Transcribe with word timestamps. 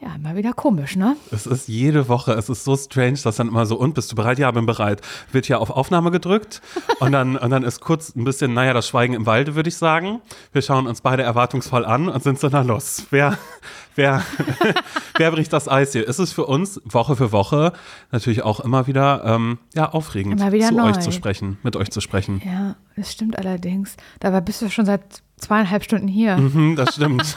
Ja, 0.00 0.09
immer 0.20 0.36
wieder 0.36 0.52
komisch, 0.52 0.96
ne? 0.96 1.16
Es 1.30 1.46
ist 1.46 1.66
jede 1.68 2.08
Woche, 2.08 2.32
es 2.32 2.48
ist 2.50 2.64
so 2.64 2.76
strange, 2.76 3.18
dass 3.24 3.36
dann 3.36 3.48
immer 3.48 3.64
so, 3.64 3.76
und 3.76 3.94
bist 3.94 4.12
du 4.12 4.16
bereit? 4.16 4.38
Ja, 4.38 4.50
bin 4.50 4.66
bereit. 4.66 5.00
Wird 5.32 5.46
hier 5.46 5.60
auf 5.60 5.70
Aufnahme 5.70 6.10
gedrückt 6.10 6.60
und 7.00 7.12
dann, 7.12 7.36
und 7.36 7.50
dann 7.50 7.62
ist 7.62 7.80
kurz 7.80 8.14
ein 8.14 8.24
bisschen, 8.24 8.52
naja, 8.52 8.74
das 8.74 8.86
Schweigen 8.86 9.14
im 9.14 9.24
Walde, 9.26 9.54
würde 9.54 9.68
ich 9.68 9.76
sagen. 9.76 10.20
Wir 10.52 10.62
schauen 10.62 10.86
uns 10.86 11.00
beide 11.00 11.22
erwartungsvoll 11.22 11.86
an 11.86 12.08
und 12.08 12.22
sind 12.22 12.38
so, 12.38 12.48
na 12.50 12.60
los, 12.60 13.06
wer, 13.10 13.38
wer, 13.94 14.22
wer 15.16 15.30
bricht 15.30 15.52
das 15.52 15.68
Eis 15.68 15.92
hier? 15.92 16.06
Es 16.06 16.18
ist 16.18 16.32
für 16.32 16.44
uns 16.44 16.80
Woche 16.84 17.16
für 17.16 17.32
Woche 17.32 17.72
natürlich 18.12 18.42
auch 18.42 18.60
immer 18.60 18.86
wieder, 18.86 19.22
ähm, 19.24 19.58
ja, 19.74 19.88
aufregend, 19.90 20.38
Immer 20.38 20.52
wieder 20.52 20.68
zu 20.68 20.74
neu. 20.74 20.90
euch 20.90 21.00
zu 21.00 21.12
sprechen, 21.12 21.58
mit 21.62 21.76
euch 21.76 21.90
zu 21.90 22.00
sprechen. 22.02 22.42
Ja, 22.44 22.76
das 22.96 23.10
stimmt 23.12 23.38
allerdings. 23.38 23.96
Dabei 24.20 24.42
bist 24.42 24.60
du 24.60 24.68
schon 24.68 24.84
seit 24.84 25.22
zweieinhalb 25.40 25.82
Stunden 25.82 26.06
hier. 26.08 26.36
Mhm, 26.36 26.76
das 26.76 26.94
stimmt. 26.96 27.34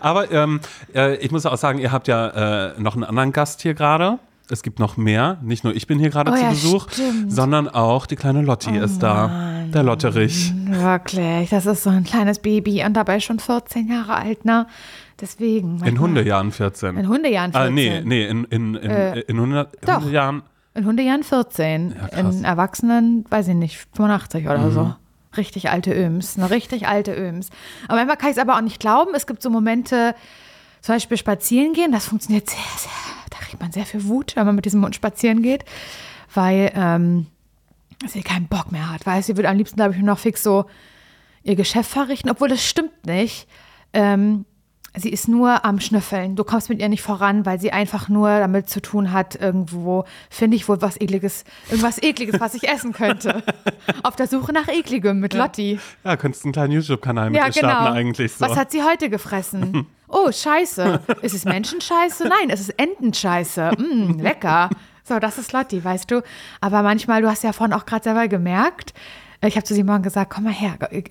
Aber 0.00 0.30
ähm, 0.30 0.60
äh, 0.94 1.16
ich 1.16 1.30
muss 1.30 1.46
auch 1.46 1.56
sagen, 1.56 1.78
ihr 1.78 1.92
habt 1.92 2.08
ja 2.08 2.72
äh, 2.74 2.80
noch 2.80 2.94
einen 2.94 3.04
anderen 3.04 3.32
Gast 3.32 3.62
hier 3.62 3.74
gerade. 3.74 4.18
Es 4.48 4.62
gibt 4.62 4.78
noch 4.78 4.96
mehr. 4.96 5.38
Nicht 5.42 5.64
nur 5.64 5.74
ich 5.74 5.86
bin 5.88 5.98
hier 5.98 6.10
gerade 6.10 6.30
Oh 6.30 6.34
zu 6.34 6.40
ja, 6.42 6.50
Besuch, 6.50 6.90
stimmt. 6.92 7.26
Oh 7.26 7.30
sondern 7.30 7.68
auch 7.68 8.06
die 8.06 8.14
kleine 8.14 8.42
Lotti 8.42 8.76
ist 8.76 9.00
da. 9.02 9.64
Der 9.74 9.82
Lotterich. 9.82 10.52
Wirklich, 10.66 11.50
das 11.50 11.66
ist 11.66 11.82
so 11.82 11.90
ein 11.90 12.04
kleines 12.04 12.38
Baby 12.38 12.84
und 12.84 12.94
dabei 12.94 13.18
schon 13.18 13.40
14 13.40 13.88
Jahre 13.88 14.14
alt, 14.14 14.44
ne? 14.44 14.66
Deswegen. 15.20 15.82
In 15.84 15.98
Hundejahren 15.98 16.52
14. 16.52 16.96
In 16.96 17.08
Hundejahren 17.08 17.50
Ah, 17.54 17.62
14. 17.66 17.74
nee, 17.74 18.02
nee, 18.04 18.26
in, 18.26 18.44
in, 18.44 18.74
in, 18.76 18.90
Äh, 18.90 19.20
in 19.22 19.36
100 19.36 19.68
doch. 19.84 19.96
Hundejahren. 19.96 20.42
In 20.74 20.84
Hundejahren 20.84 21.22
14. 21.24 21.96
Ja. 22.12 22.22
Mhm. 22.22 22.30
in 22.30 22.44
Erwachsenen, 22.44 23.24
weiß 23.30 23.48
ich 23.48 23.54
nicht, 23.54 23.78
85 23.96 24.46
oder 24.46 24.70
so. 24.70 24.94
Richtig 25.36 25.70
alte 25.70 25.92
Öms, 25.92 26.38
eine 26.38 26.50
richtig 26.50 26.86
alte 26.86 27.12
Öms. 27.14 27.50
Aber 27.88 27.96
manchmal 27.96 28.16
kann 28.16 28.30
ich 28.30 28.36
es 28.36 28.42
aber 28.42 28.56
auch 28.56 28.60
nicht 28.60 28.78
glauben. 28.78 29.10
Es 29.16 29.26
gibt 29.26 29.42
so 29.42 29.50
Momente, 29.50 30.14
zum 30.86 30.94
Beispiel 30.94 31.16
spazieren 31.16 31.72
gehen, 31.72 31.90
das 31.90 32.06
funktioniert 32.06 32.48
sehr, 32.48 32.58
sehr, 32.78 32.92
da 33.30 33.38
kriegt 33.38 33.60
man 33.60 33.72
sehr 33.72 33.84
viel 33.84 34.04
Wut, 34.04 34.36
wenn 34.36 34.46
man 34.46 34.54
mit 34.54 34.66
diesem 34.66 34.84
Hund 34.84 34.94
spazieren 34.94 35.42
geht, 35.42 35.64
weil 36.32 36.70
ähm, 36.76 37.26
sie 38.06 38.22
keinen 38.22 38.46
Bock 38.46 38.70
mehr 38.70 38.92
hat. 38.92 39.04
Weil 39.04 39.20
sie 39.24 39.36
würde 39.36 39.48
am 39.48 39.56
liebsten, 39.56 39.74
glaube 39.74 39.94
ich, 39.94 39.98
nur 39.98 40.06
noch 40.06 40.20
fix 40.20 40.44
so 40.44 40.66
ihr 41.42 41.56
Geschäft 41.56 41.90
verrichten, 41.90 42.30
obwohl 42.30 42.48
das 42.48 42.64
stimmt 42.64 43.04
nicht. 43.04 43.48
Ähm, 43.92 44.44
sie 44.96 45.10
ist 45.10 45.28
nur 45.28 45.64
am 45.64 45.80
Schnüffeln. 45.80 46.36
Du 46.36 46.44
kommst 46.44 46.68
mit 46.68 46.80
ihr 46.80 46.88
nicht 46.88 47.02
voran, 47.02 47.46
weil 47.46 47.60
sie 47.60 47.72
einfach 47.72 48.08
nur 48.08 48.28
damit 48.28 48.68
zu 48.68 48.80
tun 48.80 49.12
hat, 49.12 49.34
irgendwo 49.34 50.04
finde 50.30 50.56
ich 50.56 50.68
wohl 50.68 50.80
was 50.82 51.00
ekliges, 51.00 51.44
irgendwas 51.70 52.02
ekliges, 52.02 52.40
was 52.40 52.54
ich 52.54 52.68
essen 52.68 52.92
könnte. 52.92 53.42
Auf 54.02 54.16
der 54.16 54.26
Suche 54.26 54.52
nach 54.52 54.68
ekligem 54.68 55.20
mit 55.20 55.34
Lotti. 55.34 55.78
Ja, 56.04 56.16
könntest 56.16 56.44
einen 56.44 56.52
kleinen 56.52 56.72
YouTube-Kanal 56.72 57.30
mit 57.30 57.38
Ja, 57.38 57.46
ihr 57.46 57.52
starten 57.52 57.84
genau. 57.84 57.96
eigentlich 57.96 58.32
so. 58.32 58.44
Was 58.44 58.56
hat 58.56 58.70
sie 58.72 58.82
heute 58.82 59.10
gefressen? 59.10 59.86
Oh, 60.08 60.30
Scheiße. 60.30 61.00
Ist 61.22 61.34
es 61.34 61.44
Menschenscheiße? 61.44 62.28
Nein, 62.28 62.48
es 62.48 62.60
ist 62.60 62.78
Entenscheiße. 62.78 63.72
Mm, 63.76 64.20
lecker. 64.20 64.70
So, 65.02 65.18
das 65.18 65.36
ist 65.36 65.52
Lotti, 65.52 65.82
weißt 65.82 66.08
du. 66.08 66.22
Aber 66.60 66.82
manchmal, 66.82 67.22
du 67.22 67.28
hast 67.28 67.42
ja 67.42 67.52
vorhin 67.52 67.74
auch 67.74 67.86
gerade 67.86 68.04
selber 68.04 68.28
gemerkt, 68.28 68.94
äh, 69.40 69.48
ich 69.48 69.56
habe 69.56 69.64
zu 69.64 69.74
Simon 69.74 70.02
gesagt, 70.02 70.32
komm 70.32 70.44
mal 70.44 70.52
her, 70.52 70.76
äh, 70.90 71.02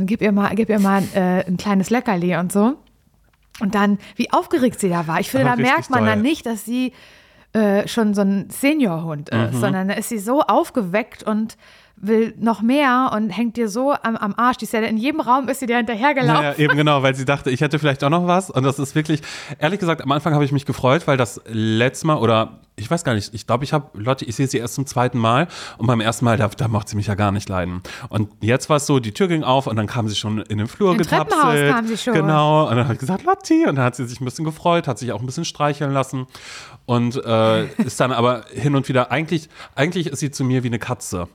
gib 0.00 0.20
ihr 0.20 0.32
mal, 0.32 0.54
gib 0.54 0.68
ihr 0.68 0.78
mal 0.78 1.02
äh, 1.14 1.46
ein 1.46 1.56
kleines 1.56 1.90
Leckerli 1.90 2.36
und 2.36 2.52
so. 2.52 2.76
Und 3.60 3.74
dann, 3.74 3.98
wie 4.16 4.32
aufgeregt 4.32 4.80
sie 4.80 4.88
da 4.88 5.06
war. 5.06 5.20
Ich 5.20 5.30
finde, 5.30 5.46
Aber 5.50 5.56
da 5.56 5.62
merkt 5.62 5.90
man 5.90 6.04
dann 6.04 6.18
doll. 6.18 6.28
nicht, 6.28 6.44
dass 6.46 6.64
sie 6.64 6.92
äh, 7.52 7.86
schon 7.86 8.14
so 8.14 8.22
ein 8.22 8.50
Seniorhund 8.50 9.28
ist, 9.28 9.52
Mhm. 9.54 9.60
sondern 9.60 9.88
da 9.88 9.94
ist 9.94 10.08
sie 10.08 10.18
so 10.18 10.40
aufgeweckt 10.42 11.22
und 11.22 11.56
will 11.96 12.34
noch 12.38 12.60
mehr 12.60 13.10
und 13.14 13.30
hängt 13.30 13.56
dir 13.56 13.68
so 13.68 13.92
am, 13.92 14.16
am 14.16 14.34
Arsch. 14.36 14.58
Die 14.58 14.64
ist 14.64 14.72
ja 14.72 14.80
in 14.80 14.96
jedem 14.96 15.20
Raum 15.20 15.48
ist 15.48 15.60
sie 15.60 15.66
dir 15.66 15.76
hinterhergelaufen. 15.76 16.42
Naja, 16.42 16.58
eben 16.58 16.76
genau, 16.76 17.02
weil 17.02 17.14
sie 17.14 17.24
dachte, 17.24 17.50
ich 17.50 17.60
hätte 17.60 17.78
vielleicht 17.78 18.02
auch 18.04 18.10
noch 18.10 18.26
was. 18.26 18.50
Und 18.50 18.64
das 18.64 18.78
ist 18.78 18.94
wirklich, 18.94 19.20
ehrlich 19.58 19.80
gesagt, 19.80 20.02
am 20.02 20.12
Anfang 20.12 20.34
habe 20.34 20.44
ich 20.44 20.52
mich 20.52 20.66
gefreut, 20.66 21.06
weil 21.06 21.16
das 21.16 21.40
letzte 21.46 22.06
Mal 22.06 22.16
oder 22.16 22.60
ich 22.76 22.90
weiß 22.90 23.04
gar 23.04 23.14
nicht, 23.14 23.32
ich 23.32 23.46
glaube, 23.46 23.64
ich 23.64 23.72
habe 23.72 23.96
Lotte, 23.96 24.24
ich 24.24 24.34
sehe 24.34 24.48
sie 24.48 24.58
erst 24.58 24.74
zum 24.74 24.86
zweiten 24.86 25.18
Mal 25.18 25.46
und 25.78 25.86
beim 25.86 26.00
ersten 26.00 26.24
Mal, 26.24 26.36
da, 26.36 26.48
da 26.48 26.66
mochte 26.66 26.90
sie 26.90 26.96
mich 26.96 27.06
ja 27.06 27.14
gar 27.14 27.30
nicht 27.30 27.48
leiden. 27.48 27.82
Und 28.08 28.30
jetzt 28.40 28.68
war 28.68 28.78
es 28.78 28.86
so, 28.86 28.98
die 28.98 29.12
Tür 29.12 29.28
ging 29.28 29.44
auf 29.44 29.68
und 29.68 29.76
dann 29.76 29.86
kam 29.86 30.08
sie 30.08 30.16
schon 30.16 30.38
in 30.38 30.58
den 30.58 30.66
Flur 30.66 30.92
Im 30.92 30.98
getapselt. 30.98 31.40
Treppenhaus 31.40 31.74
kam 31.74 31.86
sie 31.86 31.96
schon. 31.96 32.14
Genau. 32.14 32.68
Und 32.68 32.76
dann 32.76 32.84
habe 32.84 32.94
ich 32.94 33.00
gesagt, 33.00 33.24
Lotti. 33.24 33.66
Und 33.66 33.76
dann 33.76 33.84
hat 33.84 33.94
sie 33.94 34.06
sich 34.06 34.20
ein 34.20 34.24
bisschen 34.24 34.44
gefreut, 34.44 34.88
hat 34.88 34.98
sich 34.98 35.12
auch 35.12 35.20
ein 35.20 35.26
bisschen 35.26 35.44
streicheln 35.44 35.92
lassen. 35.92 36.26
Und 36.86 37.16
äh, 37.24 37.66
ist 37.78 38.00
dann 38.00 38.12
aber 38.12 38.44
hin 38.52 38.74
und 38.74 38.88
wieder, 38.88 39.12
eigentlich, 39.12 39.48
eigentlich 39.76 40.08
ist 40.08 40.18
sie 40.18 40.32
zu 40.32 40.44
mir 40.44 40.64
wie 40.64 40.68
eine 40.68 40.80
Katze 40.80 41.28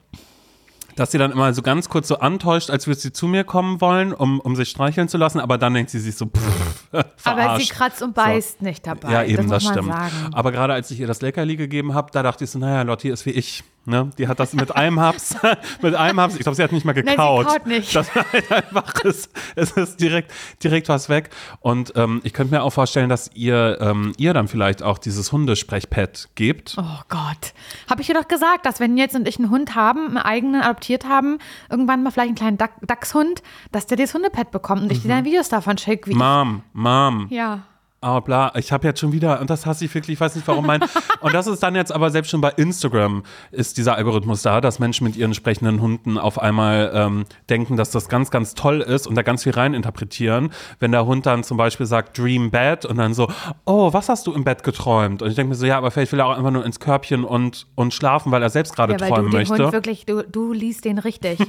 dass 1.00 1.12
sie 1.12 1.18
dann 1.18 1.32
immer 1.32 1.54
so 1.54 1.62
ganz 1.62 1.88
kurz 1.88 2.10
so 2.10 2.20
antäuscht, 2.20 2.70
als 2.70 2.86
würde 2.86 3.00
sie 3.00 3.14
zu 3.14 3.28
mir 3.28 3.46
kommen 3.46 3.80
wollen, 3.80 4.12
um, 4.12 4.42
um 4.42 4.56
sich 4.58 4.70
streicheln 4.70 5.08
zu 5.08 5.18
lassen, 5.18 5.40
aber 5.40 5.58
dann 5.58 5.74
denkt 5.74 5.92
sie 5.92 6.00
sich 6.00 6.16
so, 6.16 6.26
pff, 6.26 6.88
Aber 6.92 7.06
verarscht. 7.16 7.68
sie 7.68 7.74
kratzt 7.74 8.02
und 8.02 8.14
beißt 8.14 8.62
nicht 8.62 8.86
dabei. 8.86 9.12
Ja, 9.12 9.24
eben, 9.24 9.50
das, 9.50 9.64
das, 9.64 9.72
stimmt. 9.72 9.94
Sagen. 9.94 10.34
Aber 10.34 10.52
gerade 10.52 10.74
als 10.74 10.92
ich 10.92 11.00
ihr 11.00 11.08
das 11.08 11.22
Leckerli 11.22 11.56
gegeben 11.56 11.94
habe, 11.94 12.12
da 12.12 12.22
dachte 12.22 12.44
ich 12.44 12.50
so, 12.50 12.60
naja, 12.60 12.82
Lotti 12.82 13.10
ist 13.10 13.26
wie 13.26 13.32
ich. 13.32 13.64
Ne? 13.86 14.12
Die 14.20 14.28
hat 14.28 14.40
das 14.40 14.54
mit 14.54 14.76
einem 14.76 15.00
Haps, 15.00 15.36
mit 15.82 15.96
einem 15.96 16.20
Haps, 16.20 16.36
ich 16.36 16.42
glaube, 16.42 16.56
sie 16.56 16.64
hat 16.64 16.72
nicht 16.72 16.86
mal 16.86 16.94
sie 16.94 17.02
gekaut. 17.02 17.48
kaut 17.48 17.66
nicht. 17.66 17.96
Das 17.96 18.16
war 18.16 18.26
halt 18.32 18.52
einfach, 18.52 18.94
es, 19.04 19.30
es 19.56 19.72
ist 19.72 20.00
direkt, 20.00 20.32
direkt 20.64 20.90
was 20.90 21.10
weg. 21.10 21.32
Und 21.60 21.94
ähm, 21.96 22.22
ich 22.24 22.34
könnte 22.34 22.54
mir 22.54 22.62
auch 22.62 22.70
vorstellen, 22.72 23.10
dass 23.10 23.32
ihr, 23.34 23.80
ähm, 23.82 24.12
ihr 24.18 24.34
dann 24.36 24.48
vielleicht 24.48 24.84
auch 24.84 24.98
dieses 25.00 25.32
Hundesprechpad 25.32 26.30
gebt. 26.36 26.76
Oh 26.78 27.00
Gott. 27.10 27.54
Habe 27.90 28.02
ich 28.02 28.08
dir 28.08 28.14
doch 28.14 28.28
gesagt, 28.28 28.66
dass 28.66 28.80
wenn 28.80 28.96
jetzt 28.98 29.16
und 29.16 29.28
ich 29.28 29.40
einen 29.40 29.50
Hund 29.50 29.74
haben, 29.76 30.08
einen 30.10 30.18
eigenen 30.18 30.62
adoptiert 30.62 31.06
haben, 31.06 31.40
irgendwann 31.72 32.04
mal 32.04 32.12
vielleicht 32.12 32.28
einen 32.30 32.36
kleinen 32.36 32.58
Dax- 32.58 32.74
Dachshund, 32.82 33.42
dass 33.72 33.88
der 33.88 33.98
das 33.98 34.14
Hundepad 34.14 34.52
bekommt 34.52 34.84
und 34.84 34.92
ich 34.92 35.00
Mhm. 35.00 35.04
dir 35.04 35.10
dann 35.16 35.26
Videos 35.26 35.50
davon 35.50 35.78
schicke, 35.80 36.12
wie 36.12 36.16
Mom, 36.16 36.62
Mom, 36.74 37.28
Ja. 37.32 37.62
Oh, 38.02 38.22
bla, 38.22 38.54
ich 38.56 38.72
habe 38.72 38.88
jetzt 38.88 39.02
schon 39.02 39.12
wieder, 39.12 39.42
und 39.42 39.50
das 39.50 39.66
hasse 39.66 39.84
ich 39.84 39.94
wirklich, 39.94 40.14
ich 40.14 40.22
weiß 40.22 40.36
nicht 40.36 40.48
warum 40.48 40.66
mein. 40.66 40.82
und 41.20 41.34
das 41.34 41.48
ist 41.48 41.62
dann 41.62 41.76
jetzt 41.76 41.92
aber 41.92 42.10
selbst 42.12 42.30
schon 42.30 42.40
bei 42.40 42.52
Instagram 42.52 43.24
ist 43.52 43.78
dieser 43.78 43.96
Algorithmus 43.96 44.42
da, 44.42 44.62
dass 44.62 44.80
Menschen 44.80 45.06
mit 45.06 45.18
ihren 45.18 45.34
sprechenden 45.34 45.82
Hunden 45.82 46.18
auf 46.18 46.40
einmal 46.40 46.92
ähm, 46.94 47.26
denken, 47.50 47.76
dass 47.76 47.92
das 47.92 48.08
ganz, 48.08 48.32
ganz 48.32 48.54
toll 48.54 48.80
ist 48.80 49.06
und 49.06 49.16
da 49.16 49.22
ganz 49.22 49.44
viel 49.44 49.52
reininterpretieren. 49.52 50.52
Wenn 50.80 50.94
der 50.94 51.06
Hund 51.06 51.26
dann 51.26 51.44
zum 51.44 51.58
Beispiel 51.58 51.86
sagt 51.86 52.18
Dream 52.18 52.52
Bed 52.52 52.86
und 52.86 52.98
dann 52.98 53.14
so, 53.14 53.28
oh, 53.66 53.92
was 53.92 54.08
hast 54.08 54.28
du 54.28 54.34
im 54.34 54.46
Bett 54.46 54.64
geträumt? 54.64 55.22
Und 55.22 55.28
ich 55.30 55.36
denke 55.36 55.50
mir 55.50 55.56
so, 55.56 55.66
ja, 55.66 55.78
aber 55.78 55.92
vielleicht 55.92 56.14
will 56.14 56.20
er 56.20 56.28
auch 56.28 56.38
einfach 56.38 56.52
nur 56.52 56.66
ins 56.66 56.80
Körbchen 56.80 57.26
und, 57.26 57.68
und 57.76 57.94
schlafen, 57.94 58.32
weil 58.32 58.42
er 58.42 58.50
selbst 58.50 58.78
gerade 58.78 58.94
Ja, 58.94 59.00
weil 59.02 59.10
du 59.10 59.14
träumen 59.14 59.32
den 59.32 59.40
möchte. 59.40 59.62
Hund 59.62 59.74
wirklich, 59.74 60.06
du, 60.06 60.24
du 60.24 60.54
liest 60.54 60.86
den 60.86 61.00
richtig. 61.00 61.40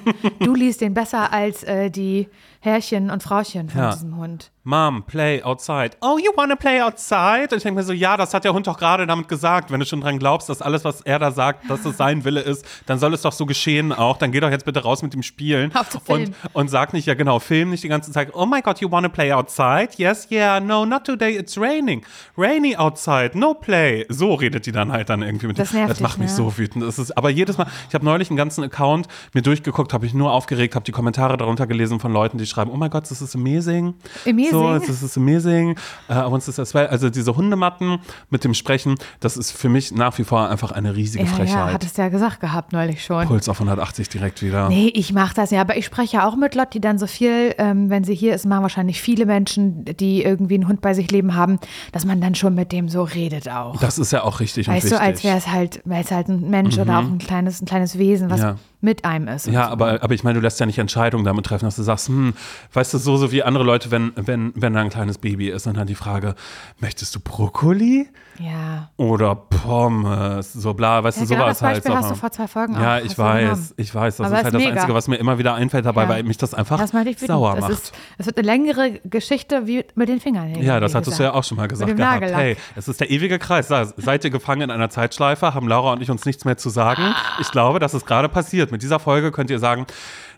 du 0.40 0.54
liest 0.56 0.80
den 0.80 0.94
besser 0.94 1.32
als 1.32 1.62
äh, 1.62 1.90
die 1.90 2.26
Herrchen 2.62 3.10
und 3.10 3.22
Frauchen 3.22 3.70
von 3.70 3.80
Ja. 3.80 3.92
diesem 3.92 4.16
Hund. 4.16 4.50
Mom, 4.62 5.04
play 5.04 5.42
outside. 5.42 5.92
Oh, 6.02 6.18
you 6.18 6.30
wanna 6.36 6.54
play 6.54 6.82
outside? 6.82 7.48
Und 7.50 7.56
ich 7.56 7.62
denke 7.62 7.80
mir 7.80 7.82
so, 7.82 7.94
ja, 7.94 8.18
das 8.18 8.34
hat 8.34 8.44
der 8.44 8.52
Hund 8.52 8.66
doch 8.66 8.76
gerade 8.78 9.06
damit 9.06 9.26
gesagt. 9.26 9.70
Wenn 9.70 9.80
du 9.80 9.86
schon 9.86 10.02
dran 10.02 10.18
glaubst, 10.18 10.50
dass 10.50 10.60
alles, 10.60 10.84
was 10.84 11.00
er 11.00 11.18
da 11.18 11.30
sagt, 11.30 11.70
dass 11.70 11.82
es 11.86 11.96
sein 11.96 12.24
Wille 12.26 12.40
ist, 12.42 12.66
dann 12.84 12.98
soll 12.98 13.14
es 13.14 13.22
doch 13.22 13.32
so 13.32 13.46
geschehen 13.46 13.90
auch. 13.90 14.18
Dann 14.18 14.30
geh 14.32 14.40
doch 14.40 14.50
jetzt 14.50 14.66
bitte 14.66 14.82
raus 14.82 15.02
mit 15.02 15.14
dem 15.14 15.22
Spielen. 15.22 15.72
Und, 16.06 16.34
und 16.52 16.68
sag 16.68 16.92
nicht, 16.92 17.06
ja 17.06 17.14
genau, 17.14 17.38
film 17.38 17.70
nicht 17.70 17.82
die 17.82 17.88
ganze 17.88 18.12
Zeit, 18.12 18.34
oh 18.34 18.44
my 18.44 18.60
God, 18.60 18.78
you 18.80 18.90
wanna 18.90 19.08
play 19.08 19.32
outside? 19.32 19.88
Yes, 19.96 20.28
yeah, 20.30 20.60
no, 20.60 20.84
not 20.84 21.04
today, 21.04 21.34
it's 21.38 21.56
raining. 21.56 22.04
Rainy 22.36 22.76
outside, 22.76 23.30
no 23.38 23.54
play. 23.54 24.04
So 24.10 24.34
redet 24.34 24.66
die 24.66 24.72
dann 24.72 24.92
halt 24.92 25.08
dann 25.08 25.22
irgendwie 25.22 25.46
mit 25.46 25.58
Das 25.58 25.70
dem. 25.70 25.78
nervt 25.78 25.92
Das 25.92 26.00
macht 26.00 26.12
dich, 26.16 26.18
mich 26.20 26.30
ne? 26.32 26.36
so 26.36 26.58
wütend. 26.58 26.84
Das 26.84 26.98
ist, 26.98 27.16
aber 27.16 27.30
jedes 27.30 27.56
Mal, 27.56 27.66
ich 27.88 27.94
habe 27.94 28.04
neulich 28.04 28.28
einen 28.28 28.36
ganzen 28.36 28.62
Account 28.62 29.08
mir 29.32 29.40
durchgeguckt, 29.40 29.94
habe 29.94 30.04
ich 30.04 30.12
nur 30.12 30.30
aufgeregt, 30.32 30.74
habe 30.74 30.84
die 30.84 30.92
Kommentare 30.92 31.38
darunter 31.38 31.66
gelesen 31.66 31.98
von 31.98 32.12
Leuten, 32.12 32.36
die 32.36 32.49
schreiben, 32.50 32.70
oh 32.72 32.76
my 32.76 32.88
God, 32.88 33.04
this 33.08 33.20
is 33.22 33.34
amazing. 33.34 33.94
Amazing. 34.26 34.50
So, 34.50 34.78
this 34.78 35.02
is 35.02 35.16
amazing. 35.16 35.76
Uh, 36.08 36.30
want 36.30 36.44
this 36.44 36.58
as 36.58 36.74
well. 36.74 36.86
Also 36.88 37.08
diese 37.10 37.36
Hundematten 37.36 37.98
mit 38.30 38.44
dem 38.44 38.54
Sprechen, 38.54 38.96
das 39.20 39.36
ist 39.36 39.52
für 39.52 39.68
mich 39.68 39.92
nach 39.92 40.18
wie 40.18 40.24
vor 40.24 40.48
einfach 40.48 40.72
eine 40.72 40.94
riesige 40.96 41.24
Ja, 41.24 41.30
ja, 41.30 41.36
Frechheit. 41.36 41.72
hattest 41.74 41.96
du 41.98 42.02
ja 42.02 42.08
gesagt 42.08 42.40
gehabt 42.40 42.72
neulich 42.72 43.04
schon. 43.04 43.26
Puls 43.26 43.48
auf 43.48 43.60
180 43.60 44.08
direkt 44.08 44.42
wieder. 44.42 44.68
Nee, 44.68 44.88
ich 44.94 45.12
mache 45.12 45.34
das 45.34 45.50
ja, 45.50 45.60
aber 45.60 45.76
ich 45.76 45.86
spreche 45.86 46.18
ja 46.18 46.28
auch 46.28 46.36
mit 46.36 46.54
Lotti 46.54 46.80
dann 46.80 46.98
so 46.98 47.06
viel, 47.06 47.54
ähm, 47.58 47.88
wenn 47.90 48.04
sie 48.04 48.14
hier 48.14 48.34
ist, 48.34 48.46
machen 48.46 48.62
wahrscheinlich 48.62 49.00
viele 49.00 49.26
Menschen, 49.26 49.84
die 49.84 50.22
irgendwie 50.22 50.54
einen 50.54 50.68
Hund 50.68 50.80
bei 50.80 50.94
sich 50.94 51.10
leben 51.10 51.34
haben, 51.34 51.58
dass 51.92 52.04
man 52.04 52.20
dann 52.20 52.34
schon 52.34 52.54
mit 52.54 52.72
dem 52.72 52.88
so 52.88 53.02
redet 53.02 53.48
auch. 53.48 53.78
Das 53.80 53.98
ist 53.98 54.12
ja 54.12 54.22
auch 54.24 54.40
richtig 54.40 54.68
weißt 54.68 54.84
und 54.84 54.90
du, 54.92 54.96
wichtig. 54.96 55.00
Mhm. 55.00 55.12
als 55.14 55.24
wäre 55.24 55.36
es 55.38 55.46
halt, 55.48 55.82
wäre 55.84 56.02
es 56.02 56.10
halt 56.10 56.28
ein 56.28 56.50
Mensch 56.50 56.78
oder 56.78 56.98
auch 56.98 57.04
ein 57.04 57.18
kleines, 57.18 57.60
ein 57.62 57.66
kleines 57.66 57.98
Wesen, 57.98 58.30
was 58.30 58.40
Ja. 58.40 58.56
Mit 58.80 59.04
einem 59.04 59.28
ist. 59.28 59.46
Ja, 59.46 59.66
so. 59.66 59.72
aber, 59.72 60.02
aber 60.02 60.14
ich 60.14 60.24
meine, 60.24 60.38
du 60.38 60.42
lässt 60.42 60.58
ja 60.60 60.66
nicht 60.66 60.78
Entscheidungen 60.78 61.24
damit 61.24 61.46
treffen, 61.46 61.64
dass 61.66 61.76
du 61.76 61.82
sagst, 61.82 62.08
hm, 62.08 62.34
weißt 62.72 62.94
du, 62.94 62.98
so, 62.98 63.16
so 63.16 63.30
wie 63.32 63.42
andere 63.42 63.64
Leute, 63.64 63.90
wenn, 63.90 64.12
wenn, 64.16 64.52
wenn 64.54 64.72
da 64.74 64.80
ein 64.80 64.88
kleines 64.90 65.18
Baby 65.18 65.48
ist, 65.50 65.66
und 65.66 65.76
dann 65.76 65.86
die 65.86 65.94
Frage, 65.94 66.34
möchtest 66.78 67.14
du 67.14 67.20
Brokkoli 67.20 68.08
Ja. 68.38 68.90
oder 68.96 69.34
Pommes? 69.34 70.52
So 70.52 70.74
bla, 70.74 71.04
weißt 71.04 71.18
ja 71.18 71.24
du, 71.24 71.28
genau 71.28 71.42
sowas 71.44 71.58
das 71.58 71.68
Beispiel 71.68 71.94
halt. 71.94 72.04
hast 72.04 72.10
du 72.10 72.14
vor 72.16 72.30
zwei 72.32 72.48
Folgen 72.48 72.76
auch 72.76 72.80
ja, 72.80 72.94
hast 72.94 73.04
ich 73.04 73.18
weiß, 73.18 73.74
ich 73.76 73.94
weiß. 73.94 74.16
Das 74.16 74.26
Aber 74.26 74.38
ist 74.38 74.44
halt 74.44 74.54
das 74.54 74.62
mega. 74.62 74.74
Einzige, 74.74 74.94
was 74.94 75.08
mir 75.08 75.16
immer 75.16 75.38
wieder 75.38 75.54
einfällt 75.54 75.84
dabei, 75.84 76.04
Ja. 76.04 76.08
weil 76.08 76.22
mich 76.22 76.38
das 76.38 76.54
einfach 76.54 76.78
Das 76.78 76.92
ich 76.94 77.18
sauer 77.18 77.52
das 77.56 77.60
macht. 77.62 77.72
Ist, 77.72 77.92
es 78.18 78.26
wird 78.26 78.38
eine 78.38 78.46
längere 78.46 79.00
Geschichte 79.04 79.66
wie 79.66 79.84
mit 79.94 80.08
den 80.08 80.20
Fingern. 80.20 80.54
Ja, 80.62 80.80
das 80.80 80.94
hattest 80.94 81.18
du 81.18 81.22
ja 81.22 81.34
auch 81.34 81.44
schon 81.44 81.56
mal 81.56 81.68
gesagt 81.68 81.94
gehabt. 81.94 82.00
Nagellack. 82.20 82.40
Hey, 82.40 82.56
es 82.76 82.88
ist 82.88 83.00
der 83.00 83.10
ewige 83.10 83.38
Kreis. 83.38 83.68
Seid 83.68 84.24
ihr 84.24 84.30
gefangen 84.30 84.62
in 84.62 84.70
einer 84.70 84.90
Zeitschleife, 84.90 85.54
haben 85.54 85.68
Laura 85.68 85.92
und 85.92 86.02
ich 86.02 86.10
uns 86.10 86.24
nichts 86.24 86.44
mehr 86.44 86.56
zu 86.56 86.70
sagen. 86.70 87.02
Ich 87.40 87.50
glaube, 87.50 87.78
das 87.78 87.94
ist 87.94 88.06
gerade 88.06 88.28
passiert. 88.28 88.69
Mit 88.70 88.82
dieser 88.82 88.98
Folge 88.98 89.32
könnt 89.32 89.50
ihr 89.50 89.58
sagen, 89.58 89.86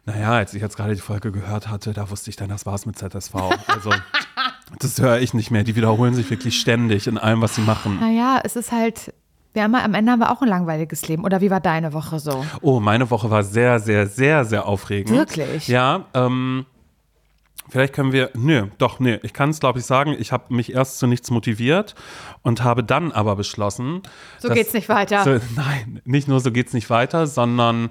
naja, 0.04 0.32
als 0.32 0.54
ich 0.54 0.62
jetzt 0.62 0.76
gerade 0.76 0.94
die 0.94 1.00
Folge 1.00 1.32
gehört 1.32 1.68
hatte, 1.68 1.92
da 1.92 2.10
wusste 2.10 2.30
ich 2.30 2.36
dann, 2.36 2.48
das 2.48 2.66
war's 2.66 2.86
mit 2.86 2.98
ZSV. 2.98 3.34
Also 3.66 3.90
Das 4.78 5.00
höre 5.00 5.18
ich 5.18 5.34
nicht 5.34 5.50
mehr. 5.50 5.64
Die 5.64 5.76
wiederholen 5.76 6.14
sich 6.14 6.30
wirklich 6.30 6.58
ständig 6.58 7.06
in 7.06 7.18
allem, 7.18 7.40
was 7.40 7.54
sie 7.54 7.60
machen. 7.62 7.98
Naja, 8.00 8.40
es 8.42 8.56
ist 8.56 8.72
halt, 8.72 9.12
wir 9.52 9.62
haben, 9.64 9.74
am 9.74 9.94
Ende 9.94 10.12
haben 10.12 10.20
wir 10.20 10.30
auch 10.30 10.42
ein 10.42 10.48
langweiliges 10.48 11.06
Leben. 11.08 11.24
Oder 11.24 11.40
wie 11.40 11.50
war 11.50 11.60
deine 11.60 11.92
Woche 11.92 12.18
so? 12.18 12.44
Oh, 12.60 12.80
meine 12.80 13.10
Woche 13.10 13.30
war 13.30 13.42
sehr, 13.42 13.80
sehr, 13.80 14.06
sehr, 14.06 14.44
sehr 14.44 14.66
aufregend. 14.66 15.16
Wirklich? 15.16 15.68
Ja, 15.68 16.06
ähm, 16.14 16.66
Vielleicht 17.72 17.94
können 17.94 18.12
wir, 18.12 18.28
nö, 18.34 18.66
doch, 18.76 19.00
nö. 19.00 19.16
Ich 19.22 19.32
kann 19.32 19.48
es, 19.48 19.58
glaube 19.58 19.78
ich, 19.78 19.86
sagen, 19.86 20.14
ich 20.18 20.30
habe 20.30 20.52
mich 20.54 20.74
erst 20.74 20.98
zu 20.98 21.06
nichts 21.06 21.30
motiviert 21.30 21.94
und 22.42 22.62
habe 22.62 22.84
dann 22.84 23.12
aber 23.12 23.34
beschlossen. 23.34 24.02
So 24.38 24.50
geht's 24.50 24.74
nicht 24.74 24.90
weiter. 24.90 25.24
So, 25.24 25.30
nein, 25.56 26.02
nicht 26.04 26.28
nur 26.28 26.40
so 26.40 26.52
geht's 26.52 26.74
nicht 26.74 26.90
weiter, 26.90 27.26
sondern 27.26 27.88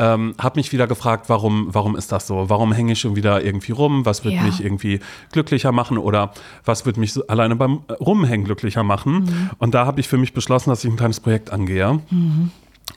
ähm, 0.00 0.34
habe 0.40 0.58
mich 0.58 0.72
wieder 0.72 0.88
gefragt, 0.88 1.28
warum, 1.28 1.68
warum 1.70 1.94
ist 1.94 2.10
das 2.10 2.26
so? 2.26 2.50
Warum 2.50 2.72
hänge 2.72 2.94
ich 2.94 2.98
schon 3.00 3.14
wieder 3.14 3.44
irgendwie 3.44 3.70
rum? 3.70 4.04
Was 4.04 4.24
wird 4.24 4.34
Ja. 4.34 4.42
mich 4.42 4.60
irgendwie 4.60 4.98
glücklicher 5.30 5.70
machen 5.70 5.98
oder 5.98 6.32
was 6.64 6.84
wird 6.84 6.96
mich 6.96 7.12
so 7.12 7.24
alleine 7.28 7.54
beim 7.54 7.84
Rumhängen 8.00 8.44
glücklicher 8.44 8.82
machen? 8.82 9.12
Mhm. 9.22 9.50
Und 9.58 9.72
da 9.74 9.86
habe 9.86 10.00
ich 10.00 10.08
für 10.08 10.18
mich 10.18 10.32
beschlossen, 10.32 10.70
dass 10.70 10.82
ich 10.82 10.90
ein 10.90 10.96
kleines 10.96 11.20
Projekt 11.20 11.50
angehe. 11.52 12.00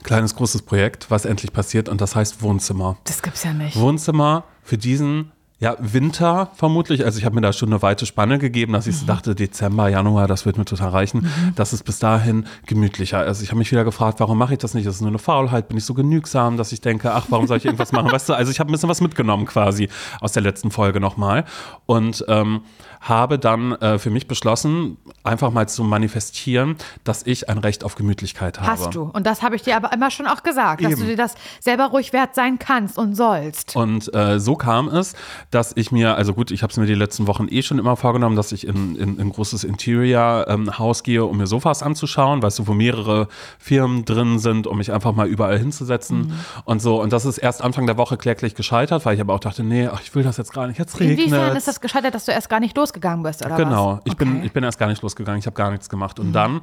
Kleines, 0.02 0.34
großes 0.34 0.62
Projekt, 0.62 1.08
was 1.08 1.24
endlich 1.24 1.52
passiert 1.52 1.88
und 1.88 2.00
das 2.00 2.16
heißt 2.16 2.42
Wohnzimmer. 2.42 2.96
Das 3.04 3.22
gibt's 3.22 3.44
ja 3.44 3.52
nicht. 3.52 3.78
Wohnzimmer 3.78 4.42
für 4.64 4.76
diesen 4.76 5.30
ja, 5.58 5.74
Winter 5.78 6.50
vermutlich. 6.54 7.04
Also 7.06 7.18
ich 7.18 7.24
habe 7.24 7.34
mir 7.34 7.40
da 7.40 7.52
schon 7.52 7.70
eine 7.70 7.80
weite 7.80 8.04
Spanne 8.04 8.38
gegeben, 8.38 8.74
dass 8.74 8.86
ich 8.86 8.98
so 8.98 9.06
dachte, 9.06 9.34
Dezember, 9.34 9.88
Januar, 9.88 10.28
das 10.28 10.44
wird 10.44 10.58
mir 10.58 10.66
total 10.66 10.90
reichen. 10.90 11.30
Das 11.54 11.72
ist 11.72 11.82
bis 11.84 11.98
dahin 11.98 12.46
gemütlicher. 12.66 13.18
Also 13.18 13.42
ich 13.42 13.48
habe 13.48 13.58
mich 13.58 13.72
wieder 13.72 13.84
gefragt, 13.84 14.20
warum 14.20 14.36
mache 14.36 14.52
ich 14.52 14.58
das 14.58 14.74
nicht? 14.74 14.86
Das 14.86 14.96
ist 14.96 15.00
nur 15.00 15.08
eine 15.08 15.18
Faulheit. 15.18 15.68
Bin 15.68 15.78
ich 15.78 15.84
so 15.84 15.94
genügsam, 15.94 16.58
dass 16.58 16.72
ich 16.72 16.82
denke, 16.82 17.12
ach, 17.12 17.26
warum 17.30 17.46
soll 17.46 17.56
ich 17.56 17.64
irgendwas 17.64 17.92
machen? 17.92 18.12
Weißt 18.12 18.28
du, 18.28 18.34
also 18.34 18.52
ich 18.52 18.60
habe 18.60 18.70
ein 18.70 18.72
bisschen 18.72 18.90
was 18.90 19.00
mitgenommen 19.00 19.46
quasi 19.46 19.88
aus 20.20 20.32
der 20.32 20.42
letzten 20.42 20.70
Folge 20.70 21.00
nochmal. 21.00 21.46
Und 21.86 22.22
ähm, 22.28 22.60
habe 23.00 23.38
dann 23.38 23.72
äh, 23.72 23.98
für 23.98 24.10
mich 24.10 24.26
beschlossen, 24.26 24.96
einfach 25.22 25.50
mal 25.50 25.68
zu 25.68 25.84
manifestieren, 25.84 26.76
dass 27.04 27.24
ich 27.24 27.48
ein 27.48 27.58
Recht 27.58 27.84
auf 27.84 27.94
Gemütlichkeit 27.94 28.60
habe. 28.60 28.70
Hast 28.70 28.94
du. 28.94 29.02
Und 29.04 29.26
das 29.26 29.42
habe 29.42 29.56
ich 29.56 29.62
dir 29.62 29.76
aber 29.76 29.92
immer 29.92 30.10
schon 30.10 30.26
auch 30.26 30.42
gesagt, 30.42 30.84
dass 30.84 30.92
Eben. 30.92 31.00
du 31.00 31.06
dir 31.06 31.16
das 31.16 31.34
selber 31.60 31.86
ruhig 31.86 32.12
wert 32.12 32.34
sein 32.34 32.58
kannst 32.58 32.98
und 32.98 33.14
sollst. 33.14 33.76
Und 33.76 34.12
äh, 34.14 34.40
so 34.40 34.56
kam 34.56 34.88
es, 34.88 35.14
dass 35.50 35.72
ich 35.76 35.92
mir, 35.92 36.16
also 36.16 36.34
gut, 36.34 36.50
ich 36.50 36.62
habe 36.62 36.70
es 36.70 36.76
mir 36.76 36.86
die 36.86 36.94
letzten 36.94 37.26
Wochen 37.26 37.46
eh 37.50 37.62
schon 37.62 37.78
immer 37.78 37.96
vorgenommen, 37.96 38.36
dass 38.36 38.52
ich 38.52 38.66
in, 38.66 38.96
in, 38.96 39.14
in 39.16 39.20
ein 39.20 39.30
großes 39.30 39.64
Interior-Haus 39.64 41.02
gehe, 41.02 41.24
um 41.24 41.36
mir 41.38 41.46
Sofas 41.46 41.82
anzuschauen, 41.82 42.42
weißt 42.42 42.58
du, 42.60 42.66
wo 42.66 42.72
mehrere 42.74 43.28
Firmen 43.58 44.04
drin 44.04 44.38
sind, 44.38 44.66
um 44.66 44.78
mich 44.78 44.92
einfach 44.92 45.12
mal 45.14 45.26
überall 45.26 45.58
hinzusetzen 45.58 46.18
Mhm. 46.18 46.32
und 46.64 46.82
so. 46.82 47.00
Und 47.00 47.12
das 47.12 47.24
ist 47.24 47.38
erst 47.38 47.62
Anfang 47.62 47.86
der 47.86 47.96
Woche 47.96 48.16
kläglich 48.16 48.54
gescheitert, 48.54 49.04
weil 49.06 49.14
ich 49.14 49.20
aber 49.20 49.34
auch 49.34 49.40
dachte, 49.40 49.62
nee, 49.62 49.88
ach, 49.92 50.00
ich 50.02 50.14
will 50.14 50.22
das 50.22 50.36
jetzt 50.36 50.52
gar 50.52 50.66
nicht, 50.66 50.78
jetzt 50.78 50.98
regnet 51.00 51.18
Inwiefern 51.18 51.56
ist 51.56 51.68
das 51.68 51.80
gescheitert, 51.80 52.14
dass 52.14 52.24
du 52.24 52.32
erst 52.32 52.48
gar 52.48 52.60
nicht 52.60 52.76
losgegangen 52.76 53.22
bist, 53.22 53.44
oder 53.44 53.56
Genau, 53.56 53.94
was? 53.96 54.00
ich, 54.04 54.16
bin, 54.16 54.28
Okay. 54.28 54.38
Mhm. 54.38 54.44
ich 54.44 54.52
bin 54.52 54.64
erst 54.64 54.78
gar 54.78 54.88
nicht 54.88 55.02
losgegangen, 55.02 55.38
ich 55.38 55.46
habe 55.46 55.54
gar 55.56 55.70
nichts 55.70 55.88
gemacht. 55.88 56.18
Und 56.18 56.32
dann 56.32 56.60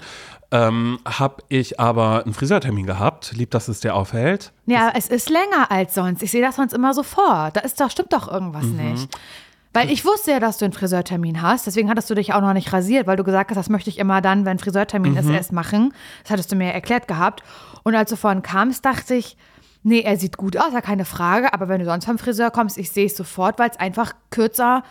ähm, 0.51 0.99
habe 1.05 1.37
ich 1.49 1.79
aber 1.79 2.23
einen 2.23 2.33
Friseurtermin 2.33 2.85
gehabt, 2.85 3.33
lieb, 3.35 3.51
dass 3.51 3.67
es 3.67 3.79
dir 3.79 3.95
aufhält. 3.95 4.51
Ja, 4.65 4.91
es 4.95 5.07
ist 5.07 5.29
länger 5.29 5.69
als 5.71 5.95
sonst. 5.95 6.21
Ich 6.23 6.31
sehe 6.31 6.41
das 6.41 6.55
sonst 6.55 6.73
immer 6.73 6.93
so 6.93 7.03
vor. 7.03 7.49
Da 7.53 7.61
ist 7.61 7.79
doch, 7.81 7.89
stimmt 7.89 8.13
doch 8.13 8.31
irgendwas 8.31 8.63
Mhm. 8.65 8.72
Nicht. 8.73 9.09
Weil 9.75 9.89
ich 9.89 10.05
wusste 10.05 10.31
ja, 10.31 10.39
dass 10.39 10.57
du 10.59 10.65
einen 10.65 10.73
Friseurtermin 10.73 11.41
hast. 11.41 11.65
Deswegen 11.65 11.89
hattest 11.89 12.07
du 12.09 12.13
dich 12.13 12.33
auch 12.33 12.41
noch 12.41 12.53
nicht 12.53 12.71
rasiert, 12.71 13.07
weil 13.07 13.17
du 13.17 13.23
gesagt 13.23 13.49
hast, 13.49 13.55
das 13.57 13.69
möchte 13.69 13.89
ich 13.89 13.97
immer 13.97 14.21
dann, 14.21 14.45
wenn 14.45 14.59
Friseurtermin 14.59 15.13
Mhm. 15.13 15.17
ist, 15.17 15.29
erst 15.29 15.51
machen. 15.51 15.93
Das 16.21 16.31
hattest 16.31 16.51
du 16.51 16.55
mir 16.55 16.71
erklärt 16.71 17.07
gehabt. 17.07 17.41
Und 17.83 17.95
als 17.95 18.11
du 18.11 18.15
vorhin 18.15 18.43
kamst, 18.43 18.85
dachte 18.85 19.15
ich, 19.15 19.35
nee, 19.81 20.01
er 20.01 20.17
sieht 20.17 20.37
gut 20.37 20.57
aus, 20.57 20.73
ja 20.73 20.81
keine 20.81 21.05
Frage. 21.05 21.53
Aber 21.53 21.69
wenn 21.69 21.79
du 21.79 21.85
sonst 21.85 22.05
vom 22.05 22.19
Friseur 22.19 22.51
kommst, 22.51 22.77
ich 22.77 22.91
sehe 22.91 23.07
es 23.07 23.17
sofort, 23.17 23.57
weil 23.57 23.71
es 23.71 23.79
einfach 23.79 24.13
kürzer, 24.29 24.83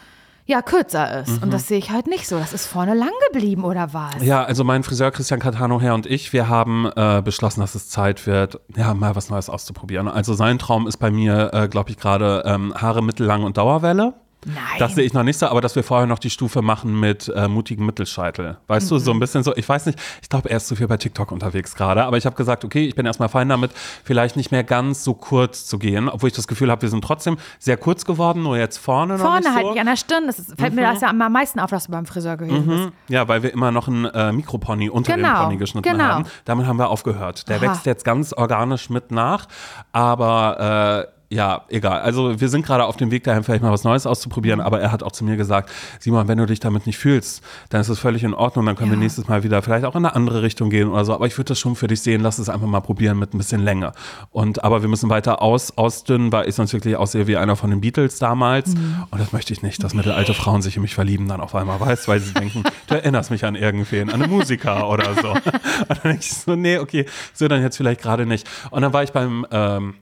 ja, 0.53 0.63
kürzer 0.63 1.23
ist. 1.23 1.31
Mhm. 1.31 1.45
Und 1.45 1.53
das 1.53 1.67
sehe 1.67 1.79
ich 1.79 1.91
halt 1.91 2.07
nicht 2.07 2.29
so. 2.29 2.39
Das 2.39 2.53
ist 2.53 2.67
vorne 2.67 2.95
lang 2.95 3.11
geblieben, 3.33 3.65
oder 3.65 3.93
was? 3.93 4.23
Ja, 4.23 4.45
also 4.45 4.65
mein 4.65 4.83
Friseur 4.83 5.11
Christian 5.11 5.41
Catano 5.41 5.81
her 5.81 5.95
und 5.95 6.07
ich, 6.07 6.33
wir 6.33 6.49
haben 6.49 6.91
äh, 6.95 7.23
beschlossen, 7.25 7.61
dass 7.61 7.75
es 7.75 7.89
Zeit 7.89 8.27
wird, 8.27 8.61
ja, 8.77 8.95
mal 8.95 9.17
was 9.17 9.31
Neues 9.31 9.49
auszuprobieren. 9.49 10.09
Also 10.09 10.35
sein 10.35 10.59
Traum 10.59 10.87
ist 10.87 10.99
bei 10.99 11.11
mir, 11.11 11.51
äh, 11.53 11.69
glaube 11.69 11.91
ich, 11.91 11.97
gerade 11.97 12.43
ähm, 12.47 12.75
Haare 12.77 13.03
mittellang 13.03 13.43
und 13.45 13.57
Dauerwelle. 13.57 14.15
Nein. 14.45 14.57
Das 14.79 14.95
sehe 14.95 15.05
ich 15.05 15.13
noch 15.13 15.23
nicht 15.23 15.39
so, 15.39 15.47
aber 15.47 15.61
dass 15.61 15.77
wir 15.77 15.85
vorher 15.85 16.07
noch 16.07 16.19
die 16.19 16.31
Stufe 16.31 16.63
machen 16.63 16.99
mit 16.99 17.29
äh, 17.29 17.49
mutigen 17.49 17.87
Mittelscheitel. 17.87 18.57
Weißt 18.67 18.91
du, 18.91 18.99
so 18.99 19.13
ein 19.13 19.21
bisschen 19.21 19.43
so, 19.43 19.55
ich 19.57 19.69
weiß 19.69 19.87
nicht, 19.87 20.01
ich 20.21 20.29
glaube, 20.29 20.51
er 20.51 20.57
ist 20.57 20.67
zu 20.67 20.75
viel 20.77 20.89
bei 20.89 20.97
TikTok 20.97 21.31
unterwegs 21.31 21.75
gerade, 21.75 22.05
aber 22.05 22.17
ich 22.17 22.27
habe 22.27 22.35
gesagt, 22.35 22.65
okay, 22.65 22.87
ich 22.87 22.95
bin 22.95 23.07
erstmal 23.07 23.29
fein 23.29 23.49
damit, 23.49 23.71
vielleicht 24.05 24.37
nicht 24.37 24.51
mehr 24.51 24.65
ganz 24.65 25.05
so 25.05 25.15
kurz 25.15 25.67
zu 25.67 25.79
gehen, 25.79 26.09
obwohl 26.09 26.29
ich 26.29 26.35
das 26.35 26.49
Gefühl 26.49 26.71
habe, 26.71 26.83
wir 26.83 26.89
sind 26.89 27.05
trotzdem 27.05 27.37
sehr 27.59 27.77
kurz 27.77 28.05
geworden, 28.05 28.43
nur 28.43 28.57
jetzt 28.59 28.79
vorne, 28.79 29.15
noch 29.15 29.21
Vorne 29.25 29.41
nicht 29.41 29.55
halt 29.55 29.65
so. 29.65 29.71
nicht 29.73 29.81
an 29.81 29.87
der 29.87 29.97
Stirn. 29.97 30.27
Das 30.27 30.39
ist, 30.39 30.59
fällt 30.59 30.75
mir 30.75 30.83
das 30.83 31.01
ja 31.01 31.09
am 31.09 31.19
meisten 31.19 31.61
auf, 31.61 31.71
dass 31.71 31.87
du 31.87 31.93
beim 31.93 32.07
Friseur 32.07 32.37
gewesen 32.37 32.67
bist. 32.67 32.89
Ja, 33.09 33.29
weil 33.29 33.43
wir 33.43 33.53
immer 33.53 33.71
noch 33.71 33.89
einen 33.89 34.07
äh, 34.07 34.33
Mikropony 34.33 34.89
unter 34.91 35.15
Genau, 35.15 35.29
dem 35.29 35.45
Pony 35.45 35.57
geschnitten 35.57 35.89
genau. 35.91 36.05
haben. 36.05 36.25
Damit 36.45 36.67
haben 36.67 36.79
wir 36.79 36.89
aufgehört. 36.91 37.49
Der 37.49 37.57
Aha. 37.57 37.63
wächst 37.63 37.87
jetzt 37.87 38.05
ganz 38.05 38.33
organisch 38.33 38.91
mit 38.91 39.11
nach, 39.11 39.47
aber 39.93 41.07
äh, 41.09 41.22
ja, 41.33 41.63
egal. 41.69 42.01
Also 42.03 42.41
wir 42.41 42.49
sind 42.51 42.67
gerade 42.67 42.85
auf 42.85 42.97
dem 42.97 43.11
Weg 43.11 43.25
dahin, 43.25 43.43
vielleicht 43.43 43.63
mal 43.63 43.73
was 43.73 43.85
Neues 43.85 44.07
auszuprobieren, 44.07 44.61
Mhm. 44.61 44.67
aber 44.67 44.81
er 44.81 44.93
hat 44.93 45.03
auch 45.03 45.13
zu 45.13 45.25
mir 45.25 45.37
gesagt, 45.37 45.71
Simon, 45.99 46.29
wenn 46.29 46.37
du 46.39 46.45
dich 46.47 46.61
damit 46.61 46.87
nicht 46.87 46.99
fühlst, 46.99 47.43
dann 47.71 47.81
ist 47.81 47.89
es 47.89 47.99
völlig 47.99 48.23
in 48.23 48.35
Ordnung, 48.35 48.67
dann 48.67 48.77
können 48.77 48.91
wir 48.91 48.97
Ja. 48.97 49.03
nächstes 49.03 49.29
Mal 49.29 49.43
wieder 49.43 49.63
vielleicht 49.63 49.85
auch 49.87 49.95
in 49.97 50.05
eine 50.05 50.15
andere 50.15 50.43
Richtung 50.43 50.69
gehen 50.71 50.89
oder 50.91 51.05
so, 51.05 51.15
aber 51.15 51.27
ich 51.27 51.37
würde 51.39 51.49
das 51.49 51.59
schon 51.59 51.75
für 51.75 51.87
dich 51.87 52.03
sehen, 52.03 52.21
lass 52.21 52.39
es 52.39 52.49
einfach 52.51 52.67
mal 52.67 52.81
probieren 52.81 53.19
mit 53.19 53.33
ein 53.35 53.39
bisschen 53.39 53.63
Länge. 53.63 53.93
Und 54.31 54.63
aber 54.63 54.83
wir 54.83 54.89
müssen 54.89 55.09
weiter 55.11 55.41
aus, 55.43 55.77
ausdünnen, 55.79 56.31
weil 56.33 56.49
ich 56.49 56.55
sonst 56.55 56.73
wirklich 56.75 56.97
aussehe 56.97 57.27
wie 57.27 57.37
einer 57.39 57.57
von 57.57 57.71
den 57.71 57.81
Beatles 57.81 58.19
damals 58.19 58.75
Mhm. 58.75 59.05
und 59.11 59.21
das 59.21 59.33
möchte 59.33 59.53
ich 59.55 59.63
nicht, 59.63 59.83
dass 59.83 59.95
mittelalte 59.95 60.35
Frauen 60.35 60.61
sich 60.63 60.77
in 60.77 60.83
mich 60.83 60.95
verlieben 60.95 61.29
dann 61.29 61.41
auf 61.41 61.55
einmal, 61.55 61.81
weißt, 61.81 62.09
weil 62.09 62.21
sie 62.21 62.35
denken, 62.35 62.63
du 62.89 62.95
erinnerst 62.95 63.31
mich 63.31 63.45
an 63.45 63.55
irgendwen, 63.55 64.11
an 64.11 64.23
einen 64.23 64.31
Musiker 64.31 64.89
oder 64.89 65.15
so. 65.15 65.31
Und 65.33 65.89
dann 65.89 65.99
denke 66.05 66.19
ich 66.21 66.35
so, 66.35 66.55
nee, 66.57 66.79
okay, 66.79 67.07
so 67.33 67.49
dann 67.49 67.63
jetzt 67.63 67.77
vielleicht 67.77 68.03
gerade 68.03 68.27
nicht. 68.27 68.47
Und 68.71 68.83
dann 68.83 68.93
war 68.93 69.03
ich 69.03 69.13
beim 69.13 69.47
ähm, 69.51 69.95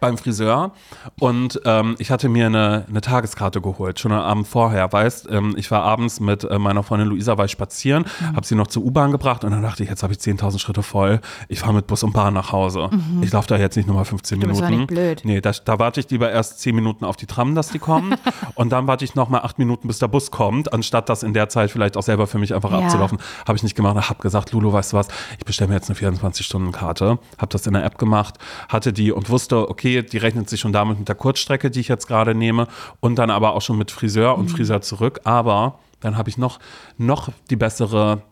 beim 0.00 0.18
Friseur 0.18 0.72
und 1.20 1.60
ähm, 1.64 1.94
ich 1.98 2.10
hatte 2.10 2.28
mir 2.28 2.46
eine, 2.46 2.84
eine 2.88 3.00
Tageskarte 3.00 3.60
geholt, 3.60 3.98
schon 4.00 4.12
am 4.12 4.20
Abend 4.20 4.48
vorher, 4.48 4.92
weißt, 4.92 5.28
ähm, 5.30 5.54
ich 5.56 5.70
war 5.70 5.82
abends 5.82 6.20
mit 6.20 6.44
äh, 6.44 6.58
meiner 6.58 6.82
Freundin 6.82 7.08
Luisa 7.08 7.36
war 7.38 7.44
ich 7.44 7.50
spazieren, 7.52 8.04
Mhm. 8.20 8.36
habe 8.36 8.46
sie 8.46 8.54
noch 8.54 8.66
zur 8.68 8.84
U-Bahn 8.84 9.10
gebracht 9.12 9.44
und 9.44 9.50
dann 9.50 9.62
dachte 9.62 9.82
ich, 9.82 9.88
jetzt 9.88 10.02
habe 10.02 10.12
ich 10.12 10.18
10.000 10.18 10.58
Schritte 10.58 10.82
voll, 10.82 11.20
ich 11.48 11.60
fahre 11.60 11.74
mit 11.74 11.86
Bus 11.86 12.02
und 12.02 12.12
Bahn 12.12 12.34
nach 12.34 12.52
Hause. 12.52 12.90
Ich 13.22 13.32
laufe 13.32 13.48
da 13.48 13.56
jetzt 13.56 13.76
nicht 13.76 13.86
nochmal 13.88 14.04
15 14.04 14.38
Mhm. 14.38 14.40
Du 14.42 14.46
Minuten. 14.48 14.62
doch 14.62 14.76
nicht 14.78 14.86
blöd. 14.88 15.20
Nee, 15.24 15.40
da, 15.40 15.52
da 15.64 15.78
warte 15.78 16.00
ich 16.00 16.10
lieber 16.10 16.30
erst 16.30 16.60
10 16.60 16.74
Minuten 16.74 17.04
auf 17.04 17.16
die 17.16 17.26
Tram, 17.26 17.54
dass 17.54 17.68
die 17.70 17.78
kommen 17.78 18.14
und 18.54 18.70
dann 18.70 18.86
warte 18.86 19.04
ich 19.04 19.14
nochmal 19.14 19.40
8 19.42 19.58
Minuten, 19.58 19.88
bis 19.88 19.98
der 19.98 20.08
Bus 20.08 20.30
kommt, 20.30 20.72
anstatt 20.72 21.08
das 21.08 21.22
in 21.22 21.32
der 21.34 21.48
Zeit 21.48 21.70
vielleicht 21.70 21.96
auch 21.96 22.02
selber 22.02 22.26
für 22.26 22.38
mich 22.38 22.54
einfach 22.54 22.70
Ja. 22.72 22.78
abzulaufen. 22.78 23.18
Habe 23.46 23.56
ich 23.56 23.62
nicht 23.62 23.74
gemacht, 23.74 24.08
habe 24.08 24.22
gesagt, 24.22 24.52
Lulu, 24.52 24.72
weißt 24.72 24.92
du 24.92 24.96
was, 24.98 25.08
ich 25.38 25.44
bestelle 25.44 25.68
mir 25.68 25.74
jetzt 25.74 25.88
eine 25.90 25.98
24-Stunden-Karte, 25.98 27.18
habe 27.38 27.48
das 27.50 27.66
in 27.66 27.72
der 27.74 27.84
App 27.84 27.98
gemacht, 27.98 28.34
hatte 28.68 28.92
die 28.92 29.12
und 29.12 29.30
wusste, 29.30 29.68
okay, 29.68 29.85
die 30.02 30.18
rechnet 30.18 30.48
sich 30.50 30.60
schon 30.60 30.72
damit 30.72 30.98
mit 30.98 31.08
der 31.08 31.14
Kurzstrecke, 31.14 31.70
die 31.70 31.80
ich 31.80 31.88
jetzt 31.88 32.06
gerade 32.06 32.34
nehme 32.34 32.66
und 33.00 33.16
dann 33.16 33.30
aber 33.30 33.54
auch 33.54 33.62
schon 33.62 33.78
mit 33.78 33.90
Friseur 33.90 34.36
und 34.38 34.48
Friseur 34.50 34.80
zurück, 34.82 35.20
aber 35.24 35.78
dann 36.00 36.16
habe 36.16 36.28
ich 36.28 36.36
noch, 36.38 36.58
noch 36.98 37.30
die 37.50 37.56
bessere 37.56 38.22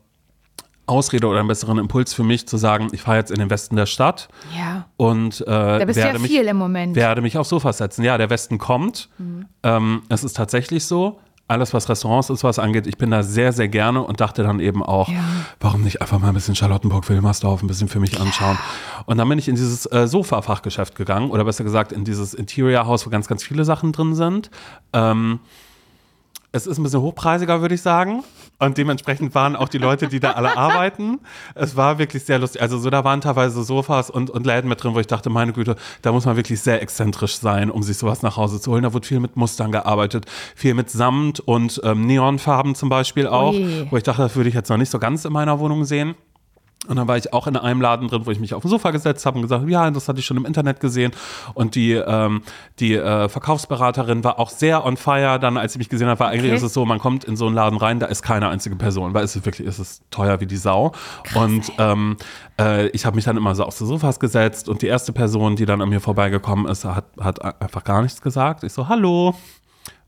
Ausrede 0.86 1.26
oder 1.26 1.38
einen 1.38 1.48
besseren 1.48 1.78
Impuls 1.78 2.12
für 2.12 2.24
mich 2.24 2.46
zu 2.46 2.58
sagen, 2.58 2.88
ich 2.92 3.00
fahre 3.00 3.16
jetzt 3.16 3.30
in 3.30 3.38
den 3.38 3.48
Westen 3.48 3.74
der 3.76 3.86
Stadt 3.86 4.28
Ja. 4.56 4.86
und 4.98 5.40
äh, 5.40 5.44
Da 5.46 5.84
bist 5.86 5.96
du 5.96 6.00
ja 6.02 6.06
werde 6.08 6.18
mich 6.18 6.30
viel 6.30 6.44
im 6.46 6.58
Moment. 6.58 6.94
werde 6.94 7.22
mich 7.22 7.38
aufs 7.38 7.48
Sofa 7.48 7.72
setzen. 7.72 8.04
Ja, 8.04 8.18
der 8.18 8.28
Westen 8.28 8.58
kommt. 8.58 9.08
Ähm, 9.62 10.02
es 10.10 10.24
ist 10.24 10.36
tatsächlich 10.36 10.84
so. 10.84 11.20
Alles, 11.46 11.74
was 11.74 11.88
Restaurants 11.90 12.30
ist, 12.30 12.42
was 12.42 12.58
angeht, 12.58 12.86
ich 12.86 12.96
bin 12.96 13.10
da 13.10 13.22
sehr, 13.22 13.52
sehr 13.52 13.68
gerne 13.68 14.02
und 14.02 14.20
dachte 14.20 14.42
dann 14.42 14.60
eben 14.60 14.82
auch, 14.82 15.08
Ja. 15.08 15.22
warum 15.60 15.82
nicht 15.82 16.00
einfach 16.00 16.18
mal 16.18 16.28
ein 16.28 16.34
bisschen 16.34 16.54
Charlottenburg-Wilmersdorf 16.56 17.62
ein 17.62 17.66
bisschen 17.66 17.88
für 17.88 18.00
mich 18.00 18.18
anschauen. 18.18 18.56
Und 19.04 19.18
dann 19.18 19.28
bin 19.28 19.38
ich 19.38 19.48
in 19.48 19.54
dieses 19.54 19.84
äh, 19.92 20.06
Sofa-Fachgeschäft 20.08 20.94
gegangen 20.94 21.30
oder 21.30 21.44
besser 21.44 21.62
gesagt 21.62 21.92
in 21.92 22.04
dieses 22.04 22.32
Interior-Haus, 22.32 23.04
wo 23.06 23.10
ganz, 23.10 23.28
ganz 23.28 23.42
viele 23.44 23.64
Sachen 23.66 23.92
drin 23.92 24.14
sind. 24.14 24.50
Ähm, 24.94 25.40
es 26.54 26.68
ist 26.68 26.78
ein 26.78 26.84
bisschen 26.84 27.00
hochpreisiger, 27.00 27.60
würde 27.60 27.74
ich 27.74 27.82
sagen. 27.82 28.22
Und 28.60 28.78
dementsprechend 28.78 29.34
waren 29.34 29.56
auch 29.56 29.68
die 29.68 29.78
Leute, 29.78 30.06
die 30.06 30.20
da 30.20 30.32
alle 30.32 30.56
arbeiten. 30.56 31.18
Es 31.56 31.74
war 31.74 31.98
wirklich 31.98 32.24
sehr 32.24 32.38
lustig. 32.38 32.62
Also 32.62 32.78
so, 32.78 32.90
da 32.90 33.02
waren 33.02 33.20
teilweise 33.20 33.64
Sofas 33.64 34.08
und, 34.08 34.30
und 34.30 34.46
Läden 34.46 34.68
mit 34.68 34.82
drin, 34.82 34.94
wo 34.94 35.00
ich 35.00 35.08
dachte, 35.08 35.30
meine 35.30 35.52
Güte, 35.52 35.74
da 36.02 36.12
muss 36.12 36.26
man 36.26 36.36
wirklich 36.36 36.60
sehr 36.60 36.80
exzentrisch 36.80 37.38
sein, 37.38 37.72
um 37.72 37.82
sich 37.82 37.98
sowas 37.98 38.22
nach 38.22 38.36
Hause 38.36 38.60
zu 38.60 38.70
holen. 38.70 38.84
Da 38.84 38.92
wurde 38.92 39.04
viel 39.04 39.18
mit 39.18 39.36
Mustern 39.36 39.72
gearbeitet, 39.72 40.26
viel 40.54 40.74
mit 40.74 40.90
Samt 40.90 41.40
und 41.40 41.80
ähm, 41.82 42.06
Neonfarben 42.06 42.76
zum 42.76 42.88
Beispiel 42.88 43.26
auch, 43.26 43.54
Ui. 43.54 43.88
wo 43.90 43.96
ich 43.96 44.04
dachte, 44.04 44.22
das 44.22 44.36
würde 44.36 44.48
ich 44.48 44.54
jetzt 44.54 44.68
noch 44.68 44.76
nicht 44.76 44.90
so 44.90 45.00
ganz 45.00 45.24
in 45.24 45.32
meiner 45.32 45.58
Wohnung 45.58 45.84
sehen. 45.84 46.14
Und 46.88 46.96
dann 46.96 47.08
war 47.08 47.16
ich 47.16 47.32
auch 47.32 47.46
in 47.46 47.56
einem 47.56 47.80
Laden 47.80 48.08
drin, 48.08 48.22
wo 48.24 48.30
ich 48.30 48.40
mich 48.40 48.54
auf 48.54 48.62
dem 48.62 48.70
Sofa 48.70 48.90
gesetzt 48.90 49.26
habe 49.26 49.36
und 49.36 49.42
gesagt, 49.42 49.68
ja, 49.68 49.90
das 49.90 50.08
hatte 50.08 50.20
ich 50.20 50.26
schon 50.26 50.36
im 50.36 50.46
Internet 50.46 50.80
gesehen. 50.80 51.12
Und 51.54 51.74
die, 51.74 51.92
ähm, 51.92 52.42
die 52.78 52.94
äh, 52.94 53.28
Verkaufsberaterin 53.28 54.24
war 54.24 54.38
auch 54.38 54.50
sehr 54.50 54.84
on 54.84 54.96
fire. 54.96 55.38
Dann, 55.38 55.56
als 55.56 55.72
sie 55.74 55.78
mich 55.78 55.88
gesehen 55.88 56.08
hat, 56.08 56.20
war 56.20 56.28
eigentlich 56.28 56.44
Okay. 56.54 56.56
ist 56.56 56.62
es 56.62 56.74
so, 56.74 56.84
man 56.84 56.98
kommt 56.98 57.24
in 57.24 57.36
so 57.36 57.46
einen 57.46 57.54
Laden 57.54 57.78
rein, 57.78 57.98
da 57.98 58.06
ist 58.06 58.22
keine 58.22 58.48
einzige 58.48 58.76
Person, 58.76 59.14
weil 59.14 59.24
es 59.24 59.34
ist 59.34 59.44
wirklich, 59.46 59.66
es 59.66 59.78
ist 59.78 60.02
teuer 60.10 60.40
wie 60.40 60.46
die 60.46 60.56
Sau. 60.56 60.92
und 61.34 61.72
ähm, 61.78 62.16
äh, 62.60 62.88
ich 62.88 63.06
habe 63.06 63.16
mich 63.16 63.24
dann 63.24 63.36
immer 63.36 63.54
so 63.54 63.64
auf 63.64 63.76
die 63.76 63.84
Sofas 63.86 64.20
gesetzt 64.20 64.68
und 64.68 64.82
die 64.82 64.86
erste 64.86 65.12
Person, 65.12 65.56
die 65.56 65.66
dann 65.66 65.80
an 65.80 65.88
mir 65.88 66.00
vorbeigekommen 66.00 66.66
ist, 66.66 66.84
hat, 66.84 67.06
hat 67.18 67.62
einfach 67.62 67.82
gar 67.84 68.02
nichts 68.02 68.20
gesagt. 68.20 68.62
Ich 68.62 68.72
so, 68.72 68.88
hallo. 68.88 69.34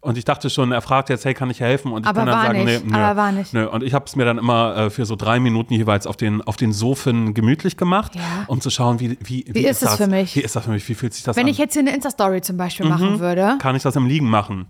Und 0.07 0.17
ich 0.17 0.25
dachte 0.25 0.51
schon, 0.51 0.71
er 0.71 0.83
fragt 0.83 1.09
jetzt, 1.09 1.25
hey, 1.25 1.35
kann 1.35 1.51
ich 1.51 1.61
helfen? 1.61 1.91
Und 1.93 2.03
ich 2.05 2.09
Aber 2.09 2.21
kann 2.21 2.27
dann 2.29 2.37
war 2.37 2.47
sagen, 2.47 2.65
nicht, 2.65 2.85
nee, 2.87 2.93
nö, 2.93 2.97
aber 2.97 3.17
war 3.21 3.33
nicht. 3.33 3.53
nö. 3.53 3.67
Und 3.67 3.83
ich 3.83 3.93
habe 3.93 4.05
es 4.07 4.15
mir 4.15 4.25
dann 4.25 4.39
immer 4.39 4.77
äh, 4.77 4.91
für 4.91 5.05
so 5.05 5.17
drei 5.17 5.41
Minuten 5.41 5.75
jeweils 5.75 6.07
auf 6.07 6.17
den, 6.17 6.43
auf 6.43 6.57
den 6.57 6.73
Sofen 6.73 7.35
gemütlich 7.35 7.77
gemacht, 7.77 8.15
Ja. 8.15 8.23
um 8.47 8.61
zu 8.61 8.71
schauen, 8.71 9.01
wie, 9.01 9.19
wie, 9.21 9.45
wie, 9.49 9.67
ist 9.67 9.83
es 9.83 9.91
das 9.91 9.97
für 9.97 10.07
mich? 10.07 10.37
Wie 10.37 10.41
ist 10.43 10.55
das 10.55 10.65
für 10.65 10.71
mich? 10.71 10.89
Wie 10.89 10.95
fühlt 10.95 11.13
sich 11.13 11.25
das 11.25 11.35
Wenn 11.37 11.47
an? 11.47 11.51
ich 11.51 11.59
jetzt 11.59 11.73
hier 11.73 11.83
eine 11.83 11.93
Insta-Story 11.95 12.41
zum 12.41 12.57
Beispiel 12.57 12.87
machen 12.87 13.19
würde. 13.19 13.57
kann 13.61 13.75
ich 13.75 13.83
das 13.83 13.97
im 13.97 14.07
Liegen 14.07 14.29
machen. 14.31 14.67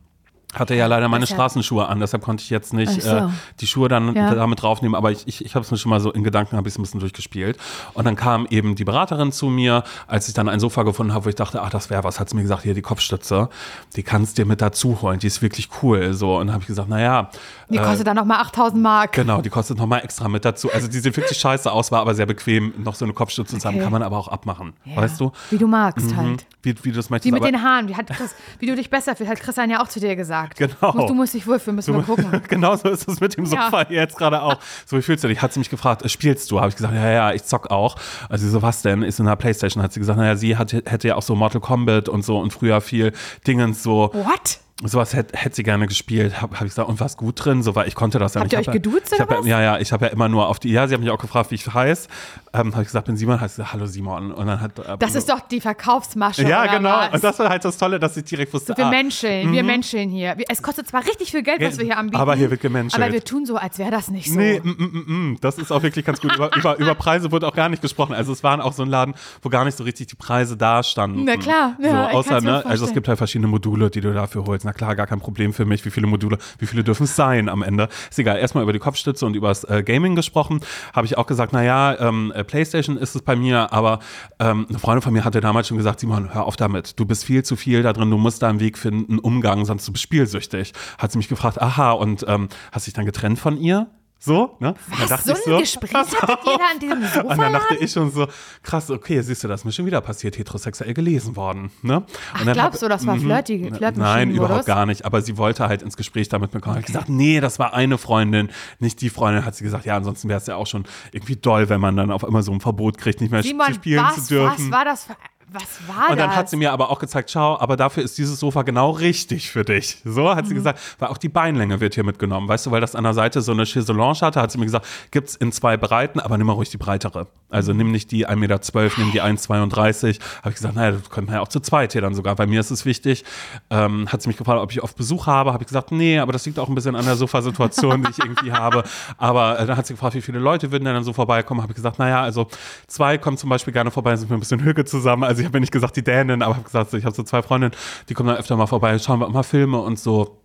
Hatte 0.54 0.74
ja 0.74 0.86
leider 0.86 1.08
meine 1.08 1.22
das 1.22 1.30
ja- 1.30 1.36
Straßenschuhe 1.36 1.86
an, 1.86 2.00
deshalb 2.00 2.22
konnte 2.22 2.42
ich 2.42 2.48
jetzt 2.50 2.72
nicht 2.72 3.02
so. 3.02 3.10
äh, 3.10 3.28
die 3.60 3.66
Schuhe 3.66 3.88
dann 3.88 4.14
Ja. 4.14 4.34
damit 4.34 4.62
draufnehmen, 4.62 4.94
aber 4.94 5.10
ich, 5.10 5.26
ich, 5.26 5.44
ich 5.44 5.54
habe 5.54 5.64
es 5.64 5.70
mir 5.70 5.76
schon 5.76 5.90
mal 5.90 6.00
so 6.00 6.10
in 6.12 6.24
Gedanken, 6.24 6.56
habe 6.56 6.66
ich 6.68 6.74
es 6.74 6.78
ein 6.78 6.82
bisschen 6.82 7.00
durchgespielt. 7.00 7.58
Und 7.94 8.04
dann 8.06 8.16
kam 8.16 8.46
eben 8.48 8.74
die 8.74 8.84
Beraterin 8.84 9.32
zu 9.32 9.46
mir, 9.46 9.82
als 10.06 10.28
ich 10.28 10.34
dann 10.34 10.48
ein 10.48 10.60
Sofa 10.60 10.84
gefunden 10.84 11.12
habe, 11.12 11.26
wo 11.26 11.28
ich 11.28 11.34
dachte, 11.34 11.60
ach, 11.62 11.68
das 11.70 11.90
wäre 11.90 12.04
was, 12.04 12.20
hat 12.20 12.30
sie 12.30 12.36
mir 12.36 12.42
gesagt, 12.42 12.62
hier 12.62 12.74
die 12.74 12.80
Kopfstütze, 12.82 13.50
die 13.96 14.02
kannst 14.02 14.38
du 14.38 14.42
dir 14.42 14.48
mit 14.48 14.62
dazu 14.62 15.02
holen, 15.02 15.18
die 15.18 15.26
ist 15.26 15.42
wirklich 15.42 15.68
cool. 15.82 16.14
So, 16.14 16.36
und 16.38 16.46
dann 16.46 16.54
habe 16.54 16.62
ich 16.62 16.68
gesagt, 16.68 16.88
naja, 16.88 17.28
Die 17.68 17.78
kostet 17.78 18.06
dann 18.06 18.16
nochmal 18.16 18.40
8000 18.40 18.80
Mark. 18.80 19.12
Genau, 19.12 19.42
die 19.42 19.50
kostet 19.50 19.76
nochmal 19.76 20.02
extra 20.04 20.28
mit 20.28 20.44
dazu. 20.44 20.70
Also 20.72 20.86
die 20.86 21.00
sieht 21.00 21.16
wirklich 21.16 21.36
scheiße 21.38 21.70
aus, 21.70 21.90
war 21.90 22.00
aber 22.00 22.14
sehr 22.14 22.26
bequem. 22.26 22.72
Noch 22.78 22.94
so 22.94 23.04
eine 23.04 23.12
Kopfstütze 23.12 23.58
zu 23.58 23.66
haben, 23.66 23.74
Okay. 23.74 23.82
kann 23.84 23.92
man 23.92 24.02
aber 24.04 24.16
auch 24.16 24.28
abmachen. 24.28 24.72
Ja. 24.84 24.96
Weißt 24.98 25.20
du? 25.20 25.32
Wie 25.50 25.58
du 25.58 25.66
magst 25.66 26.16
halt. 26.16 26.46
Wie, 26.62 26.74
wie 26.84 26.90
du 26.90 26.96
das 26.96 27.10
möchtest. 27.10 27.26
Die 27.26 27.32
mit 27.32 27.44
den 27.44 27.62
Haaren, 27.62 27.88
wie, 27.88 27.96
hat 27.96 28.06
Chris, 28.08 28.34
wie 28.60 28.66
du 28.66 28.76
dich 28.76 28.88
besser 28.90 29.16
fühlst, 29.16 29.30
hat 29.32 29.40
Christian 29.40 29.68
ja 29.70 29.82
auch 29.82 29.88
zu 29.88 29.98
dir 30.00 30.14
gesagt. 30.16 30.35
Genau. 30.56 30.92
Musst, 30.92 31.08
du 31.08 31.14
musst 31.14 31.34
dich 31.34 31.46
wohlfühlen, 31.46 31.76
müssen 31.76 31.94
wir 31.94 32.02
gucken. 32.02 32.42
genau 32.48 32.76
so 32.76 32.88
ist 32.88 33.08
es 33.08 33.20
mit 33.20 33.36
dem 33.36 33.44
Ja. 33.44 33.64
Sofa 33.64 33.86
hier 33.86 33.98
jetzt 33.98 34.16
gerade 34.16 34.42
auch. 34.42 34.58
So, 34.84 34.96
wie 34.96 35.02
fühlst 35.02 35.24
du 35.24 35.28
dich? 35.28 35.42
Hat 35.42 35.52
sie 35.52 35.58
mich 35.58 35.70
gefragt, 35.70 36.02
äh, 36.02 36.08
spielst 36.08 36.50
du? 36.50 36.60
Habe 36.60 36.68
ich 36.68 36.76
gesagt, 36.76 36.94
ja, 36.94 37.10
ja, 37.10 37.32
ich 37.32 37.44
zock 37.44 37.70
auch. 37.70 37.96
Also 38.28 38.44
sie 38.44 38.50
so, 38.50 38.62
was 38.62 38.82
denn? 38.82 39.02
Ist 39.02 39.18
in 39.20 39.26
der 39.26 39.36
Playstation. 39.36 39.82
Hat 39.82 39.92
sie 39.92 40.00
gesagt, 40.00 40.18
naja, 40.18 40.36
sie 40.36 40.56
hat, 40.56 40.72
hätte 40.72 41.08
ja 41.08 41.14
auch 41.16 41.22
so 41.22 41.34
Mortal 41.34 41.60
Kombat 41.60 42.08
und 42.08 42.24
so 42.24 42.38
und 42.38 42.52
früher 42.52 42.80
viel 42.80 43.12
Dingens 43.46 43.82
so. 43.82 44.10
What? 44.12 44.60
Sowas 44.84 45.14
hätte 45.14 45.38
hätt 45.38 45.54
sie 45.54 45.62
gerne 45.62 45.86
gespielt. 45.86 46.42
Habe 46.42 46.56
hab 46.56 46.66
ich 46.66 46.68
gesagt, 46.68 46.86
und 46.90 47.00
was 47.00 47.16
gut 47.16 47.42
drin? 47.42 47.62
So, 47.62 47.74
weil 47.74 47.88
ich 47.88 47.94
konnte 47.94 48.18
das 48.18 48.34
ja 48.34 48.42
Habt 48.42 48.52
nicht. 48.52 48.52
ihr 48.52 48.60
Ich 48.60 48.68
euch 48.68 48.74
ja- 48.74 48.80
geduzt 48.80 49.10
ich 49.14 49.18
oder 49.20 49.38
was? 49.38 49.46
Ja, 49.46 49.62
ja, 49.62 49.78
ich 49.78 49.90
habe 49.90 50.04
ja 50.04 50.12
immer 50.12 50.28
nur 50.28 50.48
auf 50.48 50.58
die. 50.58 50.70
Ja, 50.70 50.86
sie 50.86 50.92
hat 50.92 51.00
mich 51.00 51.08
auch 51.08 51.18
gefragt, 51.18 51.50
wie 51.50 51.54
ich 51.54 51.66
heiße. 51.72 52.08
Ähm, 52.52 52.72
habe 52.72 52.82
ich 52.82 52.88
gesagt, 52.88 53.06
bin 53.06 53.16
Simon. 53.16 53.40
Heißt 53.40 53.56
sie, 53.56 53.72
hallo 53.72 53.86
Simon. 53.86 54.32
Und 54.32 54.46
dann 54.46 54.60
hat. 54.60 54.78
äh, 54.78 54.98
Das 54.98 55.14
ist 55.14 55.30
doch 55.30 55.40
die 55.40 55.62
Verkaufsmasche. 55.62 56.42
Ja, 56.46 56.66
genau. 56.66 56.90
Was? 56.90 57.14
Und 57.14 57.24
das 57.24 57.38
war 57.38 57.48
halt 57.48 57.64
das 57.64 57.78
Tolle, 57.78 57.98
dass 57.98 58.18
ich 58.18 58.24
direkt 58.24 58.52
wusste. 58.52 58.76
wir 58.76 58.84
ah, 58.84 58.90
menscheln, 58.90 59.50
wir 59.50 59.62
menscheln 59.62 60.10
hier. 60.10 60.36
Es 60.46 60.62
kostet 60.62 60.88
zwar 60.88 61.06
richtig 61.06 61.30
viel 61.30 61.42
Geld, 61.42 61.62
was 61.62 61.78
wir 61.78 61.86
hier 61.86 61.96
anbieten. 61.96 62.20
aber 62.20 62.34
hier 62.34 62.50
wird 62.50 62.60
gemenschelt. 62.60 63.02
Aber 63.02 63.10
wir 63.10 63.24
tun 63.24 63.46
so, 63.46 63.56
als 63.56 63.78
wäre 63.78 63.90
das 63.90 64.10
nicht 64.10 64.30
so. 64.30 64.38
Nee, 64.38 64.60
mm, 64.62 64.68
mm, 64.68 65.30
mm. 65.32 65.38
das 65.40 65.56
ist 65.56 65.72
auch 65.72 65.82
wirklich 65.82 66.04
ganz 66.04 66.20
gut. 66.20 66.34
Über, 66.36 66.54
über, 66.54 66.76
über 66.76 66.94
Preise 66.94 67.32
wurde 67.32 67.48
auch 67.48 67.54
gar 67.54 67.70
nicht 67.70 67.80
gesprochen. 67.80 68.14
Also 68.14 68.30
es 68.30 68.42
waren 68.44 68.60
auch 68.60 68.74
so 68.74 68.82
ein 68.82 68.90
Laden, 68.90 69.14
wo 69.40 69.48
gar 69.48 69.64
nicht 69.64 69.78
so 69.78 69.84
richtig 69.84 70.08
die 70.08 70.16
Preise 70.16 70.58
da 70.58 70.82
standen. 70.82 71.24
Na 71.24 71.38
klar, 71.38 71.76
ja, 71.80 72.10
so, 72.10 72.18
außer, 72.18 72.40
ne, 72.42 72.66
also 72.66 72.84
es 72.84 72.92
gibt 72.92 73.08
halt 73.08 73.16
verschiedene 73.16 73.48
Module, 73.48 73.88
die 73.88 74.02
du 74.02 74.12
dafür 74.12 74.44
holst. 74.44 74.65
Na 74.66 74.72
klar, 74.72 74.96
gar 74.96 75.06
kein 75.06 75.20
Problem 75.20 75.52
für 75.52 75.64
mich. 75.64 75.84
Wie 75.84 75.90
viele 75.90 76.08
Module, 76.08 76.38
wie 76.58 76.66
viele 76.66 76.82
dürfen 76.82 77.04
es 77.04 77.14
sein 77.14 77.48
am 77.48 77.62
Ende? 77.62 77.88
Ist 78.10 78.18
egal. 78.18 78.36
Erstmal 78.36 78.64
über 78.64 78.72
die 78.72 78.80
Kopfstütze 78.80 79.24
und 79.24 79.36
über 79.36 79.46
das 79.46 79.62
äh, 79.62 79.84
Gaming 79.84 80.16
gesprochen. 80.16 80.60
Habe 80.92 81.06
ich 81.06 81.16
auch 81.16 81.26
gesagt, 81.26 81.52
naja, 81.52 81.96
ähm, 82.00 82.32
äh, 82.34 82.42
Playstation 82.42 82.96
ist 82.96 83.14
es 83.14 83.22
bei 83.22 83.36
mir, 83.36 83.72
aber 83.72 84.00
ähm, 84.40 84.66
eine 84.68 84.80
Freundin 84.80 85.02
von 85.02 85.12
mir 85.12 85.24
hatte 85.24 85.40
damals 85.40 85.68
schon 85.68 85.76
gesagt, 85.76 86.00
Simon, 86.00 86.34
hör 86.34 86.46
auf 86.46 86.56
damit. 86.56 86.98
Du 86.98 87.06
bist 87.06 87.24
viel 87.24 87.44
zu 87.44 87.54
viel 87.54 87.84
da 87.84 87.92
drin, 87.92 88.10
du 88.10 88.18
musst 88.18 88.42
da 88.42 88.48
einen 88.48 88.58
Weg 88.58 88.76
finden, 88.76 89.20
Umgang, 89.20 89.64
sonst 89.64 89.86
du 89.86 89.92
bist 89.92 90.02
spielsüchtig. 90.02 90.72
Hat 90.98 91.12
sie 91.12 91.18
mich 91.18 91.28
gefragt, 91.28 91.62
aha, 91.62 91.92
und 91.92 92.24
ähm, 92.26 92.48
hast 92.72 92.88
dich 92.88 92.94
dann 92.94 93.06
getrennt 93.06 93.38
von 93.38 93.56
ihr? 93.56 93.86
So, 94.18 94.56
ne? 94.60 94.68
Und 94.90 95.00
dann 95.00 95.10
Was, 95.10 95.24
so 95.24 95.54
ein 95.54 95.60
Gespräch 95.60 95.92
hattet 95.92 96.38
ihr 96.46 96.58
da 96.58 96.64
an 96.72 96.78
diesem 96.80 97.02
Sofa? 97.02 97.20
und 97.32 97.38
dann 97.38 97.52
dachte 97.52 97.76
ich 97.76 97.92
schon 97.92 98.10
so, 98.10 98.26
krass, 98.62 98.90
okay, 98.90 99.20
siehst 99.20 99.44
du, 99.44 99.48
das 99.48 99.60
ist 99.60 99.64
mir 99.66 99.72
schon 99.72 99.84
wieder 99.86 100.00
passiert, 100.00 100.38
heterosexuell 100.38 100.94
gelesen 100.94 101.36
worden. 101.36 101.70
Ne? 101.82 102.02
Ach, 102.32 102.40
und 102.40 102.46
dann 102.46 102.54
glaubst 102.54 102.82
du, 102.82 102.88
das 102.88 103.06
war 103.06 103.16
Mhm. 103.16 103.20
flirty, 103.20 103.58
flirtmaschinen 103.58 103.98
Nein, 103.98 104.30
überhaupt 104.30 104.66
gar 104.66 104.86
nicht. 104.86 105.04
Aber 105.04 105.20
sie 105.20 105.36
wollte 105.36 105.68
halt 105.68 105.82
ins 105.82 105.96
Gespräch 105.96 106.28
damit 106.28 106.50
bekommen. 106.50 106.78
Ich 106.80 106.86
gesagt, 106.86 107.08
nee, 107.08 107.40
das 107.40 107.58
war 107.58 107.74
eine 107.74 107.98
Freundin, 107.98 108.50
nicht 108.78 109.00
die 109.00 109.10
Freundin. 109.10 109.44
Hat 109.44 109.54
sie 109.54 109.64
gesagt, 109.64 109.84
ja, 109.84 109.96
ansonsten 109.96 110.28
wäre 110.28 110.40
es 110.40 110.46
ja 110.46 110.56
auch 110.56 110.66
schon 110.66 110.84
irgendwie 111.12 111.36
doll, 111.36 111.68
wenn 111.68 111.80
man 111.80 111.96
dann 111.96 112.10
auf 112.10 112.24
einmal 112.24 112.42
so 112.42 112.52
ein 112.52 112.60
Verbot 112.60 112.98
kriegt, 112.98 113.20
nicht 113.20 113.30
mehr 113.30 113.42
Simon, 113.42 113.66
zu 113.68 113.74
spielen 113.74 114.02
was, 114.04 114.26
zu 114.26 114.34
dürfen. 114.34 114.66
was 114.66 114.78
war 114.78 114.84
das? 114.84 115.04
Für, 115.04 115.16
was 115.56 115.88
war 115.88 116.10
Und 116.10 116.18
dann 116.18 116.28
das? 116.30 116.36
hat 116.36 116.48
sie 116.50 116.56
mir 116.56 116.72
aber 116.72 116.90
auch 116.90 116.98
gezeigt, 116.98 117.30
schau, 117.30 117.58
aber 117.58 117.76
dafür 117.76 118.02
ist 118.02 118.16
dieses 118.18 118.38
Sofa 118.40 118.62
genau 118.62 118.90
richtig 118.90 119.50
für 119.50 119.64
dich. 119.64 119.98
So 120.04 120.34
hat 120.34 120.46
sie 120.46 120.52
Mhm. 120.54 120.58
gesagt, 120.58 120.80
weil 120.98 121.08
auch 121.08 121.18
die 121.18 121.28
Beinlänge 121.28 121.80
wird 121.80 121.94
hier 121.94 122.04
mitgenommen. 122.04 122.48
Weißt 122.48 122.66
du, 122.66 122.70
weil 122.70 122.80
das 122.80 122.94
an 122.94 123.04
der 123.04 123.14
Seite 123.14 123.40
so 123.42 123.52
eine 123.52 123.64
Chaiselange 123.64 124.20
hatte, 124.20 124.40
hat 124.40 124.50
sie 124.52 124.58
mir 124.58 124.64
gesagt, 124.66 124.86
gibt's 125.10 125.34
in 125.36 125.52
zwei 125.52 125.76
Breiten, 125.76 126.20
aber 126.20 126.38
nimm 126.38 126.46
mal 126.46 126.52
ruhig 126.54 126.70
die 126.70 126.76
breitere. 126.76 127.26
Also 127.50 127.72
nimm 127.72 127.90
nicht 127.90 128.10
die 128.10 128.26
1,12 128.28 128.36
Meter, 128.36 128.60
nimm 128.98 129.12
die 129.12 129.22
1,32. 129.22 130.18
Habe 130.38 130.50
ich 130.50 130.54
gesagt, 130.56 130.74
naja, 130.76 130.92
das 130.92 131.10
könnten 131.10 131.30
wir 131.30 131.36
ja 131.36 131.40
auch 131.42 131.48
zu 131.48 131.60
zweit 131.60 131.92
hier 131.92 132.00
dann 132.02 132.14
sogar. 132.14 132.34
Bei 132.36 132.46
mir 132.46 132.60
ist 132.60 132.70
es 132.70 132.84
wichtig. 132.84 133.24
Ähm, 133.70 134.08
hat 134.12 134.22
sie 134.22 134.28
mich 134.28 134.36
gefragt, 134.36 134.60
ob 134.60 134.70
ich 134.72 134.82
oft 134.82 134.96
Besuch 134.96 135.26
habe. 135.26 135.52
Habe 135.52 135.62
ich 135.62 135.68
gesagt, 135.68 135.92
nee, 135.92 136.18
aber 136.18 136.32
das 136.32 136.44
liegt 136.46 136.58
auch 136.58 136.68
ein 136.68 136.74
bisschen 136.74 136.94
an 136.96 137.04
der 137.04 137.16
Sofasituation, 137.16 138.02
die 138.02 138.10
ich 138.10 138.18
irgendwie 138.18 138.52
habe. 138.52 138.82
Aber 139.18 139.58
äh, 139.58 139.66
dann 139.66 139.76
hat 139.76 139.86
sie 139.86 139.94
gefragt, 139.94 140.14
wie 140.14 140.20
viele 140.22 140.38
Leute 140.38 140.70
würden 140.72 140.84
denn 140.84 140.94
dann 140.94 141.04
so 141.04 141.12
vorbeikommen. 141.12 141.62
Habe 141.62 141.72
ich 141.72 141.76
gesagt, 141.76 141.98
naja, 141.98 142.22
also 142.22 142.48
zwei 142.86 143.18
kommen 143.18 143.36
zum 143.36 143.50
Beispiel 143.50 143.72
gerne 143.72 143.90
vorbei, 143.90 144.16
sind 144.16 144.28
wir 144.30 144.36
ein 144.36 144.40
bisschen 144.40 144.60
Hüge 144.62 144.84
zusammen. 144.84 145.24
Also 145.24 145.42
ich 145.46 145.48
habe 145.48 145.58
ja 145.58 145.60
nicht 145.60 145.72
gesagt 145.72 145.96
die 145.96 146.02
Dänen, 146.02 146.42
aber 146.42 146.56
habe 146.56 146.64
gesagt, 146.64 146.92
ich 146.94 147.04
habe 147.04 147.14
so 147.14 147.22
zwei 147.22 147.40
Freundinnen, 147.40 147.74
die 148.08 148.14
kommen 148.14 148.28
dann 148.28 148.38
öfter 148.38 148.56
mal 148.56 148.66
vorbei, 148.66 148.98
schauen 148.98 149.20
wir 149.20 149.28
mal 149.28 149.44
Filme 149.44 149.78
und 149.78 149.98
so. 149.98 150.42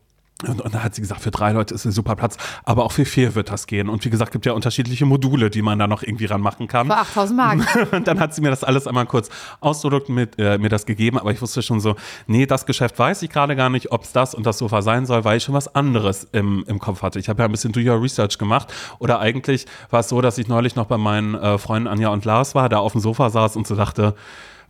Und, 0.47 0.61
und 0.61 0.73
dann 0.73 0.83
hat 0.83 0.95
sie 0.95 1.01
gesagt, 1.01 1.21
für 1.21 1.31
drei 1.31 1.51
Leute 1.51 1.73
ist 1.73 1.85
ein 1.85 1.91
super 1.91 2.15
Platz, 2.15 2.37
aber 2.63 2.83
auch 2.83 2.91
für 2.91 3.05
vier 3.05 3.35
wird 3.35 3.51
das 3.51 3.67
gehen. 3.67 3.89
Und 3.89 4.03
wie 4.05 4.09
gesagt, 4.09 4.31
gibt 4.31 4.45
ja 4.45 4.53
unterschiedliche 4.53 5.05
Module, 5.05 5.49
die 5.49 5.61
man 5.61 5.77
da 5.77 5.87
noch 5.87 6.01
irgendwie 6.01 6.25
ranmachen 6.25 6.67
kann. 6.67 6.87
Für 6.87 6.97
8000 6.97 7.37
Mark. 7.37 7.59
Und 7.91 8.07
dann 8.07 8.19
hat 8.19 8.33
sie 8.33 8.41
mir 8.41 8.49
das 8.49 8.63
alles 8.63 8.87
einmal 8.87 9.05
kurz 9.05 9.29
ausgedrückt, 9.59 10.09
mit, 10.09 10.39
äh, 10.39 10.57
mir 10.57 10.69
das 10.69 10.85
gegeben, 10.85 11.19
aber 11.19 11.31
ich 11.31 11.41
wusste 11.41 11.61
schon 11.61 11.79
so, 11.79 11.95
nee, 12.27 12.45
das 12.45 12.65
Geschäft 12.65 12.97
weiß 12.97 13.21
ich 13.21 13.29
gerade 13.29 13.55
gar 13.55 13.69
nicht, 13.69 13.91
ob 13.91 14.03
es 14.03 14.13
das 14.13 14.33
und 14.33 14.45
das 14.45 14.57
Sofa 14.57 14.81
sein 14.81 15.05
soll, 15.05 15.23
weil 15.23 15.37
ich 15.37 15.43
schon 15.43 15.55
was 15.55 15.75
anderes 15.75 16.27
im, 16.31 16.63
im 16.67 16.79
Kopf 16.79 17.01
hatte. 17.01 17.19
Ich 17.19 17.29
habe 17.29 17.43
ja 17.43 17.47
ein 17.47 17.51
bisschen 17.51 17.71
Do 17.71 17.79
Your 17.79 18.01
Research 18.01 18.37
gemacht 18.37 18.73
oder 18.97 19.19
eigentlich 19.19 19.67
war 19.91 19.99
es 19.99 20.09
so, 20.09 20.21
dass 20.21 20.39
ich 20.39 20.47
neulich 20.47 20.75
noch 20.75 20.85
bei 20.85 20.97
meinen 20.97 21.35
äh, 21.35 21.57
Freunden 21.59 21.87
Anja 21.87 22.09
und 22.09 22.25
Lars 22.25 22.55
war, 22.55 22.67
da 22.69 22.79
auf 22.79 22.93
dem 22.93 23.01
Sofa 23.01 23.29
saß 23.29 23.55
und 23.55 23.67
so 23.67 23.75
dachte, 23.75 24.15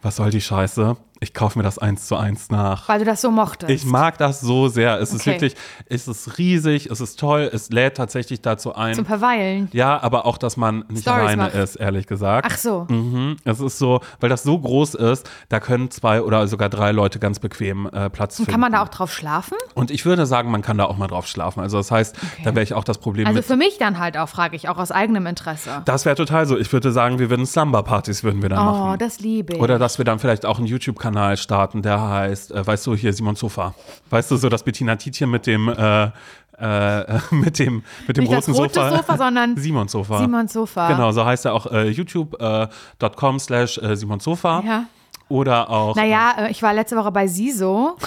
was 0.01 0.15
soll 0.15 0.31
die 0.31 0.41
Scheiße? 0.41 0.97
Ich 1.23 1.35
kaufe 1.35 1.59
mir 1.59 1.63
das 1.63 1.77
eins 1.77 2.07
zu 2.07 2.15
eins 2.15 2.49
nach. 2.49 2.89
Weil 2.89 2.97
du 2.97 3.05
das 3.05 3.21
so 3.21 3.29
mochtest. 3.29 3.69
Ich 3.69 3.85
mag 3.85 4.17
das 4.17 4.41
so 4.41 4.69
sehr. 4.69 4.99
Es 4.99 5.13
ist 5.13 5.21
Okay. 5.21 5.33
wirklich, 5.33 5.55
es 5.85 6.07
ist 6.07 6.39
riesig, 6.39 6.87
es 6.89 6.99
ist 6.99 7.19
toll, 7.19 7.47
es 7.53 7.69
lädt 7.69 7.95
tatsächlich 7.95 8.41
dazu 8.41 8.73
ein. 8.73 8.95
Zum 8.95 9.05
Verweilen. 9.05 9.69
ja, 9.71 10.01
aber 10.01 10.25
auch, 10.25 10.39
dass 10.39 10.57
man 10.57 10.83
nicht 10.89 11.03
Stories 11.03 11.21
alleine 11.21 11.43
macht. 11.43 11.53
ist, 11.53 11.75
ehrlich 11.75 12.07
gesagt. 12.07 12.47
Ach 12.51 12.57
so. 12.57 12.87
Mhm. 12.89 13.37
Es 13.43 13.59
ist 13.59 13.77
so, 13.77 14.01
weil 14.19 14.31
das 14.31 14.41
so 14.41 14.57
groß 14.57 14.95
ist, 14.95 15.29
da 15.49 15.59
können 15.59 15.91
zwei 15.91 16.23
oder 16.23 16.47
sogar 16.47 16.69
drei 16.69 16.91
Leute 16.91 17.19
ganz 17.19 17.37
bequem 17.37 17.85
äh, 17.93 18.09
Platz 18.09 18.39
Und 18.39 18.45
finden. 18.45 18.51
kann 18.53 18.59
man 18.61 18.71
da 18.71 18.81
auch 18.81 18.89
drauf 18.89 19.13
schlafen? 19.13 19.57
Und 19.75 19.91
ich 19.91 20.05
würde 20.05 20.25
sagen, 20.25 20.49
man 20.49 20.63
kann 20.63 20.79
da 20.79 20.85
auch 20.85 20.97
mal 20.97 21.07
drauf 21.07 21.27
schlafen. 21.27 21.59
Also 21.59 21.77
das 21.77 21.91
heißt, 21.91 22.15
da 22.43 22.55
wäre 22.55 22.63
ich 22.63 22.73
auch 22.73 22.83
das 22.83 22.97
Problem 22.97 23.27
Also 23.27 23.43
für 23.43 23.57
mich 23.57 23.77
dann 23.77 23.99
halt 23.99 24.17
auch, 24.17 24.27
frage 24.27 24.55
ich, 24.55 24.69
auch 24.69 24.79
aus 24.79 24.89
eigenem 24.91 25.27
Interesse. 25.27 25.83
Das 25.85 26.05
wäre 26.05 26.15
total 26.15 26.47
so. 26.47 26.57
Ich 26.57 26.73
würde 26.73 26.91
sagen, 26.91 27.19
wir 27.19 27.29
würden 27.29 27.45
Slumber-Partys 27.45 28.23
würden 28.23 28.41
wir 28.41 28.49
dann 28.49 28.67
Oh, 28.67 28.71
machen. 28.71 28.97
das 28.97 29.19
liebe 29.19 29.53
ich. 29.53 29.61
Oder 29.61 29.77
dass 29.77 29.99
wir 29.99 30.05
dann 30.05 30.17
vielleicht 30.17 30.47
auch 30.47 30.57
einen 30.57 30.65
YouTube-Kanal 30.65 31.10
starten, 31.35 31.81
der 31.81 32.01
heißt, 32.01 32.51
äh, 32.51 32.65
weißt 32.65 32.87
du, 32.87 32.95
hier 32.95 33.13
Simon 33.13 33.35
Sofa. 33.35 33.73
Weißt 34.09 34.31
du, 34.31 34.37
so 34.37 34.49
das 34.49 34.63
Bettina 34.63 34.95
Tietjen 34.95 35.29
mit 35.29 35.47
dem, 35.47 35.69
äh, 35.69 36.09
äh, 36.57 37.19
mit 37.31 37.59
dem, 37.59 37.83
mit 38.07 38.17
dem 38.17 38.23
Nicht 38.23 38.33
das 38.33 38.45
großen 38.45 38.53
rote 38.53 38.73
Sofa. 38.73 38.97
Sofa, 38.97 39.17
sondern 39.17 39.57
Simon 39.57 39.87
Sofa. 39.87 40.19
Simons 40.19 40.53
Sofa. 40.53 40.87
Genau, 40.89 41.11
so 41.11 41.25
heißt 41.25 41.45
er 41.45 41.53
auch 41.53 41.71
äh, 41.71 41.89
youtube.com 41.89 43.39
slash 43.39 43.77
äh, 43.77 43.95
Simon 43.95 44.19
Sofa. 44.19 44.63
Ja. 44.65 44.85
Oder 45.29 45.69
auch. 45.69 45.95
Naja, 45.95 46.33
äh, 46.37 46.51
ich 46.51 46.61
war 46.61 46.73
letzte 46.73 46.97
Woche 46.97 47.11
bei 47.11 47.27
Siso. 47.27 47.97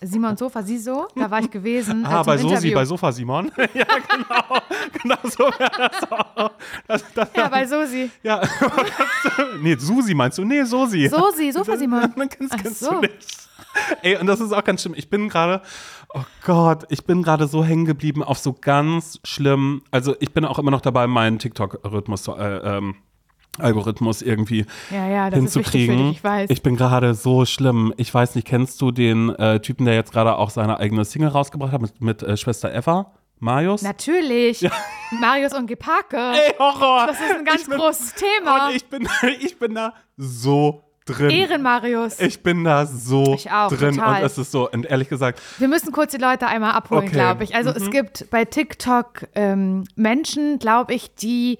Simon 0.00 0.36
Sofa, 0.36 0.62
Siso, 0.62 1.08
da 1.14 1.30
war 1.30 1.40
ich 1.40 1.50
gewesen. 1.50 2.04
Ah, 2.04 2.20
äh, 2.20 2.24
bei 2.24 2.36
Sosi, 2.38 2.70
bei 2.70 2.84
Sofa 2.84 3.12
Simon. 3.12 3.50
ja, 3.74 3.84
genau. 3.84 4.60
genau 5.02 5.16
so 5.24 5.44
wäre 5.44 5.90
das 5.90 6.12
auch. 6.12 6.50
Das, 6.86 7.04
das, 7.14 7.28
Ja, 7.36 7.48
bei 7.48 7.66
Sosi. 7.66 8.10
ja. 8.22 8.42
nee, 9.62 9.76
Susi 9.76 10.14
meinst 10.14 10.38
du? 10.38 10.44
Nee, 10.44 10.62
Sosi. 10.64 11.08
Sosi, 11.08 11.52
Sofa 11.52 11.76
Simon. 11.76 12.12
Dann 12.16 12.28
kennst, 12.28 12.58
kennst 12.58 12.80
so. 12.80 12.90
du 12.92 13.00
nicht. 13.00 13.48
Ey, 14.02 14.16
und 14.16 14.26
das 14.26 14.40
ist 14.40 14.52
auch 14.52 14.64
ganz 14.64 14.82
schlimm. 14.82 14.94
Ich 14.96 15.08
bin 15.08 15.28
gerade, 15.28 15.62
oh 16.12 16.24
Gott, 16.44 16.84
ich 16.90 17.04
bin 17.04 17.22
gerade 17.22 17.46
so 17.46 17.64
hängen 17.64 17.84
geblieben 17.84 18.22
auf 18.22 18.38
so 18.38 18.52
ganz 18.52 19.18
schlimm. 19.24 19.82
Also 19.90 20.14
ich 20.20 20.32
bin 20.32 20.44
auch 20.44 20.58
immer 20.58 20.70
noch 20.70 20.82
dabei, 20.82 21.06
meinen 21.06 21.38
TikTok-Rhythmus 21.38 22.24
zu, 22.24 22.34
äh, 22.34 22.76
ähm, 22.76 22.96
Algorithmus 23.58 24.22
irgendwie 24.22 24.64
Ja, 24.90 25.06
ja, 25.08 25.30
das 25.30 25.38
hinzukriegen. 25.38 26.08
dich, 26.08 26.16
ich 26.18 26.24
weiß. 26.24 26.50
Ich 26.50 26.62
bin 26.62 26.76
gerade 26.76 27.14
so 27.14 27.44
schlimm. 27.44 27.92
Ich 27.96 28.12
weiß 28.12 28.34
nicht, 28.34 28.46
kennst 28.46 28.80
du 28.80 28.90
den 28.90 29.28
äh, 29.30 29.60
Typen, 29.60 29.84
der 29.84 29.94
jetzt 29.94 30.12
gerade 30.12 30.36
auch 30.36 30.50
seine 30.50 30.78
eigene 30.80 31.04
Single 31.04 31.28
rausgebracht 31.28 31.72
hat 31.72 31.80
mit, 31.82 32.00
mit 32.00 32.22
äh, 32.22 32.36
Schwester 32.36 32.74
Eva? 32.74 33.12
Marius? 33.40 33.82
Natürlich. 33.82 34.66
Marius 35.20 35.52
und 35.52 35.66
Gepake. 35.66 36.16
Ey, 36.32 36.54
Horror! 36.58 37.08
Das 37.08 37.20
ist 37.20 37.34
ein 37.36 37.44
ganz 37.44 37.68
bin- 37.68 37.78
großes 37.78 38.14
Thema. 38.14 38.68
Und 38.68 38.76
ich 38.76 38.84
bin, 38.86 39.08
ich 39.40 39.58
bin 39.58 39.74
da 39.74 39.92
so 40.16 40.84
drin. 41.04 41.30
Ehrenmarius. 41.30 42.20
Ich 42.20 42.42
bin 42.44 42.62
da 42.62 42.86
so 42.86 43.34
Ich 43.34 43.50
auch, 43.50 43.68
drin 43.68 43.96
total. 43.96 44.20
und 44.20 44.26
es 44.26 44.38
ist 44.38 44.52
so, 44.52 44.70
und 44.70 44.86
ehrlich 44.86 45.08
gesagt, 45.08 45.40
Wir 45.58 45.66
müssen 45.66 45.90
kurz 45.92 46.12
die 46.12 46.18
Leute 46.18 46.46
einmal 46.46 46.70
abholen, 46.72 47.02
Okay. 47.04 47.12
glaube 47.14 47.42
ich. 47.42 47.54
Also 47.56 47.70
es 47.70 47.90
gibt 47.90 48.30
bei 48.30 48.44
TikTok 48.44 49.26
ähm, 49.34 49.84
Menschen, 49.96 50.60
glaube 50.60 50.94
ich, 50.94 51.12
die 51.16 51.58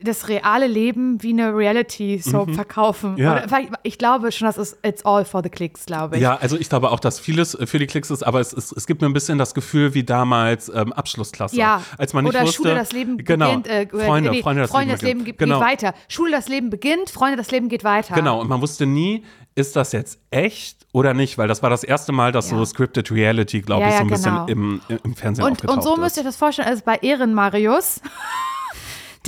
das 0.00 0.28
reale 0.28 0.66
Leben 0.68 1.22
wie 1.22 1.30
eine 1.32 1.54
Reality-Soap 1.56 2.54
verkaufen. 2.54 3.12
Mhm. 3.12 3.18
Ja. 3.18 3.32
Oder, 3.32 3.48
vielleicht- 3.48 3.70
ich 3.82 3.98
glaube 3.98 4.30
schon, 4.30 4.46
das 4.46 4.56
ist 4.56 4.78
it's 4.84 5.04
all 5.04 5.24
for 5.24 5.42
the 5.42 5.48
clicks, 5.48 5.86
glaube 5.86 6.16
ich. 6.16 6.22
Ja, 6.22 6.36
also 6.36 6.56
ich 6.56 6.68
glaube 6.68 6.90
auch, 6.92 7.00
dass 7.00 7.18
vieles 7.18 7.54
äh, 7.54 7.66
für 7.66 7.78
die 7.80 7.86
Klicks 7.88 8.10
ist, 8.10 8.22
aber 8.22 8.38
es, 8.40 8.52
es, 8.52 8.70
es 8.70 8.86
gibt 8.86 9.00
mir 9.02 9.08
ein 9.08 9.12
bisschen 9.12 9.38
das 9.38 9.54
Gefühl 9.54 9.94
wie 9.94 10.04
damals 10.04 10.68
ähm, 10.68 10.92
Abschlussklasse. 10.92 11.56
Ja, 11.56 11.82
als 11.98 12.12
man 12.12 12.24
nicht 12.24 12.34
oder 12.34 12.42
wusste, 12.44 12.56
Schule, 12.62 12.74
das 12.76 12.92
Leben 12.92 13.18
genau, 13.18 13.56
beginnt. 13.56 13.66
Äh, 13.66 13.86
Freunde, 13.88 14.30
nee, 14.30 14.42
Freunde, 14.42 14.62
das 14.62 14.72
Leben, 14.72 14.90
das 14.90 15.02
Leben 15.02 15.24
geht, 15.24 15.38
genau, 15.38 15.60
weiter. 15.60 15.94
Schule, 16.08 16.30
das 16.30 16.48
Leben 16.48 16.70
beginnt, 16.70 17.10
Freunde, 17.10 17.36
das 17.36 17.50
Leben 17.50 17.68
geht 17.68 17.82
weiter. 17.82 18.14
Genau, 18.14 18.40
und 18.40 18.48
man 18.48 18.60
wusste 18.60 18.86
nie, 18.86 19.24
ist 19.56 19.74
das 19.74 19.90
jetzt 19.90 20.20
echt 20.30 20.86
oder 20.92 21.12
nicht, 21.12 21.38
weil 21.38 21.48
das 21.48 21.62
war 21.62 21.70
das 21.70 21.82
erste 21.82 22.12
Mal, 22.12 22.30
dass 22.30 22.50
Ja. 22.52 22.56
so 22.56 22.64
Scripted 22.64 23.10
Reality, 23.10 23.62
glaube 23.62 23.82
Ja, 23.82 23.88
ich, 23.88 23.94
so 23.94 23.98
ja, 23.98 24.02
ein 24.02 24.08
genau. 24.08 24.44
bisschen 24.46 24.80
im, 24.88 24.98
im 25.04 25.14
Fernsehen 25.16 25.44
Und, 25.44 25.52
aufgetaucht 25.52 25.76
und 25.76 25.82
so 25.82 25.94
ist. 25.94 26.00
müsst 26.00 26.16
ihr 26.18 26.22
das 26.24 26.36
vorstellen, 26.36 26.68
also 26.68 26.82
bei 26.84 26.96
Ehren 27.02 27.34
Marius, 27.34 28.00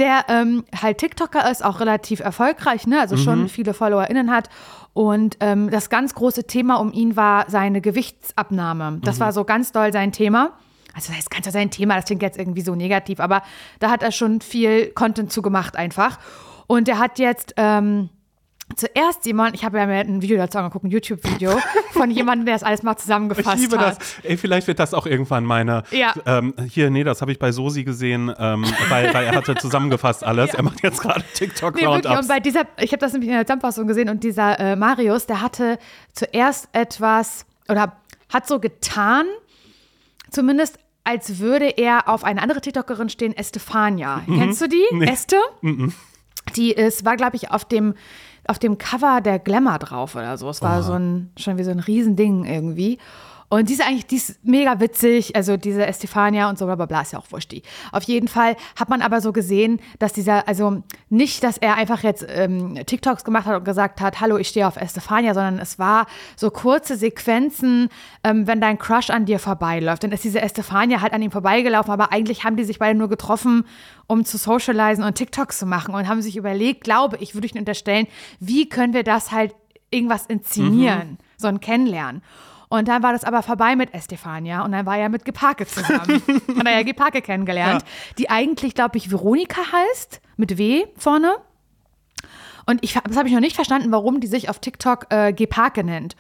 der 0.01 0.25
ähm, 0.29 0.65
halt 0.83 0.99
TikToker 0.99 1.49
ist, 1.51 1.65
auch 1.65 1.79
relativ 1.79 2.19
erfolgreich, 2.21 2.87
ne? 2.89 2.99
also 3.01 3.15
Mhm. 3.15 3.21
schon 3.21 3.49
viele 3.49 3.75
FollowerInnen 3.75 4.31
hat. 4.33 4.49
Und 4.93 5.37
ähm, 5.39 5.71
das 5.71 5.89
ganz 5.91 6.15
große 6.15 6.45
Thema 6.49 6.77
um 6.81 6.93
ihn 6.93 7.15
war 7.15 7.45
seine 7.49 7.81
Gewichtsabnahme. 7.81 8.99
Das 9.05 9.17
Mhm. 9.17 9.21
war 9.21 9.33
so 9.33 9.45
ganz 9.45 9.71
doll 9.71 9.93
sein 9.93 10.11
Thema. 10.11 10.53
Also 10.95 11.13
das 11.13 11.21
ist 11.21 11.31
ganz 11.31 11.47
sein 11.53 11.71
Thema, 11.71 11.95
das 11.95 12.07
klingt 12.07 12.23
jetzt 12.23 12.37
irgendwie 12.37 12.63
so 12.63 12.75
negativ, 12.75 13.21
aber 13.21 13.43
da 13.79 13.91
hat 13.91 14.03
er 14.03 14.11
schon 14.11 14.41
viel 14.41 14.87
Content 14.89 15.31
zu 15.31 15.41
gemacht 15.43 15.77
einfach. 15.77 16.19
Und 16.67 16.89
er 16.89 16.99
hat 16.99 17.21
jetzt 17.21 17.55
ähm, 17.57 18.09
zuerst 18.77 19.27
jemand, 19.27 19.55
ich 19.55 19.65
habe 19.65 19.79
ja 19.79 19.87
mir 19.87 20.01
ein 20.01 20.23
Video 20.23 20.37
dazu 20.37 20.59
angeguckt, 20.59 20.85
ein 20.85 20.91
YouTube-Video 20.91 21.59
von 21.93 22.11
jemandem, 22.11 22.47
der 22.47 22.55
das 22.55 22.63
alles 22.63 22.83
mal 22.83 22.97
zusammengefasst 22.97 23.57
Ich 23.57 23.71
liebe 23.71 23.79
hat. 23.79 24.01
das. 24.01 24.17
Ey, 24.23 24.37
vielleicht 24.37 24.67
wird 24.67 24.79
das 24.79 24.95
auch 24.95 25.07
irgendwann 25.07 25.45
meine. 25.45 25.83
Ja. 25.91 26.15
Ähm, 26.27 26.55
hier, 26.69 26.91
nee, 26.91 27.05
das 27.05 27.21
habe 27.21 27.33
ich 27.33 27.39
bei 27.39 27.53
Sosi 27.53 27.85
gesehen, 27.85 28.33
ähm, 28.39 28.65
weil, 28.89 29.13
weil 29.13 29.27
er 29.27 29.35
hatte 29.35 29.55
zusammengefasst 29.61 30.25
alles. 30.25 30.55
Er 30.55 30.63
macht 30.63 30.83
jetzt 30.83 31.01
gerade 31.01 31.25
TikTok 31.35 31.75
Nee, 31.75 31.83
wirklich. 31.83 32.19
Und 32.19 32.29
bei 32.29 32.41
dieser, 32.41 32.63
ich 32.79 32.93
habe 32.93 33.01
das 33.01 33.13
nämlich 33.13 33.31
in 33.31 33.37
der 33.37 33.47
Zusammenfassung 33.47 33.87
gesehen 33.87 34.09
und 34.09 34.25
dieser 34.25 34.59
äh, 34.59 34.77
Marius, 34.77 35.27
der 35.27 35.41
hatte 35.41 35.79
zuerst 36.13 36.69
etwas 36.73 37.47
oder 37.69 37.97
hat 38.33 38.47
so 38.47 38.61
getan, 38.61 39.27
zumindest 40.31 40.79
als 41.05 41.39
würde 41.39 41.67
er 41.67 42.09
auf 42.09 42.25
eine 42.25 42.43
andere 42.43 42.61
TikTokerin 42.61 43.09
stehen, 43.09 43.37
Estefania. 43.37 44.23
Kennst 44.27 44.61
du 44.61 44.69
die? 44.69 44.85
Mhm. 44.91 44.99
Nee. 44.99 45.11
Este? 45.11 45.37
Die 46.57 46.73
ist, 46.73 47.05
war, 47.05 47.17
glaube 47.17 47.37
ich, 47.37 47.51
auf 47.51 47.65
dem, 47.65 47.95
auf 48.47 48.59
dem 48.59 48.79
Cover 48.79 49.21
der 49.21 49.39
Glamour 49.39 49.79
drauf 49.79 50.15
oder 50.15 50.37
so. 50.37 50.49
Es 50.49 50.63
war 50.63 50.83
so 50.83 50.93
ein, 50.93 51.31
schon 51.37 51.59
wie 51.59 51.65
so 51.65 51.71
ein 51.71 51.81
Riesending 51.81 52.45
irgendwie. 52.45 52.99
Und 53.53 53.69
die 53.69 53.73
ist 53.73 53.85
eigentlich, 53.85 54.07
die 54.07 54.17
ist 54.17 54.45
mega 54.45 54.79
witzig, 54.79 55.35
also 55.35 55.57
diese 55.57 55.85
Estefania 55.85 56.49
und 56.49 56.57
so, 56.57 56.67
bla 56.67 56.77
bla 56.77 56.87
bla, 56.87 57.01
ist 57.01 57.13
ja 57.13 57.19
auch 57.19 57.33
wurscht 57.33 57.51
die. 57.51 57.63
Auf 57.91 58.05
jeden 58.05 58.29
Fall 58.29 58.55
hat 58.77 58.89
man 58.89 59.03
aber 59.03 59.21
so 59.21 59.33
gesehen, 59.33 59.81
dass 59.99 60.13
dieser, 60.13 60.47
also 60.47 60.85
nicht, 61.09 61.43
dass 61.43 61.59
er 61.59 61.75
einfach 61.75 62.05
jetzt 62.05 62.25
ähm, 62.29 62.79
TikToks 62.87 63.25
gemacht 63.25 63.47
hat 63.47 63.57
und 63.57 63.65
gesagt 63.65 64.01
hat, 64.01 64.21
hallo, 64.21 64.37
ich 64.37 64.47
stehe 64.47 64.69
auf 64.69 64.77
Estefania, 64.77 65.35
sondern 65.35 65.59
es 65.59 65.81
war 65.81 66.07
so 66.37 66.53
kurze 66.53 66.95
Sequenzen, 66.95 67.89
ähm, 68.23 68.47
wenn 68.47 68.61
dein 68.61 68.79
Crush 68.79 69.11
an 69.11 69.27
dir 69.27 69.41
vorbeiläuft. 69.41 70.05
Dann 70.05 70.13
ist 70.13 70.23
diese 70.23 70.41
Estefania 70.41 71.01
halt 71.01 71.13
an 71.13 71.21
ihm 71.21 71.33
vorbeigelaufen, 71.33 71.93
aber 71.93 72.13
eigentlich 72.13 72.45
haben 72.45 72.55
die 72.55 72.65
sich 72.65 72.79
beide 72.79 72.97
nur 72.97 73.09
getroffen, 73.09 73.65
um 74.07 74.25
zu 74.25 74.39
socialisen 74.39 75.03
und 75.03 75.17
TikToks 75.17 75.59
zu 75.59 75.67
machen 75.67 75.93
und 75.93 76.07
haben 76.07 76.23
sich 76.23 76.37
überlegt, 76.37 76.85
glaube 76.85 77.17
ich, 77.17 77.35
würde 77.35 77.47
ich 77.47 77.53
Ihnen 77.55 77.63
unterstellen, 77.63 78.07
wie 78.39 78.69
können 78.69 78.95
wir 78.95 79.03
das 79.03 79.33
halt 79.33 79.57
irgendwas 79.91 80.27
inszenieren, 80.27 81.19
so 81.37 81.49
ein 81.49 81.59
Kennenlernen. 81.59 82.23
Und 82.71 82.87
dann 82.87 83.03
war 83.03 83.13
das 83.13 83.25
aber 83.25 83.43
vorbei 83.43 83.75
mit 83.75 83.93
Estefania 83.93 84.65
und 84.65 84.71
dann 84.71 84.87
war 84.87 84.97
er 84.97 85.09
mit 85.09 85.25
Gepake 85.25 85.67
zusammen. 85.67 86.23
Hat 86.57 86.67
er 86.67 86.73
ja 86.73 86.83
Gepake 86.85 87.21
kennengelernt, 87.21 87.85
die 88.17 88.31
eigentlich, 88.31 88.75
glaube 88.75 88.97
ich, 88.97 89.11
Veronika 89.11 89.61
heißt, 89.73 90.21
mit 90.37 90.57
W 90.57 90.87
vorne. 90.97 91.35
Und 92.67 92.79
ich, 92.85 92.95
das 92.95 93.17
habe 93.17 93.27
ich 93.27 93.35
noch 93.35 93.41
nicht 93.41 93.57
verstanden, 93.57 93.91
warum 93.91 94.21
die 94.21 94.29
sich 94.29 94.49
auf 94.49 94.61
TikTok 94.61 95.07
äh, 95.11 95.33
Gepake 95.33 95.83
nennt. 95.83 96.15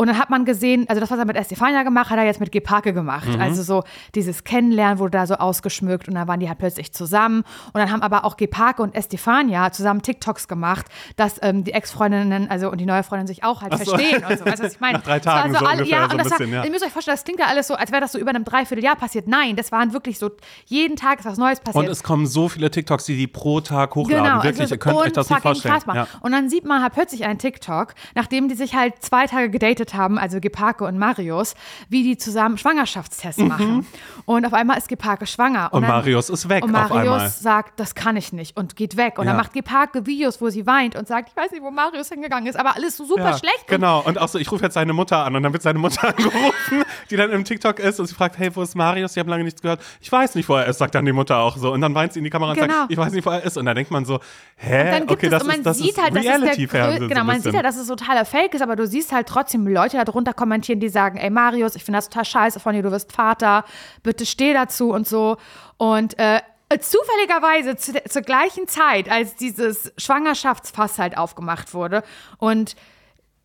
Und 0.00 0.06
dann 0.06 0.16
hat 0.16 0.30
man 0.30 0.46
gesehen, 0.46 0.86
also 0.88 0.98
das, 0.98 1.10
was 1.10 1.18
er 1.18 1.26
mit 1.26 1.36
Estefania 1.36 1.82
gemacht 1.82 2.08
hat, 2.08 2.16
er 2.16 2.24
jetzt 2.24 2.40
mit 2.40 2.50
Gepake 2.52 2.94
gemacht. 2.94 3.28
Also 3.38 3.62
so 3.62 3.84
dieses 4.14 4.44
Kennenlernen 4.44 4.98
wurde 4.98 5.10
da 5.10 5.26
so 5.26 5.34
ausgeschmückt 5.34 6.08
und 6.08 6.14
dann 6.14 6.26
waren 6.26 6.40
die 6.40 6.48
halt 6.48 6.56
plötzlich 6.56 6.94
zusammen. 6.94 7.42
Und 7.74 7.74
dann 7.74 7.92
haben 7.92 8.00
aber 8.00 8.24
auch 8.24 8.38
Gepake 8.38 8.82
und 8.82 8.94
Estefania 8.94 9.72
zusammen 9.72 10.00
TikToks 10.00 10.48
gemacht, 10.48 10.86
dass 11.16 11.34
ähm, 11.42 11.64
die 11.64 11.72
Ex-Freundinnen, 11.72 12.48
also 12.50 12.70
und 12.70 12.78
die 12.78 12.86
neue 12.86 13.02
Freundin 13.02 13.26
sich 13.26 13.44
auch 13.44 13.60
halt 13.60 13.76
so. 13.76 13.90
verstehen 13.90 14.24
und 14.24 14.38
so. 14.38 14.46
Weißt 14.46 14.60
du, 14.60 14.64
was 14.64 14.72
ich 14.72 14.80
meine? 14.80 14.96
Nach 14.96 15.04
drei 15.04 15.20
Tagen 15.20 15.52
so 15.52 15.66
alle- 15.66 15.84
ja, 15.84 15.98
so 15.98 16.04
und 16.04 16.10
ein 16.12 16.18
das 16.18 16.30
war, 16.30 16.38
bisschen, 16.38 16.54
ja. 16.54 16.64
ihr 16.64 16.70
müsst 16.70 16.82
euch 16.86 16.92
vorstellen, 16.92 17.16
das 17.18 17.24
klingt 17.24 17.40
ja 17.40 17.46
alles 17.48 17.66
so, 17.66 17.74
als 17.74 17.92
wäre 17.92 18.00
das 18.00 18.12
so 18.12 18.18
über 18.18 18.30
einem 18.30 18.44
Dreivierteljahr 18.44 18.96
passiert. 18.96 19.28
Nein, 19.28 19.54
das 19.56 19.70
waren 19.70 19.92
wirklich 19.92 20.18
so, 20.18 20.30
jeden 20.64 20.96
Tag 20.96 21.18
ist 21.18 21.26
was 21.26 21.36
Neues 21.36 21.60
passiert. 21.60 21.84
Und 21.84 21.90
es 21.90 22.02
kommen 22.02 22.26
so 22.26 22.48
viele 22.48 22.70
TikToks, 22.70 23.04
die 23.04 23.18
die 23.18 23.26
pro 23.26 23.60
Tag 23.60 23.94
hochladen. 23.94 24.24
Genau, 24.24 24.42
Wirklich, 24.42 24.62
also 24.62 24.76
ihr 24.76 24.78
könnt 24.78 24.96
euch 24.96 25.12
das 25.12 25.28
nicht 25.28 25.42
vorstellen. 25.42 25.78
Ja. 25.92 26.06
Und 26.22 26.32
dann 26.32 26.48
sieht 26.48 26.64
man 26.64 26.82
halt 26.82 26.94
plötzlich 26.94 27.26
einen 27.26 27.38
TikTok, 27.38 27.92
nachdem 28.14 28.48
die 28.48 28.54
sich 28.54 28.74
halt 28.74 28.94
zwei 29.02 29.26
Tage 29.26 29.50
gedatet 29.50 29.89
haben, 29.94 30.18
also 30.18 30.40
Gepake 30.40 30.84
und 30.84 30.98
Marius, 30.98 31.54
wie 31.88 32.02
die 32.02 32.16
zusammen 32.16 32.58
Schwangerschaftstests 32.58 33.42
machen. 33.42 33.86
Und 34.24 34.44
auf 34.46 34.52
einmal 34.54 34.78
ist 34.78 34.88
Gepake 34.88 35.26
schwanger. 35.26 35.68
Mhm. 35.72 35.76
Und 35.76 35.82
dann- 35.82 35.90
Marius 35.90 36.30
ist 36.30 36.48
weg 36.48 36.64
Und. 36.64 36.72
Marius 36.72 37.40
sagt, 37.40 37.78
das 37.80 37.94
kann 37.94 38.16
ich 38.16 38.32
nicht 38.32 38.56
und 38.56 38.76
geht 38.76 38.96
weg. 38.96 39.18
Und 39.18 39.26
Ja. 39.26 39.32
dann 39.32 39.36
macht 39.40 39.52
Gepake 39.52 40.06
Videos, 40.06 40.40
wo 40.40 40.48
sie 40.50 40.66
weint 40.66 40.96
und 40.96 41.06
sagt, 41.08 41.28
ich 41.30 41.36
weiß 41.36 41.50
nicht, 41.52 41.62
wo 41.62 41.70
Marius 41.70 42.08
hingegangen 42.08 42.46
ist, 42.48 42.58
aber 42.58 42.76
alles 42.76 42.96
so 42.96 43.04
super 43.04 43.30
Ja, 43.30 43.38
schlecht. 43.38 43.60
Und 43.62 43.68
Genau, 43.68 44.00
und 44.00 44.18
auch 44.18 44.28
so, 44.28 44.38
ich 44.38 44.50
rufe 44.50 44.64
jetzt 44.64 44.74
seine 44.74 44.92
Mutter 44.92 45.24
an 45.24 45.34
und 45.36 45.42
dann 45.42 45.52
wird 45.52 45.62
seine 45.62 45.78
Mutter 45.78 46.08
angerufen, 46.16 46.84
die 47.10 47.16
dann 47.16 47.30
im 47.30 47.44
TikTok 47.44 47.78
ist 47.78 47.98
und 48.00 48.06
sie 48.06 48.14
fragt, 48.14 48.38
hey, 48.38 48.54
wo 48.54 48.62
ist 48.62 48.74
Marius? 48.74 49.14
Sie 49.14 49.20
haben 49.20 49.28
lange 49.28 49.44
nichts 49.44 49.60
gehört. 49.62 49.80
Ich 50.00 50.10
weiß 50.10 50.34
nicht, 50.34 50.48
wo 50.48 50.54
er 50.56 50.66
ist, 50.66 50.78
sagt 50.78 50.94
dann 50.94 51.04
die 51.04 51.12
Mutter 51.12 51.38
auch 51.38 51.56
so. 51.56 51.72
Und 51.72 51.80
dann 51.80 51.94
weint 51.94 52.12
sie 52.12 52.20
in 52.20 52.24
die 52.24 52.30
Kamera 52.30 52.50
und 52.52 52.58
Genau. 52.58 52.72
sagt, 52.80 52.90
ich 52.92 52.98
weiß 52.98 53.12
nicht, 53.12 53.26
wo 53.26 53.30
er 53.30 53.42
ist. 53.42 53.56
Und 53.56 53.66
dann 53.66 53.74
denkt 53.76 53.90
man 53.90 54.04
so, 54.04 54.20
hä, 54.56 55.02
okay, 55.08 55.26
es, 55.26 55.30
das 55.30 55.42
und 55.42 55.48
man 55.48 55.56
ist, 55.58 55.66
das 55.66 55.78
sieht 55.78 55.90
ist 55.90 56.02
halt, 56.02 56.14
Reality-Fernsehen. 56.14 57.08
genau, 57.08 57.20
so 57.20 57.26
man 57.26 57.40
sieht 57.40 57.54
ja, 57.54 57.62
dass 57.62 57.76
es 57.76 57.88
totaler 57.88 58.24
Fake 58.24 58.54
ist, 58.54 58.62
aber 58.62 58.76
du 58.76 58.86
siehst 58.86 59.12
halt 59.12 59.26
trotzdem 59.26 59.66
Leute 59.66 59.79
darunter 59.88 60.34
kommentieren, 60.34 60.80
die 60.80 60.88
sagen, 60.88 61.18
ey 61.18 61.30
Marius, 61.30 61.74
ich 61.74 61.84
finde 61.84 61.98
das 61.98 62.08
total 62.08 62.24
scheiße 62.24 62.60
von 62.60 62.74
dir, 62.74 62.82
du 62.82 62.90
wirst 62.90 63.12
Vater, 63.12 63.64
bitte 64.02 64.26
steh 64.26 64.52
dazu 64.52 64.90
und 64.92 65.06
so. 65.06 65.36
Und 65.76 66.18
äh, 66.18 66.40
zufälligerweise 66.78 67.76
zu 67.76 67.92
zur 68.04 68.22
gleichen 68.22 68.68
Zeit, 68.68 69.10
als 69.10 69.34
dieses 69.34 69.92
Schwangerschaftsfass 69.96 70.98
halt 70.98 71.16
aufgemacht 71.16 71.74
wurde. 71.74 72.02
Und 72.38 72.76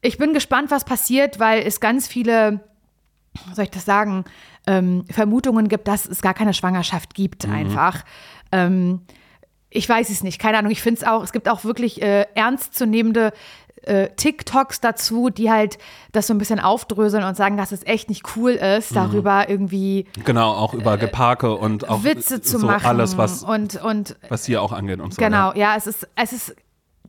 ich 0.02 0.17
bin 0.17 0.34
gespannt, 0.34 0.69
was 0.69 0.86
passiert, 0.86 1.39
weil 1.39 1.65
es 1.65 1.80
ganz 1.80 2.08
viele, 2.08 2.60
wie 3.48 3.56
soll 3.56 3.65
ich 3.65 3.71
das 3.71 3.86
sagen, 3.86 4.26
ähm, 4.67 5.06
Vermutungen 5.10 5.67
gibt, 5.67 5.88
dass 5.88 6.06
es 6.06 6.21
gar 6.21 6.34
keine 6.34 6.54
Schwangerschaft 6.54 7.15
gibt, 7.15 7.45
einfach. 7.45 8.04
Ähm, 8.52 9.02
ich 9.69 9.89
weiß 9.89 10.10
es 10.10 10.24
nicht, 10.24 10.39
keine 10.39 10.58
Ahnung. 10.58 10.71
Ich 10.71 10.82
finde 10.82 11.02
es 11.02 11.08
auch, 11.08 11.24
es 11.24 11.32
gibt 11.32 11.50
auch 11.50 11.65
wirklich 11.65 12.02
äh, 12.02 12.26
ernstzunehmende 12.34 13.34
äh, 13.86 14.10
TikToks 14.15 14.82
dazu, 14.82 15.30
die 15.30 15.52
halt 15.52 15.78
das 16.12 16.28
so 16.28 16.34
ein 16.34 16.38
bisschen 16.38 16.60
aufdröseln 16.60 17.24
und 17.24 17.36
sagen, 17.36 17.58
dass 17.58 17.71
es 17.71 17.86
echt 17.86 18.10
nicht 18.10 18.36
cool 18.36 18.52
ist, 18.52 18.95
darüber 18.95 19.50
irgendwie 19.50 20.06
Genau, 20.24 20.52
auch 20.54 20.74
über 20.74 20.98
Gepake 20.98 21.56
und 21.56 21.88
auch 21.89 22.02
Äh, 22.02 22.15
Witze 22.15 22.41
zu 22.41 22.60
so 22.60 22.67
machen. 22.67 22.86
alles, 22.86 23.17
was, 23.17 23.43
und, 23.43 23.82
und 23.84 24.15
was 24.30 24.45
hier 24.45 24.62
auch 24.62 24.71
angeht 24.71 25.00
und 25.00 25.13
so. 25.13 25.21
Genau, 25.21 25.52
Ja. 25.54 25.71
ja, 25.71 25.76
es 25.78 25.88
ist, 25.88 26.08
es 26.15 26.34
ist 26.34 26.56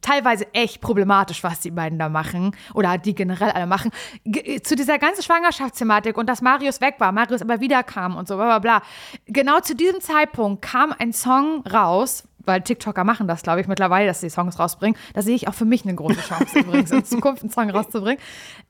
teilweise 0.02 0.46
echt 0.54 0.80
problematisch, 0.82 1.42
was 1.42 1.60
die 1.60 1.70
beiden 1.70 1.98
da 1.98 2.08
machen 2.08 2.54
oder 2.74 2.98
die 2.98 3.14
generell 3.14 3.50
alle 3.50 3.66
machen. 3.66 3.90
Ge 4.24 4.60
zu 4.62 4.76
dieser 4.76 4.98
ganzen 4.98 5.22
Schwangerschaftsthematik 5.22 6.16
und 6.18 6.28
dass 6.28 6.42
Marius 6.42 6.80
weg 6.80 6.96
war, 6.98 7.10
Marius 7.12 7.42
aber 7.42 7.60
wieder 7.60 7.82
kam 7.82 8.14
und 8.16 8.28
so, 8.28 8.36
bla 8.36 8.44
bla 8.46 8.58
bla. 8.58 8.82
Genau 9.26 9.60
zu 9.60 9.74
diesem 9.74 10.00
Zeitpunkt 10.00 10.62
kam 10.62 10.94
ein 10.96 11.12
Song 11.12 11.62
raus, 11.66 12.24
weil 12.46 12.62
TikToker 12.62 13.04
machen 13.04 13.28
das, 13.28 13.42
glaube 13.42 13.60
ich, 13.60 13.66
mittlerweile, 13.68 14.06
dass 14.06 14.20
sie 14.20 14.30
Songs 14.30 14.58
rausbringen. 14.58 14.96
Da 15.14 15.22
sehe 15.22 15.34
ich 15.34 15.48
auch 15.48 15.54
für 15.54 15.64
mich 15.64 15.84
eine 15.84 15.94
große 15.94 16.20
Chance 16.20 16.58
übrigens, 16.60 16.90
in 16.90 17.04
Zukunft 17.04 17.42
einen 17.42 17.50
Song 17.50 17.70
rauszubringen. 17.70 18.18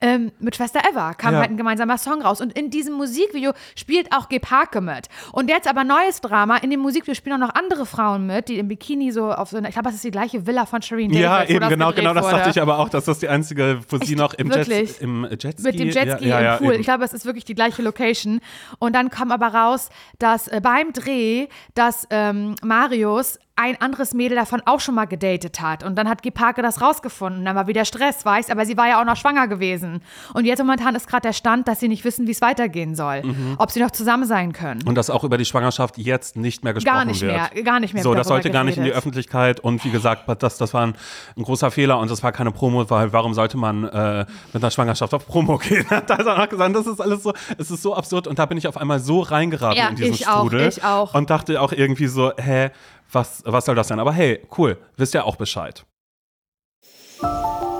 Ähm, 0.00 0.32
mit 0.40 0.56
Schwester 0.56 0.80
Eva 0.90 1.14
kam 1.14 1.34
Ja. 1.34 1.40
halt 1.40 1.50
ein 1.50 1.56
gemeinsamer 1.56 1.98
Song 1.98 2.22
raus. 2.22 2.40
Und 2.40 2.52
in 2.58 2.70
diesem 2.70 2.94
Musikvideo 2.94 3.52
spielt 3.76 4.12
auch 4.12 4.28
Gepake 4.28 4.80
mit. 4.80 5.08
Und 5.32 5.48
jetzt 5.50 5.68
aber 5.68 5.84
neues 5.84 6.20
Drama. 6.20 6.56
In 6.56 6.70
dem 6.70 6.80
Musikvideo 6.80 7.14
spielen 7.14 7.36
auch 7.42 7.46
noch 7.48 7.54
andere 7.54 7.86
Frauen 7.86 8.26
mit, 8.26 8.48
die 8.48 8.58
im 8.58 8.68
Bikini 8.68 9.12
so 9.12 9.32
auf 9.32 9.50
so 9.50 9.56
einer, 9.56 9.68
ich 9.68 9.74
glaube, 9.74 9.86
das 9.88 9.94
ist 9.96 10.04
die 10.04 10.10
gleiche 10.10 10.46
Villa 10.46 10.66
von 10.66 10.82
Shireen 10.82 11.10
David. 11.10 11.22
Ja, 11.22 11.44
eben, 11.44 11.68
genau, 11.68 11.92
genau, 11.92 12.14
das 12.14 12.24
wurde. 12.24 12.36
dachte 12.36 12.50
ich 12.50 12.60
aber 12.60 12.78
auch, 12.78 12.88
dass 12.88 13.04
das 13.04 13.18
die 13.18 13.28
einzige, 13.28 13.80
wo 13.88 13.98
sie 13.98 14.16
noch 14.16 14.34
im, 14.34 14.48
Wirklich? 14.50 15.00
im 15.00 15.24
Jetski. 15.30 15.62
Mit 15.62 15.78
dem 15.78 15.88
Jetski 15.90 16.28
ja, 16.28 16.40
ja, 16.40 16.52
im 16.54 16.58
Pool. 16.58 16.72
eben. 16.72 16.80
Ich 16.80 16.86
glaube, 16.86 17.04
es 17.04 17.12
ist 17.12 17.24
wirklich 17.26 17.44
die 17.44 17.54
gleiche 17.54 17.82
Location. 17.82 18.40
Und 18.78 18.94
dann 18.94 19.10
kam 19.10 19.30
aber 19.32 19.48
raus, 19.48 19.88
dass 20.18 20.48
äh, 20.48 20.60
beim 20.62 20.92
Dreh, 20.92 21.48
dass 21.74 22.06
ähm, 22.10 22.54
Marius 22.62 23.38
ein 23.56 23.80
anderes 23.80 24.12
Mädel 24.12 24.36
davon 24.36 24.60
auch 24.66 24.80
schon 24.80 24.94
mal 24.94 25.06
gedatet 25.06 25.60
hat. 25.60 25.82
Und 25.82 25.96
dann 25.96 26.08
hat 26.08 26.22
Gepake 26.22 26.60
das 26.62 26.82
rausgefunden. 26.82 27.44
Dann 27.44 27.56
war 27.56 27.66
wieder 27.66 27.84
Stress, 27.86 28.24
weiß, 28.24 28.50
aber 28.50 28.66
sie 28.66 28.76
war 28.76 28.86
ja 28.86 29.00
auch 29.00 29.04
noch 29.06 29.16
schwanger 29.16 29.48
gewesen. 29.48 30.02
Und 30.34 30.44
jetzt 30.44 30.58
momentan 30.58 30.94
ist 30.94 31.08
gerade 31.08 31.22
der 31.22 31.32
Stand, 31.32 31.66
dass 31.66 31.80
sie 31.80 31.88
nicht 31.88 32.04
wissen, 32.04 32.26
wie 32.26 32.32
es 32.32 32.42
weitergehen 32.42 32.94
soll. 32.94 33.22
Mhm. 33.22 33.54
Ob 33.58 33.70
sie 33.70 33.80
noch 33.80 33.90
zusammen 33.90 34.26
sein 34.26 34.52
können. 34.52 34.82
Und 34.86 34.94
dass 34.94 35.08
auch 35.08 35.24
über 35.24 35.38
die 35.38 35.46
Schwangerschaft 35.46 35.96
jetzt 35.96 36.36
nicht 36.36 36.64
mehr 36.64 36.74
gesprochen 36.74 36.94
Gar 36.94 37.04
nicht 37.06 37.22
wird. 37.22 37.32
mehr, 37.54 37.62
gar 37.64 37.80
nicht 37.80 37.94
mehr 37.94 38.02
So, 38.02 38.14
das 38.14 38.28
sollte 38.28 38.50
gar 38.50 38.62
nicht 38.64 38.76
in 38.76 38.84
die. 38.84 38.92
Öffentlichkeit. 38.92 39.60
Und 39.60 39.84
wie 39.84 39.90
gesagt, 39.90 40.24
das, 40.42 40.58
das 40.58 40.74
war 40.74 40.86
ein, 40.86 40.94
ein 41.36 41.42
großer 41.42 41.70
Fehler 41.70 41.98
und 41.98 42.10
das 42.10 42.22
war 42.22 42.32
keine 42.32 42.50
Promo, 42.52 42.88
weil 42.90 43.12
warum 43.12 43.32
sollte 43.34 43.56
man 43.56 43.84
äh, 43.84 44.26
mit 44.52 44.62
einer 44.62 44.70
Schwangerschaft 44.70 45.14
auf 45.14 45.26
Promo 45.26 45.56
gehen? 45.66 45.86
da 45.88 46.14
ist 46.16 46.26
er 46.26 46.42
auch 46.42 46.48
gesagt, 46.48 46.74
das 46.76 46.86
ist 46.86 47.00
alles 47.00 47.22
so, 47.22 47.32
es 47.56 47.70
ist 47.70 47.82
so 47.82 47.94
absurd. 47.94 48.26
Und 48.26 48.38
da 48.38 48.44
bin 48.46 48.58
ich 48.58 48.68
auf 48.68 48.76
einmal 48.76 49.00
so 49.00 49.20
reingeraten 49.20 49.78
Ja, 49.78 49.88
in 49.88 49.96
diesen 49.96 50.12
ich 50.14 50.28
auch, 50.28 50.40
Strudel. 50.46 50.68
ich 50.68 50.84
auch. 50.84 51.14
Und 51.14 51.30
dachte 51.30 51.60
auch 51.60 51.72
irgendwie 51.72 52.06
so, 52.06 52.32
hä, 52.36 52.70
was, 53.12 53.42
was 53.44 53.64
soll 53.64 53.74
das 53.74 53.88
sein? 53.88 53.98
Aber 54.00 54.12
hey, 54.12 54.42
cool, 54.58 54.78
wisst 54.96 55.14
ihr 55.14 55.24
auch 55.24 55.36
Bescheid. 55.36 55.84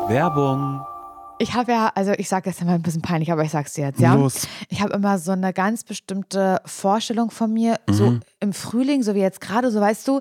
Werbung. 0.09 0.85
Ich 1.39 1.53
habe 1.53 1.71
ja, 1.73 1.93
also 1.95 2.12
ich 2.12 2.29
sage 2.31 2.49
jetzt 2.49 2.62
immer 2.62 2.73
ein 2.73 2.83
bisschen 2.83 3.03
peinlich, 3.03 3.31
aber 3.31 3.43
ich 3.43 3.51
sag's 3.51 3.75
dir 3.75 3.87
jetzt, 3.87 4.01
ja. 4.01 4.15
Los. 4.15 4.49
Ich 4.71 4.81
habe 4.81 4.95
immer 4.95 5.19
so 5.19 5.33
eine 5.33 5.53
ganz 5.53 5.85
bestimmte 5.85 6.62
Vorstellung 6.65 7.31
von 7.31 7.53
mir, 7.53 7.79
so 7.91 8.11
Mhm. 8.12 8.21
im 8.41 8.53
Frühling, 8.55 9.03
so 9.03 9.15
wie 9.15 9.21
jetzt 9.21 9.43
gerade, 9.43 9.71
so 9.71 9.79
weißt 9.81 10.09
du, 10.09 10.21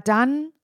dann 0.00 0.52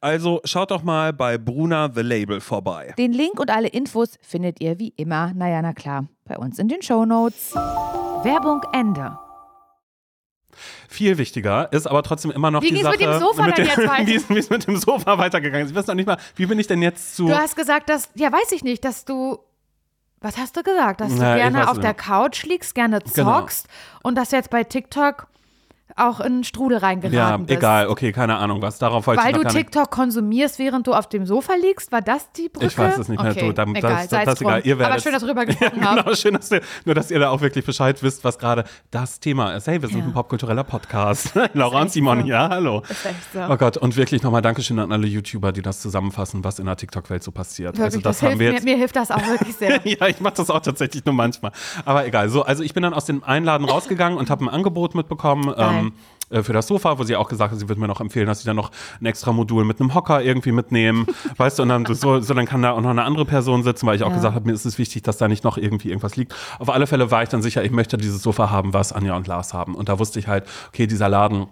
Also 0.00 0.40
schaut 0.44 0.70
doch 0.70 0.82
mal 0.82 1.12
bei 1.12 1.38
Bruna 1.38 1.90
The 1.94 2.02
Label 2.02 2.40
vorbei. 2.40 2.94
Den 2.98 3.12
Link 3.12 3.38
und 3.40 3.50
alle 3.50 3.68
Infos 3.68 4.18
findet 4.22 4.60
ihr 4.60 4.78
wie 4.78 4.92
immer, 4.96 5.32
naja, 5.34 5.60
na 5.62 5.72
klar, 5.72 6.06
bei 6.24 6.36
uns 6.38 6.58
in 6.58 6.68
den 6.68 6.82
Shownotes. 6.82 7.54
Werbung 7.54 8.62
Ende. 8.72 9.18
Viel 10.88 11.16
wichtiger 11.16 11.72
ist 11.72 11.86
aber 11.86 12.02
trotzdem 12.02 12.30
immer 12.30 12.50
noch 12.50 12.62
Wie 12.62 12.70
die 12.70 12.82
Sache. 12.82 12.92
mit 12.92 13.00
dem 13.00 13.18
Sofa 13.18 13.46
mit 13.46 13.58
dann 13.58 13.64
dem- 13.66 13.74
jetzt 13.76 13.88
weiter? 13.90 14.06
Wie 14.06 14.14
ist 14.14 14.28
wie 14.28 14.38
ist 14.38 14.50
mit 14.50 14.66
dem 14.66 14.76
Sofa 14.76 15.16
weitergegangen? 15.18 15.66
Ich 15.66 15.74
weiß 15.74 15.86
noch 15.86 15.94
nicht 15.94 16.06
mal, 16.06 16.18
wie 16.36 16.46
bin 16.46 16.58
ich 16.58 16.66
denn 16.66 16.82
jetzt 16.82 17.16
zu. 17.16 17.26
Du 17.26 17.34
hast 17.36 17.56
gesagt, 17.56 17.88
dass, 17.88 18.10
ja, 18.14 18.30
weiß 18.30 18.52
ich 18.52 18.62
nicht, 18.62 18.84
dass 18.84 19.04
du, 19.06 19.38
was 20.20 20.36
hast 20.36 20.56
du 20.56 20.62
gesagt? 20.62 21.00
Dass 21.00 21.08
du 21.14 21.18
Na, 21.20 21.36
gerne 21.36 21.70
auf 21.70 21.80
der. 21.80 21.94
Couch 21.94 22.44
liegst, 22.44 22.74
gerne 22.74 22.98
Genau. 23.14 23.40
zockst 23.40 23.66
und 24.02 24.14
dass 24.16 24.28
du 24.30 24.36
jetzt 24.36 24.50
bei 24.50 24.62
TikTok 24.62 25.26
auch 25.96 26.20
in 26.20 26.26
einen 26.26 26.44
Strudel 26.44 26.78
reingeraten 26.78 27.16
ja, 27.16 27.36
bist. 27.36 27.50
egal, 27.50 27.88
okay, 27.88 28.12
keine 28.12 28.36
Ahnung 28.36 28.62
was. 28.62 28.78
Darauf 28.78 29.06
wollte 29.06 29.22
Weil 29.22 29.30
ich 29.36 29.36
noch 29.42 29.50
du. 29.50 29.56
TikTok 29.58 29.90
konsumierst, 29.90 30.58
während 30.58 30.86
du 30.86 30.92
auf 30.94 31.08
dem 31.08 31.26
Sofa 31.26 31.54
liegst? 31.54 31.92
War 31.92 32.00
das 32.02 32.30
die 32.32 32.48
Brücke? 32.48 32.66
Ich 32.66 32.78
weiß 32.78 32.98
es 32.98 33.08
nicht 33.08 33.22
mehr. 33.22 33.30
Okay, 33.32 33.46
Du, 33.48 33.52
dann- 33.52 33.74
egal, 33.74 34.06
das- 34.08 34.26
es 34.34 34.40
egal. 34.40 34.60
Ihr 34.64 34.78
werdet- 34.78 34.92
Aber 34.92 35.00
schön, 35.02 35.12
dass 35.12 35.22
Ja, 35.32 35.44
gesprochen 35.44 35.84
haben. 35.84 35.96
genau, 36.04 36.14
schön, 36.14 36.34
dass 36.34 36.50
ihr, 36.50 36.60
nur 36.84 36.94
dass 36.94 37.10
ihr 37.10 37.18
da 37.18 37.30
auch 37.30 37.40
wirklich 37.40 37.64
Bescheid 37.64 38.02
wisst, 38.02 38.24
was 38.24 38.38
gerade 38.38 38.64
das 38.90 39.20
Thema 39.20 39.52
ist. 39.54 39.66
Hey, 39.66 39.80
wir 39.80 39.88
sind 39.88 39.98
Ja. 40.00 40.04
ein 40.04 40.12
popkultureller 40.12 40.64
Podcast. 40.64 41.34
Echt 41.36 41.90
Simon, 41.92 42.22
so. 42.22 42.26
ja, 42.26 42.48
hallo. 42.48 42.82
Ist 42.88 43.06
echt 43.06 43.16
so. 43.32 43.40
Oh 43.48 43.56
Gott, 43.56 43.76
und 43.76 43.96
wirklich 43.96 44.22
nochmal 44.22 44.42
Dankeschön 44.42 44.78
an 44.78 44.92
alle 44.92 45.06
YouTuber, 45.06 45.52
die 45.52 45.62
das 45.62 45.80
zusammenfassen, 45.80 46.44
was 46.44 46.58
in 46.58 46.66
der 46.66 46.76
TikTok-Welt 46.76 47.22
so 47.22 47.30
passiert. 47.32 47.72
Wirklich, 47.78 47.84
also 47.84 48.00
das, 48.00 48.18
das 48.18 48.22
haben 48.22 48.38
hilft, 48.38 48.40
wir 48.40 48.48
mir, 48.48 48.54
jetzt. 48.54 48.64
mir 48.64 48.76
hilft 48.76 48.96
das 48.96 49.10
auch 49.10 49.26
wirklich 49.26 49.56
sehr. 49.56 49.80
ja, 49.84 50.06
ich 50.06 50.20
mache 50.20 50.34
das 50.36 50.50
auch 50.50 50.60
tatsächlich 50.60 51.04
nur 51.04 51.14
manchmal. 51.14 51.52
Aber 51.84 52.06
egal. 52.06 52.28
So, 52.28 52.42
also 52.42 52.62
ich 52.62 52.74
bin 52.74 52.82
dann 52.82 52.94
aus 52.94 53.04
dem 53.06 53.22
Einladen 53.24 53.64
rausgegangen 53.68 54.18
und 54.18 54.30
habe 54.30 54.44
ein 54.44 54.48
Angebot 54.48 54.94
mitbekommen. 54.94 55.52
Ähm, 55.56 55.81
äh, 56.30 56.42
für 56.42 56.52
das 56.52 56.66
Sofa, 56.66 56.98
wo 56.98 57.04
sie 57.04 57.16
auch 57.16 57.28
gesagt 57.28 57.52
hat, 57.52 57.58
sie 57.58 57.68
würde 57.68 57.80
mir 57.80 57.88
noch 57.88 58.00
empfehlen, 58.00 58.26
dass 58.26 58.38
ich 58.40 58.44
dann 58.44 58.56
noch 58.56 58.70
ein 59.00 59.06
extra 59.06 59.32
Modul 59.32 59.64
mit 59.64 59.80
einem 59.80 59.94
Hocker 59.94 60.22
irgendwie 60.22 60.52
mitnehmen. 60.52 61.06
weißt 61.36 61.58
du, 61.58 61.62
und 61.64 61.68
dann 61.68 61.84
so, 61.86 62.20
so 62.20 62.34
dann 62.34 62.46
kann 62.46 62.62
da 62.62 62.72
auch 62.72 62.80
noch 62.80 62.90
eine 62.90 63.04
andere 63.04 63.24
Person 63.24 63.62
sitzen, 63.62 63.86
weil 63.86 63.96
ich 63.96 64.02
auch 64.02 64.08
Ja. 64.10 64.14
gesagt 64.16 64.34
habe, 64.34 64.46
mir 64.46 64.52
ist 64.54 64.64
es 64.64 64.78
wichtig, 64.78 65.02
dass 65.02 65.16
da 65.18 65.28
nicht 65.28 65.44
noch 65.44 65.56
irgendwie 65.58 65.88
irgendwas 65.88 66.16
liegt. 66.16 66.34
Auf 66.58 66.70
alle 66.70 66.86
Fälle 66.86 67.10
war 67.10 67.22
ich 67.22 67.28
dann 67.28 67.42
sicher, 67.42 67.64
ich 67.64 67.70
möchte 67.70 67.96
dieses 67.96 68.22
Sofa 68.22 68.50
haben, 68.50 68.72
was 68.72 68.92
Anja 68.92 69.16
und 69.16 69.26
Lars 69.26 69.52
haben. 69.54 69.74
Und 69.74 69.88
da 69.88 69.98
wusste 69.98 70.18
ich 70.18 70.28
halt, 70.28 70.44
okay, 70.68 70.86
dieser 70.86 71.08
Laden, 71.08 71.46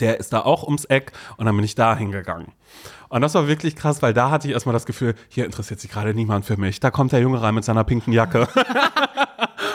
der 0.00 0.18
ist 0.18 0.32
da 0.32 0.40
auch 0.40 0.64
ums 0.64 0.84
Eck 0.86 1.12
und 1.36 1.46
dann 1.46 1.54
bin 1.56 1.64
ich 1.64 1.74
da 1.76 1.96
hingegangen. 1.96 2.48
Und 3.14 3.20
das 3.20 3.32
war 3.34 3.46
wirklich 3.46 3.76
krass, 3.76 4.02
weil 4.02 4.12
da 4.12 4.32
hatte 4.32 4.48
ich 4.48 4.54
erstmal 4.54 4.72
das 4.72 4.86
Gefühl, 4.86 5.14
hier 5.28 5.44
interessiert 5.44 5.78
sich 5.78 5.88
gerade 5.88 6.12
niemand 6.14 6.46
für 6.46 6.56
mich. 6.56 6.80
Da 6.80 6.90
kommt 6.90 7.12
der 7.12 7.20
Junge 7.20 7.40
rein 7.40 7.54
mit 7.54 7.62
seiner 7.62 7.84
pinken 7.84 8.12
Jacke. 8.12 8.48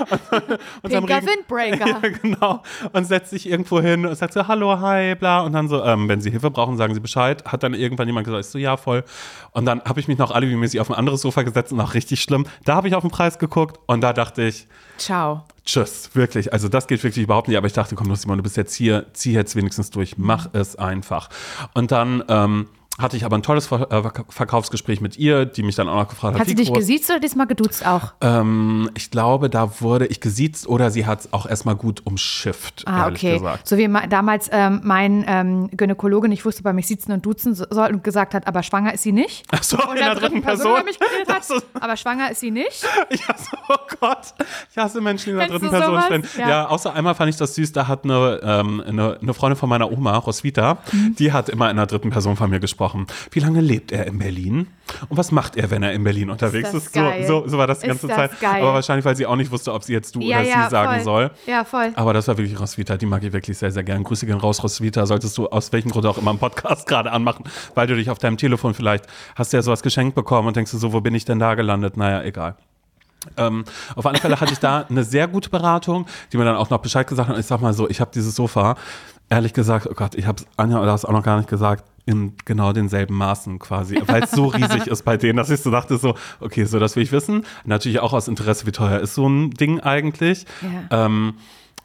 und 0.82 0.92
Pinker 0.92 1.16
reden- 1.16 1.28
Windbreaker. 1.28 1.88
ja, 2.04 2.10
genau. 2.22 2.64
Und 2.92 3.06
setzt 3.06 3.30
sich 3.30 3.50
irgendwo 3.50 3.80
hin 3.80 4.06
und 4.06 4.14
sagt 4.18 4.34
so, 4.34 4.46
hallo, 4.46 4.82
hi, 4.82 5.16
bla. 5.16 5.40
Und 5.40 5.54
dann 5.54 5.70
so, 5.70 5.82
ähm, 5.86 6.10
wenn 6.10 6.20
Sie 6.20 6.32
Hilfe 6.32 6.52
brauchen, 6.52 6.76
sagen 6.76 6.94
Sie 6.94 7.00
Bescheid. 7.00 7.46
Hat 7.46 7.64
dann 7.64 7.74
irgendwann 7.74 8.08
jemand 8.08 8.26
gesagt, 8.26 8.44
so, 8.44 8.58
ja, 8.58 8.76
voll. 8.76 9.06
Und 9.52 9.64
dann 9.66 9.82
habe 9.84 10.02
ich 10.02 10.10
mich 10.10 10.18
noch 10.18 10.32
alibimäßig 10.32 10.82
auf 10.82 10.90
ein 10.90 10.98
anderes 10.98 11.22
Sofa 11.22 11.44
gesetzt 11.44 11.72
und 11.72 11.80
auch 11.80 11.94
richtig 11.94 12.22
schlimm. 12.22 12.46
Da 12.66 12.76
habe 12.76 12.90
ich 12.90 12.96
auf 12.96 13.04
den 13.04 13.12
Preis 13.12 13.40
geguckt 13.40 13.80
und 13.86 14.02
da 14.02 14.12
dachte 14.12 14.44
ich, 14.44 14.68
Ciao. 14.98 15.46
tschüss, 15.64 16.10
wirklich. 16.14 16.52
Also 16.52 16.68
das 16.68 16.88
geht 16.88 17.02
wirklich 17.06 17.24
überhaupt 17.24 17.48
nicht. 17.48 17.56
Aber 17.58 17.68
ich 17.68 17.74
dachte, 17.74 17.96
komm, 17.96 18.14
Simon, 18.18 18.38
du 18.38 18.44
bist 18.44 18.58
jetzt 18.58 18.76
hier, 18.76 19.06
zieh 19.14 19.32
jetzt 19.32 19.56
wenigstens 19.56 19.92
durch, 19.92 20.18
mach 20.18 20.50
es 20.52 20.76
einfach. 20.76 21.30
Und 21.74 21.94
dann 21.94 22.22
ähm, 22.28 22.68
hatte 23.00 23.18
ich 23.18 23.26
aber 23.26 23.38
ein 23.38 23.44
tolles 23.44 23.68
Ver 23.68 23.92
äh, 23.92 24.10
Verkaufsgespräch 24.30 25.02
mit 25.02 25.18
ihr, 25.18 25.46
die 25.46 25.64
mich 25.64 25.76
dann 25.76 25.88
auch 25.90 25.96
noch 25.96 26.08
gefragt 26.10 26.34
hat, 26.36 26.42
Hat 26.42 26.48
sie 26.48 26.56
dich 26.56 26.72
gesiezt 26.74 27.10
oder 27.10 27.20
diesmal 27.20 27.48
geduzt 27.48 27.86
auch? 27.86 28.14
ähm, 28.22 28.90
ich 28.96 29.10
glaube, 29.12 29.50
da 29.50 29.82
wurde 29.82 30.06
ich 30.08 30.20
gesiezt 30.22 30.68
oder 30.68 30.92
sie 30.92 31.06
hat 31.06 31.22
es 31.22 31.34
auch 31.34 31.46
erstmal 31.46 31.76
gut 31.76 32.06
umschifft, 32.06 32.84
Ah, 32.86 33.06
ehrlich 33.06 33.20
okay. 33.24 33.34
gesagt. 33.38 33.68
So 33.68 33.78
wie 33.78 33.88
ma- 33.88 34.08
damals 34.08 34.50
ähm, 34.52 34.82
mein 34.84 35.24
ähm, 35.28 35.70
Gynäkologe 35.72 36.28
nicht 36.30 36.46
wusste, 36.46 36.64
bei 36.64 36.74
mich 36.74 36.88
sitzen 36.88 37.12
und 37.12 37.26
duzen 37.26 37.56
so- 37.56 37.66
soll 37.70 37.90
und 37.94 38.04
gesagt 38.04 38.34
hat, 38.34 38.48
aber 38.48 38.64
schwanger 38.64 38.94
ist 38.94 39.04
sie 39.04 39.12
nicht. 39.12 39.44
Ach 39.52 39.64
so, 39.64 39.78
Und 39.78 39.92
in 39.98 40.04
der 40.04 40.16
dritten 40.16 40.42
Person. 40.42 40.72
über 40.74 40.84
mich 40.84 41.00
geredet 41.00 41.30
hat, 41.34 41.44
aber 41.82 41.98
schwanger 41.98 42.32
ist 42.32 42.40
sie 42.42 42.52
nicht. 42.52 42.86
Ja, 43.10 43.36
so, 43.38 43.58
oh 43.70 43.76
Gott. 44.00 44.34
Ich 44.72 44.78
hasse 44.78 45.02
Menschen, 45.02 45.26
die 45.26 45.32
in 45.32 45.38
der 45.40 45.48
dritten 45.48 45.70
Person 45.70 46.02
sprechen. 46.02 46.28
Ja. 46.38 46.50
Ja. 46.50 46.68
außer 46.68 46.94
einmal 46.94 47.16
fand 47.16 47.30
ich 47.30 47.38
das 47.38 47.56
süß, 47.56 47.72
da 47.72 47.88
hat 47.88 48.04
eine, 48.04 48.40
ähm, 48.44 48.84
eine, 48.86 49.18
eine 49.22 49.34
Freundin 49.34 49.58
von 49.58 49.68
meiner 49.70 49.92
Oma, 49.92 50.16
Roswitha, 50.18 50.78
Mhm. 50.92 51.16
die 51.18 51.32
hat 51.34 51.50
immer 51.50 51.70
in 51.70 51.78
der 51.78 51.86
dritten 51.86 52.10
Person 52.10 52.36
von 52.36 52.50
mir 52.50 52.60
gesprochen. 52.60 52.89
Gesprochen. 52.90 53.08
Wie 53.32 53.40
lange 53.40 53.62
lebt 53.62 53.92
er 53.92 54.08
in 54.08 54.18
Berlin? 54.20 54.68
Und 55.10 55.18
was 55.18 55.32
macht 55.32 55.56
er, 55.56 55.70
wenn 55.70 55.84
er 55.84 55.94
in 55.94 56.04
Berlin 56.04 56.30
unterwegs 56.30 56.72
das 56.72 56.86
ist? 56.86 56.94
geil. 56.94 57.26
So, 57.28 57.42
so, 57.44 57.50
so 57.50 57.58
war 57.58 57.68
das 57.68 57.80
die 57.80 57.88
Ist 57.88 58.02
ganze 58.02 58.08
das 58.08 58.16
Zeit. 58.16 58.40
geil. 58.40 58.62
Aber 58.62 58.74
wahrscheinlich, 58.74 59.06
weil 59.06 59.16
sie 59.16 59.26
auch 59.26 59.36
nicht 59.36 59.52
wusste, 59.52 59.74
ob 59.74 59.84
sie 59.84 59.94
jetzt 59.94 60.16
du 60.16 60.20
Ja, 60.22 60.40
oder 60.40 60.48
ja, 60.48 60.64
sie 60.66 60.70
sagen 60.72 60.94
voll. 60.96 61.04
soll. 61.04 61.32
Ja, 61.46 61.64
voll. 61.64 61.92
Aber 61.96 62.14
das 62.14 62.28
war 62.28 62.38
wirklich 62.38 62.60
Roswitha, 62.60 62.98
die 62.98 63.06
mag 63.06 63.24
ich 63.24 63.32
wirklich 63.32 63.58
sehr, 63.58 63.72
sehr 63.72 63.84
gern. 63.84 64.04
Grüße 64.04 64.26
gehen 64.26 64.38
raus, 64.38 64.64
Roswitha. 64.64 65.06
Solltest 65.06 65.38
du 65.38 65.48
aus 65.48 65.72
welchem 65.72 65.92
Grund 65.92 66.06
auch 66.06 66.18
immer 66.18 66.32
einen 66.32 66.40
Podcast 66.40 66.88
gerade 66.88 67.12
anmachen, 67.12 67.46
weil 67.76 67.88
du 67.88 67.96
dich 67.96 68.10
auf 68.10 68.18
deinem 68.18 68.38
Telefon 68.38 68.74
vielleicht 68.74 69.06
hast 69.36 69.54
du 69.54 69.58
ja 69.58 69.62
sowas 69.64 69.84
geschenkt 69.84 70.16
bekommen 70.16 70.48
und 70.48 70.56
denkst 70.56 70.72
du 70.72 70.78
so, 70.78 70.92
wo 70.94 71.02
bin 71.02 71.14
ich 71.14 71.26
denn 71.26 71.40
da 71.40 71.54
gelandet? 71.56 71.96
Naja, 71.98 72.24
egal. 72.24 72.56
Ähm, 73.38 73.66
auf 73.96 74.06
alle 74.06 74.18
Fälle 74.18 74.40
hatte 74.40 74.54
ich 74.54 74.60
da 74.60 74.86
eine 74.90 75.04
sehr 75.04 75.28
gute 75.28 75.50
Beratung, 75.50 76.06
die 76.32 76.38
mir 76.38 76.46
dann 76.46 76.56
auch 76.56 76.70
noch 76.70 76.80
Bescheid 76.80 77.06
gesagt 77.06 77.28
hat. 77.28 77.36
Und 77.36 77.40
ich 77.42 77.46
sag 77.48 77.62
mal 77.62 77.74
so, 77.74 77.88
ich 77.90 78.00
habe 78.02 78.12
dieses 78.14 78.34
Sofa, 78.34 78.76
ehrlich 79.30 79.54
gesagt, 79.54 79.88
oh 79.92 79.94
Gott, 79.94 80.16
ich 80.16 80.26
habe 80.26 80.42
Anja 80.58 80.82
oder 80.82 80.94
hast 80.94 81.04
auch 81.06 81.12
noch 81.12 81.22
gar 81.24 81.38
nicht 81.38 81.50
gesagt, 81.50 81.84
in 82.10 82.34
genau 82.46 82.74
denselben 82.74 83.16
Maßen 83.16 83.60
quasi, 83.60 84.02
weil 84.08 84.24
es 84.24 84.32
so 84.32 84.48
riesig 84.60 84.88
ist 84.88 85.04
bei 85.06 85.16
denen, 85.16 85.38
dass 85.38 85.50
ich 85.52 85.62
so 85.62 85.70
dachte 85.70 85.98
so, 85.98 86.16
okay, 86.40 86.66
so 86.66 86.80
das 86.80 86.96
will 86.96 87.04
ich 87.04 87.12
wissen. 87.12 87.46
Natürlich 87.66 88.00
auch 88.00 88.14
aus 88.14 88.28
Interesse, 88.28 88.66
wie 88.66 88.72
teuer 88.72 89.00
ist 89.00 89.14
so 89.16 89.28
ein 89.28 89.52
Ding 89.52 89.80
eigentlich. 89.80 90.46
Ja. 90.90 91.06
Ähm, 91.06 91.36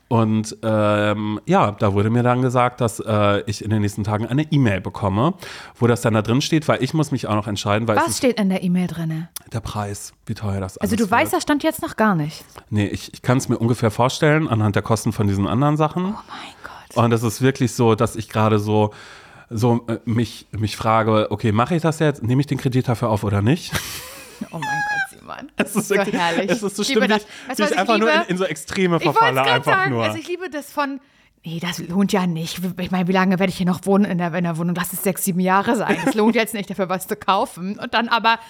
und 0.08 0.56
ähm, 0.62 1.40
ja, 1.46 1.72
da 1.72 1.92
wurde 1.94 2.10
mir 2.10 2.22
dann 2.22 2.40
gesagt, 2.42 2.80
dass 2.80 3.00
äh, 3.00 3.42
ich 3.46 3.64
in 3.64 3.70
den 3.70 3.80
nächsten 3.82 4.04
Tagen 4.04 4.26
eine 4.26 4.42
E-Mail 4.52 4.80
bekomme, 4.80 5.34
wo 5.76 5.86
das 5.86 6.02
dann 6.02 6.14
da 6.14 6.22
drin 6.22 6.40
steht, 6.40 6.68
weil 6.68 6.82
ich 6.82 6.94
muss 6.94 7.10
mich 7.10 7.26
auch 7.26 7.34
noch 7.34 7.46
entscheiden, 7.46 7.88
weil 7.88 7.96
Was 7.96 8.08
ist 8.08 8.18
steht 8.18 8.38
in 8.38 8.48
der 8.48 8.62
E-Mail 8.62 8.86
drin? 8.86 9.28
der 9.52 9.60
Preis, 9.60 10.12
wie 10.26 10.34
teuer 10.34 10.60
das 10.60 10.78
Also 10.78 10.94
alles 10.94 11.06
du 11.06 11.10
weißt, 11.10 11.32
wird. 11.32 11.38
das 11.38 11.42
stand 11.42 11.62
jetzt 11.64 11.82
noch 11.82 11.96
gar 11.96 12.14
nicht. 12.14 12.44
Nee, 12.70 12.86
ich, 12.86 13.12
ich 13.14 13.22
kann 13.22 13.38
es 13.38 13.48
mir 13.48 13.58
ungefähr 13.58 13.90
vorstellen 13.90 14.46
anhand 14.48 14.76
der 14.76 14.82
Kosten 14.82 15.12
von 15.12 15.26
diesen 15.26 15.46
anderen 15.46 15.76
Sachen. 15.76 16.04
Oh 16.04 16.08
mein 16.28 16.54
Gott. 16.62 16.96
Und 17.04 17.12
es 17.12 17.22
ist 17.22 17.40
wirklich 17.40 17.72
so, 17.72 17.94
dass 17.94 18.14
ich 18.14 18.28
gerade 18.28 18.58
so, 18.58 18.92
so 19.50 19.84
äh, 19.88 19.98
mich, 20.04 20.46
mich 20.52 20.76
frage, 20.76 21.30
okay, 21.30 21.52
mache 21.52 21.74
ich 21.76 21.82
das 21.82 21.98
jetzt? 21.98 22.22
Nehme 22.22 22.40
ich 22.40 22.46
den 22.46 22.58
Kredit 22.58 22.88
dafür 22.88 23.10
auf 23.10 23.24
oder 23.24 23.42
nicht? 23.42 23.72
Oh 24.50 24.58
mein 24.58 24.62
Gott, 24.62 25.20
Simon. 25.20 25.50
Es 25.56 25.76
ist 25.76 25.88
so 25.88 25.94
wirklich, 25.94 26.16
herrlich. 26.16 26.50
Es 26.50 26.62
ist 26.62 26.74
so 26.76 26.82
Ich 26.82 26.88
liebe 26.88 27.02
schlimm, 27.06 27.10
das. 27.18 27.22
ich, 27.52 27.58
Weißt 27.60 27.72
ich 27.72 27.78
einfach 27.78 27.98
nur 27.98 28.10
in, 28.10 28.18
liebe? 28.18 28.30
in 28.32 28.36
so 28.36 28.44
Extreme 28.44 28.98
verfalle, 28.98 29.40
es 29.42 29.46
einfach 29.46 29.72
sagen. 29.72 29.90
nur. 29.92 30.02
Also 30.04 30.18
ich 30.18 30.26
liebe 30.26 30.50
das 30.50 30.72
von. 30.72 31.00
Nee, 31.44 31.60
das 31.60 31.78
lohnt 31.78 32.12
ja 32.12 32.26
nicht. 32.26 32.60
Ich 32.78 32.90
meine, 32.90 33.06
wie 33.06 33.12
lange 33.12 33.38
werde 33.38 33.50
ich 33.50 33.56
hier 33.56 33.64
noch 33.66 33.86
wohnen 33.86 34.04
in 34.06 34.18
der, 34.18 34.34
in 34.34 34.42
der 34.42 34.58
Wohnung? 34.58 34.74
Lass 34.74 34.92
es 34.92 35.04
sechs, 35.04 35.24
sieben 35.24 35.38
Jahre 35.38 35.76
sein. 35.76 35.96
Das 36.04 36.14
lohnt 36.16 36.34
jetzt 36.34 36.52
nicht, 36.52 36.68
dafür 36.68 36.88
was 36.88 37.06
zu 37.06 37.14
kaufen. 37.14 37.78
Und 37.78 37.94
dann 37.94 38.08
aber 38.08 38.40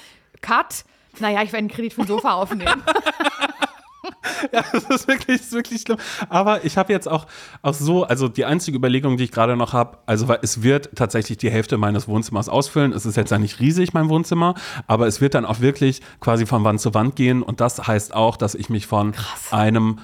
Cut. 0.41 0.85
Naja, 1.21 1.43
ich 1.43 1.49
werde 1.53 1.59
einen 1.59 1.69
Kredit 1.69 1.93
für 1.93 2.01
ein 2.01 2.07
Sofa 2.09 2.33
aufnehmen. 2.33 2.83
Das 4.53 4.73
ist 4.75 5.09
wirklich, 5.09 5.38
das 5.38 5.47
ist 5.47 5.53
wirklich 5.53 5.81
schlimm. 5.83 5.99
Aber 6.29 6.64
ich 6.64 6.77
habe 6.77 6.93
jetzt 6.93 7.09
auch, 7.09 7.27
auch 7.62 7.75
so, 7.75 8.05
also 8.05 8.29
die 8.29 8.45
einzige 8.45 8.77
Überlegung, 8.77 9.17
die 9.17 9.25
ich 9.25 9.33
gerade 9.33 9.57
noch 9.57 9.73
habe, 9.73 9.99
also 10.07 10.29
weil 10.29 10.38
es 10.43 10.62
wird 10.62 10.90
tatsächlich 10.95 11.38
die 11.38 11.51
Hälfte 11.51 11.77
meines 11.77 12.09
Wohnzimmers 12.09 12.49
ausfüllen. 12.49 12.93
Es 12.93 13.07
ist 13.07 13.17
jetzt 13.17 13.31
ja 13.31 13.38
nicht 13.38 13.61
riesig, 13.61 13.95
mein 13.95 14.09
Wohnzimmer, 14.09 14.55
aber 14.87 15.07
es 15.07 15.21
wird 15.21 15.35
dann 15.35 15.45
auch 15.45 15.61
wirklich 15.61 16.01
quasi 16.21 16.47
von 16.47 16.64
Wand 16.64 16.81
zu 16.81 16.95
Wand 16.95 17.17
gehen. 17.17 17.43
Und 17.43 17.61
das 17.61 17.87
heißt 17.87 18.14
auch, 18.14 18.37
dass 18.37 18.55
ich 18.55 18.69
mich 18.69 18.87
von 18.87 19.14
einem 19.51 19.99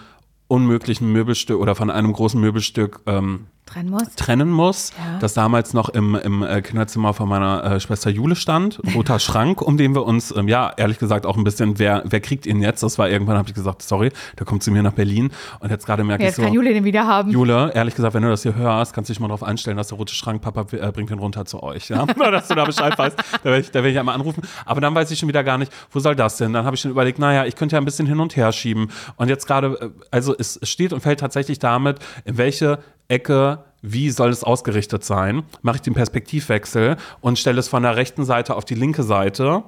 unmöglichen 0.48 1.12
Möbelstück 1.12 1.60
oder 1.60 1.74
von 1.74 1.90
einem 1.90 2.12
großen 2.12 2.40
Möbelstück 2.40 3.00
ähm, 3.06 3.46
Trennen 3.72 3.90
muss. 3.90 4.14
trennen 4.16 4.50
muss, 4.50 4.92
Ja. 4.98 5.18
das 5.20 5.35
damals 5.35 5.74
noch 5.74 5.88
im, 5.90 6.14
im 6.16 6.42
äh, 6.42 6.61
Kinderzimmer 6.61 7.14
von 7.14 7.28
meiner 7.28 7.62
äh, 7.64 7.80
Schwester 7.80 8.11
Jule 8.11 8.35
stand. 8.37 8.80
Roter 8.94 9.18
Schrank, 9.20 9.62
um 9.62 9.76
den 9.76 9.94
wir 9.94 10.04
uns, 10.04 10.35
ähm, 10.37 10.48
ja, 10.48 10.72
ehrlich 10.76 10.98
gesagt 10.98 11.24
auch 11.26 11.37
ein 11.37 11.44
bisschen, 11.44 11.78
wer, 11.78 12.02
wer 12.04 12.20
kriegt 12.20 12.46
ihn 12.46 12.61
jetzt? 12.62 12.83
Das 12.83 12.98
war 12.98 13.09
irgendwann, 13.09 13.37
habe 13.38 13.48
ich 13.48 13.54
gesagt, 13.54 13.83
sorry, 13.83 14.11
der 14.38 14.46
kommt 14.46 14.62
zu 14.62 14.70
mir 14.72 14.83
nach 14.83 14.92
Berlin. 14.94 15.30
Und 15.61 15.70
jetzt 15.70 15.87
gerade 15.87 16.02
merke 16.04 16.24
Jetzt 16.24 16.33
ich 16.33 16.37
so, 16.37 16.42
kann 16.42 16.52
Juli 16.52 16.74
den 16.74 16.85
wieder 16.85 17.06
haben. 17.06 17.30
Jule, 17.30 17.70
ehrlich 17.74 17.94
gesagt, 17.94 18.14
wenn 18.14 18.22
du 18.22 18.28
das 18.28 18.42
hier 18.42 18.54
hörst, 18.54 18.92
kannst 18.92 19.09
du 19.09 19.12
dich 19.12 19.20
mal 19.20 19.28
darauf 19.28 19.42
einstellen, 19.42 19.76
dass 19.76 19.88
der 19.88 19.98
rote 19.98 20.14
Schrank, 20.14 20.42
Papa 20.42 20.66
äh, 20.72 20.90
bringt 20.92 21.11
den 21.11 21.18
runter 21.18 21.44
zu 21.44 21.62
euch. 21.62 21.88
Ja? 21.90 22.06
Dass 22.30 22.48
du 22.48 22.54
da 22.54 22.64
Bescheid 22.64 22.96
weißt. 22.98 23.16
Da 23.18 23.44
werde 23.44 23.61
ich, 23.61 23.70
da 23.70 23.83
werd 23.83 23.92
ich 23.92 23.98
einmal 23.98 24.14
anrufen. 24.14 24.42
Aber 24.64 24.80
dann 24.80 24.94
weiß 24.94 25.11
ich 25.11 25.18
schon 25.18 25.28
wieder 25.28 25.42
gar 25.44 25.59
nicht, 25.59 25.72
wo 25.90 25.98
soll 25.98 26.14
das 26.16 26.37
denn? 26.37 26.52
Dann 26.52 26.64
habe 26.64 26.74
ich 26.76 26.80
schon 26.80 26.90
überlegt, 26.90 27.18
naja, 27.18 27.44
ich 27.44 27.56
könnte 27.56 27.76
ja 27.76 27.80
ein 27.80 27.85
bisschen 27.85 28.06
hin 28.06 28.20
und 28.20 28.37
her 28.37 28.52
schieben. 28.52 28.90
Und 29.16 29.28
jetzt 29.28 29.46
gerade, 29.46 29.76
äh, 29.80 29.90
also 30.11 30.35
es 30.38 30.59
steht 30.62 30.92
und 30.92 31.00
fällt 31.00 31.20
tatsächlich 31.20 31.59
damit, 31.59 31.98
in 32.24 32.38
welche 32.38 32.78
Ecke 33.10 33.64
wie 33.82 34.10
soll 34.10 34.28
es 34.30 34.44
ausgerichtet 34.44 35.04
sein? 35.04 35.42
Mache 35.62 35.76
ich 35.76 35.82
den 35.82 35.94
Perspektivwechsel 35.94 36.96
und 37.20 37.38
stelle 37.38 37.58
es 37.60 37.68
von 37.68 37.82
der 37.82 37.96
rechten 37.96 38.24
Seite 38.24 38.54
auf 38.54 38.64
die 38.66 38.74
linke 38.74 39.02
Seite 39.02 39.62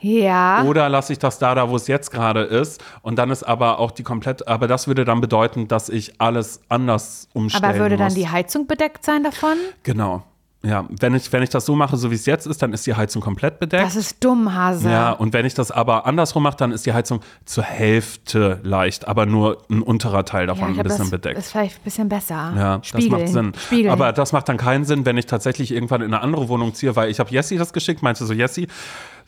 Ja. 0.00 0.64
oder 0.64 0.88
lasse 0.88 1.12
ich 1.12 1.18
das 1.18 1.38
da, 1.38 1.54
da 1.54 1.68
wo 1.68 1.76
es 1.76 1.86
jetzt 1.86 2.10
gerade 2.10 2.40
ist 2.40 2.82
und 3.02 3.16
dann 3.18 3.30
ist 3.30 3.42
aber 3.42 3.78
auch 3.78 3.90
die 3.90 4.02
komplett, 4.02 4.48
aber 4.48 4.66
das 4.66 4.86
würde 4.88 5.04
dann 5.04 5.20
bedeuten, 5.20 5.68
dass 5.68 5.90
ich 5.90 6.18
alles 6.22 6.62
anders 6.70 7.28
umstellen 7.34 7.64
aber 7.64 7.78
würde 7.80 7.96
dann 7.98 8.06
muss. 8.06 8.14
die 8.14 8.28
Heizung 8.30 8.66
bedeckt 8.66 9.04
sein 9.04 9.24
davon? 9.24 9.58
Genau. 9.82 10.22
Ja, 10.62 10.84
wenn 10.90 11.14
ich, 11.14 11.32
wenn 11.32 11.42
ich 11.42 11.48
das 11.48 11.64
so 11.64 11.74
mache, 11.74 11.96
so 11.96 12.10
wie 12.10 12.14
es 12.16 12.26
jetzt 12.26 12.46
ist, 12.46 12.60
dann 12.60 12.74
ist 12.74 12.86
die 12.86 12.94
Heizung 12.94 13.22
komplett 13.22 13.58
bedeckt. 13.60 13.82
Das 13.82 13.96
ist 13.96 14.22
dumm, 14.22 14.54
Hase. 14.54 14.90
ja, 14.90 15.12
und 15.12 15.32
wenn 15.32 15.46
ich 15.46 15.54
das 15.54 15.70
aber 15.70 16.04
andersrum 16.04 16.42
mache, 16.42 16.56
dann 16.58 16.70
ist 16.70 16.84
die 16.84 16.92
Heizung 16.92 17.20
zur 17.46 17.64
Hälfte 17.64 18.60
leicht, 18.62 19.08
aber 19.08 19.24
nur 19.24 19.64
ein 19.70 19.80
unterer 19.80 20.24
Teil 20.26 20.46
davon 20.46 20.66
Ja, 20.66 20.72
ich 20.72 20.78
ein 20.80 20.82
bisschen 20.84 20.98
das 21.04 21.10
bedeckt. 21.10 21.38
ist 21.38 21.50
vielleicht 21.52 21.78
ein 21.78 21.84
bisschen 21.84 22.08
besser. 22.10 22.52
Ja, 22.56 22.78
Spiegeln. 22.82 23.10
das 23.10 23.20
macht 23.20 23.28
Sinn. 23.32 23.52
Spiegeln. 23.58 23.90
Aber 23.92 24.12
das 24.12 24.32
macht 24.32 24.50
dann 24.50 24.58
keinen 24.58 24.84
Sinn, 24.84 25.06
wenn 25.06 25.16
ich 25.16 25.24
tatsächlich 25.26 25.72
irgendwann 25.72 26.02
in 26.02 26.12
eine 26.12 26.22
andere 26.22 26.48
Wohnung 26.50 26.74
ziehe, 26.74 26.94
weil 26.94 27.10
ich 27.10 27.20
habe 27.20 27.30
Jessie 27.30 27.56
das 27.56 27.72
geschickt, 27.72 28.02
meinte 28.02 28.26
so, 28.26 28.34
Jessie, 28.34 28.68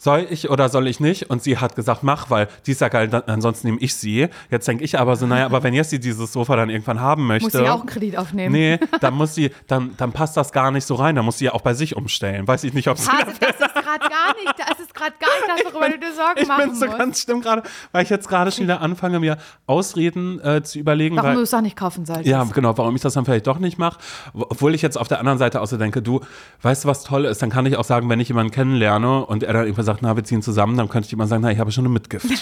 soll 0.02 0.26
ich 0.30 0.50
oder 0.50 0.68
soll 0.68 0.88
ich 0.88 0.98
nicht? 0.98 1.30
Und 1.30 1.44
sie 1.44 1.58
hat 1.58 1.76
gesagt, 1.76 2.02
mach, 2.02 2.28
weil 2.28 2.48
die 2.66 2.72
ist 2.72 2.80
ja 2.80 2.88
geil, 2.88 3.06
dann, 3.06 3.22
ansonsten 3.26 3.68
nehme 3.68 3.78
ich 3.80 3.94
sie. 3.94 4.28
Jetzt 4.50 4.66
denke 4.66 4.82
ich 4.82 4.98
aber 4.98 5.14
so, 5.14 5.28
naja, 5.28 5.46
aber 5.46 5.62
wenn 5.62 5.74
Jessie 5.74 6.00
dieses 6.00 6.32
Sofa 6.32 6.56
dann 6.56 6.70
irgendwann 6.70 6.98
haben 6.98 7.28
möchte. 7.28 7.44
Muss 7.44 7.52
sie 7.52 7.68
auch 7.68 7.80
einen 7.80 7.88
Kredit 7.88 8.18
aufnehmen. 8.18 8.52
Nee, 8.52 8.80
dann 9.00 9.14
muss 9.14 9.36
sie, 9.36 9.52
dann, 9.68 9.92
dann 9.96 10.10
passt 10.10 10.36
das 10.36 10.50
gar 10.50 10.72
nicht 10.72 10.86
so 10.86 10.96
rein. 10.96 11.14
Dann 11.14 11.24
muss 11.24 11.38
sie 11.38 11.44
ja 11.44 11.52
auch 11.52 11.60
bei 11.60 11.74
sich 11.74 11.94
umstellen. 11.94 12.48
Weiß 12.48 12.64
ich 12.64 12.74
nicht, 12.74 12.88
ob 12.88 12.98
sie. 12.98 13.08
Hase, 13.12 13.26
das 13.38 13.50
ist 13.50 13.74
gerade 13.74 14.00
gar 14.00 14.34
nicht, 14.34 14.54
das 14.58 14.80
ist 14.80 14.92
gerade 14.92 15.14
gar 15.20 15.54
nicht 15.54 15.66
das, 15.66 15.72
worüber 15.72 15.88
du 15.90 15.98
dir 16.00 16.12
Sorgen 16.14 16.40
Ich 16.40 16.48
machen 16.48 16.70
bin 16.70 16.74
so 16.74 16.86
musst. 16.86 16.98
ganz 16.98 17.22
schlimm 17.22 17.40
gerade, 17.40 17.62
weil 17.92 18.02
ich 18.02 18.10
jetzt 18.10 18.28
gerade 18.28 18.50
schon 18.50 18.64
wieder 18.64 18.80
anfange, 18.80 19.20
mir 19.20 19.36
Ausreden 19.66 20.40
äh, 20.40 20.64
zu 20.64 20.80
überlegen. 20.80 21.14
Warum 21.14 21.30
weil, 21.30 21.36
du 21.36 21.42
es 21.42 21.54
auch 21.54 21.60
nicht 21.60 21.76
kaufen 21.76 22.06
solltest. 22.06 22.26
ja, 22.26 22.42
genau, 22.42 22.76
warum 22.76 22.96
ich 22.96 23.02
das 23.02 23.14
dann 23.14 23.24
vielleicht 23.24 23.46
doch 23.46 23.60
nicht 23.60 23.78
mache. 23.78 24.00
Obwohl 24.34 24.74
ich 24.74 24.82
jetzt 24.82 24.98
auf 24.98 25.06
der 25.06 25.20
anderen 25.20 25.38
Seite 25.38 25.60
auch 25.60 25.66
so 25.66 25.76
denke, 25.76 26.02
du, 26.02 26.20
weißt 26.62 26.84
du, 26.84 26.88
was 26.88 27.04
toll 27.04 27.24
ist? 27.24 27.40
Dann 27.40 27.50
kann 27.50 27.66
ich 27.66 27.76
auch 27.76 27.84
sagen, 27.84 28.08
wenn 28.08 28.18
ich 28.18 28.28
jemanden 28.28 28.50
kennenlerne 28.50 29.24
und 29.26 29.44
er 29.44 29.52
dann 29.52 29.62
irgendwann 29.64 29.84
sagt, 29.84 29.91
na, 30.00 30.16
wir 30.16 30.24
ziehen 30.24 30.42
zusammen, 30.42 30.76
dann 30.76 30.88
könnte 30.88 31.06
ich 31.06 31.12
immer 31.12 31.26
sagen, 31.26 31.42
na, 31.42 31.50
ich 31.52 31.58
habe 31.58 31.70
schon 31.72 31.84
eine 31.84 31.92
Mitgift. 31.92 32.26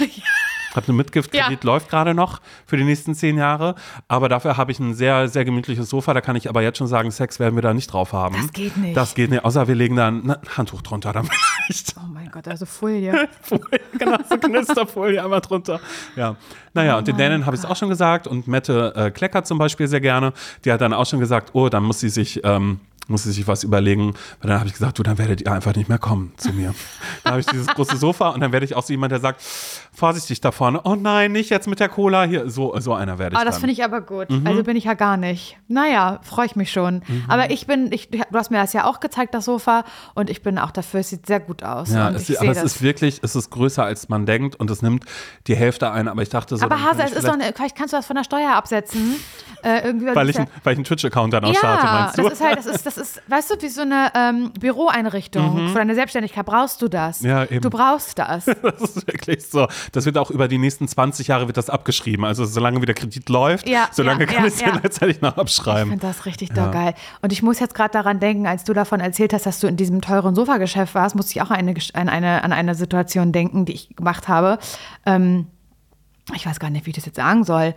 Ich 0.70 0.76
habe 0.76 0.86
eine 0.86 0.96
Mitgiftkredit, 0.98 1.64
Ja. 1.64 1.66
läuft 1.68 1.88
gerade 1.88 2.14
noch 2.14 2.40
für 2.64 2.76
die 2.76 2.84
nächsten 2.84 3.16
zehn 3.16 3.36
Jahre. 3.36 3.74
Aber 4.06 4.28
dafür 4.28 4.56
habe 4.56 4.70
ich 4.70 4.78
ein 4.78 4.94
sehr, 4.94 5.26
sehr 5.26 5.44
gemütliches 5.44 5.90
Sofa. 5.90 6.14
Da 6.14 6.20
kann 6.20 6.36
ich 6.36 6.48
aber 6.48 6.62
jetzt 6.62 6.78
schon 6.78 6.86
sagen, 6.86 7.10
Sex 7.10 7.40
werden 7.40 7.56
wir 7.56 7.62
da 7.62 7.74
nicht 7.74 7.92
drauf 7.92 8.12
haben. 8.12 8.36
Das 8.36 8.52
geht 8.52 8.76
nicht. 8.76 8.96
Das 8.96 9.16
geht 9.16 9.30
nicht, 9.30 9.44
außer 9.44 9.66
wir 9.66 9.74
legen 9.74 9.96
da 9.96 10.06
ein 10.06 10.32
Handtuch 10.56 10.82
drunter, 10.82 11.12
dann 11.12 11.26
vielleicht. 11.26 11.96
Oh 11.98 12.06
mein 12.14 12.30
Gott, 12.30 12.46
also 12.46 12.66
Folie. 12.66 13.28
Folie, 13.42 13.80
genau, 13.98 14.16
so 14.28 14.36
Knisterfolie 14.38 15.20
einmal 15.20 15.40
drunter. 15.40 15.80
Ja. 16.14 16.36
Naja, 16.72 16.98
und 16.98 17.08
den 17.08 17.16
Dänen 17.16 17.46
habe 17.46 17.56
ich 17.56 17.64
es 17.64 17.68
auch 17.68 17.74
schon 17.74 17.88
gesagt 17.88 18.28
und 18.28 18.46
Mette 18.46 18.92
äh, 18.94 19.10
kleckert 19.10 19.48
zum 19.48 19.58
Beispiel 19.58 19.88
sehr 19.88 20.00
gerne. 20.00 20.32
Die 20.64 20.70
hat 20.70 20.80
dann 20.80 20.92
auch 20.92 21.06
schon 21.06 21.18
gesagt, 21.18 21.50
oh, 21.54 21.68
dann 21.68 21.82
muss 21.82 21.98
sie 21.98 22.10
sich, 22.10 22.42
ähm, 22.44 22.78
muss 23.10 23.24
sie 23.24 23.32
sich 23.32 23.46
was 23.46 23.64
überlegen. 23.64 24.14
Weil 24.40 24.50
dann 24.50 24.58
habe 24.60 24.68
ich 24.68 24.72
gesagt, 24.72 24.98
du, 24.98 25.02
dann 25.02 25.18
werdet 25.18 25.42
ihr 25.42 25.52
einfach 25.52 25.74
nicht 25.74 25.88
mehr 25.88 25.98
kommen 25.98 26.32
zu 26.36 26.52
mir. 26.52 26.74
dann 27.24 27.32
habe 27.32 27.40
ich 27.40 27.46
dieses 27.46 27.66
große 27.66 27.96
Sofa 27.96 28.30
und 28.30 28.40
dann 28.40 28.52
werde 28.52 28.64
ich 28.64 28.74
auch 28.74 28.82
so 28.82 28.92
jemand, 28.92 29.12
der 29.12 29.20
sagt, 29.20 29.42
vorsichtig 29.92 30.40
da 30.40 30.52
vorne, 30.52 30.80
oh 30.84 30.94
nein, 30.94 31.32
nicht 31.32 31.50
jetzt 31.50 31.68
mit 31.68 31.80
der 31.80 31.88
Cola 31.88 32.24
hier. 32.24 32.48
So, 32.50 32.78
so 32.78 32.94
einer 32.94 33.18
werde 33.18 33.34
ich 33.34 33.40
Ah, 33.40 33.44
das 33.44 33.58
finde 33.58 33.72
ich 33.72 33.84
aber 33.84 34.00
gut. 34.00 34.30
Mhm. 34.30 34.46
Also 34.46 34.62
bin 34.64 34.76
ich 34.76 34.84
ja 34.84 34.94
gar 34.94 35.16
nicht. 35.16 35.58
Naja, 35.68 36.20
freue 36.22 36.46
ich 36.46 36.56
mich 36.56 36.72
schon. 36.72 37.02
Aber 37.28 37.50
ich 37.50 37.66
bin, 37.66 37.92
ich, 37.92 38.10
du 38.10 38.20
hast 38.32 38.50
mir 38.50 38.58
das 38.58 38.72
ja 38.72 38.84
auch 38.84 39.00
gezeigt, 39.00 39.34
das 39.34 39.44
Sofa, 39.44 39.84
und 40.14 40.30
ich 40.30 40.42
bin 40.42 40.58
auch 40.58 40.70
dafür, 40.70 41.00
es 41.00 41.10
sieht 41.10 41.26
sehr 41.26 41.40
gut 41.40 41.62
aus. 41.62 41.92
Ja, 41.92 42.10
es, 42.10 42.36
aber 42.36 42.50
es 42.50 42.62
ist 42.62 42.82
wirklich, 42.82 43.20
es 43.22 43.36
ist 43.36 43.50
größer 43.50 43.84
als 43.84 44.08
man 44.08 44.26
denkt 44.26 44.56
und 44.56 44.70
es 44.70 44.82
nimmt 44.82 45.04
die 45.46 45.56
Hälfte 45.56 45.90
ein. 45.90 46.08
Aber 46.08 46.22
ich 46.22 46.28
dachte 46.28 46.56
so, 46.56 46.64
aber 46.64 46.82
Hase, 46.82 47.02
es 47.02 47.12
ist 47.12 47.26
doch 47.26 47.34
eine, 47.34 47.52
vielleicht 47.54 47.76
kannst 47.76 47.92
du 47.92 47.96
das 47.96 48.06
von 48.06 48.16
der 48.16 48.24
Steuer 48.24 48.54
absetzen. 48.54 49.16
Äh, 49.62 49.84
irgendwie, 49.84 50.14
weil 50.14 50.30
ich, 50.30 50.36
weil 50.36 50.72
ich 50.72 50.78
einen 50.78 50.84
Twitch-Account 50.84 51.32
dann 51.34 51.44
auch 51.44 51.52
ja, 51.52 51.58
starte, 51.58 51.86
ja 51.86 51.92
meinst 51.92 52.18
du? 52.18 52.22
das 52.22 52.32
ist 52.32 52.44
halt, 52.44 52.58
das 52.58 52.66
ist, 52.66 52.86
das 52.86 52.96
ist, 53.00 53.22
weißt 53.28 53.50
du, 53.50 53.62
wie 53.62 53.68
so 53.68 53.82
eine 53.82 54.12
ähm, 54.14 54.52
Büroeinrichtung. 54.58 55.68
Für 55.68 55.78
deine 55.78 55.94
Selbstständigkeit 55.94 56.46
brauchst 56.46 56.80
du 56.82 56.88
das. 56.88 57.22
Mhm. 57.22 57.28
Ja, 57.28 57.44
eben. 57.44 57.60
Du 57.60 57.70
brauchst 57.70 58.18
das. 58.18 58.46
Das 58.62 58.80
ist 58.96 59.06
wirklich 59.06 59.46
so. 59.46 59.66
Das 59.92 60.04
wird 60.06 60.16
auch 60.18 60.30
über 60.30 60.46
die 60.48 60.58
nächsten 60.58 60.86
20 60.86 61.28
Jahre 61.28 61.46
wird 61.46 61.56
das 61.56 61.70
abgeschrieben. 61.70 62.24
Also 62.24 62.44
solange 62.44 62.80
wie 62.82 62.86
der 62.86 62.94
Kredit 62.94 63.28
läuft, 63.28 63.68
Ja, 63.68 63.88
solange 63.92 64.20
ja, 64.20 64.26
kann 64.26 64.42
ja, 64.42 64.46
ich 64.46 64.54
es 64.54 64.60
ja. 64.60 64.78
letztendlich 64.82 65.20
noch 65.20 65.32
Ich 65.36 65.38
abschreiben. 65.40 65.90
finde 65.90 66.06
das 66.06 66.26
richtig 66.26 66.50
doll 66.52 66.70
geil. 66.70 66.94
Und 67.22 67.32
ich 67.32 67.42
muss 67.42 67.58
jetzt 67.58 67.74
gerade 67.74 67.92
daran 67.92 68.20
denken, 68.20 68.46
als 68.46 68.64
du 68.64 68.72
davon 68.72 69.00
erzählt 69.00 69.32
hast, 69.32 69.46
dass 69.46 69.60
du 69.60 69.66
in 69.66 69.76
diesem 69.76 70.00
teuren 70.00 70.34
Sofageschäft 70.34 70.94
warst, 70.94 71.16
musste 71.16 71.32
ich 71.32 71.42
auch 71.42 71.50
eine, 71.50 71.74
an, 71.94 72.08
eine, 72.08 72.44
an 72.44 72.52
eine 72.52 72.74
Situation 72.74 73.32
denken, 73.32 73.64
die 73.64 73.72
ich 73.72 73.96
gemacht 73.96 74.28
habe. 74.28 74.58
Ähm, 75.06 75.46
ich 76.34 76.46
weiß 76.46 76.60
gar 76.60 76.70
nicht, 76.70 76.86
wie 76.86 76.90
ich 76.90 76.96
das 76.96 77.06
jetzt 77.06 77.16
sagen 77.16 77.44
soll. 77.44 77.74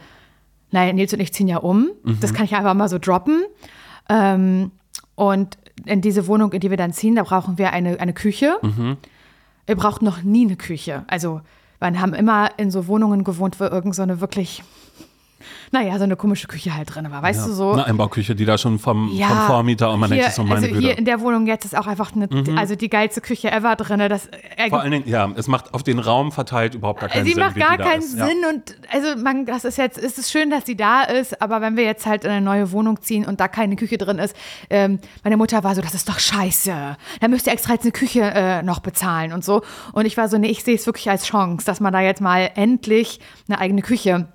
Nein, 0.72 0.96
Nils 0.96 1.14
und 1.14 1.20
ich 1.20 1.34
ziehen 1.34 1.48
ja 1.48 1.58
um. 1.58 1.90
Mhm. 2.04 2.20
Das 2.20 2.34
kann 2.34 2.46
ich 2.46 2.56
einfach 2.56 2.74
mal 2.74 2.90
so 2.90 2.98
droppen. 3.00 3.44
Ähm, 4.10 4.72
und 5.16 5.58
in 5.86 6.02
diese 6.02 6.28
Wohnung, 6.28 6.52
in 6.54 6.60
die 6.60 6.70
wir 6.70 6.78
dann 6.78 6.94
ziehen, 6.94 7.16
da 7.16 7.24
brauchen 7.24 7.58
wir 7.58 7.72
eine, 7.72 8.00
eine 8.00 8.14
Küche. 8.14 8.58
Mhm. 8.62 8.98
Wir 9.66 9.76
brauchten 9.76 10.06
noch 10.06 10.24
nie 10.24 10.46
eine 10.46 10.56
Küche. 10.56 11.04
Also, 11.08 11.42
wir 11.80 12.00
haben 12.00 12.14
immer 12.14 12.52
in 12.58 12.72
so 12.72 12.88
Wohnungen 12.88 13.24
gewohnt, 13.24 13.60
wo 13.60 13.66
irgend 13.66 13.96
so 13.96 14.02
eine 14.02 14.22
wirklich 14.22 14.64
naja, 15.72 15.98
so 15.98 16.04
eine 16.04 16.16
komische 16.16 16.48
Küche 16.48 16.76
halt 16.76 16.94
drin 16.94 17.10
war. 17.12 17.22
Weißt 17.22 17.42
Ja. 17.42 17.48
du 17.48 17.54
so? 17.54 17.72
Eine 17.74 17.86
Einbauküche, 17.86 18.36
die 18.36 18.46
da 18.46 18.58
schon 18.58 18.80
vom, 18.80 19.10
vom 19.10 19.38
Vormieter 19.48 19.92
und 19.92 20.00
man 20.00 20.10
hier, 20.12 20.18
denkt 20.24 20.32
sich 20.32 20.36
so, 20.36 20.44
meine 20.44 20.56
also 20.56 20.68
Güte. 20.68 20.80
Mhm. 20.80 20.82
hier 20.86 20.98
in 20.98 21.06
der 21.06 21.22
Wohnung 21.22 21.48
jetzt 21.48 21.66
ist 21.66 21.78
auch 21.78 21.88
einfach 21.88 22.12
eine, 22.16 22.28
also 22.58 22.76
die 22.76 22.90
geilste 22.90 23.22
Küche 23.22 23.52
ever 23.52 23.76
drin. 23.76 24.00
Das, 24.10 24.28
äh, 24.58 24.70
Vor 24.70 24.82
allen 24.82 24.92
Dingen, 24.92 25.08
ja, 25.08 25.30
es 25.36 25.48
macht 25.48 25.74
auf 25.74 25.84
den 25.84 26.00
Raum 26.00 26.32
verteilt 26.32 26.76
überhaupt 26.76 27.00
gar 27.02 27.10
keinen 27.10 27.26
sie 27.26 27.32
Sinn. 27.34 27.40
macht 27.44 27.56
wie 27.56 27.60
gar 27.60 27.78
keinen 27.78 28.00
ist. 28.02 28.18
Ja. 28.18 28.26
Sinn 28.28 28.38
und 28.50 28.76
also 28.92 29.22
man, 29.22 29.46
das 29.46 29.66
ist 29.66 29.78
jetzt, 29.78 29.98
es 29.98 30.18
ist 30.18 30.32
schön, 30.32 30.50
dass 30.50 30.66
sie 30.66 30.76
da 30.76 31.04
ist, 31.04 31.42
aber 31.42 31.62
wenn 31.62 31.76
wir 31.78 31.84
jetzt 31.84 32.06
halt 32.06 32.24
in 32.26 32.32
eine 32.32 32.42
neue 32.42 32.72
Wohnung 32.72 33.02
ziehen 33.02 33.26
und 33.26 33.40
da 33.40 33.48
keine 33.48 33.76
Küche 33.76 33.98
drin 33.98 34.20
ist, 34.20 34.36
ähm, 34.70 35.00
meine 35.24 35.38
Mutter 35.38 35.64
war 35.64 35.76
so, 35.76 35.82
das 35.82 35.94
ist 35.94 36.08
doch 36.10 36.20
scheiße. 36.20 36.98
Da 37.20 37.28
müsst 37.28 37.48
ihr 37.48 37.54
extra 37.54 37.74
jetzt 37.74 37.84
eine 37.84 37.92
Küche 37.92 38.22
äh, 38.22 38.62
noch 38.64 38.80
bezahlen 38.80 39.34
und 39.34 39.44
so. 39.44 39.62
Und 39.94 40.06
ich 40.06 40.18
war 40.18 40.28
so, 40.30 40.38
nee, 40.38 40.48
ich 40.50 40.64
sehe 40.64 40.76
es 40.76 40.86
wirklich 40.86 41.10
als 41.10 41.26
Chance, 41.26 41.66
dass 41.66 41.80
man 41.80 41.94
da 41.94 42.02
jetzt 42.02 42.22
mal 42.22 42.52
endlich 42.56 43.20
eine 43.48 43.60
eigene 43.60 43.82
Küche 43.82 44.28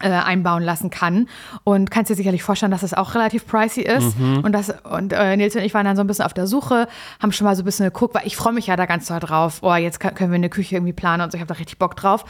äh, 0.00 0.08
einbauen 0.08 0.62
lassen 0.62 0.90
kann. 0.90 1.28
Und 1.64 1.90
kannst 1.90 2.10
dir 2.10 2.14
sicherlich 2.14 2.42
vorstellen, 2.42 2.72
dass 2.72 2.82
das 2.82 2.94
auch 2.94 3.14
relativ 3.14 3.46
pricey 3.46 3.82
ist. 3.82 4.18
Mhm. 4.18 4.40
Und, 4.40 4.52
das, 4.52 4.74
und 4.84 5.12
äh, 5.12 5.36
Nils 5.36 5.56
und 5.56 5.62
ich 5.62 5.74
waren 5.74 5.84
dann 5.84 5.96
so 5.96 6.02
ein 6.02 6.06
bisschen 6.06 6.24
auf 6.24 6.34
der 6.34 6.46
Suche, 6.46 6.88
haben 7.20 7.32
schon 7.32 7.46
mal 7.46 7.56
so 7.56 7.62
ein 7.62 7.64
bisschen 7.64 7.86
geguckt, 7.86 8.14
weil 8.14 8.26
ich 8.26 8.36
freue 8.36 8.52
mich 8.52 8.66
ja 8.66 8.76
da 8.76 8.86
ganz 8.86 9.06
doll 9.06 9.20
drauf. 9.20 9.58
Oh, 9.62 9.74
jetzt 9.74 10.00
kann, 10.00 10.14
können 10.14 10.30
wir 10.30 10.36
eine 10.36 10.50
Küche 10.50 10.76
irgendwie 10.76 10.92
planen 10.92 11.22
und 11.22 11.32
so. 11.32 11.36
Ich 11.36 11.40
habe 11.40 11.52
da 11.52 11.58
richtig 11.58 11.78
Bock 11.78 11.96
drauf. 11.96 12.24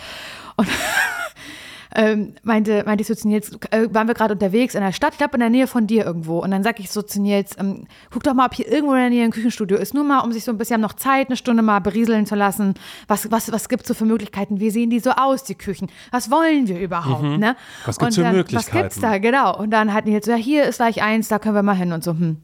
Und 0.56 0.68
ähm, 1.96 2.34
meinte, 2.42 2.84
meinte 2.84 3.02
ich 3.02 3.08
so 3.08 3.14
zu 3.14 3.26
Nils, 3.26 3.58
äh, 3.70 3.88
waren 3.90 4.06
wir 4.06 4.14
gerade 4.14 4.34
unterwegs 4.34 4.74
in 4.74 4.82
der 4.82 4.92
Stadt, 4.92 5.12
ich 5.12 5.18
glaube 5.18 5.34
in 5.34 5.40
der 5.40 5.50
Nähe 5.50 5.66
von 5.66 5.86
dir 5.86 6.04
irgendwo. 6.04 6.38
Und 6.38 6.50
dann 6.50 6.62
sag 6.62 6.78
ich 6.78 6.90
so 6.90 7.00
zu 7.00 7.20
Nils, 7.20 7.56
ähm, 7.58 7.86
guck 8.12 8.22
doch 8.22 8.34
mal, 8.34 8.46
ob 8.46 8.54
hier 8.54 8.70
irgendwo 8.70 8.92
in 8.92 9.00
der 9.00 9.10
Nähe 9.10 9.24
ein 9.24 9.30
Küchenstudio 9.30 9.78
ist. 9.78 9.94
Nur 9.94 10.04
mal, 10.04 10.20
um 10.20 10.30
sich 10.30 10.44
so 10.44 10.52
ein 10.52 10.58
bisschen 10.58 10.80
noch 10.80 10.92
Zeit, 10.92 11.28
eine 11.28 11.36
Stunde 11.36 11.62
mal 11.62 11.80
berieseln 11.80 12.26
zu 12.26 12.34
lassen. 12.34 12.74
Was, 13.08 13.30
was, 13.30 13.50
was 13.50 13.68
gibt 13.68 13.82
es 13.82 13.88
so 13.88 13.94
für 13.94 14.04
Möglichkeiten? 14.04 14.60
Wie 14.60 14.70
sehen 14.70 14.90
die 14.90 15.00
so 15.00 15.10
aus, 15.10 15.44
die 15.44 15.54
Küchen? 15.54 15.88
Was 16.10 16.30
wollen 16.30 16.68
wir 16.68 16.78
überhaupt? 16.78 17.22
Ne? 17.22 17.38
Mhm. 17.38 17.86
Was 17.86 17.98
gibt's 17.98 18.18
Und 18.18 18.24
für 18.24 18.30
Möglichkeiten? 18.30 18.76
Was 18.76 18.82
gibt's 18.82 19.00
da? 19.00 19.18
Genau. 19.18 19.56
Und 19.56 19.70
dann 19.70 19.94
hat 19.94 20.04
Nils 20.04 20.26
so, 20.26 20.32
ja, 20.32 20.36
hier 20.36 20.64
ist 20.64 20.76
gleich 20.76 21.02
eins, 21.02 21.28
da 21.28 21.38
können 21.38 21.54
wir 21.54 21.62
mal 21.62 21.76
hin 21.76 21.92
und 21.92 22.04
so, 22.04 22.12
hm. 22.12 22.36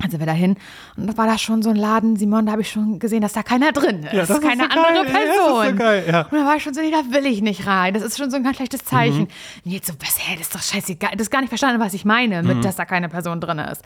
Dann 0.00 0.10
sind 0.10 0.18
wir 0.20 0.26
da 0.26 0.32
hin 0.32 0.56
und 0.96 1.06
da 1.08 1.16
war 1.18 1.26
da 1.26 1.36
schon 1.36 1.62
so 1.62 1.70
ein 1.70 1.76
Laden, 1.76 2.16
Simon, 2.16 2.46
da 2.46 2.52
habe 2.52 2.62
ich 2.62 2.70
schon 2.70 2.98
gesehen, 2.98 3.20
dass 3.20 3.34
da 3.34 3.42
keiner 3.42 3.70
drin 3.72 4.02
ist. 4.04 4.12
Ja, 4.12 4.20
das 4.20 4.30
ist 4.30 4.40
keine 4.42 4.64
so 4.64 4.68
andere 4.70 5.04
geil. 5.04 5.12
Ja, 5.14 5.20
ist 5.20 5.36
Person. 5.36 5.68
so 5.68 5.74
geil, 5.76 6.04
ja. 6.10 6.20
Und 6.22 6.32
da 6.38 6.46
war 6.46 6.56
ich 6.56 6.62
schon 6.62 6.72
so, 6.74 6.80
nee, 6.80 6.90
da 6.90 7.02
will 7.14 7.26
ich 7.26 7.42
nicht 7.42 7.66
rein. 7.66 7.92
Das 7.94 8.02
ist 8.02 8.16
schon 8.16 8.30
so 8.30 8.36
ein 8.36 8.42
ganz 8.42 8.56
schlechtes 8.56 8.84
Zeichen. 8.84 9.20
Mhm. 9.20 9.28
Und 9.66 9.70
jetzt 9.72 9.86
so, 9.88 9.92
was, 10.00 10.18
hä, 10.18 10.36
das 10.38 10.46
ist 10.48 10.54
doch 10.54 10.62
scheißegal. 10.62 11.10
Das 11.12 11.22
ist 11.22 11.30
gar 11.30 11.40
nicht 11.40 11.50
verstanden, 11.50 11.80
was 11.80 11.92
ich 11.94 12.04
meine, 12.04 12.42
Mhm. 12.42 12.48
mit, 12.48 12.64
dass 12.64 12.76
da 12.76 12.84
keine 12.86 13.08
Person 13.08 13.40
drin 13.40 13.58
ist. 13.58 13.82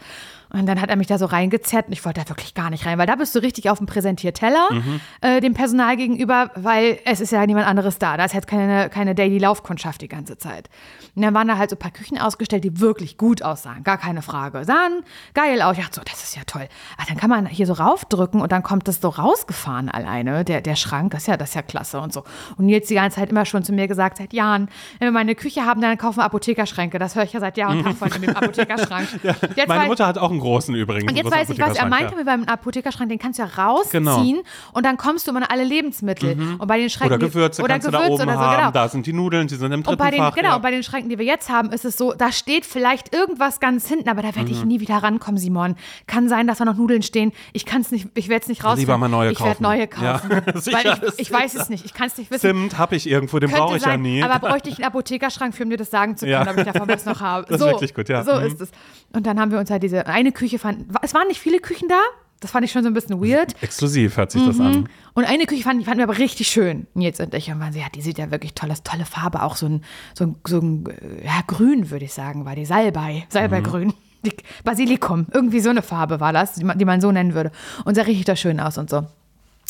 Und 0.54 0.66
dann 0.66 0.80
hat 0.80 0.88
er 0.90 0.96
mich 0.96 1.06
da 1.06 1.18
so 1.18 1.26
reingezerrt 1.26 1.86
und 1.88 1.92
ich 1.92 2.04
wollte 2.04 2.22
da 2.22 2.28
wirklich 2.28 2.54
gar 2.54 2.70
nicht 2.70 2.86
rein, 2.86 2.96
weil 2.98 3.06
da 3.06 3.16
bist 3.16 3.34
du 3.34 3.40
richtig 3.40 3.70
auf 3.70 3.78
dem 3.78 3.86
Präsentierteller 3.86 4.68
Mhm. 4.70 5.00
äh, 5.20 5.40
dem 5.40 5.54
Personal 5.54 5.96
gegenüber, 5.96 6.50
weil 6.54 6.98
es 7.04 7.20
ist 7.20 7.32
ja 7.32 7.44
niemand 7.46 7.66
anderes 7.66 7.98
da. 7.98 8.16
Da 8.16 8.24
ist 8.24 8.34
jetzt 8.34 8.46
keine, 8.46 8.88
keine 8.88 9.14
Daily-Laufkundschaft 9.14 10.00
die 10.00 10.08
ganze 10.08 10.38
Zeit. 10.38 10.68
Und 11.16 11.22
dann 11.22 11.34
waren 11.34 11.46
da 11.48 11.58
halt 11.58 11.70
so 11.70 11.76
ein 11.76 11.78
paar 11.78 11.90
Küchen 11.90 12.18
ausgestellt, 12.18 12.64
die 12.64 12.80
wirklich 12.80 13.18
gut 13.18 13.42
aussahen, 13.42 13.84
gar 13.84 13.98
keine 13.98 14.22
Frage. 14.22 14.64
Sahen 14.64 15.02
geil 15.34 15.60
aus. 15.62 15.76
Ich 15.76 15.82
dachte 15.84 15.96
so, 15.96 16.02
das 16.04 16.22
ist 16.24 16.36
ja 16.36 16.42
toll. 16.46 16.68
Aber 16.96 17.06
dann 17.08 17.16
kann 17.16 17.30
man 17.30 17.46
hier 17.46 17.66
so 17.66 17.72
raufdrücken 17.74 18.40
und 18.40 18.50
dann 18.52 18.62
kommt 18.62 18.88
das 18.88 19.00
so 19.00 19.08
rausgefahren 19.08 19.88
alleine, 19.88 20.44
der, 20.44 20.60
der 20.60 20.76
Schrank. 20.76 21.12
Das 21.12 21.22
ist, 21.22 21.26
ja, 21.28 21.36
das 21.36 21.50
ist 21.50 21.54
ja 21.54 21.62
klasse 21.62 22.00
und 22.00 22.12
so. 22.12 22.24
Und 22.56 22.68
jetzt 22.68 22.90
die 22.90 22.94
ganze 22.94 23.16
Zeit 23.20 23.30
immer 23.30 23.44
schon 23.44 23.62
zu 23.64 23.72
mir 23.72 23.88
gesagt, 23.88 24.18
seit 24.18 24.32
Jahren, 24.32 24.68
wenn 24.98 25.08
wir 25.08 25.12
mal 25.12 25.20
eine 25.20 25.34
Küche 25.34 25.64
haben, 25.64 25.80
dann 25.80 25.98
kaufen 25.98 26.18
wir 26.18 26.24
Apothekerschränke. 26.24 26.98
Das 26.98 27.14
höre 27.16 27.24
ich 27.24 27.32
ja 27.32 27.40
seit 27.40 27.56
Jahr 27.56 27.70
und 27.70 27.82
Tag 27.84 27.96
von 27.96 28.10
dem 28.20 28.30
Apothekerschrank. 28.36 29.08
Jetzt 29.56 29.68
Meine 29.68 29.86
Mutter 29.86 30.06
hat 30.06 30.18
auch 30.18 30.30
einen 30.30 30.40
großen 30.44 30.74
übrigens. 30.74 31.10
und 31.10 31.16
jetzt 31.16 31.30
weiß 31.30 31.50
ich, 31.50 31.58
was 31.58 31.76
er 31.76 31.86
meinte 31.88 32.12
ja. 32.12 32.16
mit 32.16 32.26
beim 32.26 32.44
Apothekerschrank. 32.44 33.08
Den 33.08 33.18
kannst 33.18 33.38
du 33.38 33.42
ja 33.42 33.48
rausziehen 33.64 34.04
Genau. 34.04 34.42
und 34.72 34.86
dann 34.86 34.96
kommst 34.96 35.26
du 35.26 35.30
immer 35.32 35.40
an 35.42 35.46
alle 35.50 35.64
Lebensmittel. 35.64 36.56
Und 36.58 36.66
bei 36.68 36.78
den 36.78 36.90
Schränken, 36.90 37.16
Oder 37.16 37.26
Gewürze 37.26 37.62
oder 37.62 37.74
kannst 37.74 37.86
du 37.88 37.90
Gewürze 37.90 38.08
da 38.08 38.14
oben 38.14 38.22
oder 38.24 38.32
so, 38.34 38.38
haben. 38.40 38.56
genau. 38.58 38.70
Da 38.70 38.88
sind 38.88 39.06
die 39.06 39.12
Nudeln, 39.12 39.48
die 39.48 39.54
sind 39.56 39.72
im 39.72 39.82
dritten 39.82 39.90
Und 39.90 39.98
bei 39.98 40.10
den, 40.10 40.20
Fach. 40.20 40.34
genau, 40.34 40.48
ja. 40.50 40.56
und 40.56 40.62
bei 40.62 40.70
den 40.70 40.82
Schränken, 40.82 41.08
die 41.10 41.18
wir 41.18 41.24
jetzt 41.24 41.48
haben, 41.50 41.70
ist 41.72 41.84
es 41.84 41.96
so, 41.96 42.12
da 42.12 42.30
steht 42.32 42.64
vielleicht 42.66 43.14
irgendwas 43.14 43.58
ganz 43.60 43.88
hinten, 43.88 44.08
aber 44.08 44.22
da 44.22 44.34
werde 44.36 44.50
Mhm. 44.50 44.56
ich 44.58 44.64
nie 44.64 44.80
wieder 44.80 44.96
rankommen, 44.96 45.38
Simon. 45.38 45.74
Kann 46.06 46.28
sein, 46.28 46.46
dass 46.46 46.58
da 46.58 46.64
noch 46.64 46.76
Nudeln 46.76 47.02
stehen. 47.02 47.32
Ich 47.52 47.64
kann 47.66 47.80
es 47.80 47.90
nicht, 47.90 48.08
ich 48.14 48.28
werde 48.28 48.42
es 48.42 48.48
nicht 48.48 48.62
rausfinden. 48.64 48.80
Lieber 48.86 48.98
mal 48.98 49.08
neue 49.08 49.32
ich 49.32 49.40
werde 49.40 49.50
kaufen. 49.52 49.62
neue 49.62 49.80
Ja, 49.80 50.18
kaufen. 50.18 50.30
sicher, 50.60 50.78
weil 51.00 51.08
ich, 51.16 51.18
ich 51.18 51.32
weiß 51.32 51.54
es 51.54 51.68
nicht. 51.70 51.84
Ich 51.84 51.94
kann 51.94 52.08
es 52.08 52.18
nicht 52.18 52.30
wissen. 52.30 52.40
Zimt 52.40 52.78
habe 52.78 52.96
ich 52.96 53.08
irgendwo, 53.08 53.38
den 53.38 53.50
brauche 53.50 53.76
ich 53.76 53.84
ja 53.84 53.96
nie. 53.96 54.22
aber 54.22 54.38
bräuchte 54.48 54.68
ich 54.68 54.76
einen 54.76 54.84
Apothekerschrank, 54.86 55.54
für 55.54 55.64
um 55.64 55.70
dir 55.70 55.76
das 55.78 55.90
sagen 55.90 56.16
zu 56.16 56.26
können, 56.26 56.44
Ja. 56.44 56.50
ob 56.50 56.56
ich 56.58 56.64
davon 56.64 56.88
was 56.88 57.04
noch 57.06 57.20
habe. 57.20 57.46
Das 57.48 57.56
ist 57.56 57.60
so, 57.62 57.66
wirklich 57.70 57.94
gut, 57.94 58.08
ja. 58.08 58.22
So 58.24 58.34
Mhm. 58.34 58.46
ist 58.46 58.60
es. 58.60 58.70
Und 59.12 59.26
dann 59.26 59.38
haben 59.38 59.50
wir 59.52 59.58
uns 59.58 59.70
halt 59.70 59.82
diese 59.82 60.06
eine 60.06 60.32
Küche 60.34 60.58
fand, 60.58 60.86
es 61.02 61.14
waren 61.14 61.28
nicht 61.28 61.40
viele 61.40 61.58
Küchen 61.60 61.88
da. 61.88 62.00
Das 62.40 62.50
fand 62.50 62.64
ich 62.66 62.72
schon 62.72 62.82
so 62.82 62.88
ein 62.88 62.94
bisschen 62.94 63.22
weird. 63.22 63.54
Exklusiv 63.62 64.18
hört 64.18 64.30
sich 64.30 64.44
das 64.44 64.56
Mhm. 64.58 64.66
an. 64.66 64.88
Und 65.14 65.24
eine 65.24 65.46
Küche 65.46 65.62
fanden, 65.62 65.82
fanden 65.84 65.98
wir 66.00 66.04
aber 66.04 66.18
richtig 66.18 66.48
schön. 66.48 66.86
Jetzt 66.94 67.18
und 67.20 67.32
ich 67.32 67.50
und 67.50 67.58
waren 67.58 67.72
sie, 67.72 67.78
ja, 67.80 67.86
die 67.94 68.02
sieht 68.02 68.18
ja 68.18 68.30
wirklich 68.30 68.52
toll 68.54 68.70
aus, 68.70 68.82
tolle 68.82 69.06
Farbe, 69.06 69.42
auch 69.42 69.56
so 69.56 69.64
ein, 69.66 69.82
so 70.12 70.24
ein, 70.24 70.36
so 70.46 70.58
ein 70.58 70.84
äh, 70.86 71.24
ja, 71.24 71.40
grün, 71.46 71.90
würde 71.90 72.04
ich 72.04 72.12
sagen, 72.12 72.44
war 72.44 72.54
die 72.54 72.66
Salbei, 72.66 73.24
Salbeigrün. 73.30 73.94
Die 74.24 74.32
Basilikum, 74.64 75.26
irgendwie 75.34 75.60
so 75.60 75.68
eine 75.68 75.82
Farbe 75.82 76.18
war 76.18 76.32
das, 76.32 76.54
die 76.54 76.64
man, 76.64 76.78
die 76.78 76.86
man 76.86 76.98
so 77.02 77.12
nennen 77.12 77.34
würde. 77.34 77.52
Und 77.84 77.94
sah 77.94 78.00
richtig 78.02 78.24
da 78.24 78.34
schön 78.36 78.58
aus 78.58 78.78
und 78.78 78.88
so. 78.88 79.04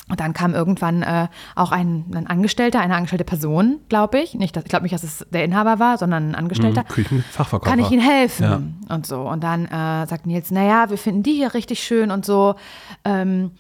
Und 0.09 0.21
dann 0.21 0.35
kam 0.35 0.55
irgendwann 0.55 1.03
äh, 1.03 1.29
auch 1.55 1.73
ein, 1.73 2.05
ein 2.15 2.27
Angestellter, 2.27 2.81
eine 2.81 2.95
angestellte 2.95 3.25
Person, 3.25 3.81
glaube 3.89 4.21
ich. 4.21 4.35
Nicht, 4.35 4.55
dass, 4.55 4.65
ich 4.65 4.69
glaube 4.69 4.83
nicht, 4.83 4.93
dass 4.93 5.03
es 5.03 5.27
der 5.31 5.45
Inhaber 5.45 5.79
war, 5.79 5.97
sondern 5.97 6.31
ein 6.31 6.35
Angestellter. 6.35 6.85
Küchenfachverkäufer. 6.85 7.71
Kann 7.71 7.79
ich 7.83 7.91
Ihnen 7.91 8.03
helfen? 8.03 8.45
Ja. 8.89 8.95
Und 8.95 9.07
so. 9.07 9.23
Und 9.23 9.43
dann 9.43 9.65
äh, 9.65 10.07
sagt 10.07 10.27
Nils, 10.27 10.51
naja, 10.51 10.91
wir 10.91 10.99
finden 10.99 11.23
die 11.23 11.33
hier 11.33 11.55
richtig 11.55 11.83
schön 11.83 12.11
und 12.11 12.27
so. 12.27 12.55
Ähm, 13.07 13.53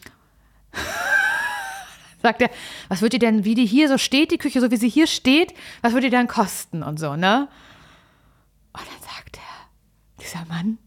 sagt 2.22 2.42
er, 2.42 2.50
was 2.88 3.00
wird 3.00 3.14
die 3.14 3.18
denn, 3.18 3.44
wie 3.44 3.54
die 3.54 3.66
hier 3.66 3.88
so 3.88 3.96
steht, 3.96 4.30
die 4.30 4.38
Küche, 4.38 4.60
so 4.60 4.70
wie 4.70 4.76
sie 4.76 4.88
hier 4.88 5.06
steht, 5.06 5.54
was 5.80 5.94
wird 5.94 6.04
die 6.04 6.10
denn 6.10 6.28
kosten 6.28 6.82
und 6.82 6.98
so, 6.98 7.16
ne? 7.16 7.48
Und 8.72 8.82
dann 8.82 9.02
sagt 9.02 9.38
er, 9.38 10.22
dieser 10.22 10.44
Mann, 10.46 10.78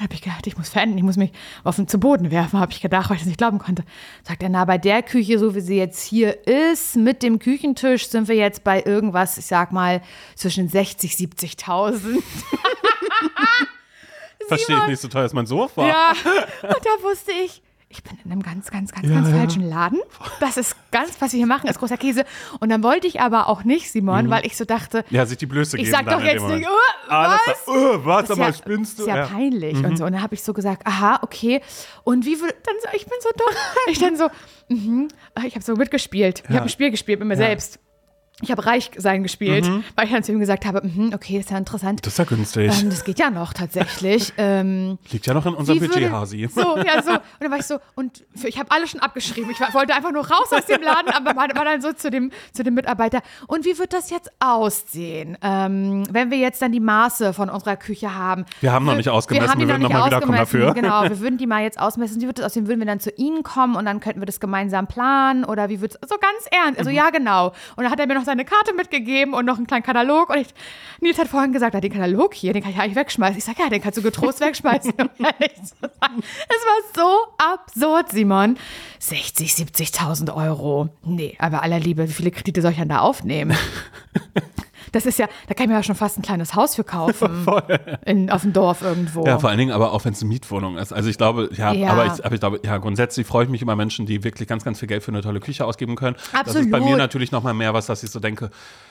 habe 0.00 0.14
ich 0.14 0.22
gedacht, 0.22 0.46
ich 0.46 0.56
muss 0.56 0.70
verenden, 0.70 0.96
ich 0.96 1.04
muss 1.04 1.16
mich 1.16 1.30
auf 1.62 1.76
den 1.76 1.86
zu 1.86 1.98
Boden 1.98 2.30
werfen, 2.30 2.58
habe 2.58 2.72
ich 2.72 2.80
gedacht, 2.80 3.10
weil 3.10 3.16
ich 3.16 3.22
das 3.22 3.28
nicht 3.28 3.38
glauben 3.38 3.58
konnte. 3.58 3.84
Sagt 4.26 4.42
er, 4.42 4.48
na, 4.48 4.64
bei 4.64 4.78
der 4.78 5.02
Küche, 5.02 5.38
so 5.38 5.54
wie 5.54 5.60
sie 5.60 5.76
jetzt 5.76 6.02
hier 6.02 6.46
ist, 6.46 6.96
mit 6.96 7.22
dem 7.22 7.38
Küchentisch, 7.38 8.08
sind 8.08 8.28
wir 8.28 8.36
jetzt 8.36 8.64
bei 8.64 8.82
irgendwas, 8.82 9.36
ich 9.36 9.46
sag 9.46 9.72
mal, 9.72 10.00
zwischen 10.34 10.68
60, 10.68 11.12
70.000. 11.12 12.22
Verstehe 14.48 14.78
ich 14.78 14.86
nicht 14.86 15.00
so 15.00 15.08
teuer 15.08 15.26
ist 15.26 15.34
mein 15.34 15.46
Sofa. 15.46 15.86
Ja, 15.86 16.12
und 16.62 16.84
da 16.84 17.02
wusste 17.02 17.30
ich, 17.44 17.62
ich 17.92 18.04
bin 18.04 18.16
in 18.24 18.30
einem 18.30 18.40
ganz, 18.40 18.70
ganz, 18.70 18.92
ganz, 18.92 19.08
ganz 19.08 19.28
ja. 19.28 19.34
falschen 19.34 19.68
Laden. 19.68 19.98
Das 20.38 20.56
ist 20.56 20.76
ganz, 20.92 21.20
was 21.20 21.32
wir 21.32 21.38
hier 21.38 21.48
machen, 21.48 21.68
ist 21.68 21.80
großer 21.80 21.96
Käse. 21.96 22.24
Und 22.60 22.68
dann 22.68 22.84
wollte 22.84 23.08
ich 23.08 23.20
aber 23.20 23.48
auch 23.48 23.64
nicht, 23.64 23.90
Simon, 23.90 24.30
weil 24.30 24.46
ich 24.46 24.56
so 24.56 24.64
dachte, 24.64 25.04
Ja, 25.10 25.26
sich 25.26 25.38
die 25.38 25.46
Blöße 25.46 25.76
ich 25.76 25.90
sag 25.90 26.08
doch 26.08 26.22
jetzt 26.22 26.46
nicht, 26.46 26.68
oh, 26.68 27.08
was? 27.08 27.40
da, 27.44 27.52
oh, 27.66 27.96
ist 28.20 28.36
mal, 28.38 28.46
ja, 28.46 28.52
spinnst 28.52 29.00
du? 29.00 29.02
ist 29.02 29.08
ja, 29.08 29.16
Ja. 29.16 29.26
Mhm. 29.26 29.32
peinlich 29.32 29.84
und 29.84 29.98
so. 29.98 30.04
Und 30.04 30.12
dann 30.12 30.22
habe 30.22 30.36
ich 30.36 30.42
so 30.44 30.52
gesagt, 30.52 30.86
aha, 30.86 31.18
okay. 31.22 31.62
Und 32.04 32.24
wie 32.26 32.40
würde, 32.40 32.54
dann 32.64 32.76
so, 32.80 32.96
ich 32.96 33.06
bin 33.06 33.18
so 33.20 33.28
dumm. 33.36 33.56
Ich 33.90 33.98
dann 33.98 34.16
so, 34.16 34.28
mhm. 34.68 35.08
ich 35.44 35.54
habe 35.56 35.64
so 35.64 35.74
mitgespielt. 35.74 36.44
Ich 36.48 36.54
habe 36.54 36.66
ein 36.66 36.68
Spiel 36.68 36.92
gespielt 36.92 37.18
mit 37.18 37.26
mir 37.26 37.36
selbst. 37.36 37.80
Ich 38.42 38.50
habe 38.50 38.64
Reich 38.66 38.90
sein 38.96 39.22
gespielt, 39.22 39.66
Mhm. 39.66 39.84
weil 39.96 40.06
ich 40.06 40.12
dann 40.12 40.22
zu 40.22 40.32
ihm 40.32 40.40
gesagt 40.40 40.64
habe, 40.66 40.82
mhm, 40.86 41.12
okay, 41.14 41.38
ist 41.38 41.50
ja 41.50 41.58
interessant. 41.58 42.00
Das 42.06 42.14
ist 42.14 42.18
ja 42.18 42.24
günstig. 42.24 42.80
Ähm, 42.82 42.90
das 42.90 43.04
geht 43.04 43.18
ja 43.18 43.30
noch 43.30 43.52
tatsächlich. 43.52 44.32
ähm, 44.38 44.98
Liegt 45.10 45.26
ja 45.26 45.34
noch 45.34 45.46
in 45.46 45.54
unserem 45.54 45.78
Budget, 45.78 46.10
Hasi. 46.10 46.48
So, 46.54 46.76
ja, 46.78 47.02
so. 47.02 47.12
Und 47.12 47.20
dann 47.40 47.50
war 47.50 47.58
ich 47.58 47.66
so, 47.66 47.78
und 47.94 48.24
für, 48.34 48.48
ich 48.48 48.58
habe 48.58 48.70
alles 48.70 48.90
schon 48.90 49.00
abgeschrieben. 49.00 49.50
Ich 49.50 49.60
war, 49.60 49.72
wollte 49.74 49.94
einfach 49.94 50.12
nur 50.12 50.26
raus 50.26 50.48
aus 50.52 50.66
dem 50.66 50.82
Laden, 50.82 51.10
aber 51.10 51.36
war, 51.36 51.48
war 51.54 51.64
dann 51.64 51.80
so 51.80 51.92
zu 51.92 52.10
dem, 52.10 52.30
zu 52.52 52.62
dem 52.62 52.74
Mitarbeiter. 52.74 53.20
Und 53.46 53.64
wie 53.64 53.78
wird 53.78 53.92
das 53.92 54.10
jetzt 54.10 54.30
aussehen, 54.40 55.36
ähm, 55.42 56.04
wenn 56.10 56.30
wir 56.30 56.38
jetzt 56.38 56.62
dann 56.62 56.72
die 56.72 56.80
Maße 56.80 57.32
von 57.32 57.48
unserer 57.50 57.76
Küche 57.76 58.14
haben? 58.14 58.44
Wir 58.60 58.72
haben 58.72 58.84
noch 58.84 58.92
Wir- 58.92 58.96
nicht 58.98 59.08
ausgemessen, 59.08 59.58
die 59.58 59.66
wir 59.66 59.74
würden 59.74 59.82
noch 59.82 59.90
mal 59.90 60.06
wiederkommen 60.06 60.36
dafür. 60.38 60.74
Genau, 60.74 61.02
wir 61.04 61.18
würden 61.20 61.38
die 61.38 61.46
mal 61.46 61.62
jetzt 61.62 61.78
ausmessen. 61.80 62.20
Wie 62.20 62.26
wird 62.26 62.38
das 62.38 62.46
aussehen? 62.46 62.66
Würden 62.68 62.78
wir 62.80 62.86
dann 62.86 63.00
zu 63.00 63.10
Ihnen 63.10 63.42
kommen 63.42 63.76
und 63.76 63.84
dann 63.84 64.00
könnten 64.00 64.20
wir 64.20 64.26
das 64.26 64.40
gemeinsam 64.40 64.86
planen? 64.86 65.44
Oder 65.44 65.68
wie 65.68 65.80
wird 65.80 65.92
es, 66.00 66.08
so 66.08 66.16
ganz 66.18 66.46
ernst, 66.50 66.78
also 66.78 66.90
ja, 66.90 67.10
genau. 67.10 67.48
Und 67.76 67.84
dann 67.84 67.90
hat 67.90 68.00
er 68.00 68.06
mir 68.06 68.14
noch 68.14 68.24
seine 68.30 68.44
Karte 68.44 68.74
mitgegeben 68.74 69.34
und 69.34 69.44
noch 69.44 69.56
einen 69.56 69.66
kleinen 69.66 69.82
Katalog. 69.82 70.30
Und 70.30 70.38
ich, 70.38 70.48
Nils 71.00 71.18
hat 71.18 71.28
vorhin 71.28 71.52
gesagt, 71.52 71.74
ja, 71.74 71.80
den 71.80 71.92
Katalog 71.92 72.34
hier, 72.34 72.52
den 72.52 72.62
kann 72.62 72.72
ich 72.72 72.78
eigentlich 72.78 72.96
wegschmeißen. 72.96 73.36
Ich 73.38 73.44
sage, 73.44 73.62
ja, 73.62 73.68
den 73.68 73.82
kannst 73.82 73.98
du 73.98 74.02
getrost 74.02 74.40
wegschmeißen. 74.40 74.92
um 74.92 75.10
ehrlich 75.18 75.54
zu 75.64 75.74
sein. 75.80 76.22
Es 76.48 76.64
war 76.64 76.80
so 76.94 77.18
absurd, 77.38 78.10
Simon. 78.10 78.56
60, 79.00 79.52
70.000 79.52 80.34
Euro. 80.34 80.88
Nee, 81.02 81.36
aber 81.38 81.62
aller 81.62 81.80
Liebe, 81.80 82.08
wie 82.08 82.12
viele 82.12 82.30
Kredite 82.30 82.62
soll 82.62 82.72
ich 82.72 82.78
denn 82.78 82.88
da 82.88 83.00
aufnehmen? 83.00 83.56
Das 84.92 85.06
ist 85.06 85.18
ja, 85.18 85.26
da 85.48 85.54
kann 85.54 85.64
ich 85.64 85.70
mir 85.70 85.76
ja 85.76 85.82
schon 85.82 85.94
fast 85.94 86.18
ein 86.18 86.22
kleines 86.22 86.54
Haus 86.54 86.74
für 86.74 86.84
kaufen. 86.84 87.46
In, 88.06 88.30
auf 88.30 88.42
dem 88.42 88.52
Dorf 88.52 88.82
irgendwo. 88.82 89.26
Ja, 89.26 89.38
vor 89.38 89.50
allen 89.50 89.58
Dingen 89.58 89.72
aber 89.72 89.92
auch, 89.92 90.04
wenn 90.04 90.12
es 90.12 90.20
eine 90.20 90.28
Mietwohnung 90.28 90.76
ist. 90.78 90.92
Also 90.92 91.08
ich 91.08 91.18
glaube, 91.18 91.50
ja, 91.56 91.72
Ja. 91.72 91.90
Aber, 91.90 92.06
ich, 92.06 92.24
aber 92.24 92.34
ich 92.34 92.40
glaube, 92.40 92.60
ja, 92.64 92.78
grundsätzlich 92.78 93.26
freue 93.26 93.44
ich 93.44 93.50
mich 93.50 93.62
über 93.62 93.76
Menschen, 93.76 94.06
die 94.06 94.24
wirklich 94.24 94.48
ganz, 94.48 94.64
ganz 94.64 94.78
viel 94.78 94.88
Geld 94.88 95.02
für 95.02 95.10
eine 95.10 95.22
tolle 95.22 95.40
Küche 95.40 95.64
ausgeben 95.64 95.96
können. 95.96 96.16
Das 96.32 96.54
ist 96.54 96.70
bei 96.70 96.78
Absolut. 96.78 96.84
mir 96.84 96.96
natürlich 96.96 97.32
noch 97.32 97.42
mal 97.42 97.54
mehr 97.54 97.74
was, 97.74 97.86
dass 97.86 98.02
ich 98.02 98.10
so 98.10 98.20
denke, 98.20 98.50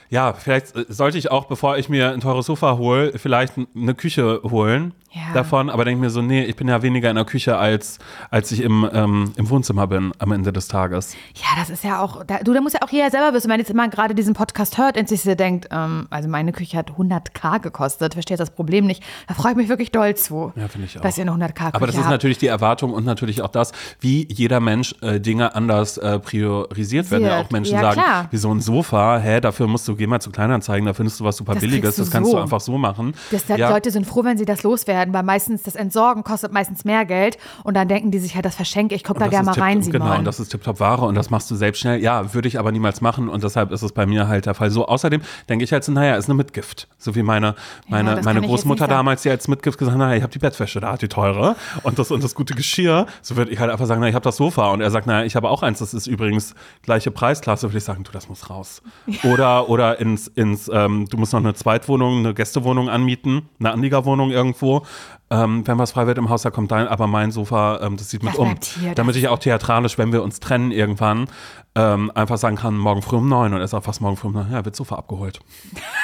ja, 0.10 0.34
vielleicht 0.34 0.76
äh, 0.76 0.86
sollte 0.90 1.18
ich 1.18 1.32
auch, 1.32 1.46
bevor 1.46 1.78
ich 1.78 1.90
mir 1.90 2.12
ein 2.12 2.20
teures 2.22 2.46
Sofa 2.46 2.78
hole, 2.78 3.18
vielleicht 3.18 3.54
eine 3.76 3.94
Küche 3.96 4.42
holen 4.44 4.94
Ja. 5.12 5.34
davon. 5.34 5.70
Aber 5.70 5.86
denke 5.86 6.02
mir 6.02 6.10
so, 6.10 6.22
nee, 6.22 6.44
ich 6.44 6.56
bin 6.56 6.68
ja 6.68 6.82
weniger 6.84 7.10
in 7.10 7.16
der 7.16 7.26
Küche, 7.26 7.58
als, 7.58 7.98
als 8.30 8.52
ich 8.52 8.62
im, 8.62 8.88
ähm, 8.94 9.32
im 9.38 9.50
Wohnzimmer 9.50 9.88
bin 9.88 10.12
am 10.20 10.32
Ende 10.32 10.54
des 10.54 10.68
Tages. 10.68 11.16
Ja, 11.36 11.60
das 11.60 11.70
ist 11.72 11.84
ja 11.84 12.00
auch, 12.02 12.24
da, 12.26 12.38
du, 12.40 12.54
da 12.54 12.62
muss 12.62 12.74
ja 12.74 12.80
auch 12.84 12.90
jeder 12.92 13.10
selber 13.10 13.34
wissen, 13.34 13.50
wenn 13.50 13.60
jetzt 13.60 13.72
immer 13.72 13.88
gerade 13.90 14.14
diesen 14.14 14.34
Podcast 14.36 14.78
hört 14.78 14.98
und 14.98 15.10
sich 15.10 15.22
so 15.22 15.34
denkt, 15.36 15.68
ähm, 15.72 16.08
also 16.12 16.30
meine 16.30 16.52
Küche 16.52 16.78
hat 16.78 16.92
100k 16.92 17.60
gekostet, 17.60 18.14
versteht 18.14 18.40
das 18.40 18.52
Problem 18.52 18.86
nicht. 18.86 19.04
Da 19.28 19.34
freue 19.34 19.52
ich 19.52 19.58
mich 19.58 19.70
wirklich 19.70 19.92
doll 19.92 20.16
zu. 20.16 20.54
Ja, 20.56 20.68
finde 20.68 20.86
ich 20.88 20.98
auch. 20.98 21.02
Dass 21.02 21.18
ihr 21.18 21.24
eine 21.24 21.32
100k 21.32 21.54
Küche 21.54 21.74
Aber 21.76 21.86
das 21.88 21.96
ist 21.96 22.02
habt. 22.02 22.12
natürlich 22.12 22.38
die 22.38 22.48
Erwartung 22.48 22.94
und 22.94 23.04
natürlich 23.06 23.42
auch 23.42 23.50
das, 23.50 23.72
wie 24.00 24.28
jeder 24.32 24.60
Mensch 24.60 24.94
äh, 25.02 25.20
Dinge 25.20 25.56
anders 25.56 25.98
äh, 25.98 26.20
priorisiert, 26.20 27.10
wenn 27.12 27.24
ja 27.24 27.40
auch 27.40 27.50
Menschen 27.50 27.76
Ja, 27.76 27.94
sagen, 27.94 28.28
wie 28.32 28.38
so 28.38 28.52
ein 28.54 28.62
Sofa, 28.62 29.18
hä, 29.20 29.40
dafür 29.42 29.68
musst 29.68 29.88
du, 29.88 29.96
geh 30.00 30.08
mal 30.08 30.20
zu 30.20 30.32
Kleinanzeigen, 30.32 30.88
da 30.88 30.94
findest 30.94 31.20
du 31.20 31.24
was 31.26 31.38
super 31.38 31.54
Das 31.54 31.62
Billiges, 31.62 31.98
das 31.98 32.10
kannst 32.10 32.32
so. 32.32 32.38
du 32.38 32.42
einfach 32.42 32.60
so 32.60 32.78
machen. 32.80 33.14
Das, 33.30 33.46
die 33.46 33.54
ja. 33.54 33.70
Leute 33.70 33.92
sind 33.92 34.08
froh, 34.08 34.24
wenn 34.24 34.38
sie 34.40 34.46
das 34.46 34.64
loswerden, 34.64 35.14
weil 35.14 35.22
meistens 35.22 35.62
das 35.62 35.76
Entsorgen 35.76 36.24
kostet 36.24 36.52
meistens 36.52 36.86
mehr 36.86 37.06
Geld 37.06 37.38
und 37.64 37.76
dann 37.76 37.88
denken 37.88 38.10
die 38.10 38.18
sich 38.18 38.34
halt, 38.34 38.46
das 38.46 38.56
verschenke 38.56 38.96
ich, 38.96 39.04
guck 39.04 39.20
da 39.20 39.26
das 39.26 39.32
gerne 39.32 39.46
mal 39.46 39.54
tipp- 39.54 39.64
rein, 39.64 39.84
Simon. 39.84 40.02
Genau, 40.02 40.18
und 40.18 40.26
das 40.26 40.40
ist 40.40 40.50
tipptopp 40.50 40.80
Ware 40.80 41.06
und 41.06 41.14
das 41.14 41.30
machst 41.30 41.52
du 41.52 41.56
selbst 41.56 41.80
schnell. 41.80 42.02
Ja, 42.02 42.34
würde 42.34 42.48
ich 42.48 42.58
aber 42.58 42.72
niemals 42.72 43.02
machen 43.02 43.30
und 43.30 43.44
deshalb 43.44 43.72
ist 43.72 43.84
es 43.84 43.92
bei 43.92 44.08
mir 44.08 44.28
halt 44.28 44.48
der 44.48 44.56
Fall 44.56 44.72
so. 44.72 44.88
Außerdem 44.88 45.22
denke 45.50 45.64
ich 45.66 45.72
halt 45.74 45.84
so, 45.84 45.92
naja, 45.92 46.16
ist 46.16 46.26
eine 46.30 46.36
Mitgift. 46.36 46.88
So 46.98 47.14
wie 47.16 47.22
meine, 47.24 47.56
meine, 47.88 48.16
das 48.16 48.26
meine 48.26 48.42
Großmutter 48.42 48.88
damals, 48.88 49.22
die 49.24 49.30
als 49.30 49.48
Mitgift 49.48 49.78
gesagt 49.78 49.94
hat, 49.94 50.00
naja, 50.00 50.16
ich 50.16 50.24
habe 50.24 50.32
die 50.32 50.40
Bettwäsche 50.40 50.80
da, 50.80 50.96
die 50.98 51.08
teure 51.10 51.56
und 51.84 52.00
das, 52.00 52.12
und 52.12 52.24
das 52.24 52.34
gute 52.36 52.56
Geschirr. 52.56 53.06
So 53.22 53.36
würde 53.36 53.52
ich 53.52 53.60
halt 53.60 53.72
einfach 53.72 53.86
sagen, 53.86 54.00
na, 54.02 54.08
ich 54.08 54.16
habe 54.16 54.24
das 54.24 54.38
Sofa 54.38 54.70
und 54.72 54.82
er 54.82 54.92
sagt, 54.92 55.08
naja, 55.08 55.26
ich 55.26 55.36
habe 55.36 55.50
auch 55.50 55.64
eins, 55.64 55.80
das 55.80 55.94
ist 55.94 56.08
übrigens 56.08 56.56
gleiche 56.84 57.12
Preisklasse. 57.12 57.68
Würde 57.70 57.78
ich 57.80 57.84
sagen, 57.84 58.04
du, 58.04 58.12
das 58.12 58.30
muss 58.30 58.50
raus. 58.50 58.82
Oder, 59.24 59.70
oder 59.70 59.89
ins, 59.94 60.28
ins 60.28 60.70
ähm, 60.74 61.08
du 61.10 61.18
musst 61.18 61.34
noch 61.34 61.40
eine 61.40 61.54
Zweitwohnung, 61.54 62.20
eine 62.20 62.34
Gästewohnung 62.34 62.90
anmieten, 62.90 63.50
eine 63.60 63.72
Anliegerwohnung 63.72 64.32
irgendwo. 64.32 64.86
Ähm, 65.30 65.66
wenn 65.68 65.78
was 65.78 65.92
frei 65.92 66.08
wird 66.08 66.18
im 66.18 66.30
Haus, 66.30 66.42
da 66.42 66.50
kommt 66.50 66.72
dein, 66.72 66.88
aber 66.88 67.06
mein 67.08 67.32
Sofa, 67.32 67.80
ähm, 67.82 67.98
das 67.98 68.10
sieht 68.10 68.24
mit 68.24 68.34
Das 68.34 68.40
um. 68.40 68.56
hier, 68.80 68.96
Damit 68.96 69.16
ich 69.16 69.28
auch 69.28 69.38
theatralisch, 69.38 69.98
wenn 69.98 70.12
wir 70.12 70.24
uns 70.24 70.40
trennen 70.40 70.72
irgendwann, 70.72 71.28
ähm, 71.76 72.12
einfach 72.16 72.38
sagen 72.38 72.56
kann, 72.56 72.78
morgen 72.78 73.02
früh 73.02 73.18
um 73.18 73.30
neun 73.30 73.54
und 73.54 73.60
er 73.60 73.68
sagt, 73.68 73.88
was 73.88 74.00
morgen 74.00 74.18
früh 74.18 74.30
um 74.30 74.34
neun? 74.34 74.52
Ja, 74.52 74.66
wird 74.66 74.76
Sofa 74.76 74.96
abgeholt. 74.96 75.40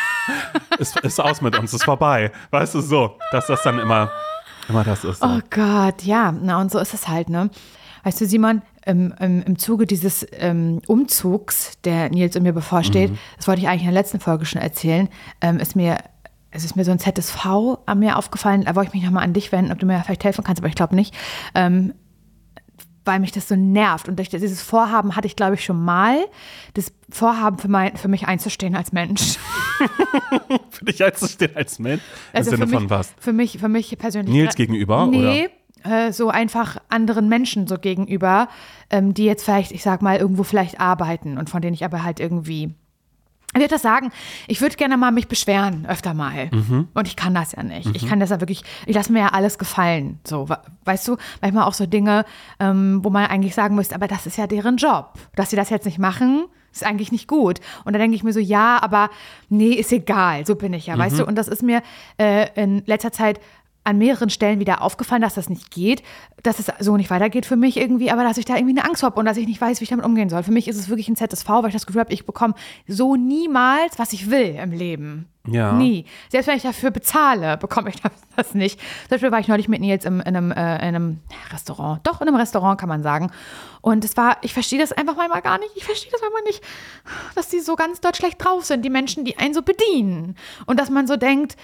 ist, 0.80 1.00
ist 1.00 1.20
aus 1.20 1.42
mit 1.42 1.58
uns, 1.58 1.74
ist 1.74 1.84
vorbei. 1.84 2.32
Weißt 2.52 2.76
du, 2.76 2.82
so, 2.82 3.18
dass 3.32 3.48
das 3.48 3.64
dann 3.64 3.80
immer, 3.80 4.12
immer 4.70 4.84
das 4.84 5.04
ist. 5.04 5.24
Oh 5.24 5.40
Gott, 5.50 6.04
ja, 6.04 6.32
na 6.32 6.62
und 6.62 6.72
so 6.72 6.80
ist 6.80 6.94
es 6.94 7.08
halt, 7.08 7.30
ne? 7.30 7.50
Weißt 8.04 8.22
du, 8.22 8.28
Simon, 8.28 8.62
im, 8.86 9.14
im, 9.20 9.44
im 9.44 9.58
Zuge 9.60 9.86
dieses 9.86 10.26
ähm, 10.34 10.82
Umzugs, 10.88 11.74
der 11.84 12.10
Nils 12.10 12.36
und 12.36 12.44
mir 12.44 12.54
bevorsteht, 12.54 13.12
Mhm. 13.12 13.18
das 13.38 13.48
wollte 13.48 13.62
ich 13.62 13.68
eigentlich 13.68 13.82
in 13.82 13.88
der 13.92 14.02
letzten 14.02 14.20
Folge 14.20 14.46
schon 14.46 14.62
erzählen, 14.62 15.10
ähm, 15.42 15.60
ist 15.60 15.76
mir, 15.76 15.98
es 16.52 16.64
ist 16.64 16.76
mir 16.76 16.86
so 16.86 16.92
ein 16.92 17.00
ZSV 17.00 17.46
an 17.86 18.00
mir 18.00 18.18
aufgefallen, 18.18 18.64
da 18.66 18.76
wollte 18.76 18.90
ich 18.90 18.94
mich 18.94 19.04
nochmal 19.04 19.24
an 19.24 19.34
dich 19.34 19.52
wenden, 19.52 19.72
ob 19.72 19.80
du 19.80 19.86
mir 19.86 20.02
vielleicht 20.04 20.24
helfen 20.24 20.44
kannst, 20.44 20.62
aber 20.62 20.70
ich 20.70 20.76
glaube 20.76 20.96
nicht. 20.96 21.14
Ähm, 21.56 21.94
weil 23.08 23.20
mich 23.20 23.32
das 23.32 23.48
so 23.48 23.56
nervt. 23.56 24.10
Und 24.10 24.18
dieses 24.20 24.64
Vorhaben 24.64 25.16
hatte 25.16 25.28
ich, 25.28 25.36
glaube 25.36 25.54
ich, 25.54 25.64
schon 25.64 25.80
mal 25.86 26.18
das 26.74 26.92
Vorhaben 27.12 27.60
für, 27.60 27.68
mein, 27.68 27.96
für 27.98 28.08
mich 28.08 28.28
einzustehen 28.28 28.76
als 28.76 28.92
Mensch. 28.94 29.38
Für 30.72 30.86
dich 30.86 31.04
einzustehen 31.04 31.52
als 31.56 31.78
Mensch? 31.80 32.02
Im 32.34 32.38
Also 32.40 32.50
Sinne 32.52 32.66
für 32.66 32.72
mich, 32.72 32.80
von 32.80 32.90
was? 32.90 33.14
Für 33.20 33.34
mich, 33.34 33.58
für 33.60 33.68
mich 33.70 33.96
persönlich. 33.98 34.34
Nils 34.34 34.56
gegenüber, 34.56 35.06
Nee, 35.06 35.50
äh, 35.86 36.12
so 36.12 36.30
einfach 36.30 36.78
anderen 36.90 37.30
Menschen 37.30 37.68
so 37.68 37.78
gegenüber, 37.78 38.48
ähm, 38.90 39.14
die 39.14 39.26
jetzt 39.26 39.44
vielleicht, 39.46 39.72
ich 39.72 39.84
sag 39.84 40.02
mal, 40.02 40.18
irgendwo 40.18 40.44
vielleicht 40.44 40.80
arbeiten 40.80 41.38
und 41.38 41.50
von 41.50 41.62
denen 41.62 41.74
ich 41.74 41.86
aber 41.86 42.04
halt 42.04 42.20
irgendwie. 42.20 42.74
Ich 43.54 43.62
würde 43.62 43.70
das 43.70 43.84
sagen, 43.84 44.12
ich 44.50 44.60
würde 44.60 44.76
gerne 44.76 44.98
mal 44.98 45.12
mich 45.14 45.30
beschweren, 45.30 45.86
öfter 45.88 46.14
mal. 46.14 46.50
Mhm. 46.52 46.90
Und 46.94 47.08
ich 47.08 47.16
kann 47.16 47.34
das 47.34 47.54
ja 47.54 47.64
nicht. 47.64 47.96
Ich 47.96 48.06
kann 48.06 48.20
das 48.20 48.30
ja 48.30 48.42
wirklich, 48.42 48.64
ich 48.86 48.94
lasse 48.94 49.14
mir 49.14 49.20
ja 49.20 49.28
alles 49.30 49.58
gefallen. 49.58 50.20
So, 50.26 50.50
weißt 50.84 51.08
du, 51.08 51.16
manchmal 51.40 51.64
auch 51.64 51.74
so 51.74 51.86
Dinge, 51.86 52.26
ähm, 52.60 53.00
wo 53.02 53.10
man 53.10 53.28
eigentlich 53.28 53.56
sagen 53.56 53.76
müsste, 53.76 53.96
aber 53.96 54.10
das 54.10 54.26
ist 54.28 54.38
ja 54.38 54.46
deren 54.46 54.76
Job. 54.76 55.14
Dass 55.38 55.52
sie 55.52 55.56
das 55.56 55.70
jetzt 55.70 55.86
nicht 55.86 56.00
machen, 56.00 56.48
ist 56.74 56.86
eigentlich 56.86 57.14
nicht 57.14 57.30
gut. 57.30 57.62
Und 57.86 57.94
da 57.94 58.00
denke 58.00 58.18
ich 58.18 58.26
mir 58.26 58.34
so, 58.34 58.42
ja, 58.42 58.78
aber 58.82 59.10
nee, 59.48 59.72
ist 59.72 59.94
egal. 59.94 60.46
So 60.46 60.56
bin 60.56 60.74
ich 60.74 60.88
ja, 60.88 60.98
Mhm. 60.98 61.00
weißt 61.00 61.20
du. 61.20 61.26
Und 61.26 61.36
das 61.38 61.48
ist 61.48 61.64
mir 61.64 61.82
äh, 62.18 62.48
in 62.62 62.84
letzter 62.86 63.14
Zeit 63.14 63.40
an 63.86 63.98
mehreren 63.98 64.30
Stellen 64.30 64.60
wieder 64.60 64.82
aufgefallen, 64.82 65.22
dass 65.22 65.36
das 65.36 65.50
nicht 65.50 65.72
geht, 65.72 66.04
dass 66.44 66.60
es 66.60 66.72
so 66.80 66.98
nicht 66.98 67.10
weitergeht 67.10 67.46
für 67.46 67.56
mich 67.56 67.78
irgendwie, 67.78 68.12
aber 68.12 68.24
dass 68.24 68.38
ich 68.38 68.46
da 68.46 68.56
irgendwie 68.56 68.78
eine 68.78 68.88
Angst 68.88 69.04
habe 69.04 69.18
und 69.20 69.26
dass 69.26 69.38
ich 69.38 69.48
nicht 69.48 69.62
weiß, 69.62 69.80
wie 69.80 69.84
ich 69.84 69.90
damit 69.90 70.06
umgehen 70.06 70.28
soll. 70.28 70.44
Für 70.44 70.52
mich 70.52 70.68
ist 70.68 70.78
es 70.78 70.90
wirklich 70.90 71.08
ein 71.08 71.16
ZSV, 71.16 71.48
weil 71.48 71.68
ich 71.68 71.74
das 71.74 71.86
Gefühl 71.86 72.02
habe, 72.02 72.14
ich 72.14 72.26
bekomme 72.26 72.56
so 72.88 73.16
niemals, 73.16 73.98
was 73.98 74.12
ich 74.12 74.30
will 74.30 74.58
im 74.62 74.72
Leben. 74.72 75.28
Ja. 75.48 75.74
Nie. 75.74 76.06
Selbst 76.30 76.48
wenn 76.48 76.58
ich 76.58 76.64
dafür 76.64 76.90
bezahle, 76.90 77.58
bekomme 77.58 77.90
ich 77.90 77.96
das 78.36 78.56
nicht. 78.56 78.80
Zum 78.80 79.10
Beispiel 79.10 79.32
war 79.32 79.40
ich 79.40 79.48
neulich 79.48 79.68
mit 79.68 79.82
Nils 79.82 80.04
im, 80.06 80.20
in, 80.20 80.36
einem, 80.36 80.52
äh, 80.52 80.76
in 80.78 80.96
einem 80.96 81.20
Restaurant. 81.52 82.06
Doch, 82.08 82.22
in 82.22 82.28
einem 82.28 82.38
Restaurant 82.38 82.80
kann 82.80 82.90
man 82.90 83.04
sagen. 83.04 83.32
Und 83.82 84.04
es 84.04 84.18
war, 84.18 84.38
ich 84.42 84.54
verstehe 84.54 84.80
das 84.80 84.92
einfach 84.92 85.16
manchmal 85.16 85.44
gar 85.44 85.60
nicht. 85.60 85.72
Ich 85.76 85.86
verstehe 85.86 86.12
das 86.12 86.22
manchmal 86.22 86.44
nicht, 86.44 86.64
dass 87.36 87.50
die 87.50 87.60
so 87.60 87.76
ganz 87.76 88.02
dort 88.02 88.18
schlecht 88.18 88.44
drauf 88.44 88.66
sind, 88.66 88.84
die 88.84 88.90
Menschen, 88.90 89.26
die 89.26 89.38
einen 89.38 89.54
so 89.54 89.62
bedienen. 89.62 90.36
Und 90.66 90.80
dass 90.80 90.90
man 90.90 91.06
so 91.06 91.18
denkt, 91.18 91.56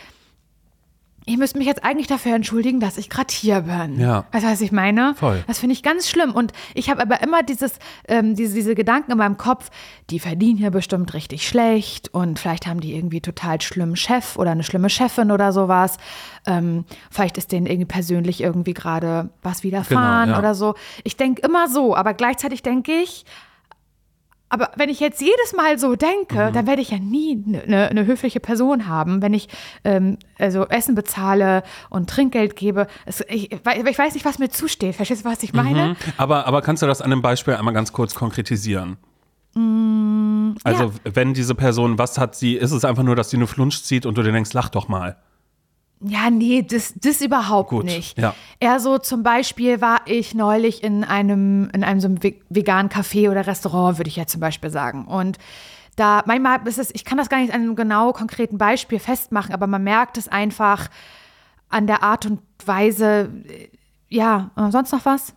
ich 1.26 1.38
müsste 1.38 1.60
mich 1.60 1.68
jetzt 1.68 1.84
eigentlich 1.84 2.08
dafür 2.08 2.36
entschuldigen, 2.36 2.80
dass 2.80 2.98
ich 2.98 3.10
gerade 3.10 3.32
hier 3.32 3.62
bin. 3.62 4.00
Ja. 4.00 4.26
Weißt 4.32 4.44
du, 4.44 4.50
was 4.50 4.62
ich 4.62 4.72
meine? 4.72 5.14
Voll. 5.16 5.44
Das 5.48 5.60
finde 5.60 5.74
ich 5.74 5.84
ganz 5.84 6.10
schlimm. 6.10 6.32
Und 6.32 6.52
ich 6.74 6.90
habe 6.90 7.02
aber 7.02 7.22
immer 7.22 7.44
dieses, 7.44 7.74
ähm, 8.08 8.36
diese, 8.36 8.56
diese 8.56 8.74
Gedanken 8.74 9.12
in 9.12 9.18
meinem 9.20 9.38
Kopf, 9.38 9.70
die 10.10 10.20
verdienen 10.20 10.58
hier 10.58 10.72
bestimmt 10.72 11.14
richtig 11.14 11.48
schlecht 11.48 12.14
und 12.14 12.40
vielleicht 12.40 12.66
haben 12.66 12.80
die 12.80 12.96
irgendwie 12.96 13.22
total 13.22 13.62
schlimmen 13.62 13.96
Chef 13.96 14.36
oder 14.38 14.52
eine 14.52 14.64
schlimme 14.64 14.90
Chefin 14.90 15.32
oder 15.32 15.52
sowas. 15.52 15.98
Ähm, 16.48 16.86
vielleicht 17.12 17.38
ist 17.38 17.52
denen 17.52 17.68
irgendwie 17.68 17.86
persönlich 17.86 18.42
irgendwie 18.42 18.74
gerade 18.74 19.30
was 19.44 19.64
widerfahren 19.64 20.26
Genau, 20.30 20.34
ja. 20.34 20.40
oder 20.40 20.56
so. 20.56 20.74
Ich 21.04 21.18
denke 21.18 21.44
immer 21.44 21.68
so, 21.70 21.96
aber 21.96 22.14
gleichzeitig 22.16 22.64
denke 22.64 22.92
ich, 22.94 23.26
aber 24.52 24.70
wenn 24.76 24.90
ich 24.90 25.00
jetzt 25.00 25.22
jedes 25.22 25.54
Mal 25.56 25.80
so 25.80 25.96
denke, 25.96 26.50
Mhm. 26.50 26.54
dann 26.54 26.68
werde 26.68 26.82
ich 26.82 26.92
ja 26.92 27.00
nie 27.00 27.44
eine 27.66 27.92
ne 27.94 28.06
höfliche 28.06 28.40
Person 28.40 28.88
haben, 28.88 29.22
wenn 29.22 29.34
ich 29.34 29.48
ähm, 29.84 30.18
also 30.38 30.68
Essen 30.68 30.94
bezahle 30.96 31.64
und 31.90 32.10
Trinkgeld 32.10 32.56
gebe. 32.56 32.88
Es, 33.06 33.22
ich, 33.30 33.52
ich 33.52 33.98
weiß 33.98 34.14
nicht, 34.14 34.26
was 34.26 34.40
mir 34.40 34.50
zusteht. 34.50 34.96
Verstehst 34.96 35.26
du, 35.26 35.30
was 35.30 35.42
ich 35.44 35.54
meine? 35.54 35.96
Aber, 36.18 36.46
aber 36.48 36.62
kannst 36.62 36.84
du 36.84 36.88
das 36.88 37.02
an 37.02 37.12
einem 37.12 37.22
Beispiel 37.22 37.56
einmal 37.56 37.74
ganz 37.74 37.92
kurz 37.94 38.14
konkretisieren? 38.14 38.98
also, 39.56 39.60
Mm, 39.60 40.56
ja. 40.66 40.90
wenn 41.04 41.34
diese 41.34 41.56
Person, 41.56 41.98
was 41.98 42.18
hat 42.18 42.36
sie, 42.36 42.56
ist 42.56 42.72
es 42.72 42.86
einfach 42.86 43.04
nur, 43.04 43.16
dass 43.16 43.30
sie 43.30 43.38
eine 43.38 43.48
Flunsch 43.48 43.82
zieht 43.84 44.06
und 44.06 44.18
du 44.18 44.24
dir 44.24 44.32
denkst, 44.32 44.54
lach 44.54 44.70
doch 44.70 44.88
mal. 44.88 45.18
Ja, 46.04 46.30
nee, 46.32 46.64
das, 46.64 46.94
das 46.96 47.22
überhaupt 47.22 47.70
Gut, 47.70 47.86
nicht. 47.86 48.18
ja. 48.18 48.34
Eher 48.60 48.80
so 48.80 48.98
zum 48.98 49.22
Beispiel 49.22 49.82
war 49.82 50.02
ich 50.06 50.34
neulich 50.34 50.84
in 50.84 51.04
einem, 51.04 51.70
in 51.74 51.84
einem 51.84 52.00
so 52.00 52.08
einem 52.08 52.24
ve- 52.24 52.40
veganen 52.50 52.90
Café 52.92 53.30
oder 53.30 53.46
Restaurant, 53.46 54.00
würde 54.00 54.08
ich 54.08 54.16
jetzt 54.16 54.32
zum 54.32 54.42
Beispiel 54.42 54.72
sagen. 54.72 55.06
Und 55.06 55.38
da, 55.98 56.24
manchmal 56.26 56.68
ist 56.68 56.80
es, 56.80 56.90
ich 56.96 57.06
kann 57.06 57.18
das 57.20 57.30
gar 57.30 57.40
nicht 57.40 57.54
an 57.54 57.62
einem 57.62 57.76
genau 57.76 58.14
konkreten 58.14 58.58
Beispiel 58.58 58.98
festmachen, 58.98 59.54
aber 59.54 59.68
man 59.68 59.84
merkt 59.84 60.18
es 60.18 60.28
einfach 60.28 60.90
an 61.70 61.86
der 61.86 62.02
Art 62.02 62.26
und 62.26 62.40
Weise, 62.66 63.30
äh, 63.48 63.68
ja, 64.10 64.50
sonst 64.72 64.92
noch 64.92 65.06
was? 65.06 65.36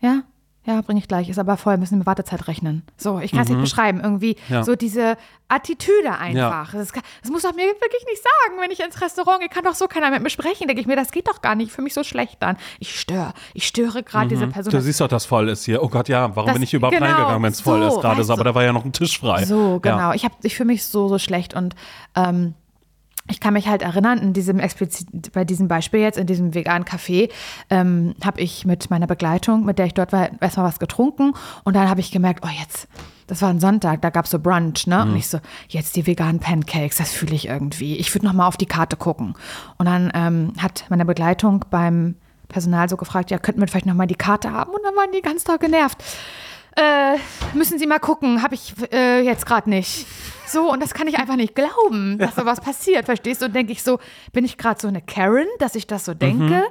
Ja? 0.00 0.22
Ja, 0.66 0.80
bringe 0.80 0.98
ich 0.98 1.06
gleich. 1.06 1.28
Ist 1.28 1.38
aber 1.38 1.56
voll, 1.56 1.76
müssen 1.76 1.92
wir 1.92 1.98
mit 1.98 2.06
Wartezeit 2.06 2.48
rechnen. 2.48 2.82
So, 2.96 3.20
ich 3.20 3.30
kann 3.30 3.40
es 3.42 3.48
nicht 3.48 3.60
beschreiben. 3.60 4.00
Irgendwie 4.02 4.36
Mhm. 4.48 4.54
Ja. 4.54 4.64
so 4.64 4.74
diese 4.74 5.16
Attitüde 5.48 6.10
einfach. 6.18 6.72
Das, 6.72 6.92
kann, 6.92 7.04
das 7.22 7.30
muss 7.30 7.42
doch 7.42 7.54
mir 7.54 7.62
wirklich 7.66 8.04
nicht 8.10 8.20
sagen, 8.20 8.60
wenn 8.60 8.72
ich 8.72 8.80
ins 8.80 9.00
Restaurant 9.00 9.38
gehe. 9.40 9.48
Kann 9.48 9.62
doch 9.62 9.76
so 9.76 9.86
keiner 9.86 10.10
mit 10.10 10.22
mir 10.22 10.30
sprechen. 10.30 10.66
Denke 10.66 10.80
ich 10.80 10.88
mir, 10.88 10.96
das 10.96 11.12
geht 11.12 11.28
doch 11.28 11.40
gar 11.40 11.54
nicht. 11.54 11.70
Für 11.70 11.82
mich 11.82 11.94
so 11.94 12.02
schlecht 12.02 12.38
dann. 12.42 12.56
Ich 12.80 12.98
störe. 12.98 13.32
Ich 13.54 13.66
störe 13.66 14.02
gerade 14.02 14.26
diese 14.28 14.48
Person. 14.48 14.72
Du 14.72 14.80
siehst 14.80 15.00
doch, 15.00 15.06
dass 15.08 15.24
voll 15.24 15.48
ist 15.48 15.64
hier. 15.64 15.82
Oh 15.84 15.88
Gott, 15.88 16.08
ja, 16.08 16.34
warum 16.34 16.48
Das- 16.48 16.54
bin 16.54 16.62
ich 16.64 16.74
überhaupt 16.74 16.96
genau, 16.96 17.06
reingegangen, 17.12 17.42
wenn 17.44 17.52
es 17.52 17.60
voll 17.60 17.80
so, 17.88 17.96
ist 17.98 18.00
gerade 18.02 18.24
so? 18.24 18.32
Aber 18.32 18.42
da 18.44 18.54
war 18.54 18.64
ja 18.64 18.72
noch 18.72 18.84
ein 18.84 18.92
Tisch 18.92 19.20
frei. 19.20 19.44
So, 19.44 19.78
genau. 19.80 19.96
Ja. 19.98 20.14
Ich, 20.14 20.24
hab- 20.24 20.44
ich 20.44 20.56
fühle 20.56 20.66
mich 20.66 20.84
so, 20.84 21.06
so 21.08 21.18
schlecht 21.20 21.54
und 21.54 21.76
ähm, 22.16 22.54
ich 23.28 23.40
kann 23.40 23.54
mich 23.54 23.68
halt 23.68 23.82
erinnern, 23.82 24.18
in 24.18 24.32
diesem 24.32 24.58
explizit, 24.60 25.32
bei 25.32 25.44
diesem 25.44 25.68
Beispiel 25.68 26.00
jetzt, 26.00 26.18
in 26.18 26.26
diesem 26.26 26.54
veganen 26.54 26.86
Café, 26.86 27.30
ähm, 27.70 28.14
habe 28.24 28.40
ich 28.40 28.64
mit 28.64 28.90
meiner 28.90 29.06
Begleitung, 29.06 29.64
mit 29.64 29.78
der 29.78 29.86
ich 29.86 29.94
dort 29.94 30.12
war, 30.12 30.30
erstmal 30.40 30.66
was 30.66 30.78
getrunken 30.78 31.34
und 31.64 31.74
dann 31.74 31.88
habe 31.88 32.00
ich 32.00 32.10
gemerkt, 32.10 32.44
oh 32.44 32.50
jetzt, 32.60 32.88
das 33.26 33.42
war 33.42 33.50
ein 33.50 33.60
Sonntag, 33.60 34.02
da 34.02 34.10
gab 34.10 34.26
es 34.26 34.30
so 34.30 34.38
Brunch, 34.38 34.86
ne? 34.86 35.02
Und 35.02 35.16
ich 35.16 35.28
so, 35.28 35.40
jetzt 35.68 35.96
die 35.96 36.06
veganen 36.06 36.38
Pancakes, 36.38 36.98
das 36.98 37.10
fühle 37.10 37.34
ich 37.34 37.48
irgendwie. 37.48 37.96
Ich 37.96 38.14
würde 38.14 38.24
nochmal 38.24 38.46
auf 38.46 38.56
die 38.56 38.66
Karte 38.66 38.96
gucken. 38.96 39.34
Und 39.78 39.86
dann 39.86 40.12
ähm, 40.14 40.52
hat 40.58 40.84
meine 40.90 41.04
Begleitung 41.04 41.64
beim 41.70 42.14
Personal 42.48 42.88
so 42.88 42.96
gefragt, 42.96 43.32
ja, 43.32 43.38
könnten 43.38 43.60
wir 43.60 43.66
vielleicht 43.66 43.86
nochmal 43.86 44.06
die 44.06 44.14
Karte 44.14 44.52
haben? 44.52 44.70
Und 44.70 44.80
dann 44.84 44.94
waren 44.94 45.10
die 45.12 45.22
ganz 45.22 45.42
doll 45.42 45.58
genervt. 45.58 46.02
Äh, 46.76 47.16
müssen 47.56 47.78
Sie 47.78 47.86
mal 47.86 47.98
gucken, 47.98 48.42
habe 48.42 48.54
ich 48.54 48.74
äh, 48.92 49.22
jetzt 49.22 49.46
gerade 49.46 49.70
nicht. 49.70 50.06
So, 50.46 50.70
und 50.72 50.82
das 50.82 50.94
kann 50.94 51.08
ich 51.08 51.18
einfach 51.18 51.36
nicht 51.36 51.54
glauben, 51.54 52.18
dass 52.18 52.36
sowas 52.36 52.60
passiert, 52.60 53.04
verstehst 53.06 53.42
du? 53.42 53.46
Und 53.46 53.54
denke 53.54 53.72
ich 53.72 53.82
so, 53.82 53.98
bin 54.32 54.44
ich 54.44 54.56
gerade 54.58 54.80
so 54.80 54.88
eine 54.88 55.02
Karen, 55.02 55.46
dass 55.58 55.74
ich 55.74 55.86
das 55.86 56.04
so 56.04 56.14
denke? 56.14 56.64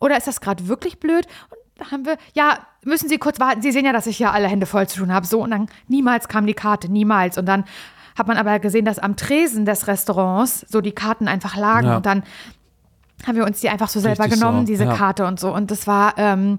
Oder 0.00 0.16
ist 0.16 0.26
das 0.26 0.40
gerade 0.40 0.68
wirklich 0.68 0.98
blöd? 1.00 1.26
Und 1.50 1.58
da 1.76 1.90
haben 1.90 2.06
wir, 2.06 2.16
ja, 2.34 2.58
müssen 2.84 3.08
Sie 3.08 3.18
kurz 3.18 3.38
warten, 3.40 3.62
Sie 3.62 3.72
sehen 3.72 3.84
ja, 3.84 3.92
dass 3.92 4.06
ich 4.06 4.18
ja 4.18 4.32
alle 4.32 4.48
Hände 4.48 4.66
voll 4.66 4.88
zu 4.88 5.00
tun 5.00 5.12
habe. 5.12 5.26
So, 5.26 5.42
und 5.42 5.50
dann 5.50 5.68
niemals 5.88 6.28
kam 6.28 6.46
die 6.46 6.54
Karte, 6.54 6.90
niemals. 6.90 7.38
Und 7.38 7.46
dann 7.46 7.64
hat 8.16 8.26
man 8.26 8.36
aber 8.36 8.58
gesehen, 8.58 8.84
dass 8.84 8.98
am 8.98 9.16
Tresen 9.16 9.64
des 9.64 9.86
Restaurants 9.86 10.66
so 10.68 10.80
die 10.80 10.92
Karten 10.92 11.28
einfach 11.28 11.56
lagen 11.56 11.86
Ja. 11.86 11.96
und 11.96 12.06
dann 12.06 12.24
haben 13.26 13.36
wir 13.36 13.44
uns 13.44 13.60
die 13.60 13.68
einfach 13.68 13.88
so 13.88 14.00
selber 14.00 14.24
Richtig 14.24 14.40
genommen, 14.40 14.60
so, 14.60 14.66
diese 14.72 14.84
ja. 14.84 14.94
Karte 14.94 15.26
und 15.26 15.40
so. 15.40 15.52
Und 15.52 15.70
das 15.70 15.86
war, 15.86 16.14
ähm, 16.18 16.58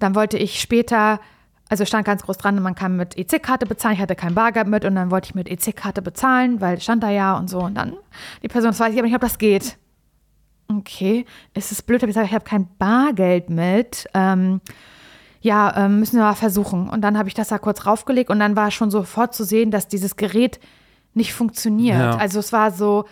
dann 0.00 0.14
wollte 0.14 0.38
ich 0.38 0.60
später 0.60 1.20
also 1.70 1.84
stand 1.84 2.04
ganz 2.04 2.24
groß 2.24 2.36
dran, 2.36 2.60
man 2.60 2.74
kann 2.74 2.96
mit 2.96 3.16
EC-Karte 3.16 3.64
bezahlen. 3.64 3.94
Ich 3.94 4.00
hatte 4.00 4.16
kein 4.16 4.34
Bargeld 4.34 4.66
mit 4.66 4.84
und 4.84 4.96
dann 4.96 5.12
wollte 5.12 5.26
ich 5.26 5.34
mit 5.36 5.48
EC-Karte 5.48 6.02
bezahlen, 6.02 6.60
weil 6.60 6.80
stand 6.80 7.02
da 7.02 7.10
ja 7.10 7.36
und 7.38 7.48
so. 7.48 7.60
Und 7.60 7.76
dann 7.76 7.94
die 8.42 8.48
Person, 8.48 8.72
das 8.72 8.80
weiß 8.80 8.92
ich 8.92 8.98
aber 8.98 9.06
nicht, 9.06 9.14
ob 9.14 9.20
das 9.20 9.38
geht. 9.38 9.78
Okay, 10.68 11.24
ist 11.54 11.70
es 11.70 11.80
blöd, 11.80 12.02
hab 12.02 12.08
ich 12.08 12.14
gesagt, 12.14 12.26
ich 12.26 12.34
habe 12.34 12.44
kein 12.44 12.68
Bargeld 12.78 13.50
mit. 13.50 14.08
Ähm, 14.14 14.60
ja, 15.40 15.72
ähm, 15.76 16.00
müssen 16.00 16.16
wir 16.16 16.24
mal 16.24 16.34
versuchen. 16.34 16.88
Und 16.88 17.02
dann 17.02 17.16
habe 17.16 17.28
ich 17.28 17.34
das 17.34 17.48
da 17.48 17.58
kurz 17.58 17.86
raufgelegt 17.86 18.30
und 18.30 18.40
dann 18.40 18.56
war 18.56 18.72
schon 18.72 18.90
sofort 18.90 19.32
zu 19.32 19.44
sehen, 19.44 19.70
dass 19.70 19.86
dieses 19.86 20.16
Gerät 20.16 20.58
nicht 21.14 21.32
funktioniert. 21.32 21.98
Ja. 21.98 22.16
Also 22.16 22.40
es 22.40 22.52
war 22.52 22.72
so, 22.72 23.04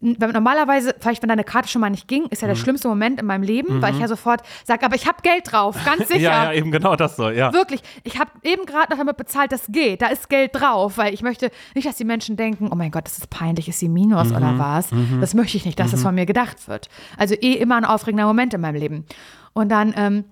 normalerweise, 0.00 0.94
vielleicht 1.00 1.22
wenn 1.22 1.28
deine 1.28 1.44
Karte 1.44 1.68
schon 1.68 1.80
mal 1.80 1.90
nicht 1.90 2.06
ging, 2.08 2.26
ist 2.26 2.42
ja 2.42 2.46
der 2.48 2.56
Mhm. 2.56 2.60
schlimmste 2.60 2.88
Moment 2.88 3.20
in 3.20 3.26
meinem 3.26 3.42
Leben, 3.42 3.82
weil 3.82 3.94
ich 3.94 4.00
ja 4.00 4.08
sofort 4.08 4.42
sage, 4.64 4.84
aber 4.86 4.94
ich 4.94 5.06
habe 5.06 5.18
Geld 5.22 5.50
drauf, 5.50 5.76
ganz 5.84 5.98
sicher. 6.08 6.20
Ja, 6.20 6.44
ja, 6.44 6.52
eben 6.52 6.70
genau 6.70 6.94
das 6.96 7.16
so, 7.16 7.30
ja. 7.30 7.52
Wirklich, 7.52 7.82
ich 8.04 8.18
habe 8.18 8.30
eben 8.42 8.64
gerade 8.66 8.90
noch 8.90 8.98
damit 8.98 9.16
bezahlt, 9.16 9.50
das 9.52 9.66
geht. 9.68 10.02
Da 10.02 10.06
ist 10.08 10.28
Geld 10.28 10.52
drauf, 10.54 10.98
weil 10.98 11.12
ich 11.14 11.22
möchte 11.22 11.50
nicht, 11.74 11.86
dass 11.86 11.96
die 11.96 12.04
Menschen 12.04 12.36
denken, 12.36 12.68
oh 12.72 12.76
mein 12.76 12.90
Gott, 12.90 13.06
das 13.06 13.18
ist 13.18 13.30
peinlich, 13.30 13.68
ist 13.68 13.80
sie 13.80 13.88
Minus 13.88 14.28
Mhm. 14.30 14.36
oder 14.36 14.58
was? 14.58 14.90
Das 15.20 15.34
möchte 15.34 15.56
ich 15.56 15.64
nicht, 15.64 15.78
dass 15.80 15.90
das 15.90 16.02
von 16.02 16.14
mir 16.14 16.26
gedacht 16.26 16.68
wird. 16.68 16.88
Also 17.16 17.34
eh 17.34 17.54
immer 17.54 17.76
ein 17.76 17.84
aufregender 17.84 18.26
Moment 18.26 18.54
in 18.54 18.60
meinem 18.60 18.76
Leben. 18.76 19.04
Und 19.52 19.70
dann 19.70 19.92
ähm, 19.96 20.24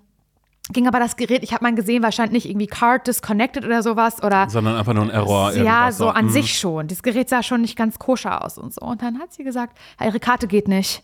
ging 0.73 0.89
aber 0.89 0.99
das 0.99 1.17
Gerät, 1.17 1.43
ich 1.43 1.53
habe 1.53 1.65
mal 1.65 1.75
gesehen, 1.75 2.03
wahrscheinlich 2.03 2.45
nicht 2.45 2.51
irgendwie 2.51 2.67
Card 2.67 3.07
disconnected 3.07 3.65
oder 3.65 3.83
sowas 3.83 4.23
oder 4.23 4.49
Sondern 4.51 4.77
einfach 4.77 4.95
nur 4.95 5.05
ein 5.05 5.11
Error. 5.11 5.53
ja, 5.55 5.93
so 5.93 6.09
an 6.09 6.27
Mhm. 6.27 6.31
sich 6.31 6.59
schon. 6.59 6.89
Das 6.89 7.03
Gerät 7.03 7.29
sah 7.29 7.43
schon 7.43 7.61
nicht 7.61 7.77
ganz 7.77 7.99
koscher 7.99 8.45
aus 8.45 8.59
und 8.59 8.75
so. 8.75 8.81
Und 8.85 9.03
dann 9.03 9.19
hat 9.19 9.33
sie 9.33 9.45
gesagt, 9.45 9.79
ja, 10.01 10.07
ihre 10.07 10.19
Karte 10.21 10.47
geht 10.49 10.67
nicht. 10.69 11.03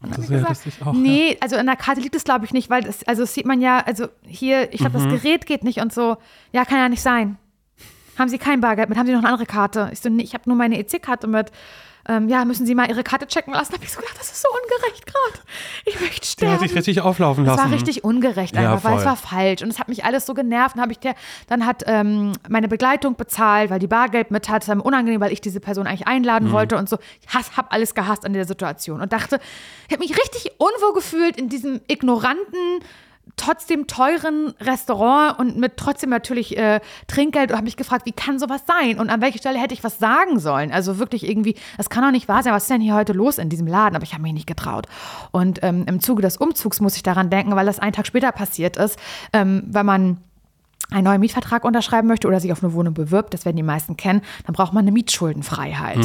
Und 0.00 0.12
dann 0.12 0.20
Das 0.20 0.30
wäre 0.30 0.42
gesagt, 0.42 0.66
richtig 0.66 0.86
auch, 0.86 0.92
nee, 0.92 1.36
also 1.40 1.56
an 1.56 1.66
der 1.66 1.76
Karte 1.76 2.00
liegt 2.00 2.14
es 2.14 2.24
glaube 2.24 2.44
ich 2.44 2.52
nicht, 2.52 2.70
weil 2.70 2.82
das, 2.82 3.02
also 3.04 3.22
das 3.22 3.34
sieht 3.34 3.46
man 3.46 3.60
ja, 3.60 3.80
also 3.80 4.06
hier, 4.24 4.72
ich 4.72 4.80
glaube, 4.80 4.98
Mhm. 4.98 5.10
das 5.10 5.22
Gerät 5.22 5.46
geht 5.46 5.64
nicht 5.64 5.78
und 5.80 5.92
so. 5.92 6.16
Ja, 6.52 6.64
kann 6.64 6.78
ja 6.78 6.88
nicht 6.88 7.02
sein. 7.02 7.36
Haben 8.18 8.28
Sie 8.28 8.38
kein 8.38 8.60
Bargeld 8.60 8.88
mit? 8.88 8.98
Haben 8.98 9.06
Sie 9.06 9.12
noch 9.12 9.20
eine 9.20 9.28
andere 9.28 9.46
Karte? 9.46 9.90
Ich 9.92 10.00
so, 10.00 10.08
nee, 10.08 10.24
ich 10.24 10.34
habe 10.34 10.44
nur 10.46 10.56
meine 10.56 10.76
EC-Karte 10.78 11.28
mit. 11.28 11.52
Ähm, 12.10 12.28
ja, 12.30 12.44
müssen 12.46 12.64
Sie 12.64 12.74
mal 12.74 12.88
Ihre 12.88 13.04
Karte 13.04 13.26
checken 13.26 13.52
lassen. 13.52 13.72
Da 13.72 13.76
habe 13.76 13.84
ich 13.84 13.92
so 13.92 14.00
gedacht, 14.00 14.16
das 14.18 14.30
ist 14.32 14.40
so 14.40 14.48
ungerecht 14.48 15.04
gerade. 15.06 15.44
Ich 15.84 16.00
möchte 16.00 16.20
Der 16.20 16.26
sterben. 16.26 16.52
hat 16.54 16.62
dich 16.62 16.74
richtig 16.74 17.00
auflaufen 17.02 17.44
Das 17.44 17.56
lassen. 17.58 17.70
war 17.70 17.76
richtig 17.76 18.02
ungerecht 18.02 18.54
Ja, 18.56 18.72
einfach, 18.72 18.84
weil 18.84 18.96
es 18.96 19.02
voll. 19.02 19.10
war 19.10 19.16
falsch 19.16 19.62
und 19.62 19.68
es 19.68 19.78
hat 19.78 19.88
mich 19.88 20.04
alles 20.06 20.24
so 20.24 20.32
genervt. 20.32 20.76
Hab 20.76 20.90
ich 20.90 20.98
der, 20.98 21.14
dann 21.48 21.66
hat 21.66 21.82
ähm, 21.86 22.32
meine 22.48 22.66
Begleitung 22.68 23.14
bezahlt, 23.16 23.68
weil 23.70 23.78
die 23.78 23.86
Bargeld 23.86 24.30
mit 24.30 24.48
hat. 24.48 24.62
Es 24.62 24.68
war 24.68 24.76
mir 24.76 24.82
unangenehm, 24.84 25.20
weil 25.20 25.32
ich 25.32 25.42
diese 25.42 25.60
Person 25.60 25.86
eigentlich 25.86 26.06
einladen 26.06 26.48
Mhm. 26.48 26.52
wollte 26.52 26.76
und 26.78 26.88
so. 26.88 26.96
Ich 27.20 27.34
hasse, 27.34 27.56
hab 27.58 27.72
alles 27.74 27.94
gehasst 27.94 28.24
an 28.24 28.32
der 28.32 28.46
Situation 28.46 29.02
und 29.02 29.12
dachte, 29.12 29.38
ich 29.88 29.92
habe 29.94 30.02
mich 30.02 30.16
richtig 30.18 30.52
unwohl 30.58 30.94
gefühlt 30.94 31.36
in 31.36 31.50
diesem 31.50 31.80
ignoranten, 31.88 32.80
trotzdem 33.36 33.86
teuren 33.86 34.54
Restaurant 34.60 35.38
und 35.38 35.56
mit 35.56 35.76
trotzdem 35.76 36.10
natürlich 36.10 36.56
äh, 36.56 36.80
Trinkgeld 37.06 37.50
und 37.50 37.56
habe 37.56 37.64
mich 37.64 37.76
gefragt, 37.76 38.06
wie 38.06 38.12
kann 38.12 38.38
sowas 38.38 38.62
sein 38.66 38.98
und 38.98 39.10
an 39.10 39.20
welcher 39.20 39.38
Stelle 39.38 39.58
hätte 39.58 39.74
ich 39.74 39.84
was 39.84 39.98
sagen 39.98 40.38
sollen? 40.38 40.72
Also 40.72 40.98
wirklich 40.98 41.28
irgendwie, 41.28 41.54
das 41.76 41.90
kann 41.90 42.02
doch 42.02 42.10
nicht 42.10 42.28
wahr 42.28 42.42
sein. 42.42 42.52
Was 42.52 42.64
ist 42.64 42.70
denn 42.70 42.80
hier 42.80 42.94
heute 42.94 43.12
los 43.12 43.38
in 43.38 43.48
diesem 43.48 43.66
Laden? 43.66 43.96
Aber 43.96 44.04
ich 44.04 44.12
habe 44.12 44.22
mich 44.22 44.32
nicht 44.32 44.46
getraut. 44.46 44.86
Und 45.30 45.60
ähm, 45.62 45.84
im 45.86 46.00
Zuge 46.00 46.22
des 46.22 46.36
Umzugs 46.36 46.80
muss 46.80 46.96
ich 46.96 47.02
daran 47.02 47.30
denken, 47.30 47.54
weil 47.54 47.66
das 47.66 47.78
einen 47.78 47.92
Tag 47.92 48.06
später 48.06 48.32
passiert 48.32 48.76
ist, 48.76 48.98
ähm, 49.32 49.62
wenn 49.66 49.86
man 49.86 50.18
einen 50.90 51.04
neuen 51.04 51.20
Mietvertrag 51.20 51.64
unterschreiben 51.64 52.08
möchte 52.08 52.28
oder 52.28 52.40
sich 52.40 52.52
auf 52.52 52.62
eine 52.62 52.72
Wohnung 52.72 52.94
bewirbt, 52.94 53.34
das 53.34 53.44
werden 53.44 53.56
die 53.56 53.62
meisten 53.62 53.96
kennen, 53.96 54.22
dann 54.46 54.54
braucht 54.54 54.72
man 54.72 54.84
eine 54.84 54.92
Mietschuldenfreiheit. 54.92 55.98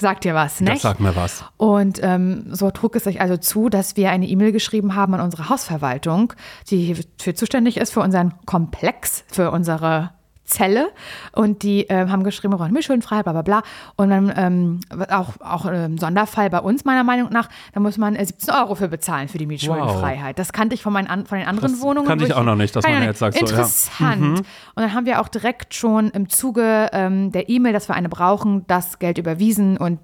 Sagt 0.00 0.24
dir 0.24 0.34
was, 0.34 0.60
ne? 0.60 0.70
Das 0.70 0.82
sagt 0.82 1.00
mir 1.00 1.14
was. 1.14 1.44
Und 1.58 2.00
ähm, 2.02 2.46
so 2.54 2.70
trug 2.70 2.96
es 2.96 3.04
sich 3.04 3.20
also 3.20 3.36
zu, 3.36 3.68
dass 3.68 3.96
wir 3.96 4.10
eine 4.10 4.26
E-Mail 4.26 4.52
geschrieben 4.52 4.94
haben 4.94 5.14
an 5.14 5.20
unsere 5.20 5.48
Hausverwaltung, 5.48 6.32
die 6.70 6.96
für 7.20 7.34
zuständig 7.34 7.76
ist 7.76 7.92
für 7.92 8.00
unseren 8.00 8.34
Komplex, 8.46 9.24
für 9.28 9.50
unsere 9.50 10.10
Zelle. 10.52 10.88
Und 11.32 11.62
die 11.62 11.82
ähm, 11.88 12.12
haben 12.12 12.22
geschrieben, 12.24 12.52
wir 12.52 12.58
brauchen 12.58 12.72
Mischschuldenfreiheit, 12.72 13.24
bla 13.24 13.32
bla 13.32 13.42
bla. 13.42 13.62
Und 13.96 14.10
dann 14.10 14.32
ähm, 14.36 14.80
auch, 15.10 15.30
auch 15.40 15.66
ähm, 15.72 15.98
Sonderfall 15.98 16.50
bei 16.50 16.60
uns, 16.60 16.84
meiner 16.84 17.04
Meinung 17.04 17.30
nach, 17.32 17.48
da 17.72 17.80
muss 17.80 17.98
man 17.98 18.14
äh, 18.14 18.24
17 18.24 18.54
Euro 18.54 18.74
für 18.74 18.88
bezahlen 18.88 19.28
für 19.28 19.38
die 19.38 19.46
Mietschuldenfreiheit. 19.46 20.38
Das 20.38 20.52
kannte 20.52 20.74
ich 20.74 20.82
von, 20.82 20.92
meinen, 20.92 21.08
an- 21.08 21.26
von 21.26 21.38
den 21.38 21.48
anderen 21.48 21.72
Das 21.72 21.80
Wohnungen. 21.80 22.06
kannte 22.06 22.24
ich 22.26 22.34
auch 22.34 22.44
noch 22.44 22.56
nicht, 22.56 22.76
dass 22.76 22.84
man 22.86 23.02
jetzt 23.02 23.18
sagt 23.18 23.34
so, 23.38 23.40
ja. 23.46 23.52
Mhm. 23.52 23.58
Interessant. 23.58 24.38
Und 24.38 24.46
dann 24.76 24.94
haben 24.94 25.06
wir 25.06 25.20
auch 25.20 25.28
direkt 25.28 25.74
schon 25.74 26.10
im 26.10 26.28
Zuge 26.28 26.90
ähm, 26.92 27.32
der 27.32 27.48
E-Mail, 27.48 27.72
dass 27.72 27.88
wir 27.88 27.94
eine 27.94 28.08
brauchen, 28.08 28.66
das 28.66 28.98
Geld 28.98 29.18
überwiesen 29.18 29.76
und 29.76 29.98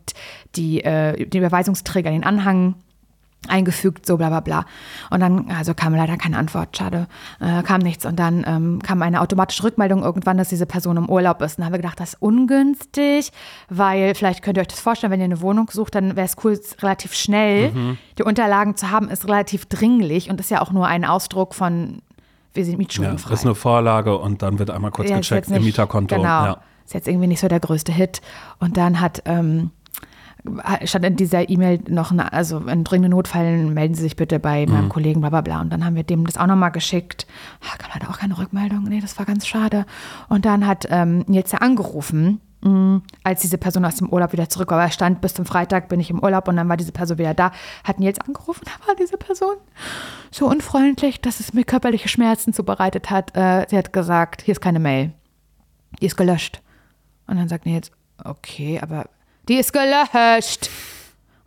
die, 0.56 0.82
äh, 0.82 1.26
den 1.26 1.42
Überweisungsträger 1.42 2.10
den 2.10 2.24
Anhang 2.24 2.74
eingefügt, 3.48 4.06
so 4.06 4.16
bla 4.16 4.28
bla 4.28 4.40
bla. 4.40 4.64
Und 5.10 5.20
dann, 5.20 5.50
also 5.50 5.74
kam 5.74 5.94
leider 5.94 6.16
keine 6.16 6.36
Antwort, 6.38 6.76
schade, 6.76 7.06
äh, 7.40 7.62
kam 7.62 7.80
nichts. 7.80 8.04
Und 8.06 8.16
dann 8.18 8.44
ähm, 8.46 8.80
kam 8.82 9.02
eine 9.02 9.20
automatische 9.20 9.64
Rückmeldung 9.64 10.02
irgendwann, 10.02 10.36
dass 10.38 10.48
diese 10.48 10.66
Person 10.66 10.96
im 10.96 11.08
Urlaub 11.08 11.40
ist. 11.42 11.52
Und 11.52 11.58
dann 11.58 11.66
haben 11.66 11.72
wir 11.72 11.78
gedacht, 11.78 12.00
das 12.00 12.14
ist 12.14 12.22
ungünstig, 12.22 13.30
weil 13.68 14.14
vielleicht 14.14 14.42
könnt 14.42 14.56
ihr 14.58 14.62
euch 14.62 14.68
das 14.68 14.80
vorstellen, 14.80 15.10
wenn 15.12 15.20
ihr 15.20 15.24
eine 15.24 15.40
Wohnung 15.40 15.70
sucht, 15.70 15.94
dann 15.94 16.16
wäre 16.16 16.26
es 16.26 16.36
cool, 16.44 16.58
relativ 16.82 17.14
schnell 17.14 17.96
die 18.18 18.22
Unterlagen 18.22 18.76
zu 18.76 18.90
haben, 18.90 19.08
ist 19.08 19.26
relativ 19.26 19.66
dringlich 19.66 20.30
und 20.30 20.40
ist 20.40 20.50
ja 20.50 20.60
auch 20.60 20.72
nur 20.72 20.86
ein 20.86 21.04
Ausdruck 21.04 21.54
von, 21.54 22.02
wir 22.54 22.64
sind 22.64 22.72
Ja, 22.72 22.78
mietschuldenfrei. 22.78 23.30
das 23.30 23.40
ist 23.40 23.46
eine 23.46 23.54
Vorlage 23.54 24.16
und 24.18 24.42
dann 24.42 24.58
wird 24.58 24.70
einmal 24.70 24.90
kurz 24.90 25.08
Ja, 25.10 25.16
gecheckt 25.18 25.48
nicht- 25.48 25.58
im 25.58 25.64
Mieterkonto. 25.64 26.16
Genau. 26.16 26.44
Ja. 26.44 26.56
Ist 26.84 26.94
jetzt 26.94 27.06
irgendwie 27.06 27.26
nicht 27.26 27.40
so 27.40 27.48
der 27.48 27.60
größte 27.60 27.92
Hit. 27.92 28.22
Und 28.60 28.78
dann 28.78 29.00
hat, 29.02 29.20
ähm, 29.26 29.70
stand 30.84 31.04
in 31.04 31.16
dieser 31.16 31.48
E-Mail 31.48 31.80
noch, 31.88 32.10
eine, 32.10 32.32
also 32.32 32.58
in 32.58 32.84
dringenden 32.84 33.10
Notfällen 33.10 33.74
melden 33.74 33.94
Sie 33.94 34.02
sich 34.02 34.16
bitte 34.16 34.38
bei 34.38 34.66
Mhm. 34.66 34.72
meinem 34.72 34.88
Kollegen, 34.88 35.20
bla 35.20 35.30
bla 35.30 35.40
bla. 35.40 35.60
Und 35.60 35.70
dann 35.70 35.84
haben 35.84 35.96
wir 35.96 36.04
dem 36.04 36.24
das 36.26 36.36
auch 36.38 36.46
nochmal 36.46 36.70
geschickt. 36.72 37.26
Ah, 37.62 37.76
kam 37.76 37.90
leider 37.94 38.10
auch 38.10 38.18
keine 38.18 38.38
Rückmeldung. 38.38 38.84
Nee, 38.84 39.00
das 39.00 39.18
war 39.18 39.26
ganz 39.26 39.46
schade. 39.46 39.84
Und 40.28 40.44
dann 40.44 40.66
hat 40.66 40.86
ähm, 40.90 41.24
Nils 41.26 41.52
ja 41.52 41.58
angerufen. 41.58 42.40
mh, 42.62 43.02
Als 43.24 43.40
diese 43.42 43.58
Person 43.58 43.84
aus 43.84 43.96
dem 43.96 44.08
Urlaub 44.08 44.32
wieder 44.32 44.48
zurück 44.48 44.70
war, 44.70 44.82
er 44.82 44.90
stand 44.90 45.20
bis 45.20 45.34
zum 45.34 45.44
Freitag, 45.44 45.88
bin 45.88 46.00
ich 46.00 46.10
im 46.10 46.22
Urlaub 46.22 46.48
und 46.48 46.56
dann 46.56 46.68
war 46.68 46.76
diese 46.76 46.92
Person 46.92 47.18
wieder 47.18 47.34
da, 47.34 47.52
hat 47.84 47.98
Nils 48.00 48.18
angerufen, 48.20 48.62
da 48.64 48.86
war 48.88 48.94
diese 48.96 49.16
Person 49.16 49.56
so 50.30 50.48
unfreundlich, 50.48 51.20
dass 51.20 51.40
es 51.40 51.52
mir 51.54 51.64
körperliche 51.64 52.08
Schmerzen 52.08 52.52
zubereitet 52.52 53.10
hat. 53.10 53.36
Äh, 53.36 53.66
sie 53.68 53.76
hat 53.78 53.92
gesagt, 53.92 54.42
hier 54.42 54.52
ist 54.52 54.60
keine 54.60 54.78
Mail. 54.80 55.12
Die 56.00 56.06
ist 56.06 56.16
gelöscht. 56.16 56.60
Und 57.26 57.36
dann 57.36 57.48
sagt 57.48 57.66
Nils, 57.66 57.90
okay, 58.24 58.80
aber 58.80 59.04
die 59.48 59.56
ist 59.56 59.72
gelöscht. 59.72 60.70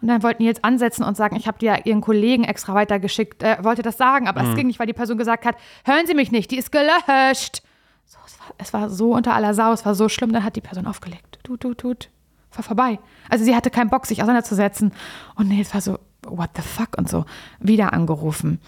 Und 0.02 0.08
dann 0.08 0.24
wollten 0.24 0.42
die 0.42 0.48
jetzt 0.48 0.66
ansetzen 0.66 1.04
und 1.04 1.16
sagen, 1.16 1.36
ich 1.36 1.48
habe 1.48 1.60
dir 1.60 1.86
ihren 1.86 2.02
Kollegen 2.02 2.44
extra 2.44 2.74
weitergeschickt, 2.74 3.44
äh, 3.44 3.58
wollte 3.62 3.84
das 3.84 3.98
sagen, 3.98 4.28
aber 4.28 4.42
es 4.42 4.56
ging 4.56 4.66
nicht, 4.66 4.80
weil 4.80 4.88
die 4.88 4.94
Person 4.94 5.18
gesagt 5.18 5.46
hat, 5.46 5.56
hören 5.86 6.08
Sie 6.08 6.16
mich 6.16 6.32
nicht, 6.32 6.50
die 6.50 6.58
ist 6.58 6.72
gelöscht. 6.72 7.62
So, 8.06 8.18
es, 8.26 8.40
war, 8.40 8.56
es 8.58 8.74
war 8.74 8.90
so 8.90 9.14
unter 9.14 9.36
aller 9.36 9.54
Sau, 9.54 9.72
es 9.72 9.86
war 9.86 9.94
so 9.94 10.10
schlimm, 10.10 10.34
dann 10.34 10.44
hat 10.44 10.56
die 10.56 10.62
Person 10.62 10.88
aufgelegt. 10.88 11.40
Tut, 11.44 11.62
tut, 11.62 11.78
tut. 11.78 12.10
War 12.56 12.64
vorbei. 12.64 13.00
Also 13.30 13.46
sie 13.46 13.56
hatte 13.56 13.70
keinen 13.70 13.90
Bock, 13.90 14.06
sich 14.08 14.22
auseinanderzusetzen. 14.22 14.92
Und 15.36 15.48
Nils 15.48 15.74
war 15.74 15.82
so, 15.82 16.00
what 16.24 16.50
the 16.56 16.62
fuck 16.62 16.98
und 16.98 17.08
so. 17.08 17.26
Wieder 17.60 17.94
angerufen. 17.94 18.60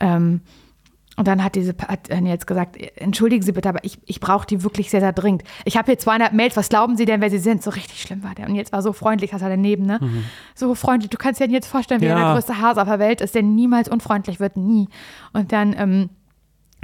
Ähm, 0.00 0.40
und 1.18 1.26
dann 1.28 1.42
hat 1.44 1.56
diese 1.56 1.74
hat 1.86 2.08
jetzt 2.08 2.46
gesagt, 2.46 2.76
entschuldigen 2.96 3.42
Sie 3.42 3.52
bitte, 3.52 3.68
aber 3.68 3.84
ich, 3.84 3.98
ich 4.06 4.20
brauche 4.20 4.46
die 4.46 4.62
wirklich 4.62 4.88
sehr, 4.88 5.00
sehr 5.00 5.12
dringend. 5.12 5.42
Ich 5.64 5.76
habe 5.76 5.86
hier 5.86 5.98
200 5.98 6.32
Mails, 6.32 6.56
was 6.56 6.68
glauben 6.68 6.96
Sie 6.96 7.04
denn, 7.04 7.20
wer 7.20 7.28
Sie 7.28 7.38
sind? 7.38 7.62
So 7.62 7.70
richtig 7.70 8.00
schlimm 8.00 8.22
war 8.22 8.34
der. 8.34 8.46
Und 8.48 8.54
jetzt 8.54 8.72
war 8.72 8.82
so 8.82 8.92
freundlich, 8.92 9.32
das 9.32 9.42
war 9.42 9.48
daneben, 9.50 9.84
ne? 9.84 9.98
So 10.54 10.74
freundlich. 10.74 11.10
Du 11.10 11.18
kannst 11.18 11.40
dir 11.40 11.48
jetzt 11.48 11.66
vorstellen, 11.66 12.00
wie 12.00 12.06
er 12.06 12.16
Ja. 12.16 12.24
der 12.24 12.34
größte 12.34 12.60
Hase 12.60 12.80
auf 12.80 12.88
der 12.88 12.98
Welt 13.00 13.20
ist, 13.20 13.34
der 13.34 13.42
niemals 13.42 13.88
unfreundlich 13.88 14.38
wird, 14.40 14.56
nie. 14.56 14.88
Und 15.32 15.50
dann 15.52 15.74
ähm, 15.76 16.10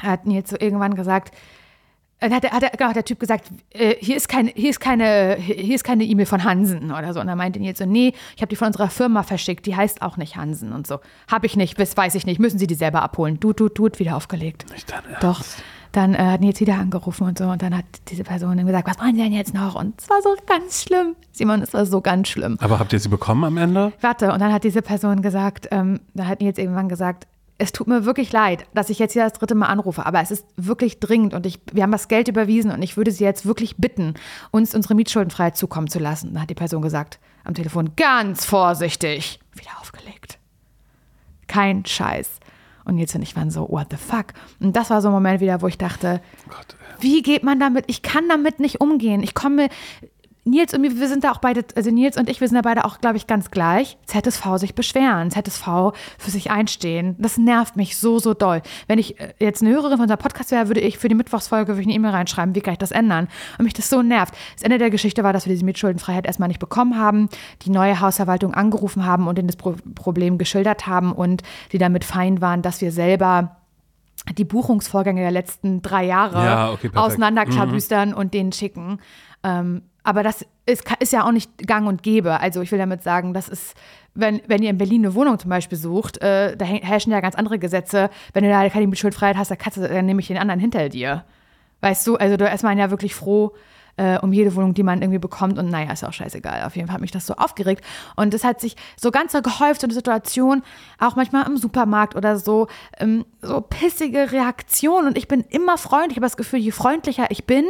hat 0.02 0.26
Nils 0.26 0.50
so 0.50 0.56
irgendwann 0.58 0.94
gesagt, 0.96 1.32
dann 2.24 2.34
hat, 2.34 2.44
der, 2.44 2.50
hat 2.52 2.62
der, 2.62 2.70
genau, 2.70 2.88
hat 2.88 2.96
der 2.96 3.04
Typ 3.04 3.20
gesagt, 3.20 3.48
äh, 3.70 3.96
hier 4.00 4.16
ist 4.16 4.28
keine, 4.28 4.50
hier 4.54 4.70
ist 4.70 4.80
keine, 4.80 5.36
hier 5.38 5.74
ist 5.74 5.84
keine 5.84 6.04
E-Mail 6.04 6.26
von 6.26 6.44
Hansen 6.44 6.90
oder 6.90 7.12
so. 7.12 7.20
Und 7.20 7.26
dann 7.26 7.38
meinte 7.38 7.60
Nils 7.60 7.78
so, 7.78 7.86
nee, 7.86 8.14
ich 8.34 8.42
habe 8.42 8.48
die 8.48 8.56
von 8.56 8.68
unserer 8.68 8.88
Firma 8.88 9.22
verschickt, 9.22 9.66
die 9.66 9.76
heißt 9.76 10.02
auch 10.02 10.16
nicht 10.16 10.36
Hansen 10.36 10.72
und 10.72 10.86
so. 10.86 11.00
Habe 11.30 11.46
ich 11.46 11.56
nicht, 11.56 11.78
das 11.78 11.96
weiß 11.96 12.14
ich 12.14 12.26
nicht, 12.26 12.40
müssen 12.40 12.58
Sie 12.58 12.66
die 12.66 12.74
selber 12.74 13.02
abholen. 13.02 13.38
Du, 13.40 13.52
du, 13.52 13.68
du, 13.68 13.88
wieder 13.98 14.16
aufgelegt. 14.16 14.64
Nicht 14.72 14.90
dein 14.90 15.04
Ernst. 15.04 15.22
Doch. 15.22 15.42
Dann 15.92 16.14
äh, 16.14 16.18
hat 16.18 16.40
Nils 16.40 16.58
wieder 16.58 16.74
angerufen 16.74 17.24
und 17.24 17.38
so. 17.38 17.44
Und 17.44 17.62
dann 17.62 17.76
hat 17.76 17.84
diese 18.08 18.24
Person 18.24 18.56
dann 18.56 18.66
gesagt, 18.66 18.88
was 18.88 18.98
wollen 18.98 19.14
Sie 19.14 19.22
denn 19.22 19.32
jetzt 19.32 19.54
noch? 19.54 19.76
Und 19.76 20.00
es 20.00 20.10
war 20.10 20.20
so 20.22 20.34
ganz 20.46 20.82
schlimm. 20.82 21.14
Simon, 21.30 21.62
es 21.62 21.72
war 21.72 21.86
so 21.86 22.00
ganz 22.00 22.28
schlimm. 22.28 22.56
Aber 22.60 22.80
habt 22.80 22.92
ihr 22.92 22.98
sie 22.98 23.08
bekommen 23.08 23.44
am 23.44 23.56
Ende? 23.58 23.92
Warte, 24.00 24.32
und 24.32 24.40
dann 24.40 24.52
hat 24.52 24.64
diese 24.64 24.82
Person 24.82 25.22
gesagt, 25.22 25.68
ähm, 25.70 26.00
da 26.14 26.26
hat 26.26 26.40
Nils 26.40 26.58
irgendwann 26.58 26.88
gesagt, 26.88 27.28
es 27.58 27.72
tut 27.72 27.86
mir 27.86 28.04
wirklich 28.04 28.32
leid, 28.32 28.66
dass 28.74 28.90
ich 28.90 28.98
jetzt 28.98 29.12
hier 29.12 29.22
das 29.22 29.34
dritte 29.34 29.54
Mal 29.54 29.66
anrufe, 29.66 30.04
aber 30.04 30.20
es 30.20 30.30
ist 30.30 30.44
wirklich 30.56 30.98
dringend 30.98 31.34
und 31.34 31.46
ich, 31.46 31.60
wir 31.72 31.82
haben 31.82 31.92
das 31.92 32.08
Geld 32.08 32.28
überwiesen 32.28 32.72
und 32.72 32.82
ich 32.82 32.96
würde 32.96 33.12
Sie 33.12 33.24
jetzt 33.24 33.46
wirklich 33.46 33.76
bitten, 33.76 34.14
uns 34.50 34.74
unsere 34.74 34.94
Mietschuldenfreiheit 34.94 35.56
zukommen 35.56 35.88
zu 35.88 35.98
lassen. 35.98 36.32
Dann 36.32 36.42
hat 36.42 36.50
die 36.50 36.54
Person 36.54 36.82
gesagt 36.82 37.20
am 37.44 37.54
Telefon, 37.54 37.90
ganz 37.96 38.44
vorsichtig, 38.44 39.38
wieder 39.54 39.70
aufgelegt. 39.80 40.38
Kein 41.46 41.84
Scheiß. 41.84 42.40
Und 42.84 42.96
Nils 42.96 43.14
und 43.14 43.22
ich 43.22 43.34
waren 43.36 43.50
so, 43.50 43.68
what 43.70 43.86
the 43.90 43.96
fuck? 43.96 44.26
Und 44.60 44.76
das 44.76 44.90
war 44.90 45.00
so 45.00 45.08
ein 45.08 45.14
Moment 45.14 45.40
wieder, 45.40 45.62
wo 45.62 45.68
ich 45.68 45.78
dachte, 45.78 46.20
Gott, 46.48 46.76
ey. 46.98 47.02
wie 47.02 47.22
geht 47.22 47.42
man 47.42 47.58
damit? 47.58 47.84
Ich 47.86 48.02
kann 48.02 48.28
damit 48.28 48.60
nicht 48.60 48.80
umgehen. 48.80 49.22
Ich 49.22 49.34
komme, 49.34 49.68
Nils 50.44 50.74
und 50.74 50.82
mir, 50.82 50.98
wir 50.98 51.08
sind 51.08 51.24
da 51.24 51.32
auch 51.32 51.38
beide, 51.38 51.64
also 51.74 51.90
Nils 51.90 52.18
und 52.18 52.28
ich, 52.28 52.40
wir 52.40 52.48
sind 52.48 52.56
da 52.56 52.62
beide 52.62 52.84
auch, 52.84 53.00
glaube 53.00 53.16
ich, 53.16 53.26
ganz 53.26 53.50
gleich. 53.50 53.96
ZSV 54.06 54.56
sich 54.56 54.74
beschweren, 54.74 55.30
ZSV 55.30 55.94
für 56.18 56.30
sich 56.30 56.50
einstehen. 56.50 57.16
Das 57.18 57.38
nervt 57.38 57.76
mich 57.76 57.96
so, 57.96 58.18
so 58.18 58.34
doll. 58.34 58.60
Wenn 58.86 58.98
ich 58.98 59.18
äh, 59.18 59.32
jetzt 59.38 59.62
eine 59.62 59.70
Hörerin 59.70 59.92
von 59.92 60.02
unserem 60.02 60.18
Podcast 60.18 60.50
wäre, 60.50 60.68
würde 60.68 60.80
ich 60.80 60.98
für 60.98 61.08
die 61.08 61.14
Mittwochsfolge 61.14 61.72
würde 61.72 61.80
ich 61.80 61.86
eine 61.86 61.94
E-Mail 61.94 62.10
reinschreiben, 62.10 62.54
wie 62.54 62.60
kann 62.60 62.72
ich 62.72 62.78
das 62.78 62.90
ändern? 62.90 63.28
Und 63.58 63.64
mich 63.64 63.72
das 63.72 63.88
so 63.88 64.02
nervt. 64.02 64.34
Das 64.54 64.62
Ende 64.62 64.78
der 64.78 64.90
Geschichte 64.90 65.24
war, 65.24 65.32
dass 65.32 65.46
wir 65.46 65.52
diese 65.52 65.64
Mietschuldenfreiheit 65.64 66.26
erstmal 66.26 66.48
nicht 66.48 66.60
bekommen 66.60 66.98
haben, 66.98 67.28
die 67.62 67.70
neue 67.70 68.00
Hausverwaltung 68.00 68.52
angerufen 68.52 69.06
haben 69.06 69.28
und 69.28 69.38
ihnen 69.38 69.48
das 69.48 69.56
Pro 69.56 69.74
Problem 69.94 70.38
geschildert 70.38 70.86
haben 70.86 71.12
und 71.12 71.42
die 71.72 71.78
damit 71.78 72.04
fein 72.04 72.40
waren, 72.40 72.62
dass 72.62 72.80
wir 72.80 72.92
selber 72.92 73.56
die 74.36 74.44
Buchungsvorgänge 74.44 75.20
der 75.20 75.30
letzten 75.30 75.82
drei 75.82 76.04
Jahre 76.04 76.44
Ja, 76.44 76.70
okay, 76.70 76.90
auseinanderklabüstern 76.94 78.14
und 78.14 78.34
denen 78.34 78.52
schicken. 78.52 79.00
Ähm, 79.42 79.82
aber 80.04 80.22
das 80.22 80.46
ist, 80.66 80.84
ist 81.00 81.12
ja 81.12 81.26
auch 81.26 81.32
nicht 81.32 81.66
gang 81.66 81.88
und 81.88 82.02
gäbe. 82.02 82.38
Also 82.38 82.60
ich 82.60 82.70
will 82.70 82.78
damit 82.78 83.02
sagen, 83.02 83.32
das 83.34 83.48
ist, 83.48 83.74
wenn, 84.14 84.40
wenn 84.46 84.62
ihr 84.62 84.70
in 84.70 84.78
Berlin 84.78 85.04
eine 85.04 85.14
Wohnung 85.14 85.38
zum 85.38 85.48
Beispiel 85.48 85.78
sucht, 85.78 86.18
äh, 86.18 86.56
da 86.56 86.64
herrschen 86.64 87.10
ja 87.10 87.20
ganz 87.20 87.34
andere 87.34 87.58
Gesetze. 87.58 88.10
Wenn 88.34 88.44
du 88.44 88.50
da 88.50 88.68
keine 88.68 88.86
Mietschuldfreiheit 88.86 89.36
hast, 89.36 89.50
dann, 89.50 89.58
du, 89.74 89.88
dann 89.88 90.06
nehme 90.06 90.20
ich 90.20 90.28
den 90.28 90.36
anderen 90.36 90.60
hinter 90.60 90.90
dir. 90.90 91.24
Weißt 91.80 92.06
du, 92.06 92.16
also 92.16 92.36
da 92.36 92.46
ist 92.48 92.62
man 92.62 92.78
ja 92.78 92.90
wirklich 92.90 93.14
froh, 93.14 93.54
äh, 93.96 94.18
um 94.18 94.32
jede 94.32 94.54
Wohnung, 94.54 94.74
die 94.74 94.82
man 94.82 95.02
irgendwie 95.02 95.18
bekommt. 95.18 95.58
Und 95.58 95.68
naja, 95.70 95.92
ist 95.92 96.04
auch 96.04 96.12
scheißegal. 96.12 96.64
Auf 96.64 96.76
jeden 96.76 96.88
Fall 96.88 96.94
hat 96.94 97.00
mich 97.00 97.10
das 97.10 97.26
so 97.26 97.34
aufgeregt. 97.34 97.84
Und 98.16 98.34
es 98.34 98.44
hat 98.44 98.60
sich 98.60 98.76
so 98.96 99.10
ganz 99.10 99.32
so 99.32 99.42
gehäuft, 99.42 99.80
so 99.80 99.86
eine 99.86 99.94
Situation, 99.94 100.62
auch 100.98 101.16
manchmal 101.16 101.46
im 101.46 101.56
Supermarkt 101.56 102.16
oder 102.16 102.38
so, 102.38 102.68
ähm, 102.98 103.24
so 103.42 103.60
pissige 103.60 104.32
Reaktionen. 104.32 105.08
Und 105.08 105.18
ich 105.18 105.28
bin 105.28 105.42
immer 105.50 105.78
freundlich. 105.78 106.12
Ich 106.12 106.16
habe 106.16 106.26
das 106.26 106.36
Gefühl, 106.36 106.60
je 106.60 106.70
freundlicher 106.70 107.30
ich 107.30 107.44
bin, 107.44 107.64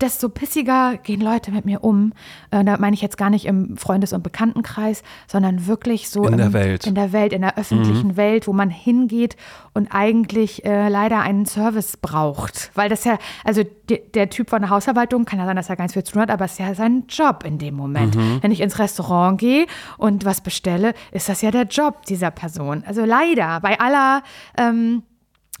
desto 0.00 0.28
pissiger 0.28 0.96
gehen 0.98 1.20
Leute 1.20 1.50
mit 1.50 1.64
mir 1.64 1.84
um. 1.84 2.12
Äh, 2.50 2.64
da 2.64 2.76
meine 2.78 2.94
ich 2.94 3.02
jetzt 3.02 3.16
gar 3.16 3.30
nicht 3.30 3.46
im 3.46 3.76
Freundes- 3.76 4.12
und 4.12 4.22
Bekanntenkreis, 4.22 5.02
sondern 5.26 5.66
wirklich 5.66 6.08
so 6.10 6.24
In 6.24 6.34
im, 6.34 6.38
der 6.38 6.52
Welt. 6.52 6.86
in 6.86 6.94
der 6.94 7.12
Welt, 7.12 7.32
in 7.32 7.42
der 7.42 7.56
öffentlichen 7.58 8.16
Welt, 8.16 8.46
wo 8.46 8.52
man 8.52 8.70
hingeht 8.70 9.36
und 9.74 9.88
eigentlich 9.92 10.64
äh, 10.64 10.88
leider 10.88 11.20
einen 11.20 11.46
Service 11.46 11.96
braucht. 11.96 12.70
Weil 12.74 12.88
das 12.88 13.04
ja, 13.04 13.18
also 13.44 13.62
der, 13.88 13.98
der 14.14 14.30
Typ 14.30 14.50
von 14.50 14.60
der 14.62 14.70
Hausverwaltung 14.70 15.24
kann 15.24 15.38
ja 15.38 15.46
sein, 15.46 15.56
dass 15.56 15.67
er 15.68 15.76
ganz 15.76 15.92
viel 15.94 16.02
zu 16.04 16.12
tun 16.12 16.22
hat, 16.22 16.30
aber 16.30 16.44
es 16.44 16.52
ist 16.52 16.58
ja 16.58 16.74
sein 16.74 17.04
Job 17.08 17.44
in 17.44 17.58
dem 17.58 17.74
Moment. 17.74 18.16
Wenn 18.42 18.50
ich 18.50 18.60
ins 18.60 18.78
Restaurant 18.78 19.38
gehe 19.38 19.66
und 19.96 20.24
was 20.24 20.40
bestelle, 20.40 20.94
ist 21.12 21.28
das 21.28 21.42
ja 21.42 21.50
der 21.50 21.64
Job 21.64 22.04
dieser 22.06 22.30
Person. 22.30 22.84
Also 22.86 23.04
leider, 23.04 23.60
bei 23.60 23.78
aller 23.80 24.22
ähm, 24.56 25.02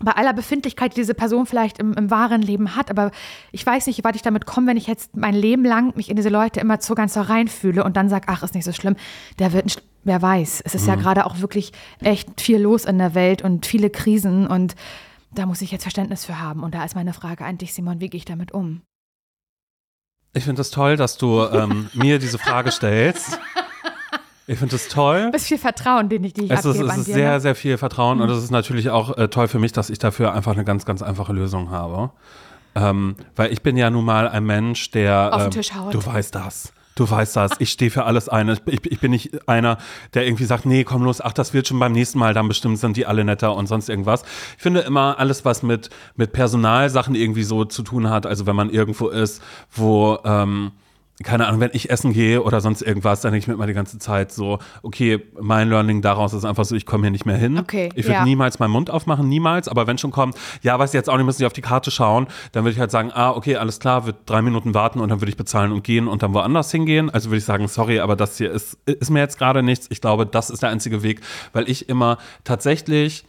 bei 0.00 0.12
aller 0.12 0.32
Befindlichkeit, 0.32 0.92
die 0.92 1.00
diese 1.00 1.12
Person 1.14 1.44
vielleicht 1.44 1.78
im, 1.80 1.92
im 1.94 2.08
wahren 2.08 2.40
Leben 2.40 2.76
hat, 2.76 2.88
aber 2.88 3.10
ich 3.50 3.66
weiß 3.66 3.88
nicht, 3.88 3.98
wie 3.98 4.04
weit 4.04 4.14
ich 4.14 4.22
damit 4.22 4.46
komme, 4.46 4.68
wenn 4.68 4.76
ich 4.76 4.86
jetzt 4.86 5.16
mein 5.16 5.34
Leben 5.34 5.64
lang 5.64 5.96
mich 5.96 6.08
in 6.08 6.14
diese 6.14 6.28
Leute 6.28 6.60
immer 6.60 6.80
so 6.80 6.94
ganz 6.94 7.14
so 7.14 7.20
reinfühle 7.20 7.82
und 7.82 7.96
dann 7.96 8.08
sage, 8.08 8.26
ach, 8.28 8.44
ist 8.44 8.54
nicht 8.54 8.62
so 8.64 8.70
schlimm, 8.72 8.94
der 9.40 9.52
wird, 9.52 9.64
nicht- 9.64 9.82
wer 10.04 10.22
weiß. 10.22 10.62
Es 10.64 10.76
ist 10.76 10.86
ja 10.86 10.94
gerade 10.94 11.26
auch 11.26 11.40
wirklich 11.40 11.72
echt 12.00 12.40
viel 12.40 12.58
los 12.60 12.84
in 12.84 12.98
der 12.98 13.16
Welt 13.16 13.42
und 13.42 13.66
viele 13.66 13.90
Krisen 13.90 14.46
und 14.46 14.76
da 15.34 15.46
muss 15.46 15.62
ich 15.62 15.72
jetzt 15.72 15.82
Verständnis 15.82 16.24
für 16.24 16.40
haben. 16.40 16.62
Und 16.62 16.76
da 16.76 16.84
ist 16.84 16.94
meine 16.94 17.12
Frage 17.12 17.44
an 17.44 17.58
dich, 17.58 17.74
Simon, 17.74 18.00
wie 18.00 18.08
gehe 18.08 18.18
ich 18.18 18.24
damit 18.24 18.52
um? 18.52 18.82
Ich 20.32 20.44
finde 20.44 20.62
es 20.62 20.70
toll, 20.70 20.96
dass 20.96 21.16
du 21.16 21.42
ähm, 21.42 21.90
mir 21.94 22.18
diese 22.18 22.38
Frage 22.38 22.70
stellst. 22.70 23.38
Ich 24.46 24.58
finde 24.58 24.76
es 24.76 24.88
toll. 24.88 25.30
Das 25.32 25.42
ist 25.42 25.48
viel 25.48 25.58
Vertrauen, 25.58 26.08
den 26.08 26.24
ich, 26.24 26.36
ich 26.38 26.50
Es 26.50 26.60
ist, 26.60 26.66
abgebe 26.66 26.86
es 26.86 26.90
an 26.90 27.00
ist 27.00 27.08
dir. 27.08 27.14
sehr, 27.14 27.32
ne? 27.32 27.40
sehr 27.40 27.54
viel 27.54 27.76
Vertrauen 27.76 28.20
und 28.22 28.30
es 28.30 28.42
ist 28.42 28.50
natürlich 28.50 28.88
auch 28.90 29.16
äh, 29.18 29.28
toll 29.28 29.46
für 29.46 29.58
mich, 29.58 29.72
dass 29.72 29.90
ich 29.90 29.98
dafür 29.98 30.32
einfach 30.32 30.52
eine 30.52 30.64
ganz, 30.64 30.86
ganz 30.86 31.02
einfache 31.02 31.32
Lösung 31.32 31.70
habe. 31.70 32.10
Ähm, 32.74 33.16
weil 33.36 33.52
ich 33.52 33.62
bin 33.62 33.76
ja 33.76 33.90
nun 33.90 34.04
mal 34.04 34.28
ein 34.28 34.44
Mensch, 34.44 34.90
der. 34.90 35.34
Auf 35.34 35.42
den 35.42 35.44
ähm, 35.46 35.50
Tisch 35.50 35.74
haut. 35.74 35.92
Du 35.92 36.04
weißt 36.04 36.34
das. 36.34 36.72
Du 36.98 37.08
weißt 37.08 37.36
das. 37.36 37.52
Ich 37.60 37.70
stehe 37.70 37.92
für 37.92 38.06
alles 38.06 38.28
ein. 38.28 38.48
Ich, 38.48 38.60
ich 38.66 38.98
bin 38.98 39.12
nicht 39.12 39.48
einer, 39.48 39.78
der 40.14 40.26
irgendwie 40.26 40.46
sagt, 40.46 40.66
nee, 40.66 40.82
komm 40.82 41.04
los, 41.04 41.20
ach, 41.20 41.32
das 41.32 41.54
wird 41.54 41.68
schon 41.68 41.78
beim 41.78 41.92
nächsten 41.92 42.18
Mal, 42.18 42.34
dann 42.34 42.48
bestimmt 42.48 42.76
sind 42.76 42.96
die 42.96 43.06
alle 43.06 43.24
netter 43.24 43.54
und 43.54 43.68
sonst 43.68 43.88
irgendwas. 43.88 44.24
Ich 44.56 44.62
finde 44.64 44.80
immer 44.80 45.16
alles, 45.20 45.44
was 45.44 45.62
mit, 45.62 45.90
mit 46.16 46.32
Personalsachen 46.32 47.14
irgendwie 47.14 47.44
so 47.44 47.64
zu 47.64 47.84
tun 47.84 48.10
hat, 48.10 48.26
also 48.26 48.46
wenn 48.46 48.56
man 48.56 48.68
irgendwo 48.68 49.10
ist, 49.10 49.40
wo, 49.70 50.18
ähm, 50.24 50.72
keine 51.24 51.48
Ahnung, 51.48 51.60
wenn 51.60 51.70
ich 51.72 51.90
essen 51.90 52.12
gehe 52.12 52.42
oder 52.42 52.60
sonst 52.60 52.80
irgendwas, 52.80 53.20
dann 53.22 53.32
denke 53.32 53.42
ich 53.42 53.48
mir 53.48 53.54
immer 53.54 53.66
die 53.66 53.72
ganze 53.72 53.98
Zeit 53.98 54.30
so, 54.30 54.58
okay, 54.82 55.20
mein 55.40 55.68
Learning 55.68 56.00
daraus 56.00 56.32
ist 56.32 56.44
einfach 56.44 56.64
so, 56.64 56.76
ich 56.76 56.86
komme 56.86 57.04
hier 57.04 57.10
nicht 57.10 57.26
mehr 57.26 57.36
hin. 57.36 57.58
Okay, 57.58 57.88
ich 57.96 58.04
würde 58.04 58.14
ja. 58.14 58.24
niemals 58.24 58.60
meinen 58.60 58.70
Mund 58.70 58.88
aufmachen, 58.88 59.28
niemals, 59.28 59.66
aber 59.66 59.88
wenn 59.88 59.98
schon 59.98 60.12
kommt, 60.12 60.36
ja, 60.62 60.78
weiß 60.78 60.90
ich 60.90 60.94
jetzt 60.94 61.10
auch 61.10 61.16
nicht, 61.16 61.26
müssen 61.26 61.38
Sie 61.38 61.46
auf 61.46 61.52
die 61.52 61.60
Karte 61.60 61.90
schauen, 61.90 62.28
dann 62.52 62.62
würde 62.62 62.74
ich 62.74 62.80
halt 62.80 62.92
sagen, 62.92 63.10
ah, 63.12 63.32
okay, 63.32 63.56
alles 63.56 63.80
klar, 63.80 64.06
wird 64.06 64.16
drei 64.26 64.42
Minuten 64.42 64.74
warten 64.74 65.00
und 65.00 65.08
dann 65.08 65.20
würde 65.20 65.30
ich 65.30 65.36
bezahlen 65.36 65.72
und 65.72 65.82
gehen 65.82 66.06
und 66.06 66.22
dann 66.22 66.34
woanders 66.34 66.70
hingehen. 66.70 67.10
Also 67.10 67.30
würde 67.30 67.38
ich 67.38 67.44
sagen, 67.44 67.66
sorry, 67.66 67.98
aber 67.98 68.14
das 68.14 68.38
hier 68.38 68.52
ist, 68.52 68.78
ist 68.86 69.10
mir 69.10 69.20
jetzt 69.20 69.38
gerade 69.38 69.64
nichts. 69.64 69.86
Ich 69.90 70.00
glaube, 70.00 70.24
das 70.24 70.50
ist 70.50 70.62
der 70.62 70.70
einzige 70.70 71.02
Weg, 71.02 71.20
weil 71.52 71.68
ich 71.68 71.88
immer 71.88 72.18
tatsächlich 72.44 73.24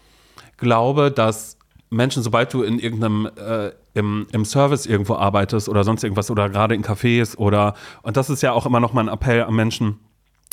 glaube, 0.58 1.12
dass 1.12 1.59
Menschen, 1.90 2.22
sobald 2.22 2.54
du 2.54 2.62
in 2.62 2.80
irgendeinem 2.80 3.30
äh, 3.36 3.72
im, 3.94 4.28
im 4.32 4.46
Service 4.46 4.86
irgendwo 4.86 5.16
arbeitest 5.16 5.70
oder 5.70 5.84
sonst 5.84 6.04
irgendwas 6.04 6.30
oder 6.30 6.50
gerade 6.50 6.76
in 6.76 6.84
Cafés 6.84 7.36
oder 7.38 7.74
und 8.04 8.18
das 8.18 8.30
ist 8.30 8.44
ja 8.44 8.54
auch 8.54 8.66
immer 8.66 8.80
noch 8.80 8.94
mein 8.94 9.08
Appell 9.08 9.44
an 9.44 9.56
Menschen, 9.56 10.00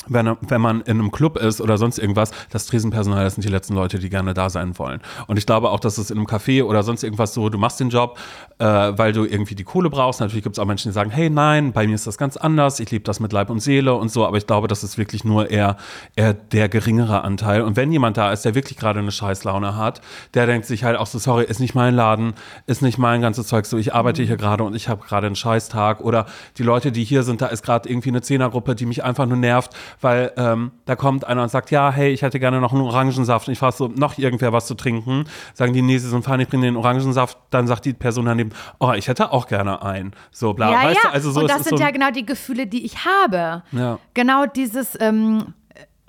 wenn, 0.09 0.35
wenn 0.41 0.61
man 0.61 0.81
in 0.81 0.99
einem 0.99 1.11
Club 1.11 1.37
ist 1.37 1.61
oder 1.61 1.77
sonst 1.77 1.97
irgendwas, 1.97 2.31
das 2.49 2.65
Tresenpersonal, 2.65 3.23
das 3.23 3.35
sind 3.35 3.43
die 3.43 3.49
letzten 3.49 3.73
Leute, 3.73 3.99
die 3.99 4.09
gerne 4.09 4.33
da 4.33 4.49
sein 4.49 4.77
wollen. 4.77 5.01
Und 5.27 5.37
ich 5.37 5.45
glaube 5.45 5.69
auch, 5.69 5.79
dass 5.79 5.97
es 5.97 6.11
in 6.11 6.17
einem 6.17 6.27
Café 6.27 6.63
oder 6.63 6.83
sonst 6.83 7.03
irgendwas 7.03 7.33
so, 7.33 7.49
du 7.49 7.57
machst 7.57 7.79
den 7.79 7.89
Job, 7.89 8.17
äh, 8.59 8.65
weil 8.65 9.11
du 9.11 9.25
irgendwie 9.25 9.55
die 9.55 9.63
Kohle 9.63 9.89
brauchst. 9.89 10.19
Natürlich 10.19 10.43
gibt 10.43 10.55
es 10.55 10.59
auch 10.59 10.65
Menschen, 10.65 10.89
die 10.89 10.93
sagen, 10.93 11.11
hey, 11.11 11.29
nein, 11.29 11.73
bei 11.73 11.87
mir 11.87 11.95
ist 11.95 12.07
das 12.07 12.17
ganz 12.17 12.37
anders, 12.37 12.79
ich 12.79 12.91
lebe 12.91 13.03
das 13.03 13.19
mit 13.19 13.33
Leib 13.33 13.49
und 13.49 13.59
Seele 13.59 13.93
und 13.95 14.09
so, 14.09 14.25
aber 14.25 14.37
ich 14.37 14.47
glaube, 14.47 14.67
das 14.67 14.83
ist 14.83 14.97
wirklich 14.97 15.23
nur 15.23 15.49
eher, 15.49 15.77
eher 16.15 16.33
der 16.33 16.69
geringere 16.69 17.23
Anteil. 17.23 17.61
Und 17.61 17.75
wenn 17.75 17.91
jemand 17.91 18.17
da 18.17 18.31
ist, 18.31 18.45
der 18.45 18.55
wirklich 18.55 18.77
gerade 18.77 18.99
eine 18.99 19.11
Scheißlaune 19.11 19.75
hat, 19.75 20.01
der 20.33 20.45
denkt 20.45 20.67
sich 20.67 20.83
halt 20.83 20.97
auch 20.97 21.07
so, 21.07 21.19
sorry, 21.19 21.43
ist 21.43 21.59
nicht 21.59 21.75
mein 21.75 21.95
Laden, 21.95 22.33
ist 22.65 22.81
nicht 22.81 22.97
mein 22.97 23.21
ganzes 23.21 23.47
Zeug, 23.47 23.65
so 23.65 23.77
ich 23.77 23.93
arbeite 23.93 24.23
hier 24.23 24.37
gerade 24.37 24.63
und 24.63 24.75
ich 24.75 24.89
habe 24.89 25.05
gerade 25.05 25.27
einen 25.27 25.35
Scheißtag 25.35 26.01
oder 26.01 26.27
die 26.57 26.63
Leute, 26.63 26.91
die 26.91 27.03
hier 27.03 27.23
sind, 27.23 27.41
da 27.41 27.47
ist 27.47 27.63
gerade 27.63 27.89
irgendwie 27.89 28.09
eine 28.09 28.21
Zehnergruppe, 28.21 28.75
die 28.75 28.85
mich 28.85 29.03
einfach 29.03 29.25
nur 29.25 29.37
nervt, 29.37 29.73
weil 30.01 30.31
ähm, 30.37 30.71
da 30.85 30.95
kommt 30.95 31.25
einer 31.25 31.43
und 31.43 31.49
sagt, 31.49 31.71
ja, 31.71 31.91
hey, 31.91 32.11
ich 32.11 32.21
hätte 32.21 32.39
gerne 32.39 32.61
noch 32.61 32.73
einen 32.73 32.81
Orangensaft 32.81 33.47
und 33.47 33.53
ich 33.53 33.59
frage 33.59 33.75
so, 33.75 33.87
noch 33.87 34.17
irgendwer 34.17 34.53
was 34.53 34.67
zu 34.67 34.75
trinken? 34.75 35.25
Sagen 35.53 35.73
die, 35.73 35.81
nee, 35.81 35.97
sie 35.97 36.09
sind 36.09 36.23
fein, 36.23 36.39
ich 36.39 36.47
bringe 36.47 36.65
den 36.65 36.75
Orangensaft, 36.75 37.37
dann 37.49 37.67
sagt 37.67 37.85
die 37.85 37.93
Person 37.93 38.25
daneben, 38.25 38.51
oh, 38.79 38.93
ich 38.93 39.07
hätte 39.07 39.31
auch 39.31 39.47
gerne 39.47 39.81
einen. 39.81 40.13
So, 40.31 40.53
bla, 40.53 40.71
Ja, 40.71 40.83
weißt 40.83 40.99
ja. 41.03 41.09
du, 41.09 41.13
also 41.13 41.31
so 41.31 41.39
und 41.41 41.49
das 41.49 41.63
sind 41.63 41.77
so, 41.77 41.83
ja 41.83 41.91
genau 41.91 42.11
die 42.11 42.25
Gefühle, 42.25 42.67
die 42.67 42.85
ich 42.85 43.05
habe. 43.05 43.63
Ja. 43.71 43.99
Genau 44.13 44.45
dieses, 44.45 44.97
ähm, 44.99 45.53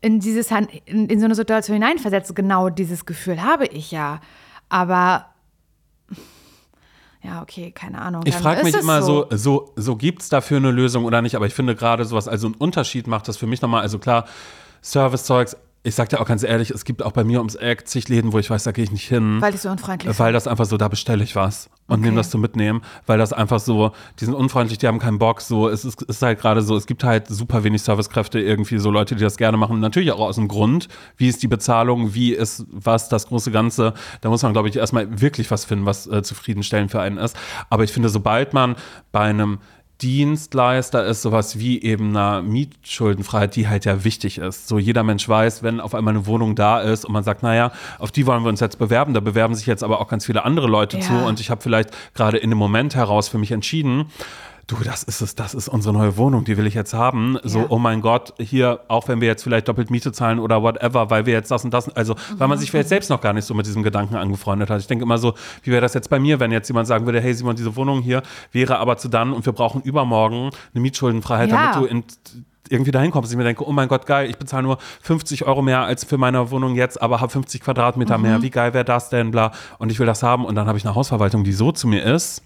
in 0.00 0.20
dieses, 0.20 0.50
in, 0.50 1.06
in 1.06 1.18
so 1.18 1.24
eine 1.24 1.34
Situation 1.34 1.74
hineinversetzt, 1.74 2.34
genau 2.34 2.68
dieses 2.68 3.06
Gefühl 3.06 3.42
habe 3.42 3.66
ich 3.66 3.90
ja. 3.90 4.20
Aber 4.68 5.26
ja, 7.22 7.42
okay, 7.42 7.72
keine 7.72 8.00
Ahnung. 8.00 8.22
Ich 8.26 8.34
frage 8.34 8.62
mich 8.62 8.74
immer 8.74 9.02
so, 9.02 9.26
so, 9.30 9.72
so 9.76 9.96
gibt 9.96 10.22
es 10.22 10.28
dafür 10.28 10.58
eine 10.58 10.70
Lösung 10.70 11.04
oder 11.04 11.20
nicht, 11.20 11.34
aber 11.34 11.46
ich 11.46 11.54
finde 11.54 11.74
gerade 11.74 12.04
sowas, 12.04 12.28
also 12.28 12.46
einen 12.46 12.54
Unterschied 12.56 13.06
macht 13.06 13.26
das 13.28 13.36
für 13.36 13.46
mich 13.46 13.60
nochmal, 13.60 13.82
also 13.82 13.98
klar, 13.98 14.26
Servicezeugs, 14.82 15.56
ich 15.82 15.94
sag 15.94 16.08
dir 16.08 16.20
auch 16.20 16.26
ganz 16.26 16.42
ehrlich, 16.42 16.70
es 16.70 16.84
gibt 16.84 17.02
auch 17.02 17.12
bei 17.12 17.24
mir 17.24 17.38
ums 17.38 17.54
Eck 17.54 17.86
zig 17.86 18.08
Läden, 18.08 18.32
wo 18.32 18.38
ich 18.38 18.50
weiß, 18.50 18.64
da 18.64 18.72
gehe 18.72 18.84
ich 18.84 18.90
nicht 18.90 19.08
hin. 19.08 19.40
Weil 19.40 19.54
ich 19.54 19.60
so 19.60 19.70
unfreundlich 19.70 20.18
Weil 20.18 20.32
das 20.32 20.46
einfach 20.46 20.64
so, 20.64 20.76
da 20.76 20.88
bestelle 20.88 21.22
ich 21.22 21.36
was 21.36 21.70
und 21.86 22.02
nehme 22.02 22.16
das 22.16 22.30
zum 22.30 22.40
Mitnehmen, 22.40 22.82
weil 23.06 23.16
das 23.16 23.32
einfach 23.32 23.60
so, 23.60 23.92
die 24.20 24.26
sind 24.26 24.34
unfreundlich, 24.34 24.78
die 24.78 24.86
haben 24.86 24.98
keinen 24.98 25.18
Bock, 25.18 25.40
so, 25.40 25.68
es 25.68 25.84
ist, 25.84 26.02
ist 26.02 26.20
halt 26.20 26.38
gerade 26.40 26.60
so, 26.60 26.76
es 26.76 26.86
gibt 26.86 27.02
halt 27.02 27.28
super 27.28 27.64
wenig 27.64 27.82
Servicekräfte, 27.82 28.40
irgendwie 28.40 28.78
so 28.78 28.90
Leute, 28.90 29.16
die 29.16 29.22
das 29.22 29.38
gerne 29.38 29.56
machen, 29.56 29.80
natürlich 29.80 30.12
auch 30.12 30.20
aus 30.20 30.36
dem 30.36 30.48
Grund, 30.48 30.88
wie 31.16 31.28
ist 31.28 31.42
die 31.42 31.48
Bezahlung, 31.48 32.12
wie 32.12 32.32
ist 32.32 32.66
was, 32.70 33.08
das 33.08 33.28
große 33.28 33.50
Ganze, 33.50 33.94
da 34.20 34.28
muss 34.28 34.42
man, 34.42 34.52
glaube 34.52 34.68
ich, 34.68 34.76
erstmal 34.76 35.20
wirklich 35.20 35.50
was 35.50 35.64
finden, 35.64 35.86
was 35.86 36.06
äh, 36.06 36.22
zufriedenstellend 36.22 36.90
für 36.90 37.00
einen 37.00 37.16
ist, 37.16 37.36
aber 37.70 37.84
ich 37.84 37.92
finde, 37.92 38.10
sobald 38.10 38.52
man 38.52 38.76
bei 39.10 39.20
einem 39.20 39.58
Dienstleister 40.00 41.04
ist 41.06 41.22
sowas 41.22 41.58
wie 41.58 41.82
eben 41.82 42.16
eine 42.16 42.42
Mietschuldenfreiheit, 42.42 43.56
die 43.56 43.68
halt 43.68 43.84
ja 43.84 44.04
wichtig 44.04 44.38
ist. 44.38 44.68
So 44.68 44.78
jeder 44.78 45.02
Mensch 45.02 45.28
weiß, 45.28 45.62
wenn 45.62 45.80
auf 45.80 45.94
einmal 45.94 46.14
eine 46.14 46.26
Wohnung 46.26 46.54
da 46.54 46.80
ist 46.80 47.04
und 47.04 47.12
man 47.12 47.24
sagt, 47.24 47.42
naja, 47.42 47.72
auf 47.98 48.12
die 48.12 48.26
wollen 48.26 48.44
wir 48.44 48.48
uns 48.48 48.60
jetzt 48.60 48.78
bewerben, 48.78 49.12
da 49.12 49.20
bewerben 49.20 49.54
sich 49.56 49.66
jetzt 49.66 49.82
aber 49.82 50.00
auch 50.00 50.08
ganz 50.08 50.26
viele 50.26 50.44
andere 50.44 50.68
Leute 50.68 50.98
Ja. 50.98 51.02
zu 51.02 51.12
und 51.14 51.40
ich 51.40 51.50
habe 51.50 51.60
vielleicht 51.60 51.90
gerade 52.14 52.38
in 52.38 52.50
dem 52.50 52.58
Moment 52.58 52.94
heraus 52.94 53.28
für 53.28 53.38
mich 53.38 53.50
entschieden, 53.50 54.06
du, 54.68 54.76
das 54.84 55.02
ist 55.02 55.20
es, 55.22 55.34
das 55.34 55.54
ist 55.54 55.66
unsere 55.68 55.92
neue 55.92 56.16
Wohnung, 56.16 56.44
die 56.44 56.56
will 56.56 56.66
ich 56.66 56.74
jetzt 56.74 56.94
haben. 56.94 57.38
So, 57.42 57.60
Ja. 57.60 57.66
oh 57.70 57.78
mein 57.78 58.00
Gott, 58.00 58.34
hier, 58.38 58.80
auch 58.86 59.08
wenn 59.08 59.20
wir 59.20 59.26
jetzt 59.26 59.42
vielleicht 59.42 59.66
doppelt 59.66 59.90
Miete 59.90 60.12
zahlen 60.12 60.38
oder 60.38 60.62
whatever, 60.62 61.10
weil 61.10 61.26
wir 61.26 61.32
jetzt 61.32 61.50
das 61.50 61.64
und 61.64 61.74
das, 61.74 61.88
also 61.96 62.14
weil 62.36 62.46
man 62.48 62.58
sich 62.58 62.70
vielleicht 62.70 62.88
selbst 62.90 63.10
noch 63.10 63.20
gar 63.20 63.32
nicht 63.32 63.44
so 63.46 63.54
mit 63.54 63.66
diesem 63.66 63.82
Gedanken 63.82 64.14
angefreundet 64.14 64.70
hat. 64.70 64.80
Ich 64.80 64.86
denke 64.86 65.02
immer 65.04 65.18
so, 65.18 65.34
wie 65.64 65.70
wäre 65.72 65.80
das 65.80 65.94
jetzt 65.94 66.08
bei 66.10 66.20
mir, 66.20 66.38
wenn 66.38 66.52
jetzt 66.52 66.68
jemand 66.68 66.86
sagen 66.86 67.06
würde, 67.06 67.20
hey 67.20 67.34
Simon, 67.34 67.56
diese 67.56 67.74
Wohnung 67.74 68.00
hier 68.02 68.22
wäre 68.52 68.78
aber 68.78 68.96
zu 68.98 69.08
dann 69.08 69.32
und 69.32 69.44
wir 69.46 69.52
brauchen 69.52 69.82
übermorgen 69.82 70.50
eine 70.74 70.80
Mietschuldenfreiheit, 70.82 71.50
Ja. 71.50 71.72
damit 71.72 71.76
du 71.76 71.84
in 71.86 72.04
irgendwie 72.70 72.90
dahin 72.90 73.10
kommst. 73.10 73.32
Ich 73.32 73.38
mir 73.38 73.44
denke, 73.44 73.66
oh 73.66 73.72
mein 73.72 73.88
Gott, 73.88 74.04
geil, 74.04 74.28
ich 74.28 74.36
bezahle 74.36 74.62
nur 74.64 74.76
50 75.00 75.46
Euro 75.46 75.62
mehr 75.62 75.80
als 75.84 76.04
für 76.04 76.18
meine 76.18 76.50
Wohnung 76.50 76.74
jetzt, 76.74 77.00
aber 77.00 77.22
habe 77.22 77.32
50 77.32 77.62
Quadratmeter 77.62 78.18
mehr. 78.18 78.42
Wie 78.42 78.50
geil 78.50 78.74
wäre 78.74 78.84
das 78.84 79.08
denn, 79.08 79.30
bla. 79.30 79.52
Und 79.78 79.90
ich 79.90 79.98
will 79.98 80.06
das 80.06 80.22
haben. 80.22 80.44
Und 80.44 80.54
dann 80.54 80.66
habe 80.68 80.76
ich 80.76 80.84
eine 80.84 80.94
Hausverwaltung, 80.94 81.44
die 81.44 81.54
so 81.54 81.72
zu 81.72 81.88
mir 81.88 82.02
ist. 82.04 82.42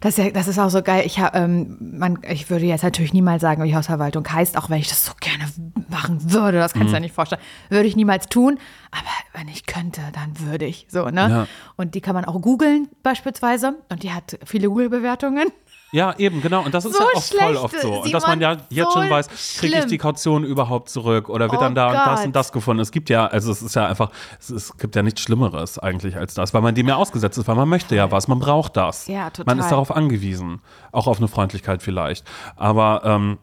Das 0.00 0.18
ist, 0.18 0.24
ja, 0.24 0.30
das 0.30 0.48
ist 0.48 0.58
auch 0.58 0.68
so 0.70 0.82
geil. 0.82 1.02
Ich, 1.06 1.18
ha- 1.20 1.32
ähm, 1.34 1.76
man, 1.80 2.18
ich 2.28 2.50
würde 2.50 2.66
jetzt 2.66 2.82
natürlich 2.82 3.12
niemals 3.12 3.40
sagen, 3.42 3.62
wie 3.64 3.74
Hausverwaltung 3.74 4.26
heißt, 4.30 4.56
auch 4.56 4.70
wenn 4.70 4.78
ich 4.78 4.88
das 4.88 5.04
so 5.04 5.12
gerne 5.20 5.44
machen 5.88 6.32
würde. 6.32 6.58
Das 6.58 6.72
kannst 6.72 6.88
du 6.88 6.90
Mhm. 6.90 6.94
dir 6.94 7.00
nicht 7.00 7.14
vorstellen. 7.14 7.40
Würde 7.68 7.86
ich 7.88 7.96
niemals 7.96 8.28
tun. 8.28 8.58
Aber 8.90 9.40
wenn 9.40 9.48
ich 9.48 9.66
könnte, 9.66 10.00
dann 10.12 10.38
würde 10.48 10.64
ich. 10.64 10.86
So, 10.90 11.08
ne? 11.10 11.20
Ja. 11.30 11.46
Und 11.76 11.94
die 11.94 12.00
kann 12.00 12.14
man 12.14 12.24
auch 12.24 12.40
googeln 12.40 12.88
beispielsweise. 13.02 13.74
Und 13.90 14.02
die 14.02 14.12
hat 14.12 14.38
viele 14.44 14.68
Google-Bewertungen. 14.68 15.48
Ja, 15.90 16.14
eben, 16.18 16.42
genau. 16.42 16.64
Und 16.64 16.74
das 16.74 16.84
ist 16.84 16.94
So 16.94 17.02
ja 17.02 17.06
auch 17.06 17.22
voll 17.22 17.38
schlecht, 17.38 17.56
oft 17.62 17.80
so. 17.80 18.02
Und 18.02 18.12
dass 18.12 18.26
man 18.26 18.40
ja 18.40 18.56
jetzt 18.68 18.92
so 18.92 19.00
schon 19.00 19.10
weiß, 19.10 19.28
kriege 19.58 19.78
ich 19.78 19.86
die 19.86 19.98
Kaution 19.98 20.44
überhaupt 20.44 20.90
zurück 20.90 21.28
oder 21.28 21.46
wird 21.50 21.60
Oh 21.60 21.64
dann 21.64 21.74
da 21.74 21.88
und 21.88 21.94
das 21.94 22.24
und 22.26 22.36
das 22.36 22.52
gefunden. 22.52 22.82
Es 22.82 22.92
gibt 22.92 23.08
ja, 23.08 23.26
also 23.26 23.50
es 23.50 23.62
ist 23.62 23.74
ja 23.74 23.86
einfach, 23.86 24.10
es, 24.38 24.50
es 24.50 24.76
gibt 24.76 24.96
ja 24.96 25.02
nichts 25.02 25.22
Schlimmeres 25.22 25.78
eigentlich 25.78 26.16
als 26.16 26.34
das, 26.34 26.52
weil 26.52 26.60
man 26.60 26.74
dem 26.74 26.88
ja 26.88 26.96
ausgesetzt 26.96 27.38
ist, 27.38 27.48
weil 27.48 27.56
man 27.56 27.68
möchte 27.68 27.96
ja 27.96 28.10
was, 28.10 28.28
man 28.28 28.38
braucht 28.38 28.76
das. 28.76 29.06
Ja, 29.06 29.30
Man 29.46 29.58
ist 29.58 29.64
total. 29.64 29.70
darauf 29.70 29.90
angewiesen, 29.96 30.60
auch 30.92 31.06
auf 31.06 31.18
eine 31.18 31.28
Freundlichkeit 31.28 31.82
vielleicht. 31.82 32.24
Aber 32.56 33.02
ähm, 33.04 33.38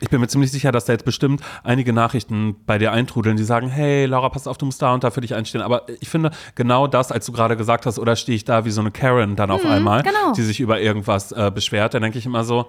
ich 0.00 0.08
bin 0.08 0.20
mir 0.20 0.28
ziemlich 0.28 0.50
sicher, 0.50 0.72
dass 0.72 0.86
da 0.86 0.92
jetzt 0.92 1.04
bestimmt 1.04 1.42
einige 1.62 1.92
Nachrichten 1.92 2.56
bei 2.66 2.78
dir 2.78 2.92
eintrudeln, 2.92 3.36
die 3.36 3.44
sagen, 3.44 3.68
hey, 3.68 4.06
Laura, 4.06 4.28
pass 4.30 4.46
auf, 4.46 4.58
du 4.58 4.66
musst 4.66 4.82
da 4.82 4.92
und 4.92 5.04
da 5.04 5.10
für 5.10 5.20
dich 5.20 5.34
einstehen. 5.34 5.62
Aber 5.62 5.86
ich 6.00 6.08
finde, 6.08 6.30
genau 6.54 6.86
das, 6.86 7.12
als 7.12 7.26
du 7.26 7.32
gerade 7.32 7.56
gesagt 7.56 7.86
hast, 7.86 7.98
oder 7.98 8.16
stehe 8.16 8.36
ich 8.36 8.44
da 8.44 8.64
wie 8.64 8.70
so 8.70 8.80
eine 8.80 8.90
Karen 8.90 9.36
dann 9.36 9.50
auf 9.50 9.64
einmal, 9.64 10.02
genau. 10.02 10.32
die 10.34 10.42
sich 10.42 10.60
über 10.60 10.80
irgendwas 10.80 11.32
äh, 11.32 11.50
beschwert, 11.54 11.94
dann 11.94 12.02
denke 12.02 12.18
ich 12.18 12.26
immer 12.26 12.44
so, 12.44 12.66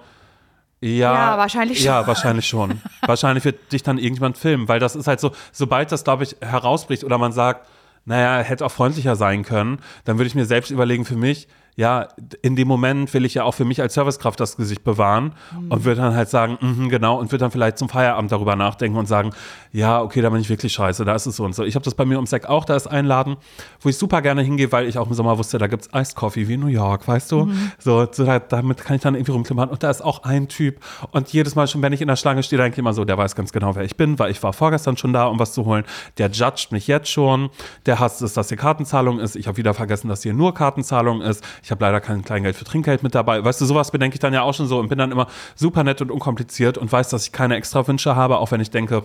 ja, 0.82 1.14
Ja, 1.14 1.38
wahrscheinlich 1.38 1.78
schon. 1.78 1.86
Ja, 1.86 2.06
wahrscheinlich 2.06 2.46
schon. 2.46 2.80
wahrscheinlich 3.06 3.44
wird 3.44 3.72
dich 3.72 3.84
dann 3.84 3.98
irgendjemand 3.98 4.36
filmen, 4.36 4.66
weil 4.66 4.80
das 4.80 4.96
ist 4.96 5.06
halt 5.06 5.20
so, 5.20 5.30
sobald 5.52 5.92
das, 5.92 6.02
glaube 6.02 6.24
ich, 6.24 6.36
herausbricht 6.40 7.04
oder 7.04 7.18
man 7.18 7.32
sagt, 7.32 7.68
naja, 8.04 8.42
hätte 8.42 8.66
auch 8.66 8.72
freundlicher 8.72 9.14
sein 9.14 9.44
können, 9.44 9.78
dann 10.04 10.18
würde 10.18 10.26
ich 10.26 10.34
mir 10.34 10.44
selbst 10.44 10.72
überlegen 10.72 11.04
für 11.04 11.14
mich, 11.14 11.46
ja, 11.74 12.08
in 12.42 12.54
dem 12.54 12.68
Moment 12.68 13.12
will 13.14 13.24
ich 13.24 13.34
ja 13.34 13.44
auch 13.44 13.52
für 13.52 13.64
mich 13.64 13.80
als 13.80 13.94
Servicekraft 13.94 14.38
das 14.38 14.56
Gesicht 14.56 14.84
bewahren 14.84 15.32
und 15.70 15.84
würde 15.84 16.02
dann 16.02 16.14
halt 16.14 16.28
sagen, 16.28 16.58
mhm, 16.60 16.90
genau, 16.90 17.18
und 17.18 17.32
würde 17.32 17.44
dann 17.44 17.50
vielleicht 17.50 17.78
zum 17.78 17.88
Feierabend 17.88 18.30
darüber 18.30 18.56
nachdenken 18.56 18.98
und 18.98 19.06
sagen, 19.06 19.30
ja, 19.72 20.02
okay, 20.02 20.20
da 20.20 20.28
bin 20.28 20.40
ich 20.40 20.50
wirklich 20.50 20.72
scheiße, 20.72 21.04
da 21.04 21.14
ist 21.14 21.26
es 21.26 21.36
so 21.36 21.44
und 21.44 21.54
so. 21.54 21.64
Ich 21.64 21.74
habe 21.74 21.84
das 21.84 21.94
bei 21.94 22.04
mir 22.04 22.16
ums 22.16 22.32
Eck 22.32 22.46
auch, 22.46 22.66
da 22.66 22.76
ist 22.76 22.86
ein 22.86 23.06
Laden, 23.06 23.36
wo 23.80 23.88
ich 23.88 23.96
super 23.96 24.20
gerne 24.20 24.42
hingehe, 24.42 24.70
weil 24.70 24.86
ich 24.86 24.98
auch 24.98 25.06
im 25.06 25.14
Sommer 25.14 25.38
wusste, 25.38 25.56
da 25.56 25.66
gibt 25.66 25.84
es 25.84 25.88
Iced 25.94 26.14
Coffee 26.14 26.46
wie 26.46 26.54
in 26.54 26.60
New 26.60 26.66
York, 26.66 27.08
weißt 27.08 27.32
du? 27.32 27.50
So, 27.78 28.06
so 28.10 28.24
da, 28.24 28.38
damit 28.38 28.84
kann 28.84 28.96
ich 28.96 29.02
dann 29.02 29.14
irgendwie 29.14 29.32
rumklimmern 29.32 29.70
und 29.70 29.82
da 29.82 29.90
ist 29.90 30.02
auch 30.02 30.24
ein 30.24 30.48
Typ 30.48 30.78
und 31.10 31.32
jedes 31.32 31.54
Mal 31.54 31.66
schon, 31.68 31.80
wenn 31.82 31.92
ich 31.92 32.02
in 32.02 32.08
der 32.08 32.16
Schlange 32.16 32.42
stehe, 32.42 32.60
denke 32.60 32.74
ich 32.74 32.78
immer 32.78 32.92
so, 32.92 33.04
der 33.04 33.16
weiß 33.16 33.34
ganz 33.34 33.50
genau, 33.52 33.74
wer 33.74 33.84
ich 33.84 33.96
bin, 33.96 34.18
weil 34.18 34.30
ich 34.30 34.42
war 34.42 34.52
vorgestern 34.52 34.96
schon 34.96 35.12
da, 35.12 35.26
um 35.26 35.38
was 35.38 35.52
zu 35.54 35.64
holen. 35.64 35.84
Der 36.18 36.30
judgt 36.30 36.70
mich 36.70 36.86
jetzt 36.86 37.08
schon, 37.08 37.50
der 37.86 37.98
hasst 37.98 38.20
es, 38.22 38.34
dass 38.34 38.48
hier 38.48 38.58
Kartenzahlung 38.58 39.18
ist. 39.18 39.36
Ich 39.36 39.46
habe 39.46 39.56
wieder 39.56 39.74
vergessen, 39.74 40.08
dass 40.08 40.22
hier 40.22 40.34
nur 40.34 40.54
Kartenzahlung 40.54 41.22
ist. 41.22 41.42
Ich 41.62 41.70
habe 41.70 41.84
leider 41.84 42.00
kein 42.00 42.24
Kleingeld 42.24 42.56
für 42.56 42.64
Trinkgeld 42.64 43.02
mit 43.02 43.14
dabei. 43.14 43.44
Weißt 43.44 43.60
du, 43.60 43.64
sowas 43.64 43.90
bedenke 43.90 44.14
ich 44.14 44.20
dann 44.20 44.34
ja 44.34 44.42
auch 44.42 44.54
schon 44.54 44.66
so 44.66 44.78
und 44.78 44.88
bin 44.88 44.98
dann 44.98 45.12
immer 45.12 45.28
super 45.54 45.84
nett 45.84 46.00
und 46.00 46.10
unkompliziert 46.10 46.76
und 46.76 46.90
weiß, 46.90 47.08
dass 47.10 47.26
ich 47.26 47.32
keine 47.32 47.56
extra 47.56 47.86
Wünsche 47.86 48.16
habe, 48.16 48.38
auch 48.38 48.50
wenn 48.50 48.60
ich 48.60 48.70
denke, 48.70 49.04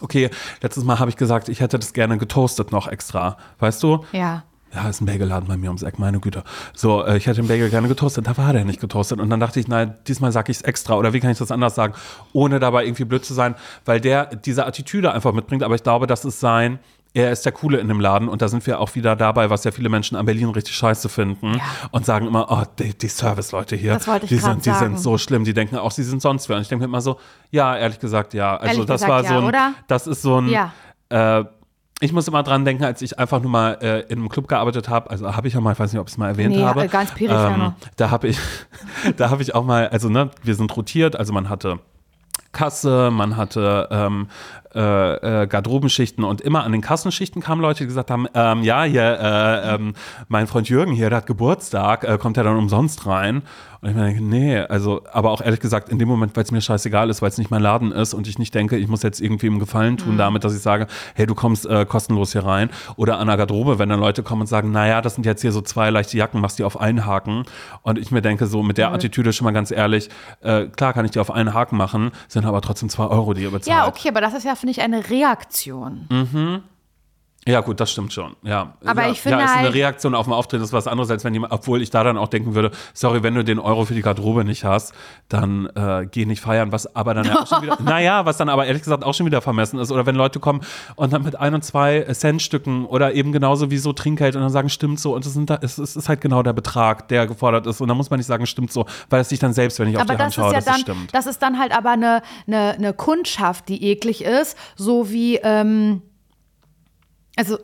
okay, 0.00 0.30
letztes 0.62 0.84
Mal 0.84 0.98
habe 0.98 1.10
ich 1.10 1.16
gesagt, 1.16 1.48
ich 1.48 1.60
hätte 1.60 1.78
das 1.78 1.92
gerne 1.92 2.18
getoastet 2.18 2.72
noch 2.72 2.88
extra. 2.88 3.36
Weißt 3.58 3.82
du? 3.82 4.04
Ja. 4.12 4.44
Ja, 4.74 4.88
ist 4.88 5.00
ein 5.00 5.06
Bagelladen 5.06 5.48
bei 5.48 5.56
mir 5.56 5.68
ums 5.68 5.82
Eck, 5.82 5.98
meine 5.98 6.20
Güte. 6.20 6.42
So, 6.74 7.02
äh, 7.02 7.16
ich 7.16 7.26
hätte 7.26 7.40
den 7.40 7.48
Bagel 7.48 7.70
gerne 7.70 7.88
getoastet, 7.88 8.26
da 8.26 8.36
war 8.36 8.52
der 8.52 8.64
nicht 8.64 8.80
getoastet. 8.80 9.20
Und 9.20 9.30
dann 9.30 9.40
dachte 9.40 9.58
ich, 9.58 9.68
nein, 9.68 9.94
diesmal 10.06 10.32
sage 10.32 10.50
ich 10.50 10.58
es 10.58 10.62
extra. 10.62 10.96
Oder 10.96 11.12
wie 11.12 11.20
kann 11.20 11.30
ich 11.30 11.38
das 11.38 11.50
anders 11.50 11.76
sagen, 11.76 11.94
ohne 12.32 12.58
dabei 12.58 12.84
irgendwie 12.84 13.04
blöd 13.04 13.24
zu 13.24 13.32
sein, 13.32 13.54
weil 13.86 14.00
der 14.00 14.26
diese 14.26 14.66
Attitüde 14.66 15.12
einfach 15.12 15.32
mitbringt. 15.32 15.62
Aber 15.62 15.76
ich 15.76 15.82
glaube, 15.82 16.06
das 16.06 16.26
ist 16.26 16.40
sein, 16.40 16.78
er 17.16 17.32
ist 17.32 17.46
der 17.46 17.52
Coole 17.52 17.78
in 17.78 17.88
dem 17.88 17.98
Laden. 17.98 18.28
Und 18.28 18.42
da 18.42 18.48
sind 18.48 18.66
wir 18.66 18.78
auch 18.78 18.94
wieder 18.94 19.16
dabei, 19.16 19.48
was 19.48 19.64
ja 19.64 19.70
viele 19.70 19.88
Menschen 19.88 20.16
an 20.16 20.26
Berlin 20.26 20.50
richtig 20.50 20.74
scheiße 20.76 21.08
finden. 21.08 21.54
Ja. 21.54 21.60
Und 21.90 22.04
sagen 22.04 22.26
immer, 22.26 22.46
oh, 22.50 22.62
die, 22.78 22.96
die 22.96 23.08
Service-Leute 23.08 23.74
hier, 23.74 23.98
die, 24.28 24.36
sind, 24.36 24.66
die 24.66 24.72
sind 24.72 25.00
so 25.00 25.16
schlimm. 25.16 25.44
Die 25.44 25.54
denken 25.54 25.76
auch, 25.76 25.90
sie 25.90 26.02
sind 26.02 26.20
sonst 26.20 26.48
wer. 26.50 26.56
Und 26.56 26.62
ich 26.62 26.68
denke 26.68 26.82
mir 26.82 26.88
immer 26.88 27.00
so, 27.00 27.18
ja, 27.50 27.74
ehrlich 27.74 28.00
gesagt, 28.00 28.34
ja. 28.34 28.56
Also 28.58 28.66
Ehrlich 28.66 28.86
das 28.86 29.00
gesagt, 29.00 29.10
war 29.10 29.22
ja, 29.22 29.28
so 29.30 29.34
ein, 29.38 29.44
oder? 29.44 29.72
das 29.88 30.06
ist 30.06 30.20
so 30.20 30.40
ein, 30.42 30.48
Ja. 30.48 30.72
äh, 31.08 31.44
ich 32.00 32.12
muss 32.12 32.28
immer 32.28 32.42
dran 32.42 32.66
denken, 32.66 32.84
als 32.84 33.00
ich 33.00 33.18
einfach 33.18 33.40
nur 33.40 33.50
mal 33.50 33.78
äh, 33.80 34.00
in 34.12 34.18
einem 34.18 34.28
Club 34.28 34.48
gearbeitet 34.48 34.90
habe, 34.90 35.08
also 35.08 35.34
habe 35.34 35.48
ich 35.48 35.54
ja 35.54 35.62
mal, 35.62 35.72
ich 35.72 35.78
weiß 35.78 35.90
nicht, 35.94 36.00
ob 36.00 36.08
ich 36.08 36.12
es 36.12 36.18
mal 36.18 36.28
erwähnt 36.28 36.54
Nee, 36.54 36.62
habe. 36.62 36.86
ganz 36.88 37.14
noch. 37.56 37.72
Da 37.96 38.10
habe 38.10 38.28
ich, 38.28 38.38
da 39.16 39.30
habe 39.30 39.40
ich 39.40 39.54
auch 39.54 39.64
mal, 39.64 39.88
also 39.88 40.10
ne, 40.10 40.30
wir 40.42 40.54
sind 40.54 40.76
rotiert, 40.76 41.16
also 41.16 41.32
man 41.32 41.48
hatte 41.48 41.78
Kasse, 42.52 43.10
man 43.10 43.38
hatte 43.38 43.88
ähm, 43.90 44.28
äh, 44.74 45.42
äh, 45.42 45.46
Garderobenschichten 45.46 46.24
und 46.24 46.40
immer 46.40 46.64
an 46.64 46.72
den 46.72 46.80
Kassenschichten 46.80 47.42
kamen 47.42 47.60
Leute, 47.60 47.80
die 47.80 47.86
gesagt 47.86 48.10
haben, 48.10 48.26
ähm, 48.34 48.62
ja, 48.62 48.84
hier, 48.84 49.02
äh, 49.02 49.74
ähm, 49.74 49.94
mein 50.28 50.46
Freund 50.46 50.68
Jürgen 50.68 50.92
hier, 50.92 51.10
der 51.10 51.18
hat 51.18 51.26
Geburtstag, 51.26 52.04
äh, 52.04 52.18
kommt 52.18 52.36
er 52.36 52.44
dann 52.44 52.56
umsonst 52.56 53.06
rein? 53.06 53.42
Und 53.80 53.90
ich 53.90 53.94
mir 53.94 54.04
denke, 54.04 54.24
nee, 54.24 54.58
also, 54.58 55.02
aber 55.12 55.30
auch 55.30 55.40
ehrlich 55.40 55.60
gesagt, 55.60 55.90
in 55.90 55.98
dem 55.98 56.08
Moment, 56.08 56.34
weil 56.36 56.44
es 56.44 56.50
mir 56.50 56.60
scheißegal 56.60 57.10
ist, 57.10 57.22
weil 57.22 57.28
es 57.28 57.38
nicht 57.38 57.50
mein 57.50 57.62
Laden 57.62 57.92
ist 57.92 58.14
und 58.14 58.26
ich 58.26 58.38
nicht 58.38 58.54
denke, 58.54 58.76
ich 58.76 58.88
muss 58.88 59.02
jetzt 59.02 59.20
irgendwie 59.20 59.46
einen 59.46 59.58
Gefallen 59.58 59.96
tun 59.96 60.16
damit, 60.18 60.44
dass 60.44 60.54
ich 60.54 60.62
sage, 60.62 60.86
hey, 61.14 61.26
du 61.26 61.34
kommst 61.34 61.66
äh, 61.66 61.84
kostenlos 61.84 62.32
hier 62.32 62.44
rein. 62.44 62.70
Oder 62.96 63.18
an 63.18 63.28
der 63.28 63.36
Garderobe, 63.36 63.78
wenn 63.78 63.88
dann 63.88 64.00
Leute 64.00 64.22
kommen 64.22 64.42
und 64.42 64.46
sagen, 64.46 64.72
naja, 64.72 65.02
das 65.02 65.14
sind 65.14 65.26
jetzt 65.26 65.42
hier 65.42 65.52
so 65.52 65.60
zwei 65.60 65.90
leichte 65.90 66.16
Jacken, 66.16 66.40
machst 66.40 66.58
die 66.58 66.64
auf 66.64 66.80
einen 66.80 67.06
Haken. 67.06 67.44
Und 67.82 67.98
ich 67.98 68.10
mir 68.10 68.22
denke, 68.22 68.46
so 68.46 68.62
mit 68.62 68.78
der 68.78 68.92
Attitüde 68.92 69.32
schon 69.32 69.44
mal 69.44 69.52
ganz 69.52 69.70
ehrlich, 69.70 70.08
äh, 70.40 70.66
klar 70.66 70.92
kann 70.92 71.04
ich 71.04 71.10
die 71.10 71.20
auf 71.20 71.30
einen 71.30 71.52
Haken 71.52 71.76
machen, 71.76 72.12
sind 72.28 72.44
aber 72.44 72.62
trotzdem 72.62 72.88
zwei 72.88 73.06
Euro, 73.06 73.34
die 73.34 73.42
ihr 73.42 73.50
bezahlt. 73.50 73.76
Ja, 73.76 73.86
okay, 73.86 74.08
aber 74.08 74.20
das 74.20 74.34
ist 74.34 74.44
ja, 74.44 74.56
finde 74.66 74.70
ich, 74.72 74.80
eine 74.82 75.10
Reaktion. 75.10 76.06
Ja, 77.48 77.60
gut, 77.60 77.78
das 77.78 77.92
stimmt 77.92 78.12
schon. 78.12 78.34
Ja. 78.42 78.74
Aber 78.84 79.04
ja, 79.04 79.12
ich 79.12 79.20
finde 79.20 79.38
ja, 79.38 79.44
ist 79.44 79.52
eine 79.52 79.62
halt- 79.66 79.74
Reaktion 79.74 80.16
auf 80.16 80.26
ein 80.26 80.32
Auftreten 80.32 80.64
ist 80.64 80.72
was 80.72 80.88
anderes, 80.88 81.10
als 81.12 81.22
wenn 81.22 81.32
jemand, 81.32 81.52
obwohl 81.52 81.80
ich 81.80 81.90
da 81.90 82.02
dann 82.02 82.18
auch 82.18 82.26
denken 82.26 82.56
würde, 82.56 82.72
sorry, 82.92 83.22
wenn 83.22 83.36
du 83.36 83.44
den 83.44 83.60
Euro 83.60 83.84
für 83.84 83.94
die 83.94 84.02
Garderobe 84.02 84.44
nicht 84.44 84.64
hast, 84.64 84.92
dann 85.28 85.66
äh, 85.76 86.06
geh 86.10 86.26
nicht 86.26 86.40
feiern, 86.40 86.72
was 86.72 86.96
aber 86.96 87.14
dann 87.14 87.24
ja 87.24 87.40
auch 87.42 87.46
schon 87.46 87.62
wieder, 87.62 87.78
naja, 87.84 88.26
was 88.26 88.36
dann 88.36 88.48
aber 88.48 88.66
ehrlich 88.66 88.82
gesagt 88.82 89.04
auch 89.04 89.14
schon 89.14 89.26
wieder 89.26 89.40
vermessen 89.42 89.78
ist. 89.78 89.92
Oder 89.92 90.06
wenn 90.06 90.16
Leute 90.16 90.40
kommen 90.40 90.60
und 90.96 91.12
dann 91.12 91.22
mit 91.22 91.38
ein 91.38 91.54
und 91.54 91.62
zwei 91.64 92.02
Centstücken 92.12 92.84
oder 92.84 93.14
eben 93.14 93.30
genauso 93.30 93.70
wie 93.70 93.78
so 93.78 93.92
Trinkgeld 93.92 94.34
und 94.34 94.42
dann 94.42 94.50
sagen, 94.50 94.68
stimmt 94.68 94.98
so. 94.98 95.14
Und 95.14 95.24
es, 95.24 95.32
sind 95.32 95.48
da, 95.48 95.58
es, 95.62 95.78
es 95.78 95.94
ist 95.94 96.08
halt 96.08 96.20
genau 96.20 96.42
der 96.42 96.52
Betrag, 96.52 97.06
der 97.08 97.28
gefordert 97.28 97.66
ist. 97.68 97.80
Und 97.80 97.86
dann 97.86 97.96
muss 97.96 98.10
man 98.10 98.18
nicht 98.18 98.26
sagen, 98.26 98.46
stimmt 98.46 98.72
so, 98.72 98.86
weil 99.08 99.20
es 99.20 99.28
sich 99.28 99.38
dann 99.38 99.52
selbst, 99.52 99.78
wenn 99.78 99.86
ich 99.88 99.96
auf 99.96 100.02
Aber 100.02 100.14
die 100.16 100.22
Hand 100.22 100.28
das 100.30 100.34
schaue, 100.34 100.52
ja 100.52 100.56
dass 100.58 100.64
dann, 100.64 100.74
es 100.74 100.80
stimmt. 100.80 101.14
das 101.14 101.26
ist 101.26 101.40
dann 101.42 101.60
halt 101.60 101.76
aber 101.76 101.90
eine, 101.90 102.22
eine, 102.48 102.72
eine 102.72 102.92
Kundschaft, 102.92 103.68
die 103.68 103.84
eklig 103.84 104.24
ist, 104.24 104.56
so 104.74 105.10
wie, 105.10 105.36
ähm, 105.36 106.02
also 107.36 107.58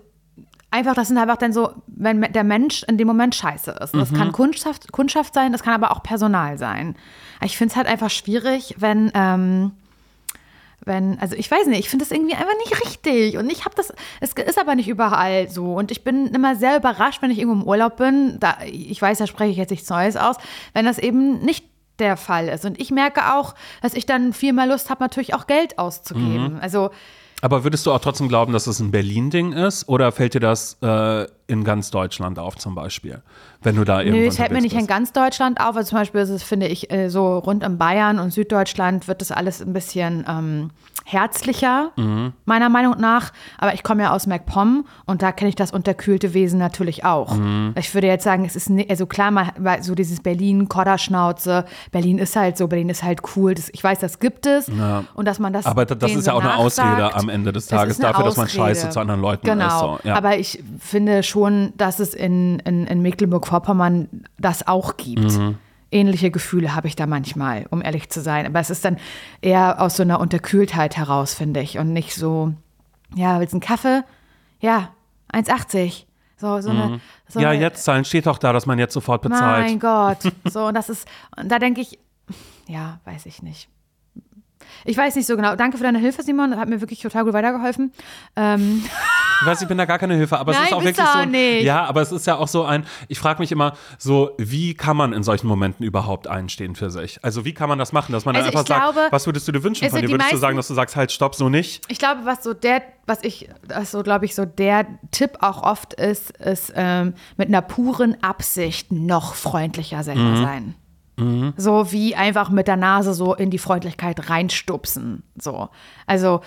einfach, 0.71 0.95
das 0.95 1.09
sind 1.09 1.19
einfach 1.19 1.37
dann 1.37 1.53
so, 1.53 1.71
wenn 1.87 2.21
der 2.23 2.45
Mensch 2.45 2.83
in 2.85 2.97
dem 2.99 3.07
Moment 3.07 3.35
scheiße 3.35 3.73
ist. 3.83 3.95
Das 3.95 4.11
Mhm. 4.11 4.17
kann 4.17 4.33
Kundschaft, 4.33 4.91
Kundschaft 4.93 5.35
sein, 5.35 5.53
das 5.53 5.63
kann 5.63 5.75
aber 5.75 5.93
auch 5.93 6.03
Personal 6.03 6.57
sein. 6.59 6.97
Ich 7.45 7.57
finde 7.59 7.73
es 7.73 7.77
halt 7.77 7.87
einfach 7.87 8.11
schwierig, 8.11 8.77
wenn, 8.79 9.11
ähm, 9.15 9.73
wenn, 10.85 11.19
also 11.21 11.37
ich 11.37 11.49
weiß 11.51 11.67
nicht, 11.67 11.79
ich 11.81 11.91
finde 11.91 12.05
das 12.05 12.11
irgendwie 12.11 12.35
einfach 12.35 12.57
nicht 12.65 12.85
richtig. 12.85 13.37
Und 13.37 13.51
ich 13.53 13.65
habe 13.65 13.75
das, 13.77 13.93
es 14.21 14.33
ist 14.33 14.59
aber 14.59 14.75
nicht 14.75 14.89
überall 14.89 15.49
so. 15.49 15.75
Und 15.75 15.91
ich 15.91 16.03
bin 16.05 16.27
immer 16.29 16.57
sehr 16.57 16.77
überrascht, 16.77 17.23
wenn 17.23 17.31
ich 17.31 17.39
irgendwo 17.39 17.61
im 17.61 17.69
Urlaub 17.69 17.97
bin. 17.99 18.39
Da, 18.41 18.57
ich 18.65 19.01
weiß, 19.01 19.19
da 19.19 19.27
spreche 19.27 19.53
ich 19.53 19.59
jetzt 19.59 19.71
nichts 19.71 19.89
Neues 19.91 20.17
aus, 20.17 20.37
wenn 20.75 20.85
das 20.85 20.99
eben 20.99 21.39
nicht 21.41 21.67
der 21.99 22.17
Fall 22.17 22.49
ist. 22.49 22.65
Und 22.65 22.81
ich 22.81 22.91
merke 22.91 23.35
auch, 23.35 23.55
dass 23.81 23.95
ich 23.95 24.07
dann 24.07 24.33
viel 24.33 24.53
mehr 24.53 24.67
Lust 24.67 24.91
habe, 24.91 25.05
natürlich 25.05 25.35
auch 25.35 25.47
Geld 25.47 25.79
auszugeben. 25.79 26.59
Also 26.61 26.91
Aber 27.43 27.65
würdest 27.65 27.85
du 27.87 27.93
auch 27.93 27.99
trotzdem 27.99 28.29
glauben, 28.29 28.53
dass 28.53 28.69
es 28.69 28.79
ein 28.79 28.93
Berlin-Ding 28.93 29.53
ist? 29.53 29.89
Oder 29.89 30.13
fällt 30.13 30.35
dir 30.35 30.41
das 30.41 30.79
äh, 30.81 31.27
in 31.47 31.65
ganz 31.65 31.91
Deutschland 31.91 32.39
auf 32.39 32.57
zum 32.57 32.75
Beispiel? 32.75 33.23
Wenn 33.63 33.77
du 33.77 33.85
da 33.85 34.01
irgendwo 34.01 34.21
Nö, 34.23 34.27
es 34.27 34.37
fällt 34.37 34.51
mir 34.53 34.61
nicht 34.61 34.73
in 34.73 34.79
bist? 34.79 34.89
ganz 34.89 35.13
Deutschland 35.13 35.61
auf. 35.61 35.77
Also 35.77 35.91
zum 35.91 35.99
Beispiel 35.99 36.21
ist 36.21 36.31
es, 36.31 36.43
finde 36.43 36.67
ich, 36.67 36.91
äh, 36.93 37.09
so 37.11 37.39
rund 37.39 37.65
um 37.65 37.79
Bayern 37.79 38.19
und 38.19 38.33
Süddeutschland 38.33 39.07
wird 39.09 39.21
das 39.21 39.31
alles 39.31 39.61
ein 39.63 39.73
bisschen 39.73 40.25
ähm, 40.29 40.71
herzlicher, 41.05 41.91
Mhm. 41.97 42.33
meiner 42.45 42.69
Meinung 42.69 42.97
nach. 42.99 43.33
Aber 43.59 43.75
ich 43.75 43.83
komme 43.83 44.03
ja 44.03 44.13
aus 44.13 44.27
MacPom 44.27 44.85
und 45.07 45.23
da 45.23 45.31
kenne 45.33 45.49
ich 45.51 45.55
das 45.57 45.73
unterkühlte 45.73 46.33
Wesen 46.35 46.59
natürlich 46.59 47.05
auch. 47.05 47.35
Mhm. 47.37 47.75
Ich 47.79 47.93
würde 47.95 48.07
jetzt 48.07 48.25
sagen, 48.25 48.45
es 48.45 48.57
ist, 48.57 48.71
ne, 48.71 48.87
also 48.89 49.07
klar, 49.07 49.31
mal, 49.31 49.53
so 49.83 49.95
dieses 49.95 50.21
Berlin, 50.21 50.69
Kodderschnauze, 50.69 51.65
Berlin 51.91 52.19
ist 52.19 52.35
halt 52.37 52.57
so, 52.57 52.69
Berlin 52.69 52.89
ist 52.89 53.03
halt 53.03 53.21
cool. 53.37 53.55
Das, 53.55 53.69
ich 53.73 53.83
weiß, 53.83 53.99
das 54.01 54.19
gibt 54.19 54.47
es. 54.47 54.69
Und 55.15 55.25
dass 55.27 55.39
man 55.39 55.53
das. 55.53 55.67
Aber 55.67 55.85
da- 55.85 55.95
das 55.95 56.09
denen 56.11 56.21
ist 56.21 56.27
ja 56.27 56.33
so 56.33 56.39
auch 56.39 56.43
eine 56.43 56.57
Ausrede 56.57 57.15
am 57.15 57.29
Ende 57.29 57.53
des 57.53 57.67
Das 57.67 57.79
Tages 57.81 57.99
dafür, 57.99 58.25
dass 58.25 58.37
man 58.37 58.47
Ausrede. 58.47 58.63
scheiße 58.65 58.91
zu 58.91 59.01
anderen 59.01 59.21
Leuten 59.21 59.47
genau. 59.47 59.67
ist. 59.97 60.03
So, 60.03 60.09
ja. 60.09 60.15
Aber 60.17 60.39
ich 60.39 60.63
finde 60.79 61.23
schon, 61.23 61.42
dass 61.77 61.99
es 62.01 62.15
in, 62.15 62.59
in, 62.61 62.87
in 62.87 63.03
Mecklenburg-Vorpommern 63.03 64.25
das 64.39 64.67
auch 64.67 64.97
gibt. 64.97 65.21
Mhm. 65.39 65.59
Ähnliche 65.91 66.31
Gefühle 66.31 66.75
habe 66.75 66.89
ich 66.89 66.97
da 66.97 67.07
manchmal, 67.07 67.67
um 67.71 67.83
ehrlich 67.83 68.09
zu 68.09 68.21
sein. 68.23 68.47
Aber 68.47 68.61
es 68.61 68.71
ist 68.71 68.85
dann 68.85 68.97
eher 69.43 69.81
aus 69.81 69.97
so 69.97 70.03
einer 70.03 70.21
Unterkühltheit 70.21 70.97
heraus, 70.97 71.35
finde 71.35 71.61
ich. 71.61 71.79
Und 71.79 71.93
nicht 71.93 72.15
so, 72.15 72.55
ja, 73.15 73.41
willst 73.41 73.53
du 73.53 73.57
einen 73.57 73.61
Kaffee? 73.63 74.03
Ja, 74.61 74.91
1,80. 75.33 76.05
So, 76.39 76.61
so 76.61 76.71
eine. 76.71 77.01
So 77.29 77.39
Mhm. 77.39 77.43
ja, 77.45 77.51
eine, 77.51 77.61
jetzt 77.61 77.85
zahlen 77.85 78.05
steht 78.05 78.27
doch 78.27 78.39
da, 78.39 78.53
dass 78.53 78.67
man 78.67 78.79
jetzt 78.79 78.95
sofort 78.95 79.23
bezahlt. 79.23 79.67
Mein 79.67 79.79
Gott. 79.79 80.19
So, 80.51 80.67
und 80.67 80.75
das 80.75 80.89
ist, 80.89 81.07
und 81.37 81.51
da 81.51 81.59
denke 81.59 81.81
ich, 81.81 81.99
ja, 82.69 83.01
weiß 83.05 83.27
ich 83.27 83.43
nicht. 83.43 83.69
Ich 84.85 84.97
weiß 84.97 85.15
nicht 85.17 85.27
so 85.27 85.37
genau. 85.37 85.57
Danke 85.57 85.77
für 85.77 85.85
deine 85.85 85.99
Hilfe, 85.99 86.23
Simon. 86.23 86.51
Das 86.51 86.61
hat 86.61 86.69
mir 86.69 86.81
wirklich 86.81 87.01
total 87.01 87.25
gut 87.25 87.33
weitergeholfen. 87.33 87.93
Ähm, 88.37 88.85
Ich 89.41 89.47
weiß, 89.49 89.61
ich 89.63 89.67
bin 89.69 89.77
da 89.77 89.87
gar 89.87 89.99
keine 89.99 90.15
Hilfe, 90.15 90.39
aber 90.39 90.53
Nein, 90.53 90.63
es 90.63 90.69
ist 90.69 90.75
auch 90.75 90.85
wirklich 90.85 91.05
du 91.05 91.13
so. 91.13 91.19
auch 91.19 91.25
nicht. 91.27 91.65
Ja, 91.65 91.85
aber 91.85 92.01
es 92.01 92.13
ist 92.13 92.27
ja 92.29 92.37
auch 92.37 92.47
so 92.47 92.65
ein, 92.65 92.87
ich 93.09 93.19
frage 93.19 93.41
mich 93.41 93.51
immer 93.51 93.73
so, 93.99 94.31
wie 94.39 94.75
kann 94.75 94.97
man 94.97 95.13
in 95.13 95.25
solchen 95.25 95.49
Momenten 95.49 95.85
überhaupt 95.85 96.29
einstehen 96.29 96.77
für 96.77 96.91
sich? 96.91 97.19
Also 97.25 97.45
wie 97.45 97.53
kann 97.53 97.69
man 97.69 97.77
das 97.79 97.93
machen, 97.93 98.13
dass 98.13 98.25
man 98.25 98.35
dann 98.35 98.45
Also 98.45 98.57
einfach 98.57 98.63
ich 98.63 98.69
sagt, 98.81 98.95
glaube, 98.95 99.09
was 99.13 99.27
würdest 99.27 99.49
du 99.49 99.53
dir 99.53 99.65
wünschen 99.65 99.91
von 99.91 100.01
dir? 100.01 100.09
Würdest 100.09 100.13
du 100.21 100.25
meisten- 100.25 100.39
sagen, 100.41 100.57
dass 100.57 100.69
du 100.69 100.75
sagst, 100.75 100.95
halt, 100.95 101.11
stopp, 101.11 101.35
so 101.35 101.49
nicht? 101.49 101.83
Ich 101.89 101.99
glaube, 101.99 102.21
was 102.25 102.45
so 102.45 102.55
der, 102.55 102.83
was 103.07 103.25
ich, 103.25 103.49
was 103.67 103.91
so 103.91 104.03
glaube 104.05 104.27
ich, 104.27 104.35
so 104.37 104.45
der 104.45 104.87
Tipp 105.11 105.39
auch 105.41 105.65
oft 105.65 105.95
ist, 105.95 106.31
ist 106.39 106.73
ähm, 106.77 107.15
mit 107.37 107.49
einer 107.49 107.63
puren 107.63 108.17
Absicht 108.23 108.93
noch 108.93 109.35
freundlicher 109.35 110.05
selber 110.05 110.21
Mhm. 110.21 110.37
sein. 110.43 110.75
So 111.57 111.93
wie 111.93 112.15
einfach 112.17 112.51
mit 112.51 112.69
der 112.69 112.77
Nase 112.77 113.15
so 113.15 113.35
in 113.35 113.51
die 113.51 113.59
Freundlichkeit 113.59 114.29
reinstupsen. 114.31 115.23
So. 115.41 115.69
Also 116.07 116.41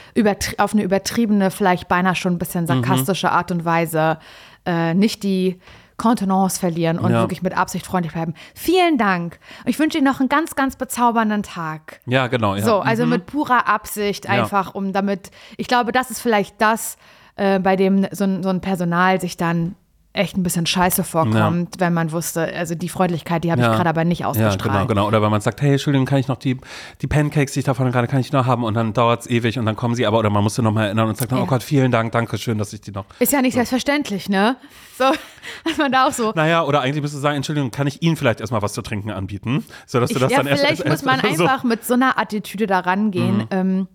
auf 0.58 0.74
eine 0.74 0.84
übertriebene, 0.84 1.52
vielleicht 1.52 1.88
beinahe 1.88 2.16
schon 2.16 2.34
ein 2.34 2.36
Mhm. 2.36 2.40
bisschen 2.40 2.68
sarkastische 2.68 3.32
Art 3.32 3.52
und 3.52 3.66
Weise. 3.66 4.18
Äh, 4.66 4.94
nicht 4.94 5.24
die 5.24 5.60
Kontenance 5.98 6.60
verlieren 6.60 7.00
und 7.00 7.12
Ja. 7.12 7.22
wirklich 7.22 7.42
mit 7.42 7.56
Absicht 7.56 7.86
freundlich 7.86 8.12
bleiben. 8.14 8.34
Vielen 8.54 8.98
Dank. 8.98 9.40
Ich 9.66 9.80
wünsche 9.80 9.98
Ihnen 9.98 10.08
noch 10.08 10.20
einen 10.20 10.28
ganz, 10.28 10.56
ganz 10.56 10.76
bezaubernden 10.76 11.42
Tag. 11.44 12.02
Ja, 12.06 12.28
genau. 12.28 12.56
Ja. 12.56 12.64
So, 12.64 12.80
also 12.80 13.06
mit 13.06 13.28
purer 13.28 13.68
Absicht 13.70 14.28
einfach, 14.28 14.76
um 14.76 14.92
damit, 14.92 15.32
ich 15.58 15.68
glaube, 15.68 15.92
das 15.94 16.12
ist 16.12 16.20
vielleicht 16.22 16.60
das, 16.62 16.98
äh, 17.38 17.60
bei 17.60 17.76
dem 17.78 18.08
so 18.12 18.26
ein, 18.26 18.44
so 18.44 18.50
ein 18.50 18.60
Personal 18.60 19.22
sich 19.22 19.38
dann 19.38 19.76
echt 20.16 20.38
ein 20.38 20.44
bisschen 20.44 20.66
scheiße 20.66 21.04
vorkommt, 21.04 21.76
wenn 21.80 21.94
man 21.94 22.12
wusste, 22.12 22.52
also 22.56 22.74
die 22.76 22.90
Freundlichkeit, 22.90 23.44
die 23.44 23.52
habe 23.52 23.62
ich 23.62 23.68
Ja. 23.68 23.76
gerade 23.76 23.90
aber 23.90 24.04
nicht 24.04 24.20
Ja, 24.22 24.28
ausgestrahlt. 24.28 24.62
genau, 24.64 24.86
genau. 24.88 25.08
Oder 25.08 25.22
wenn 25.22 25.30
man 25.32 25.42
sagt, 25.42 25.62
hey, 25.62 25.74
Entschuldigung, 25.74 26.06
kann 26.06 26.18
ich 26.20 26.28
noch 26.28 26.38
die, 26.38 26.58
die 27.02 27.08
Pancakes, 27.08 27.54
die 27.54 27.60
ich 27.60 27.66
davon 27.66 27.92
gerade, 27.92 28.08
kann 28.08 28.20
ich 28.20 28.32
noch 28.32 28.46
haben? 28.46 28.64
Und 28.64 28.74
dann 28.74 28.94
dauert 28.94 29.22
es 29.22 29.28
ewig 29.30 29.60
und 29.60 29.66
dann 29.66 29.76
kommen 29.76 29.96
sie 29.96 30.06
aber, 30.06 30.18
oder 30.20 30.30
man 30.30 30.44
muss 30.44 30.56
sie 30.56 30.62
nochmal 30.62 30.86
erinnern 30.86 31.10
und 31.10 31.18
sagt 31.18 31.32
dann, 31.32 31.40
Ja. 31.40 31.44
oh 31.44 31.48
Gott, 31.48 31.64
vielen 31.64 31.92
Dank, 31.92 32.12
danke 32.12 32.38
schön, 32.38 32.58
dass 32.58 32.74
ich 32.74 32.82
die 32.82 32.92
noch. 32.92 33.06
Ist 33.20 33.34
ja 33.34 33.42
nicht 33.42 33.54
selbstverständlich, 33.54 34.30
ne? 34.30 34.56
So, 34.98 35.04
dass 35.66 35.78
man 35.78 35.92
da 35.92 36.08
auch 36.08 36.12
so. 36.14 36.32
Naja, 36.36 36.64
oder 36.64 36.82
eigentlich 36.82 37.02
müsste 37.02 37.18
du 37.18 37.22
sagen, 37.22 37.36
Entschuldigung, 37.36 37.72
kann 37.72 37.86
ich 37.88 38.02
Ihnen 38.02 38.16
vielleicht 38.16 38.40
erstmal 38.40 38.62
was 38.62 38.74
zu 38.74 38.82
trinken 38.82 39.12
anbieten? 39.12 39.66
Sodass 39.86 40.10
du 40.10 40.16
Ich, 40.16 40.22
das 40.22 40.32
ja, 40.32 40.38
dann 40.38 40.48
erst 40.48 40.62
vielleicht 40.64 40.82
erst, 40.86 41.04
muss 41.04 41.06
man 41.06 41.20
erst, 41.20 41.38
so- 41.38 41.44
Mhm. 41.44 41.50
einfach 41.50 41.64
mit 41.66 41.84
so 41.86 41.94
einer 41.96 42.18
Attitüde 42.18 42.66
da 42.68 42.80
rangehen. 42.80 43.46
Ähm, 43.52 43.88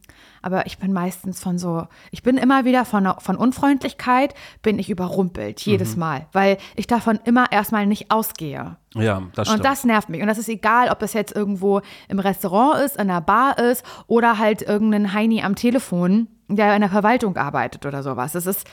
aber 0.42 0.66
ich 0.66 0.78
bin 0.78 0.92
meistens 0.92 1.40
von 1.40 1.58
so, 1.58 1.86
ich 2.10 2.22
bin 2.22 2.36
immer 2.36 2.64
wieder 2.64 2.84
von, 2.84 3.12
von 3.18 3.36
Unfreundlichkeit, 3.36 4.34
bin 4.62 4.78
ich 4.78 4.90
überrumpelt, 4.90 5.60
jedes 5.60 5.94
Mhm. 5.94 6.00
Mal, 6.00 6.26
weil 6.32 6.58
ich 6.76 6.86
davon 6.86 7.18
immer 7.24 7.50
erstmal 7.52 7.86
nicht 7.86 8.10
ausgehe. 8.10 8.76
Ja, 8.94 9.22
das 9.34 9.48
stimmt. 9.48 9.60
Und 9.60 9.64
das 9.64 9.84
nervt 9.84 10.08
mich. 10.08 10.20
Und 10.20 10.28
das 10.28 10.38
ist 10.38 10.48
egal, 10.48 10.88
ob 10.88 11.02
es 11.02 11.12
jetzt 11.12 11.34
irgendwo 11.34 11.80
im 12.08 12.18
Restaurant 12.18 12.82
ist, 12.84 12.96
in 12.96 13.02
einer 13.02 13.20
Bar 13.20 13.58
ist 13.58 13.84
oder 14.06 14.38
halt 14.38 14.62
irgendein 14.62 15.12
Heini 15.12 15.42
am 15.42 15.54
Telefon, 15.54 16.28
der 16.48 16.74
in 16.74 16.80
der 16.80 16.90
Verwaltung 16.90 17.36
arbeitet 17.36 17.86
oder 17.86 18.02
sowas. 18.02 18.32
Das 18.32 18.46
ist, 18.46 18.66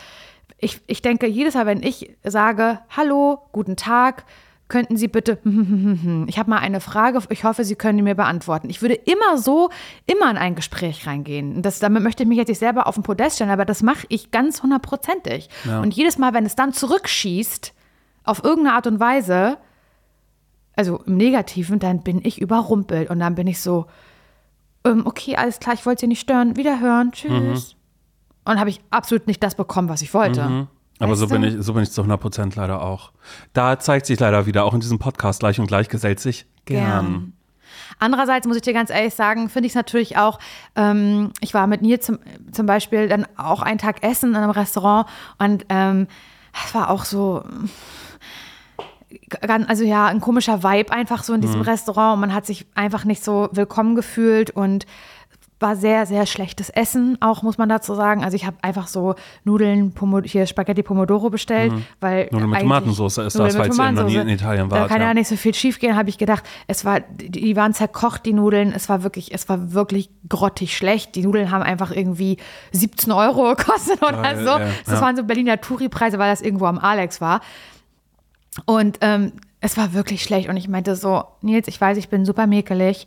ich, 0.57 0.82
ich 0.88 1.01
denke, 1.01 1.28
jedes 1.28 1.53
Mal, 1.53 1.65
wenn 1.65 1.84
ich 1.84 2.15
sage, 2.24 2.80
hallo, 2.95 3.39
guten 3.51 3.76
Tag, 3.76 4.26
könnten 4.68 4.97
Sie 4.97 5.07
bitte, 5.07 5.38
ich 6.28 6.38
habe 6.38 6.49
mal 6.49 6.57
eine 6.59 6.82
Frage, 6.82 7.20
ich 7.30 7.43
hoffe, 7.43 7.63
Sie 7.63 7.76
können 7.76 7.97
die 7.97 8.03
mir 8.03 8.15
beantworten. 8.15 8.70
Ich 8.70 8.82
würde 8.82 8.95
immer 8.95 9.38
so, 9.38 9.70
immer 10.05 10.30
in 10.30 10.38
ein 10.38 10.55
Gespräch 10.55 11.07
reingehen. 11.07 11.61
Das, 11.61 11.80
damit 11.80 12.03
möchte 12.03 12.24
ich 12.24 12.30
mich 12.30 12.38
jetzt 12.38 12.49
nicht 12.49 12.59
selber 12.59 12.88
auf 12.88 12.95
den 12.95 13.03
Podest 13.03 13.36
stellen, 13.36 13.49
aber 13.49 13.65
das 13.65 13.82
mache 13.82 14.05
ich 14.09 14.32
ganz 14.32 14.61
hundertprozentig. 14.63 15.49
Und 15.82 15.93
jedes 15.93 16.18
Mal, 16.18 16.34
wenn 16.34 16.45
es 16.45 16.55
dann 16.55 16.74
zurückschießt, 16.74 17.74
auf 18.24 18.43
irgendeine 18.43 18.76
Art 18.76 18.88
und 18.88 18.99
Weise, 18.99 19.57
also 20.76 21.01
im 21.05 21.18
Negativen, 21.18 21.80
dann 21.80 22.03
bin 22.03 22.20
ich 22.24 22.39
überrumpelt 22.41 23.09
und 23.09 23.20
dann 23.20 23.36
bin 23.36 23.47
ich 23.47 23.61
so, 23.61 23.86
ähm, 24.84 25.03
okay, 25.05 25.36
alles 25.38 25.59
klar, 25.59 25.74
ich 25.76 25.86
wollte 25.86 26.01
Sie 26.01 26.07
nicht 26.07 26.20
stören, 26.20 26.55
wiederhören, 26.57 27.11
tschüss. 27.13 27.76
Und 28.45 28.59
habe 28.59 28.70
ich 28.70 28.82
absolut 28.91 29.28
nicht 29.28 29.41
das 29.43 29.55
bekommen, 29.55 29.89
was 29.89 30.01
ich 30.01 30.13
wollte. 30.13 30.68
Aber 31.00 31.16
so 31.16 31.30
Weißt 31.30 31.34
bin, 31.34 31.43
ich, 31.43 31.66
so 31.66 31.74
bin 31.74 31.84
ich 31.84 31.91
zu 31.91 32.02
100 32.02 32.20
Prozent 32.20 32.56
leider 32.56 32.82
auch. 32.82 33.12
Da 33.54 33.80
zeigt 33.80 34.06
sich 34.06 34.20
leider 34.20 34.45
wieder, 34.45 34.66
auch 34.66 34.74
in 34.74 34.80
diesem 34.80 35.00
Podcast, 35.00 35.41
gleich 35.41 35.60
und 35.60 35.68
gleich 35.68 35.89
gesellt 35.89 36.20
sich 36.20 36.45
gern. 36.66 37.34
Andererseits 38.00 38.48
muss 38.48 38.56
ich 38.58 38.62
dir 38.62 38.74
ganz 38.74 38.89
ehrlich 38.89 39.14
sagen, 39.14 39.50
finde 39.50 39.68
ich 39.68 39.72
es 39.72 39.76
natürlich 39.76 40.18
auch, 40.18 40.39
ähm, 40.76 41.32
ich 41.41 41.54
war 41.54 41.68
mit 41.68 41.82
Nils 41.82 42.06
zum, 42.06 42.20
zum 42.52 42.66
Beispiel 42.66 43.08
dann 43.08 43.26
auch 43.38 43.62
einen 43.62 43.80
Tag 43.80 44.04
essen 44.04 44.32
in 44.32 44.36
einem 44.36 44.52
Restaurant 44.52 45.08
und 45.39 45.66
ähm, 45.70 46.08
es 46.66 46.74
war 46.74 46.89
auch 46.89 47.06
so, 47.06 47.43
also 49.39 49.84
ja, 49.84 50.08
ein 50.08 50.22
komischer 50.22 50.64
Vibe 50.64 50.91
einfach 50.91 51.24
so 51.24 51.34
in 51.34 51.41
diesem 51.41 51.62
Restaurant 51.62 52.16
und 52.16 52.22
man 52.22 52.34
hat 52.34 52.45
sich 52.45 52.66
einfach 52.76 53.06
nicht 53.06 53.24
so 53.24 53.50
willkommen 53.52 53.95
gefühlt 53.95 54.52
und 54.52 54.86
war 55.60 55.76
sehr, 55.76 56.05
sehr 56.05 56.26
schlechtes 56.26 56.70
Essen, 56.70 57.18
auch 57.20 57.41
muss 57.41 57.58
man 57.58 57.68
dazu 57.68 57.95
sagen. 57.95 58.24
Also 58.24 58.36
ich 58.36 58.45
habe 58.45 58.58
einfach 58.62 58.88
so 58.88 59.16
Nudeln, 59.43 59.91
Pomo 59.91 60.22
hier 60.22 60.45
Spaghetti 60.45 60.84
Pomodoro 60.84 61.30
bestellt, 61.30 61.74
weil 61.99 62.26
Mhm. 62.26 62.30
Nudeln 62.32 62.49
mit 62.51 62.60
Tomatensauce 62.62 63.18
ist 63.18 63.39
das, 63.39 63.55
falls 63.55 63.78
ihr 63.78 63.91
noch 63.91 64.03
nie 64.03 64.16
in 64.18 64.30
Italien 64.30 64.70
Da 64.70 64.82
wart, 64.82 64.89
kann 64.89 65.01
ja 65.01 65.08
ja. 65.08 65.14
nicht 65.16 65.28
so 65.28 65.36
viel 65.36 65.53
schief 65.55 65.80
gehen, 65.80 65.95
habe 65.95 66.10
ich 66.10 66.18
gedacht. 66.18 66.43
Es 66.68 66.86
war, 66.86 66.99
die, 66.99 67.55
waren 67.55 67.74
zerkocht, 67.74 68.26
die 68.26 68.34
Nudeln. 68.34 68.72
Es 68.72 68.88
war 68.88 69.01
wirklich, 69.03 69.34
es 69.34 69.49
war 69.49 69.74
wirklich 69.74 70.10
grottig 70.30 70.78
schlecht. 70.78 71.16
Die 71.16 71.24
Nudeln 71.24 71.49
haben 71.49 71.64
einfach 71.64 71.91
irgendwie 71.91 72.38
17 72.74 73.12
Euro 73.12 73.49
gekostet 73.55 74.01
oder 74.03 74.22
Geil, 74.22 74.38
so. 74.38 74.51
ja, 74.51 74.60
Das 74.86 74.95
ja. 74.95 75.01
waren 75.01 75.16
so 75.16 75.24
Berliner 75.24 75.60
Touri-Preise, 75.60 76.20
weil 76.20 76.30
das 76.30 76.41
irgendwo 76.41 76.66
am 76.66 76.78
Alex 76.78 77.20
war. 77.20 77.41
Und 78.66 78.99
ähm, 79.01 79.34
es 79.60 79.76
war 79.78 79.93
wirklich 79.93 80.22
schlecht. 80.24 80.49
Und 80.49 80.58
ich 80.58 80.68
meinte 80.68 80.95
so, 80.95 81.24
Nils, 81.41 81.68
ich 81.68 81.80
weiß, 81.82 81.97
ich 81.97 82.10
bin 82.10 82.26
super 82.26 82.45
mäkelig 82.47 83.05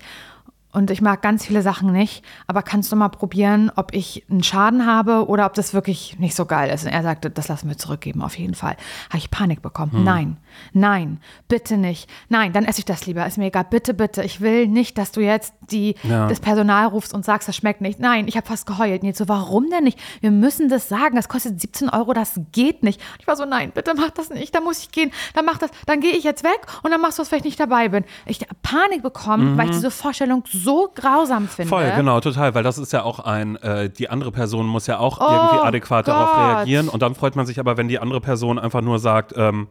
und 0.73 0.91
ich 0.91 1.01
mag 1.01 1.23
ganz 1.23 1.45
viele 1.47 1.63
Sachen 1.63 1.93
nicht, 1.93 2.25
aber 2.47 2.63
kannst 2.63 2.93
du 2.93 2.97
mal 2.97 3.09
probieren, 3.09 3.73
ob 3.75 3.93
ich 3.93 4.25
einen 4.31 4.43
Schaden 4.43 4.87
habe 4.87 5.27
oder 5.27 5.47
ob 5.47 5.55
das 5.55 5.75
wirklich 5.75 6.19
nicht 6.19 6.37
so 6.37 6.47
geil 6.47 6.71
ist? 6.71 6.85
Und 6.85 6.91
er 6.91 7.03
sagte, 7.03 7.31
das 7.31 7.49
lassen 7.49 7.69
wir 7.69 7.77
zurückgeben, 7.77 8.23
auf 8.23 8.39
jeden 8.39 8.55
Fall. 8.55 8.77
Habe 9.09 9.19
ich 9.19 9.31
Panik 9.31 9.63
bekommen. 9.63 9.93
Hm. 9.93 10.05
Nein, 10.05 10.37
nein, 10.73 11.21
bitte 11.49 11.77
nicht. 11.77 12.09
Nein, 12.29 12.53
dann 12.53 12.65
esse 12.65 12.81
ich 12.81 12.85
das 12.85 13.07
lieber. 13.07 13.27
Ist 13.27 13.39
mir 13.39 13.47
egal. 13.47 13.65
Bitte, 13.69 13.95
bitte. 13.95 14.23
Ich 14.23 14.41
will 14.41 14.67
nicht, 14.69 14.99
dass 14.99 15.13
du 15.13 15.21
jetzt 15.21 15.55
die, 15.71 15.95
Ja. 16.03 16.29
das 16.29 16.41
Personal 16.41 16.87
rufst 16.87 17.15
und 17.15 17.25
sagst, 17.25 17.49
das 17.49 17.57
schmeckt 17.57 17.81
nicht. 17.81 18.01
Nein, 18.01 18.27
ich 18.29 18.37
habe 18.37 18.47
fast 18.47 18.67
geheult. 18.67 19.03
Nils 19.03 19.19
so, 19.19 19.29
warum 19.29 19.71
denn 19.71 19.85
nicht? 19.85 19.99
Wir 20.21 20.31
müssen 20.31 20.69
das 20.69 20.89
sagen. 20.89 21.17
Das 21.17 21.29
kostet 21.29 21.61
17 21.61 21.89
Euro, 21.91 22.13
das 22.13 22.41
geht 22.53 22.83
nicht. 22.83 23.01
Ich 23.19 23.27
war 23.27 23.37
so, 23.37 23.45
nein, 23.45 23.71
bitte 23.75 23.93
mach 23.97 24.11
das 24.11 24.31
nicht. 24.31 24.55
Da 24.55 24.61
muss 24.61 24.81
ich 24.83 24.91
gehen. 24.91 25.11
Dann 25.35 25.45
mach 25.45 25.59
das. 25.59 25.71
Dann 25.87 26.01
gehe 26.01 26.13
ich 26.13 26.25
jetzt 26.25 26.45
weg 26.45 26.61
und 26.83 26.91
dann 26.91 27.01
machst 27.01 27.19
du 27.19 27.23
es, 27.23 27.31
weil 27.33 27.39
ich 27.41 27.45
nicht 27.45 27.61
dabei 27.61 27.89
bin. 27.89 28.05
Ich 28.27 28.41
hab 28.41 28.63
Panik 28.63 29.03
bekommen, 29.03 29.57
weil 29.59 29.67
ich 29.67 29.77
diese 29.77 29.91
Vorstellung 29.91 30.45
so 30.51 30.91
grausam 30.95 31.49
finde. 31.49 31.67
Mhm. 31.67 31.69
Voll, 31.77 31.93
genau, 31.97 32.21
total, 32.21 32.55
weil 32.55 32.63
das 32.63 32.79
ist 32.79 32.93
ja 32.93 33.03
auch 33.03 33.21
ein, 33.21 33.57
äh, 33.57 33.91
die 33.91 34.09
andere 34.11 34.33
Person 34.33 34.67
muss 34.67 34.87
ja 34.87 34.99
auch 34.99 35.21
irgendwie 35.21 35.59
adäquat 35.65 36.09
darauf 36.09 36.31
Oh 36.33 36.37
Gott. 36.37 36.57
reagieren 36.57 36.89
und 36.89 37.03
dann 37.03 37.15
freut 37.15 37.37
man 37.37 37.47
sich 37.47 37.59
aber, 37.61 37.77
wenn 37.77 37.89
die 37.89 37.99
andere 37.99 38.21
Person 38.21 38.59
einfach 38.59 38.81
nur 38.81 38.99
sagt, 38.99 39.33
ähm, 39.37 39.69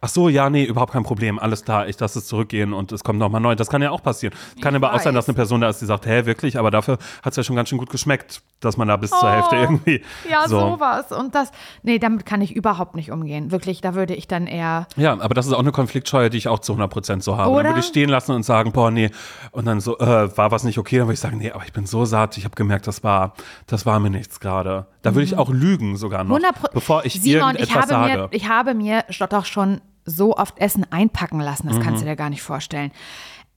ach 0.00 0.08
so, 0.08 0.28
ja, 0.28 0.48
nee, 0.50 0.64
überhaupt 0.64 0.92
kein 0.92 1.02
Problem, 1.02 1.38
alles 1.38 1.64
klar, 1.64 1.88
ich 1.88 1.98
lasse 1.98 2.20
es 2.20 2.26
zurückgehen 2.26 2.72
und 2.72 2.92
es 2.92 3.02
kommt 3.02 3.18
nochmal 3.18 3.40
neu. 3.40 3.54
Das 3.56 3.68
kann 3.68 3.82
ja 3.82 3.90
auch 3.90 4.02
passieren. 4.02 4.34
Kann 4.60 4.74
aber 4.74 4.94
auch 4.94 5.00
sein, 5.00 5.14
dass 5.14 5.28
eine 5.28 5.34
Person 5.34 5.60
da 5.60 5.68
ist, 5.68 5.80
die 5.80 5.86
sagt, 5.86 6.06
hä, 6.06 6.24
wirklich, 6.24 6.58
aber 6.58 6.70
dafür 6.70 6.98
hat 7.22 7.32
es 7.32 7.36
ja 7.36 7.42
schon 7.42 7.56
ganz 7.56 7.68
schön 7.68 7.78
gut 7.78 7.90
geschmeckt, 7.90 8.42
dass 8.60 8.76
man 8.76 8.88
da 8.88 8.96
bis 8.96 9.10
zur 9.10 9.30
Hälfte 9.30 9.56
irgendwie 9.56 10.02
Ja, 10.30 10.42
so. 10.48 10.60
sowas. 10.60 11.10
Und 11.12 11.34
das, 11.34 11.50
nee, 11.82 11.98
damit 11.98 12.26
kann 12.26 12.40
ich 12.40 12.54
überhaupt 12.54 12.94
nicht 12.94 13.10
umgehen. 13.10 13.50
Wirklich, 13.50 13.80
da 13.80 13.94
würde 13.94 14.14
ich 14.14 14.28
dann 14.28 14.46
eher. 14.46 14.86
Ja, 14.96 15.12
aber 15.20 15.34
das 15.34 15.46
ist 15.46 15.52
auch 15.52 15.58
eine 15.60 15.72
Konfliktscheue, 15.72 16.30
die 16.30 16.38
ich 16.38 16.48
auch 16.48 16.60
zu 16.60 16.74
100% 16.74 17.22
so 17.22 17.36
habe. 17.36 17.50
Oder? 17.50 17.62
Dann 17.64 17.72
würde 17.72 17.80
ich 17.80 17.86
stehen 17.86 18.08
lassen 18.08 18.32
und 18.32 18.42
sagen, 18.44 18.72
boah, 18.72 18.90
nee. 18.90 19.10
Und 19.52 19.66
dann 19.66 19.80
so, 19.80 19.98
äh, 19.98 20.36
war 20.36 20.50
was 20.50 20.64
nicht 20.64 20.78
okay? 20.78 20.98
Dann 20.98 21.06
würde 21.06 21.14
ich 21.14 21.20
sagen, 21.20 21.38
nee, 21.38 21.50
aber 21.50 21.64
ich 21.64 21.72
bin 21.72 21.86
so 21.86 22.04
satt. 22.04 22.36
Ich 22.38 22.44
habe 22.44 22.54
gemerkt, 22.54 22.86
das 22.86 23.02
war, 23.02 23.34
das 23.66 23.86
war 23.86 23.98
mir 24.00 24.10
nichts 24.10 24.40
gerade. 24.40 24.86
Da 25.02 25.14
würde 25.14 25.24
ich 25.24 25.36
auch 25.36 25.50
lügen 25.50 25.96
sogar 25.96 26.24
noch, 26.24 26.36
100 26.36 26.54
Pro- 26.54 26.68
bevor 26.74 27.04
ich 27.04 27.16
Mhm. 27.16 27.20
Simon, 27.20 27.54
ich 27.56 27.60
irgendetwas 27.60 27.76
habe, 27.76 27.88
sage. 27.88 28.18
mir, 28.22 28.28
ich 28.32 28.48
habe 28.48 28.74
mir 28.74 29.04
doch 29.30 29.44
schon 29.44 29.80
so 30.04 30.36
oft 30.36 30.58
Essen 30.58 30.86
einpacken 30.90 31.40
lassen, 31.40 31.68
das 31.68 31.76
Mhm. 31.78 31.82
kannst 31.82 32.02
du 32.02 32.06
dir 32.06 32.16
gar 32.16 32.30
nicht 32.30 32.42
vorstellen. 32.42 32.90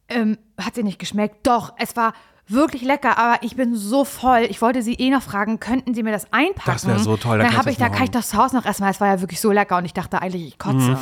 Ähm, 0.10 0.38
hat 0.60 0.76
sie 0.76 0.84
nicht 0.84 1.00
geschmeckt? 1.00 1.48
Doch, 1.48 1.74
es 1.78 1.96
war 1.96 2.14
wirklich 2.48 2.82
lecker, 2.82 3.18
aber 3.18 3.42
ich 3.44 3.56
bin 3.56 3.76
so 3.76 4.04
voll. 4.04 4.42
Ich 4.50 4.62
wollte 4.62 4.82
sie 4.82 4.94
eh 4.96 5.10
noch 5.10 5.22
fragen, 5.22 5.60
könnten 5.62 5.94
sie 5.94 6.04
mir 6.04 6.12
das 6.12 6.32
einpacken? 6.34 6.62
Das 6.74 6.86
wär 6.86 7.00
so 7.00 7.16
toll, 7.16 7.38
dann 7.38 7.48
Dann 7.48 7.58
habe 7.58 7.70
ich 7.70 7.78
ich, 7.78 7.80
da 7.80 7.88
kann 7.89 8.04
ich 8.04 8.12
das 8.12 8.30
zu 8.30 8.38
Hause 8.38 8.58
noch 8.58 8.66
essen, 8.66 8.84
weil 8.84 8.92
es 8.92 9.00
war 9.00 9.08
ja 9.08 9.22
wirklich 9.22 9.39
so 9.39 9.52
lecker 9.52 9.78
und 9.78 9.86
ich 9.86 9.94
dachte 9.94 10.22
eigentlich, 10.22 10.46
ich 10.46 10.60
kotze. 10.60 10.76
Mhm. 10.78 10.98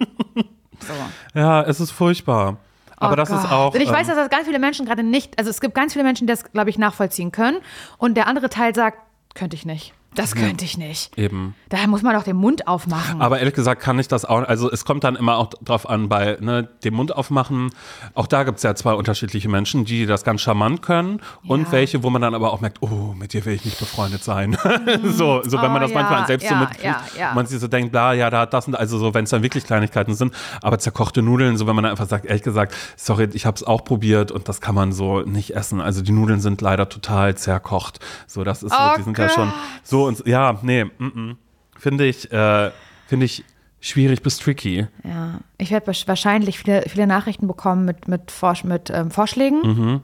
so. 0.80 0.92
ja, 1.38 1.62
es 1.62 1.80
ist 1.80 1.90
furchtbar. 1.92 2.56
Aber 2.96 3.12
Oh 3.12 3.16
das 3.16 3.30
ist 3.30 3.42
Gott. 3.42 3.50
auch. 3.52 3.74
Und 3.74 3.80
ich 3.80 3.88
weiß, 3.90 4.02
ähm, 4.08 4.14
dass 4.14 4.16
das 4.16 4.30
ganz 4.30 4.46
viele 4.46 4.58
Menschen 4.58 4.86
gerade 4.86 5.02
nicht, 5.02 5.38
also 5.38 5.50
es 5.50 5.60
gibt 5.60 5.74
ganz 5.74 5.92
viele 5.92 6.04
Menschen, 6.04 6.26
die 6.26 6.32
das, 6.32 6.44
glaube 6.52 6.70
ich, 6.70 6.78
nachvollziehen 6.78 7.32
können. 7.32 7.58
Und 7.98 8.14
der 8.16 8.26
andere 8.28 8.48
Teil 8.48 8.74
sagt, 8.74 8.98
könnte 9.34 9.56
ich 9.56 9.66
nicht. 9.66 9.94
Das 10.14 10.34
könnte 10.34 10.64
ich 10.64 10.76
nicht. 10.76 11.16
eben. 11.18 11.54
Daher 11.70 11.88
muss 11.88 12.02
man 12.02 12.14
doch 12.14 12.22
den 12.24 12.36
Mund 12.36 12.68
aufmachen. 12.68 13.20
Aber 13.22 13.38
ehrlich 13.38 13.54
gesagt 13.54 13.80
kann 13.82 13.98
ich 13.98 14.08
das 14.08 14.24
auch, 14.24 14.42
also 14.46 14.70
es 14.70 14.84
kommt 14.84 15.04
dann 15.04 15.16
immer 15.16 15.38
auch 15.38 15.50
drauf 15.64 15.88
an, 15.88 16.08
bei 16.08 16.36
ne, 16.40 16.68
dem 16.84 16.94
Mund 16.94 17.16
aufmachen. 17.16 17.70
Auch 18.14 18.26
da 18.26 18.42
gibt 18.44 18.58
es 18.58 18.62
ja 18.62 18.74
zwei 18.74 18.92
unterschiedliche 18.92 19.48
Menschen, 19.48 19.84
die 19.84 20.04
das 20.06 20.24
ganz 20.24 20.42
charmant 20.42 20.82
können 20.82 21.20
und 21.46 21.62
Ja. 21.66 21.72
welche, 21.72 22.02
wo 22.02 22.10
man 22.10 22.20
dann 22.22 22.34
aber 22.34 22.52
auch 22.52 22.60
merkt, 22.60 22.82
oh, 22.82 23.14
mit 23.16 23.32
dir 23.32 23.44
will 23.46 23.54
ich 23.54 23.64
nicht 23.64 23.78
befreundet 23.78 24.22
sein. 24.22 24.56
so, 25.04 25.42
so 25.44 25.60
wenn 25.62 25.72
man 25.72 25.82
Oh, 25.82 25.86
das 25.86 25.94
manchmal 25.94 26.20
ja, 26.20 26.26
selbst 26.26 26.48
so 26.48 26.54
ja, 26.54 26.60
mitkriegt, 26.60 27.16
ja, 27.18 27.32
man 27.34 27.46
sich 27.46 27.58
so 27.58 27.66
denkt, 27.68 27.92
bla, 27.92 28.12
ja, 28.12 28.28
da 28.30 28.40
hat 28.40 28.52
das 28.52 28.66
und 28.68 28.74
also 28.76 28.98
so, 28.98 29.14
wenn 29.14 29.24
es 29.24 29.30
dann 29.30 29.42
wirklich 29.42 29.64
Kleinigkeiten 29.64 30.14
sind, 30.14 30.34
aber 30.60 30.78
zerkochte 30.78 31.22
Nudeln, 31.22 31.56
so 31.56 31.66
wenn 31.66 31.74
man 31.74 31.84
dann 31.84 31.90
einfach 31.92 32.06
sagt, 32.08 32.26
ehrlich 32.26 32.42
gesagt, 32.42 32.74
sorry, 32.96 33.28
ich 33.32 33.46
habe 33.46 33.56
es 33.56 33.64
auch 33.64 33.84
probiert 33.84 34.30
und 34.30 34.48
das 34.48 34.60
kann 34.60 34.74
man 34.74 34.92
so 34.92 35.20
nicht 35.22 35.56
essen. 35.56 35.80
Also 35.80 36.02
die 36.02 36.12
Nudeln 36.12 36.40
sind 36.40 36.60
leider 36.60 36.88
total 36.88 37.34
zerkocht. 37.36 37.98
So, 38.26 38.44
das 38.44 38.62
ist 38.62 38.72
so, 38.72 38.78
Oh 38.78 38.94
die 38.98 39.02
sind 39.02 39.16
ja 39.18 39.28
schon 39.28 39.52
so 39.82 40.01
so 40.02 40.08
und 40.08 40.16
so. 40.18 40.24
Ja, 40.26 40.58
nee, 40.62 40.84
mm 40.84 40.90
-mm. 40.98 41.36
finde 41.78 42.06
ich, 42.06 42.30
äh, 42.32 42.70
finde 43.06 43.26
ich 43.26 43.44
schwierig 43.80 44.22
bis 44.22 44.38
tricky. 44.38 44.86
Ja, 45.04 45.40
ich 45.58 45.70
werde 45.70 45.86
wahrscheinlich 46.06 46.58
viele, 46.58 46.82
viele 46.88 47.06
Nachrichten 47.06 47.46
bekommen 47.48 47.84
mit, 47.84 48.06
mit, 48.08 48.30
Vorsch 48.30 48.64
mit 48.64 48.90
ähm, 48.90 49.10
Vorschlägen, 49.10 49.60
Mhm. 49.62 50.00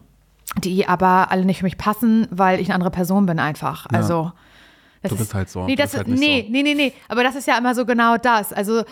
die 0.65 0.89
aber 0.89 1.31
alle 1.31 1.45
nicht 1.45 1.59
für 1.59 1.65
mich 1.65 1.79
passen, 1.79 2.27
weil 2.31 2.59
ich 2.61 2.67
eine 2.69 2.75
andere 2.75 2.91
Person 2.91 3.27
bin 3.27 3.39
einfach. 3.39 3.87
Also. 3.93 4.33
Das 5.01 5.11
Du 5.11 5.15
ist- 5.15 5.21
bist 5.21 5.35
halt 5.35 5.49
so. 5.49 5.65
Nee, 5.65 5.77
das, 5.77 5.97
halt 5.97 6.09
nee, 6.09 6.43
so. 6.45 6.51
nee, 6.53 6.63
nee, 6.65 6.75
nee. 6.75 6.93
Aber 7.09 7.23
das 7.23 7.37
ist 7.37 7.47
ja 7.47 7.57
immer 7.57 7.73
so 7.77 7.87
genau 7.87 8.17
das. 8.17 8.53
Also 8.53 8.83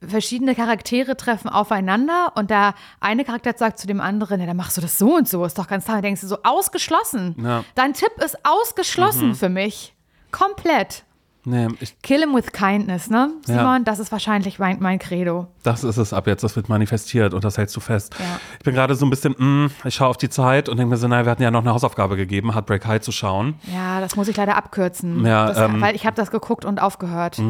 verschiedene 0.00 0.54
Charaktere 0.54 1.14
treffen 1.14 1.50
aufeinander 1.50 2.32
und 2.36 2.48
der 2.48 2.74
eine 3.00 3.22
Charakter 3.26 3.52
sagt 3.56 3.78
zu 3.78 3.86
dem 3.86 4.00
anderen, 4.00 4.40
ja, 4.40 4.46
dann 4.46 4.56
machst 4.56 4.78
du 4.78 4.80
das 4.80 4.98
so 4.98 5.14
und 5.16 5.28
so, 5.28 5.44
ist 5.44 5.58
doch 5.58 5.68
ganz 5.68 5.84
klar. 5.84 5.98
Da 5.98 6.00
denkst 6.02 6.22
du 6.22 6.26
so, 6.26 6.38
ausgeschlossen. 6.42 7.36
Ja. 7.38 7.58
Mhm. 7.60 7.64
Dein 7.74 7.92
Tipp 7.92 8.12
ist 8.24 8.38
ausgeschlossen 8.44 9.34
für 9.34 9.50
mich. 9.50 9.92
Komplett. 10.32 11.04
Nee, 11.44 11.66
Kill 12.02 12.20
him 12.20 12.34
with 12.34 12.52
kindness, 12.52 13.10
ne? 13.10 13.30
Ja. 13.48 13.54
Simon, 13.58 13.84
das 13.84 13.98
ist 13.98 14.12
wahrscheinlich 14.12 14.60
mein, 14.60 14.78
mein 14.80 14.98
Credo. 15.00 15.48
das 15.64 15.82
ist 15.82 15.96
es 15.96 16.12
ab 16.12 16.26
jetzt, 16.28 16.44
das 16.44 16.54
wird 16.54 16.68
manifestiert 16.68 17.34
und 17.34 17.42
das 17.42 17.58
hältst 17.58 17.74
du 17.74 17.80
fest. 17.80 18.14
Ja. 18.18 18.38
Ich 18.58 18.64
bin 18.64 18.74
gerade 18.74 18.94
so 18.94 19.04
ein 19.04 19.10
bisschen, 19.10 19.32
mm, 19.36 19.70
ich 19.84 19.94
schaue 19.96 20.06
auf 20.08 20.16
die 20.16 20.28
Zeit 20.28 20.68
und 20.68 20.76
denke 20.76 20.90
mir 20.90 20.96
so, 20.96 21.08
naja, 21.08 21.24
wir 21.24 21.30
hatten 21.32 21.42
ja 21.42 21.50
noch 21.50 21.62
eine 21.62 21.72
Hausaufgabe 21.72 22.16
gegeben, 22.16 22.52
Heartbreak 22.54 22.86
High 22.86 23.00
zu 23.00 23.10
schauen. 23.10 23.54
Ja, 23.74 24.00
das 24.00 24.14
muss 24.14 24.28
ich 24.28 24.36
leider 24.36 24.56
abkürzen. 24.56 25.26
Ja, 25.26 25.46
das, 25.48 25.58
ähm, 25.58 25.80
weil 25.80 25.96
ich 25.96 26.06
habe 26.06 26.14
das 26.14 26.30
geguckt 26.30 26.64
und 26.64 26.80
aufgehört. 26.80 27.40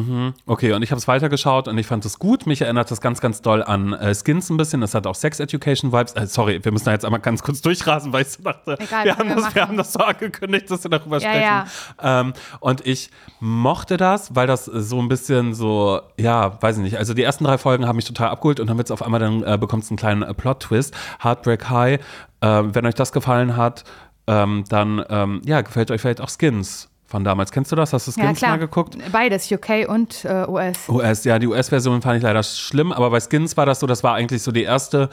Okay, 0.47 0.73
und 0.73 0.81
ich 0.81 0.89
habe 0.89 0.97
es 0.97 1.07
weitergeschaut 1.07 1.67
und 1.67 1.77
ich 1.77 1.85
fand 1.85 2.03
es 2.05 2.17
gut. 2.17 2.47
Mich 2.47 2.61
erinnert 2.61 2.89
das 2.89 2.99
ganz, 2.99 3.21
ganz 3.21 3.41
doll 3.43 3.61
an 3.61 3.93
äh, 3.93 4.15
Skins 4.15 4.49
ein 4.49 4.57
bisschen. 4.57 4.81
Es 4.81 4.95
hat 4.95 5.05
auch 5.05 5.15
Sex 5.15 5.39
Education 5.39 5.91
Vibes. 5.91 6.13
Äh, 6.13 6.25
sorry, 6.25 6.59
wir 6.63 6.71
müssen 6.71 6.85
da 6.85 6.91
jetzt 6.93 7.05
einmal 7.05 7.19
ganz 7.21 7.43
kurz 7.43 7.61
durchrasen, 7.61 8.11
weil 8.11 8.23
ich 8.23 8.29
so 8.29 8.41
dachte, 8.43 8.75
Egal, 8.79 9.05
wir, 9.05 9.17
haben 9.17 9.29
wir 9.29 9.35
das, 9.35 9.53
wir 9.53 9.61
haben 9.67 9.77
das 9.77 9.93
so 9.93 9.99
angekündigt, 9.99 10.71
dass 10.71 10.83
wir 10.83 10.89
darüber 10.89 11.19
Ja, 11.19 11.29
sprechen. 11.29 11.43
ja. 12.01 12.21
Ähm, 12.21 12.33
und 12.59 12.85
ich 12.87 13.11
mochte 13.39 13.82
das, 13.85 14.35
weil 14.35 14.47
das 14.47 14.65
so 14.65 14.99
ein 15.01 15.07
bisschen 15.07 15.53
so, 15.53 16.01
ja, 16.17 16.61
weiß 16.61 16.77
ich 16.77 16.83
nicht. 16.83 16.97
Also 16.97 17.13
die 17.13 17.23
ersten 17.23 17.43
drei 17.43 17.57
Folgen 17.57 17.87
haben 17.87 17.95
mich 17.95 18.05
total 18.05 18.29
abgeholt 18.29 18.59
und 18.59 18.67
dann 18.67 18.77
wird 18.77 18.87
es 18.87 18.91
auf 18.91 19.01
einmal, 19.03 19.19
dann 19.19 19.43
äh, 19.43 19.57
bekommt 19.57 19.83
es 19.83 19.89
einen 19.89 19.97
kleinen 19.97 20.23
äh, 20.23 20.33
Plot-Twist. 20.33 20.93
Heartbreak 21.23 21.69
High. 21.69 21.99
Äh, 22.41 22.63
wenn 22.73 22.85
euch 22.85 22.95
das 22.95 23.11
gefallen 23.11 23.55
hat, 23.57 23.83
ähm, 24.27 24.63
dann, 24.69 25.03
ähm, 25.09 25.41
ja, 25.45 25.61
gefällt 25.61 25.91
euch 25.91 26.01
vielleicht 26.01 26.21
auch 26.21 26.29
Skins 26.29 26.89
von 27.05 27.23
damals. 27.23 27.51
Kennst 27.51 27.71
du 27.71 27.75
das? 27.75 27.93
Hast 27.93 28.07
du 28.07 28.11
Ja, 28.19 28.27
Skins 28.27 28.39
klar. 28.39 28.51
mal 28.51 28.57
geguckt? 28.57 28.97
Beides, 29.11 29.51
UK 29.51 29.87
und 29.87 30.25
äh, 30.25 30.45
US. 30.47 30.89
US, 30.89 31.23
ja, 31.25 31.37
die 31.37 31.47
US-Version 31.47 32.01
fand 32.01 32.17
ich 32.17 32.23
leider 32.23 32.41
schlimm, 32.41 32.91
aber 32.91 33.11
bei 33.11 33.19
Skins 33.19 33.55
war 33.55 33.65
das 33.65 33.79
so, 33.79 33.87
das 33.87 34.03
war 34.03 34.15
eigentlich 34.15 34.41
so 34.41 34.51
die 34.51 34.63
erste 34.63 35.09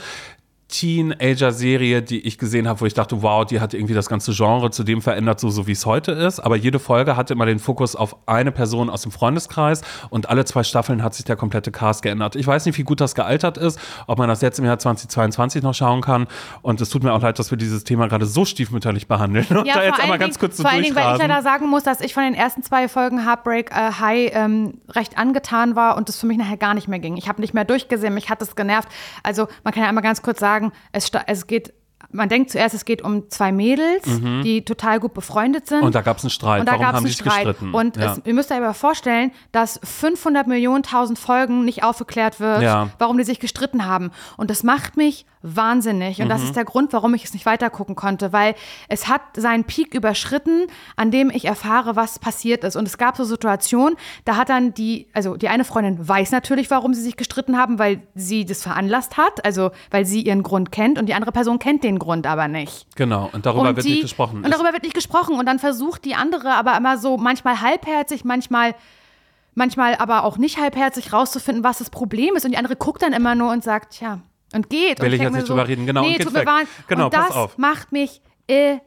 Teenager-Serie, 0.71 2.03
die 2.03 2.21
ich 2.21 2.39
gesehen 2.39 2.69
habe, 2.69 2.81
wo 2.81 2.87
ich 2.87 2.95
dachte, 2.95 3.23
wow, 3.23 3.45
die 3.45 3.61
hat 3.61 3.75
irgendwie 3.75 3.95
das 3.95 4.09
ganze 4.09 4.33
Genre 4.33 4.71
zu 4.71 4.85
dem 4.85 5.03
verändert, 5.03 5.41
so, 5.41 5.51
so 5.51 5.67
wie 5.67 5.73
es 5.73 5.87
heute 5.87 6.13
ist. 6.13 6.41
Aber 6.41 6.57
jede 6.57 6.79
Folge 6.79 7.17
hatte 7.17 7.35
immer 7.35 7.47
den 7.47 7.59
Fokus 7.59 7.97
auf 7.97 8.17
eine 8.27 8.53
Person 8.53 8.89
aus 8.89 9.03
dem 9.03 9.13
Freundeskreis 9.13 9.83
und 10.11 10.29
alle 10.29 10.45
zwei 10.45 10.63
Staffeln 10.63 11.03
hat 11.03 11.15
sich 11.15 11.25
der 11.25 11.37
komplette 11.37 11.71
Cast 11.71 12.03
geändert. 12.03 12.37
Ich 12.37 12.47
weiß 12.47 12.67
nicht, 12.67 12.79
wie 12.79 12.83
gut 12.83 13.01
das 13.01 13.15
gealtert 13.15 13.59
ist, 13.59 13.79
ob 14.07 14.19
man 14.19 14.29
das 14.29 14.41
jetzt 14.41 14.59
im 14.59 14.65
Jahr 14.65 14.79
2022 14.79 15.63
noch 15.63 15.75
schauen 15.75 16.01
kann. 16.01 16.27
Und 16.63 16.81
es 16.81 16.89
tut 16.89 17.03
mir 17.03 17.13
auch 17.13 17.23
leid, 17.23 17.39
dass 17.39 17.51
wir 17.51 17.59
dieses 17.59 17.85
Thema 17.85 18.09
gerade 18.09 18.27
so 18.27 18.45
stiefmütterlich 18.45 19.09
behandeln. 19.09 19.47
Und 19.51 19.69
da 19.69 19.83
jetzt 19.83 20.01
einmal 20.01 20.19
ganz 20.19 20.39
kurz 20.39 20.57
so 20.57 20.63
vor 20.63 20.71
allen 20.71 20.83
Dingen, 20.83 20.95
weil 20.97 21.15
ich 21.15 21.19
leider 21.19 21.43
sagen 21.43 21.69
muss, 21.69 21.83
dass 21.83 22.01
ich 22.01 22.15
von 22.15 22.23
den 22.23 22.35
ersten 22.35 22.63
zwei 22.63 22.89
Folgen 22.89 23.25
Heartbreak 23.25 23.71
äh, 23.71 23.93
High 24.01 24.31
ähm, 24.35 24.75
recht 24.91 25.19
angetan 25.19 25.77
war 25.77 25.97
und 25.97 26.09
es 26.09 26.19
für 26.19 26.27
mich 26.27 26.39
nachher 26.39 26.57
gar 26.57 26.75
nicht 26.75 26.89
mehr 26.89 26.99
ging. 26.99 27.17
Ich 27.17 27.29
habe 27.29 27.41
nicht 27.41 27.55
mehr 27.55 27.65
durchgesehen, 27.65 28.15
mich 28.15 28.31
hat 28.31 28.43
es 28.43 28.55
genervt. 28.57 28.89
Also 29.23 29.49
man 29.65 29.73
kann 29.73 29.83
ja 29.83 29.89
einmal 29.89 30.03
ganz 30.03 30.23
kurz 30.23 30.39
sagen, 30.41 30.60
es, 30.93 31.07
sta- 31.07 31.25
es 31.27 31.47
geht, 31.47 31.73
man 32.13 32.29
denkt 32.29 32.51
zuerst, 32.51 32.75
es 32.75 32.85
geht 32.85 33.03
um 33.03 33.29
zwei 33.31 33.53
Mädels, 33.53 34.03
die 34.43 34.65
total 34.65 35.01
gut 35.01 35.15
befreundet 35.15 35.67
sind. 35.67 35.81
Mhm. 35.81 35.87
Und 35.87 35.95
da 35.95 36.01
gab 36.03 36.19
es 36.19 36.25
einen 36.25 36.31
Streit. 36.31 36.61
Und 36.61 36.69
da 36.69 36.77
gab 36.77 36.95
es 36.95 37.01
einen 37.01 37.09
Streit. 37.09 37.47
gestritten? 37.47 37.75
Und 37.75 37.97
ja. 37.97 38.13
es, 38.13 38.21
ihr 38.25 38.35
müsst 38.35 38.51
euch 38.51 38.59
aber 38.59 38.75
vorstellen, 38.75 39.33
dass 39.53 39.81
500 39.85 40.47
Millionen 40.47 40.83
tausend 40.83 41.19
Folgen 41.19 41.65
nicht 41.65 41.83
aufgeklärt 41.85 42.41
wird, 42.41 42.63
Ja. 42.63 42.91
warum 42.99 43.19
die 43.19 43.25
sich 43.25 43.39
gestritten 43.41 43.87
haben. 43.87 44.11
Und 44.37 44.51
das 44.51 44.63
macht 44.63 44.97
mich 44.97 45.27
wahnsinnig. 45.43 46.19
Und 46.21 46.27
Mhm. 46.27 46.31
das 46.31 46.43
ist 46.43 46.57
der 46.57 46.65
Grund, 46.65 46.93
warum 46.93 47.15
ich 47.15 47.25
es 47.25 47.33
nicht 47.33 47.47
weitergucken 47.47 47.95
konnte, 47.95 48.33
weil 48.33 48.55
es 48.89 49.09
hat 49.09 49.23
seinen 49.37 49.65
Peak 49.65 49.95
überschritten, 49.95 50.67
an 50.97 51.11
dem 51.11 51.31
ich 51.31 51.47
erfahre, 51.47 51.97
was 51.97 52.19
passiert 52.19 52.63
ist. 52.65 52.77
Und 52.77 52.87
es 52.87 52.99
gab 52.99 53.17
so 53.17 53.25
Situationen, 53.25 53.97
da 54.27 54.37
hat 54.37 54.51
dann 54.51 54.75
die, 54.75 55.07
also 55.15 55.37
die 55.37 55.49
eine 55.49 55.65
Freundin 55.65 56.07
weiß 56.07 56.31
natürlich, 56.33 56.71
warum 56.71 56.93
sie 56.93 57.01
sich 57.03 57.17
gestritten 57.17 57.57
haben, 57.57 57.79
weil 57.79 58.03
sie 58.15 58.45
das 58.45 58.63
veranlasst 58.63 59.17
hat, 59.17 59.45
also 59.45 59.71
weil 59.91 60.05
sie 60.05 60.21
ihren 60.23 60.43
Grund 60.43 60.73
kennt 60.73 60.99
und 60.99 61.07
die 61.07 61.15
andere 61.15 61.33
Person 61.33 61.59
kennt 61.59 61.85
den 61.85 61.99
Grund 62.01 62.27
aber 62.27 62.49
nicht. 62.49 62.87
Genau, 62.97 63.31
und 63.33 63.47
darüber 63.47 63.69
und 63.69 63.77
wird 63.77 63.87
die, 63.87 63.91
nicht 63.91 64.03
gesprochen. 64.03 64.45
Und 64.45 64.51
darüber 64.51 64.73
wird 64.73 64.83
nicht 64.83 64.95
gesprochen. 64.95 65.39
Und 65.39 65.47
dann 65.47 65.61
versucht 65.61 66.05
die 66.05 66.17
andere 66.17 66.55
aber 66.55 66.77
immer 66.77 66.99
so, 66.99 67.17
manchmal 67.17 67.61
halbherzig, 67.61 68.25
manchmal, 68.25 68.75
manchmal 69.55 69.95
aber 69.95 70.25
auch 70.25 70.37
nicht 70.37 70.59
halbherzig 70.59 71.13
rauszufinden, 71.13 71.63
was 71.63 71.79
das 71.79 71.91
Problem 71.91 72.35
ist. 72.35 72.45
Und 72.45 72.51
die 72.51 72.59
andere 72.59 72.75
guckt 72.75 73.03
dann 73.03 73.13
immer 73.13 73.37
nur 73.37 73.53
und 73.53 73.63
sagt, 73.63 73.99
tja, 73.99 74.21
und 74.53 74.69
geht. 74.69 75.01
Will 75.01 75.09
und 75.09 75.15
ich 75.15 75.21
jetzt 75.21 75.33
nicht 75.33 75.49
drüber 75.49 75.69
reden, 75.69 75.87
genau, 75.87 76.03
und 76.03 76.09
Nee, 76.09 76.17
geht 76.17 76.27
tut 76.27 76.33
mir 76.33 76.41
weg. 76.41 76.67
Genau, 76.89 77.05
und 77.05 77.15
das 77.15 77.57
macht 77.57 77.93
mich 77.93 78.21
irre. 78.47 78.81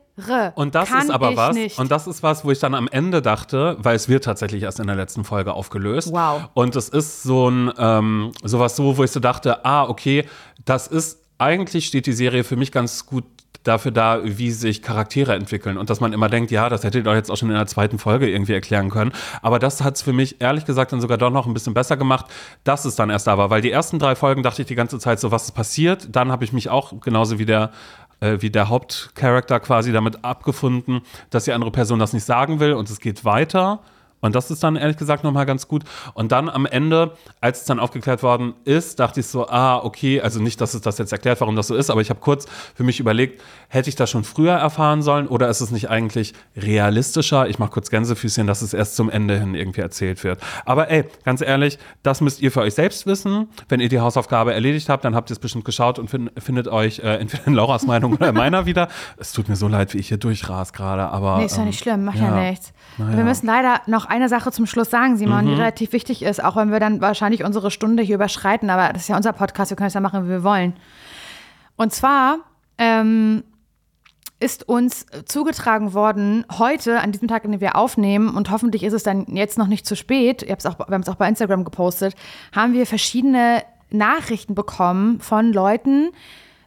Und 0.56 0.76
das 0.76 0.90
Kann 0.90 1.04
ist 1.04 1.10
aber 1.10 1.36
was, 1.36 1.56
Nicht. 1.56 1.80
und 1.80 1.90
das 1.90 2.06
ist 2.06 2.22
was, 2.22 2.46
wo 2.46 2.52
ich 2.52 2.60
dann 2.60 2.76
am 2.76 2.88
Ende 2.88 3.22
dachte, 3.22 3.78
weil 3.80 3.96
es 3.96 4.08
wird 4.10 4.26
tatsächlich 4.26 4.64
erst 4.64 4.80
in 4.80 4.88
der 4.88 4.96
letzten 4.96 5.24
Folge 5.24 5.54
aufgelöst. 5.54 6.12
Wow. 6.12 6.50
Und 6.54 6.76
es 6.76 6.90
ist 6.90 7.24
so 7.24 7.50
ein, 7.50 7.72
ähm, 7.78 8.32
sowas 8.44 8.76
so, 8.76 8.98
wo 8.98 9.04
ich 9.04 9.12
so 9.12 9.20
dachte, 9.20 9.66
ah, 9.66 9.88
okay, 9.88 10.28
das 10.66 10.88
ist, 10.88 11.23
eigentlich 11.38 11.86
steht 11.86 12.06
die 12.06 12.14
Serie 12.14 12.44
für 12.44 12.56
mich 12.56 12.72
ganz 12.72 13.06
gut 13.06 13.26
dafür 13.64 13.92
da, 13.92 14.20
wie 14.24 14.52
sich 14.52 14.82
Charaktere 14.82 15.36
entwickeln 15.36 15.78
und 15.78 15.90
dass 15.90 16.00
man 16.00 16.14
immer 16.14 16.28
denkt, 16.30 16.52
ja, 16.52 16.70
das 16.70 16.84
hättet 16.84 17.02
ihr 17.02 17.04
doch 17.04 17.14
jetzt 17.14 17.32
auch 17.32 17.38
schon 17.38 17.50
in 17.50 17.56
der 17.56 17.66
zweiten 17.66 17.98
Folge 17.98 18.30
irgendwie 18.30 18.54
erklären 18.54 18.90
können. 18.90 19.14
Aber 19.42 19.58
das 19.58 19.82
hat 19.82 19.96
es 19.96 20.02
für 20.02 20.14
mich 20.14 20.42
ehrlich 20.42 20.66
gesagt 20.66 20.92
dann 20.92 21.02
sogar 21.02 21.18
doch 21.18 21.30
noch 21.30 21.48
ein 21.48 21.54
bisschen 21.54 21.74
besser 21.74 21.96
gemacht, 21.96 22.26
dass 22.64 22.86
es 22.86 22.96
dann 22.96 23.10
erst 23.10 23.28
da 23.28 23.38
war. 23.38 23.50
Weil 23.50 23.62
die 23.62 23.72
ersten 23.72 24.00
drei 24.00 24.16
Folgen 24.16 24.44
dachte 24.44 24.62
ich 24.62 24.68
die 24.68 24.76
ganze 24.76 25.00
Zeit 25.00 25.20
so, 25.20 25.32
was 25.32 25.46
ist 25.46 25.52
passiert? 25.52 26.08
Dann 26.12 26.32
habe 26.32 26.44
ich 26.44 26.52
mich 26.52 26.70
auch 26.70 27.00
genauso 27.00 27.40
wie 27.40 27.46
der 27.46 27.72
äh, 28.20 28.42
wie 28.42 28.50
der 28.50 28.70
Hauptcharakter 28.70 29.60
quasi 29.60 29.92
damit 29.92 30.24
abgefunden, 30.24 31.02
dass 31.30 31.46
die 31.46 31.54
andere 31.54 31.72
Person 31.72 32.00
das 32.00 32.14
nicht 32.14 32.26
sagen 32.26 32.60
will 32.60 32.74
und 32.74 32.90
es 32.90 33.00
geht 33.00 33.26
weiter. 33.26 33.82
Und 34.24 34.36
das 34.36 34.50
ist 34.50 34.64
dann 34.64 34.78
ehrlich 34.78 34.96
gesagt 34.96 35.26
nochmal 35.26 35.46
ganz 35.46 35.68
gut. 35.68 35.84
Und 36.14 36.32
dann 36.32 36.50
am 36.50 36.66
Ende, 36.66 37.12
als 37.42 37.60
es 37.62 37.66
dann 37.66 37.78
aufgeklärt 37.78 38.24
worden 38.24 38.54
ist, 38.64 39.00
dachte 39.02 39.20
ich 39.20 39.28
so, 39.28 39.48
ah, 39.50 39.84
okay, 39.84 40.22
also 40.22 40.42
nicht, 40.42 40.62
dass 40.62 40.74
es 40.74 40.82
das 40.82 40.98
jetzt 40.98 41.12
erklärt, 41.12 41.42
warum 41.42 41.58
das 41.58 41.68
so 41.68 41.76
ist, 41.76 41.90
aber 41.90 42.00
ich 42.00 42.10
habe 42.10 42.22
kurz 42.22 42.48
für 42.74 42.84
mich 42.84 43.02
überlegt, 43.02 43.42
hätte 43.68 43.90
ich 43.90 43.98
das 43.98 44.10
schon 44.10 44.24
früher 44.24 44.54
erfahren 44.54 45.02
sollen 45.02 45.28
oder 45.28 45.50
ist 45.50 45.60
es 45.60 45.72
nicht 45.72 45.90
eigentlich 45.90 46.34
realistischer? 46.56 47.50
Ich 47.50 47.60
mache 47.60 47.72
kurz 47.72 47.90
Gänsefüßchen, 47.90 48.48
dass 48.48 48.62
es 48.62 48.74
erst 48.74 48.96
zum 48.96 49.10
Ende 49.10 49.38
hin 49.38 49.56
irgendwie 49.56 49.82
erzählt 49.82 50.24
wird. 50.24 50.40
Aber 50.64 50.90
ey, 50.90 51.04
ganz 51.26 51.42
ehrlich, 51.42 51.78
das 52.02 52.22
müsst 52.22 52.42
ihr 52.42 52.52
für 52.52 52.62
euch 52.62 52.76
selbst 52.76 53.06
wissen. 53.06 53.50
Wenn 53.68 53.82
ihr 53.82 53.90
die 53.90 54.00
Hausaufgabe 54.00 54.54
erledigt 54.54 54.88
habt, 54.88 55.04
dann 55.04 55.16
habt 55.16 55.32
ihr 55.32 55.34
es 55.34 55.40
bestimmt 55.40 55.66
geschaut 55.66 56.00
und 56.00 56.10
fin 56.10 56.30
findet 56.38 56.70
euch 56.70 57.00
äh, 57.00 57.18
entweder 57.18 57.48
in 57.48 57.54
Lauras 57.56 57.86
Meinung 57.86 58.14
oder 58.14 58.30
in 58.30 58.36
meiner 58.36 58.66
wieder. 58.66 58.88
Es 59.18 59.34
tut 59.34 59.50
mir 59.50 59.58
so 59.58 59.68
leid, 59.68 59.94
wie 59.94 59.98
ich 59.98 60.08
hier 60.08 60.18
durchras 60.18 60.72
gerade, 60.72 61.10
aber. 61.10 61.40
Nee, 61.40 61.46
ist 61.46 61.56
ja 61.58 61.64
ähm, 61.64 61.68
nicht 61.68 61.80
schlimm, 61.80 62.06
macht 62.06 62.20
ja, 62.20 62.36
ja. 62.36 62.50
nichts. 62.50 62.72
Naja. 62.98 63.18
Wir 63.18 63.24
müssen 63.26 63.48
leider 63.48 63.82
noch 63.88 64.06
eine 64.14 64.30
Sache 64.30 64.52
zum 64.52 64.66
Schluss 64.68 64.90
sagen, 64.92 65.18
Simon, 65.18 65.46
Mhm. 65.46 65.50
die 65.50 65.54
relativ 65.56 65.92
wichtig 65.92 66.22
ist, 66.22 66.44
auch 66.44 66.56
wenn 66.56 66.72
wir 66.72 66.80
dann 66.80 67.02
wahrscheinlich 67.02 67.44
unsere 67.44 67.72
Stunde 67.72 68.04
hier 68.04 68.16
überschreiten, 68.16 68.70
aber 68.70 68.94
das 68.94 69.04
ist 69.04 69.08
ja 69.08 69.18
unser 69.18 69.34
Podcast, 69.34 69.72
wir 69.72 69.76
können 69.76 69.88
es 69.88 69.96
ja 69.96 70.02
machen, 70.02 70.26
wie 70.26 70.30
wir 70.30 70.44
wollen. 70.44 70.74
Und 71.76 71.92
zwar 71.94 72.38
ähm, 72.78 73.44
ist 74.40 74.70
uns 74.70 75.08
zugetragen 75.26 75.94
worden, 75.94 76.46
heute, 76.60 77.00
an 77.00 77.12
diesem 77.12 77.28
Tag, 77.28 77.44
an 77.46 77.52
dem 77.52 77.62
wir 77.62 77.76
aufnehmen, 77.76 78.30
und 78.36 78.52
hoffentlich 78.52 78.84
ist 78.84 78.94
es 78.94 79.02
dann 79.04 79.26
jetzt 79.36 79.58
noch 79.58 79.68
nicht 79.68 79.86
zu 79.88 79.96
spät, 79.96 80.44
auch, 80.66 80.78
wir 80.80 80.94
haben 80.94 81.02
es 81.02 81.10
auch 81.10 81.16
bei 81.16 81.28
Instagram 81.28 81.64
gepostet, 81.64 82.14
haben 82.56 82.74
wir 82.74 82.86
verschiedene 82.86 83.64
Nachrichten 83.90 84.54
bekommen 84.54 85.20
von 85.22 85.52
Leuten, 85.54 86.12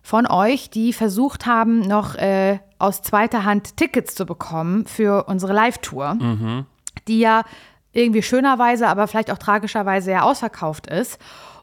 von 0.02 0.26
euch, 0.26 0.70
die 0.70 0.92
versucht 0.92 1.46
haben, 1.46 1.80
noch 1.80 2.14
äh, 2.16 2.58
aus 2.78 3.02
zweiter 3.02 3.44
Hand 3.44 3.76
Tickets 3.76 4.14
zu 4.14 4.24
bekommen 4.26 4.86
für 4.86 5.24
unsere 5.24 5.52
Live-Tour, 5.52 6.16
die 7.08 7.20
ja 7.20 7.44
irgendwie 7.92 8.22
schönerweise, 8.22 8.88
aber 8.88 9.08
vielleicht 9.08 9.30
auch 9.30 9.38
tragischerweise 9.38 10.10
ja 10.12 10.22
ausverkauft 10.22 10.86
ist. 10.86 11.18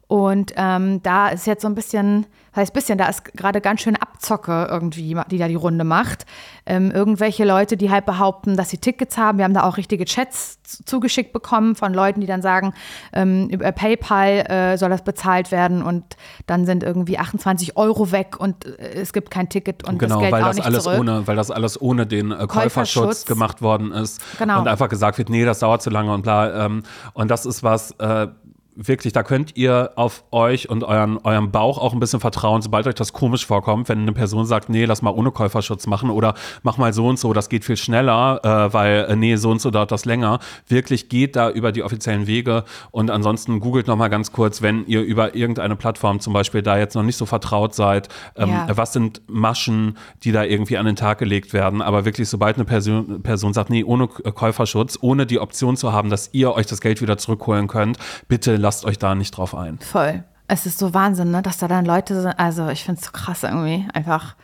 Und 0.07 0.53
ähm, 0.57 1.01
da 1.01 1.29
ist 1.29 1.47
jetzt 1.47 1.61
so 1.63 1.67
ein 1.67 1.75
bisschen, 1.75 2.27
heißt 2.55 2.73
bisschen, 2.73 2.97
da 2.99 3.07
ist 3.07 3.25
gerade 3.35 3.61
ganz 3.61 3.81
schön 3.81 3.95
Abzocke 3.95 4.67
irgendwie, 4.69 5.17
die 5.31 5.37
da 5.39 5.47
die 5.47 5.55
Runde 5.55 5.83
macht. 5.85 6.25
Ähm, 6.65 6.91
irgendwelche 6.91 7.45
Leute, 7.45 7.77
die 7.77 7.89
halt 7.89 8.05
behaupten, 8.05 8.55
dass 8.55 8.69
sie 8.69 8.77
Tickets 8.77 9.17
haben. 9.17 9.37
Wir 9.39 9.45
haben 9.45 9.53
da 9.55 9.63
auch 9.63 9.77
richtige 9.77 10.05
Chats 10.05 10.61
zu- 10.63 10.83
zugeschickt 10.85 11.33
bekommen 11.33 11.75
von 11.75 11.93
Leuten, 11.93 12.21
die 12.21 12.27
dann 12.27 12.41
sagen, 12.43 12.73
ähm, 13.11 13.49
über 13.49 13.71
PayPal 13.71 14.45
äh, 14.49 14.77
soll 14.77 14.89
das 14.89 15.03
bezahlt 15.03 15.51
werden 15.51 15.81
und 15.81 16.03
dann 16.45 16.65
sind 16.65 16.83
irgendwie 16.83 17.17
28 17.17 17.75
Euro 17.75 18.11
weg 18.11 18.35
und 18.39 18.65
äh, 18.65 18.93
es 19.01 19.13
gibt 19.13 19.31
kein 19.31 19.49
Ticket 19.49 19.87
und 19.87 19.97
Genau, 19.99 20.15
das 20.15 20.21
Geld 20.21 20.31
weil 20.33 20.43
auch 20.43 20.47
das 20.47 20.55
nicht 20.57 20.65
alles 20.65 20.83
zurück. 20.83 20.99
ohne, 20.99 21.25
weil 21.27 21.35
das 21.35 21.49
alles 21.49 21.81
ohne 21.81 22.05
den 22.05 22.31
äh, 22.31 22.35
Käuferschutz 22.47 22.93
Käuferschutz. 22.93 23.25
gemacht 23.25 23.61
worden 23.61 23.91
ist 23.91 24.21
Genau. 24.37 24.59
und 24.59 24.67
einfach 24.67 24.89
gesagt 24.89 25.17
wird, 25.17 25.29
nee, 25.29 25.43
das 25.43 25.59
dauert 25.59 25.81
zu 25.81 25.89
lange 25.89 26.13
und 26.13 26.21
bla. 26.21 26.65
Ähm, 26.65 26.83
und 27.13 27.31
das 27.31 27.45
ist 27.45 27.63
was, 27.63 27.91
äh, 27.99 28.27
wirklich, 28.75 29.13
da 29.13 29.23
könnt 29.23 29.55
ihr 29.55 29.91
auf 29.95 30.23
euch 30.31 30.69
und 30.69 30.83
euren, 30.83 31.17
eurem 31.19 31.51
Bauch 31.51 31.77
auch 31.77 31.93
ein 31.93 31.99
bisschen 31.99 32.19
vertrauen, 32.19 32.61
sobald 32.61 32.87
euch 32.87 32.95
das 32.95 33.13
komisch 33.13 33.45
vorkommt, 33.45 33.89
wenn 33.89 33.99
eine 33.99 34.13
Person 34.13 34.45
sagt, 34.45 34.69
nee, 34.69 34.85
lass 34.85 35.01
mal 35.01 35.11
ohne 35.11 35.31
Käuferschutz 35.31 35.85
machen 35.87 36.09
oder 36.09 36.33
mach 36.63 36.77
mal 36.77 36.93
so 36.93 37.07
und 37.07 37.19
so, 37.19 37.33
das 37.33 37.49
geht 37.49 37.65
viel 37.65 37.77
schneller, 37.77 38.39
äh, 38.43 38.73
weil, 38.73 39.05
äh, 39.09 39.15
nee, 39.15 39.35
so 39.35 39.51
und 39.51 39.61
so 39.61 39.69
dauert 39.71 39.91
das 39.91 40.05
länger. 40.05 40.39
Wirklich 40.67 41.09
geht 41.09 41.35
da 41.35 41.49
über 41.49 41.71
die 41.71 41.83
offiziellen 41.83 42.27
Wege 42.27 42.63
und 42.91 43.11
ansonsten 43.11 43.59
googelt 43.59 43.87
noch 43.87 43.95
mal 43.97 44.07
ganz 44.07 44.31
kurz, 44.31 44.61
wenn 44.61 44.85
ihr 44.87 45.01
über 45.01 45.35
irgendeine 45.35 45.75
Plattform 45.75 46.19
zum 46.19 46.33
Beispiel 46.33 46.61
da 46.61 46.77
jetzt 46.77 46.95
noch 46.95 47.03
nicht 47.03 47.17
so 47.17 47.25
vertraut 47.25 47.75
seid, 47.75 48.09
ähm, 48.35 48.49
Ja. 48.49 48.67
was 48.75 48.93
sind 48.93 49.21
Maschen, 49.27 49.97
die 50.23 50.31
da 50.31 50.43
irgendwie 50.43 50.77
an 50.77 50.85
den 50.85 50.95
Tag 50.95 51.19
gelegt 51.19 51.53
werden, 51.53 51.81
aber 51.81 52.05
wirklich, 52.05 52.27
sobald 52.29 52.55
eine 52.55 52.65
Person, 52.65 53.21
Person 53.23 53.53
sagt, 53.53 53.69
nee, 53.69 53.83
ohne 53.83 54.07
Käuferschutz, 54.07 54.97
ohne 55.01 55.25
die 55.25 55.39
Option 55.39 55.77
zu 55.77 55.93
haben, 55.93 56.09
dass 56.09 56.29
ihr 56.33 56.53
euch 56.53 56.65
das 56.65 56.81
Geld 56.81 57.01
wieder 57.01 57.17
zurückholen 57.17 57.67
könnt, 57.67 57.97
bitte 58.27 58.62
lasst 58.63 58.85
euch 58.85 58.97
da 58.97 59.13
nicht 59.13 59.37
drauf 59.37 59.53
ein. 59.53 59.77
Voll. 59.79 60.23
Es 60.47 60.65
ist 60.65 60.79
so 60.79 60.93
Wahnsinn, 60.93 61.31
ne? 61.31 61.41
dass 61.41 61.57
da 61.57 61.67
dann 61.67 61.85
Leute 61.85 62.19
sind. 62.19 62.39
Also, 62.39 62.69
ich 62.69 62.83
finde 62.83 62.99
es 62.99 63.05
so 63.05 63.11
krass 63.11 63.43
irgendwie. 63.43 63.85
Einfach. 63.93 64.35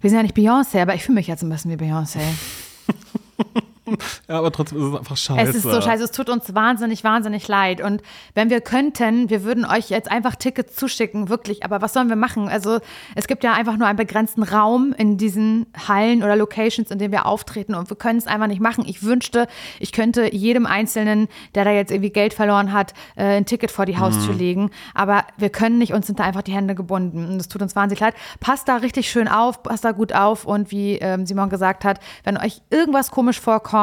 Wir 0.00 0.10
sind 0.10 0.18
ja 0.18 0.22
nicht 0.22 0.36
Beyoncé, 0.36 0.80
aber 0.80 0.94
ich 0.94 1.02
fühle 1.02 1.16
mich 1.16 1.26
jetzt 1.26 1.42
ein 1.42 1.48
bisschen 1.48 1.70
wie 1.70 1.82
Beyoncé. 1.82 2.20
Ja, 4.28 4.38
aber 4.38 4.50
trotzdem 4.52 4.78
ist 4.78 4.84
es 4.84 4.98
einfach 4.98 5.16
scheiße. 5.16 5.50
Es 5.50 5.56
ist 5.56 5.62
so 5.62 5.80
scheiße, 5.80 6.04
es 6.04 6.10
tut 6.10 6.30
uns 6.30 6.54
wahnsinnig, 6.54 7.04
wahnsinnig 7.04 7.46
leid. 7.46 7.82
Und 7.82 8.02
wenn 8.34 8.48
wir 8.48 8.60
könnten, 8.60 9.28
wir 9.28 9.44
würden 9.44 9.66
euch 9.66 9.90
jetzt 9.90 10.10
einfach 10.10 10.34
Tickets 10.36 10.76
zuschicken, 10.76 11.28
wirklich. 11.28 11.64
Aber 11.64 11.82
was 11.82 11.92
sollen 11.92 12.08
wir 12.08 12.16
machen? 12.16 12.48
Also 12.48 12.78
es 13.14 13.26
gibt 13.26 13.44
ja 13.44 13.52
einfach 13.52 13.76
nur 13.76 13.86
einen 13.86 13.98
begrenzten 13.98 14.42
Raum 14.42 14.94
in 14.96 15.18
diesen 15.18 15.66
Hallen 15.88 16.22
oder 16.22 16.36
Locations, 16.36 16.90
in 16.90 16.98
denen 16.98 17.12
wir 17.12 17.26
auftreten 17.26 17.74
und 17.74 17.90
wir 17.90 17.96
können 17.96 18.18
es 18.18 18.26
einfach 18.26 18.46
nicht 18.46 18.60
machen. 18.60 18.84
Ich 18.86 19.02
wünschte, 19.02 19.46
ich 19.78 19.92
könnte 19.92 20.34
jedem 20.34 20.64
Einzelnen, 20.64 21.28
der 21.54 21.64
da 21.64 21.70
jetzt 21.70 21.90
irgendwie 21.90 22.10
Geld 22.10 22.32
verloren 22.32 22.72
hat, 22.72 22.94
äh, 23.16 23.36
ein 23.36 23.46
Ticket 23.46 23.70
vor 23.70 23.84
die 23.84 23.98
Haustür 23.98 24.34
legen. 24.34 24.70
Aber 24.94 25.24
wir 25.36 25.50
können 25.50 25.78
nicht, 25.78 25.92
uns 25.92 26.06
sind 26.06 26.18
da 26.18 26.24
einfach 26.24 26.42
die 26.42 26.52
Hände 26.52 26.74
gebunden. 26.74 27.26
Und 27.26 27.40
es 27.40 27.48
tut 27.48 27.60
uns 27.60 27.76
wahnsinnig 27.76 28.00
leid. 28.00 28.14
Passt 28.40 28.68
da 28.68 28.76
richtig 28.76 29.10
schön 29.10 29.28
auf, 29.28 29.62
passt 29.62 29.84
da 29.84 29.92
gut 29.92 30.14
auf. 30.14 30.46
Und 30.46 30.70
wie 30.70 30.96
ähm, 30.96 31.26
Simon 31.26 31.50
gesagt 31.50 31.84
hat, 31.84 32.00
wenn 32.24 32.38
euch 32.38 32.62
irgendwas 32.70 33.10
komisch 33.10 33.40
vorkommt, 33.40 33.73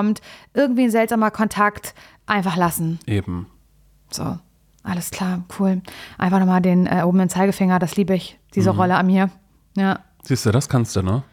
irgendwie 0.54 0.84
ein 0.84 0.92
seltsamer 0.92 1.32
Kontakt, 1.32 1.94
einfach 2.26 2.56
lassen. 2.56 3.00
Eben. 3.06 3.48
So, 4.10 4.38
alles 4.84 5.12
klar, 5.12 5.44
cool. 5.60 5.82
Einfach 6.18 6.40
nochmal 6.40 6.62
den 6.62 6.88
äh, 6.88 7.04
oben 7.04 7.20
den 7.20 7.30
Zeigefinger, 7.30 7.80
das 7.80 7.96
liebe 7.96 8.16
ich, 8.16 8.40
diese 8.56 8.72
Rolle 8.72 8.96
an 8.96 9.08
mir. 9.08 9.30
Ja. 9.76 10.00
Siehst 10.24 10.46
du, 10.46 10.52
das 10.52 10.70
kannst 10.70 10.96
du, 10.96 11.02
ne? 11.02 11.24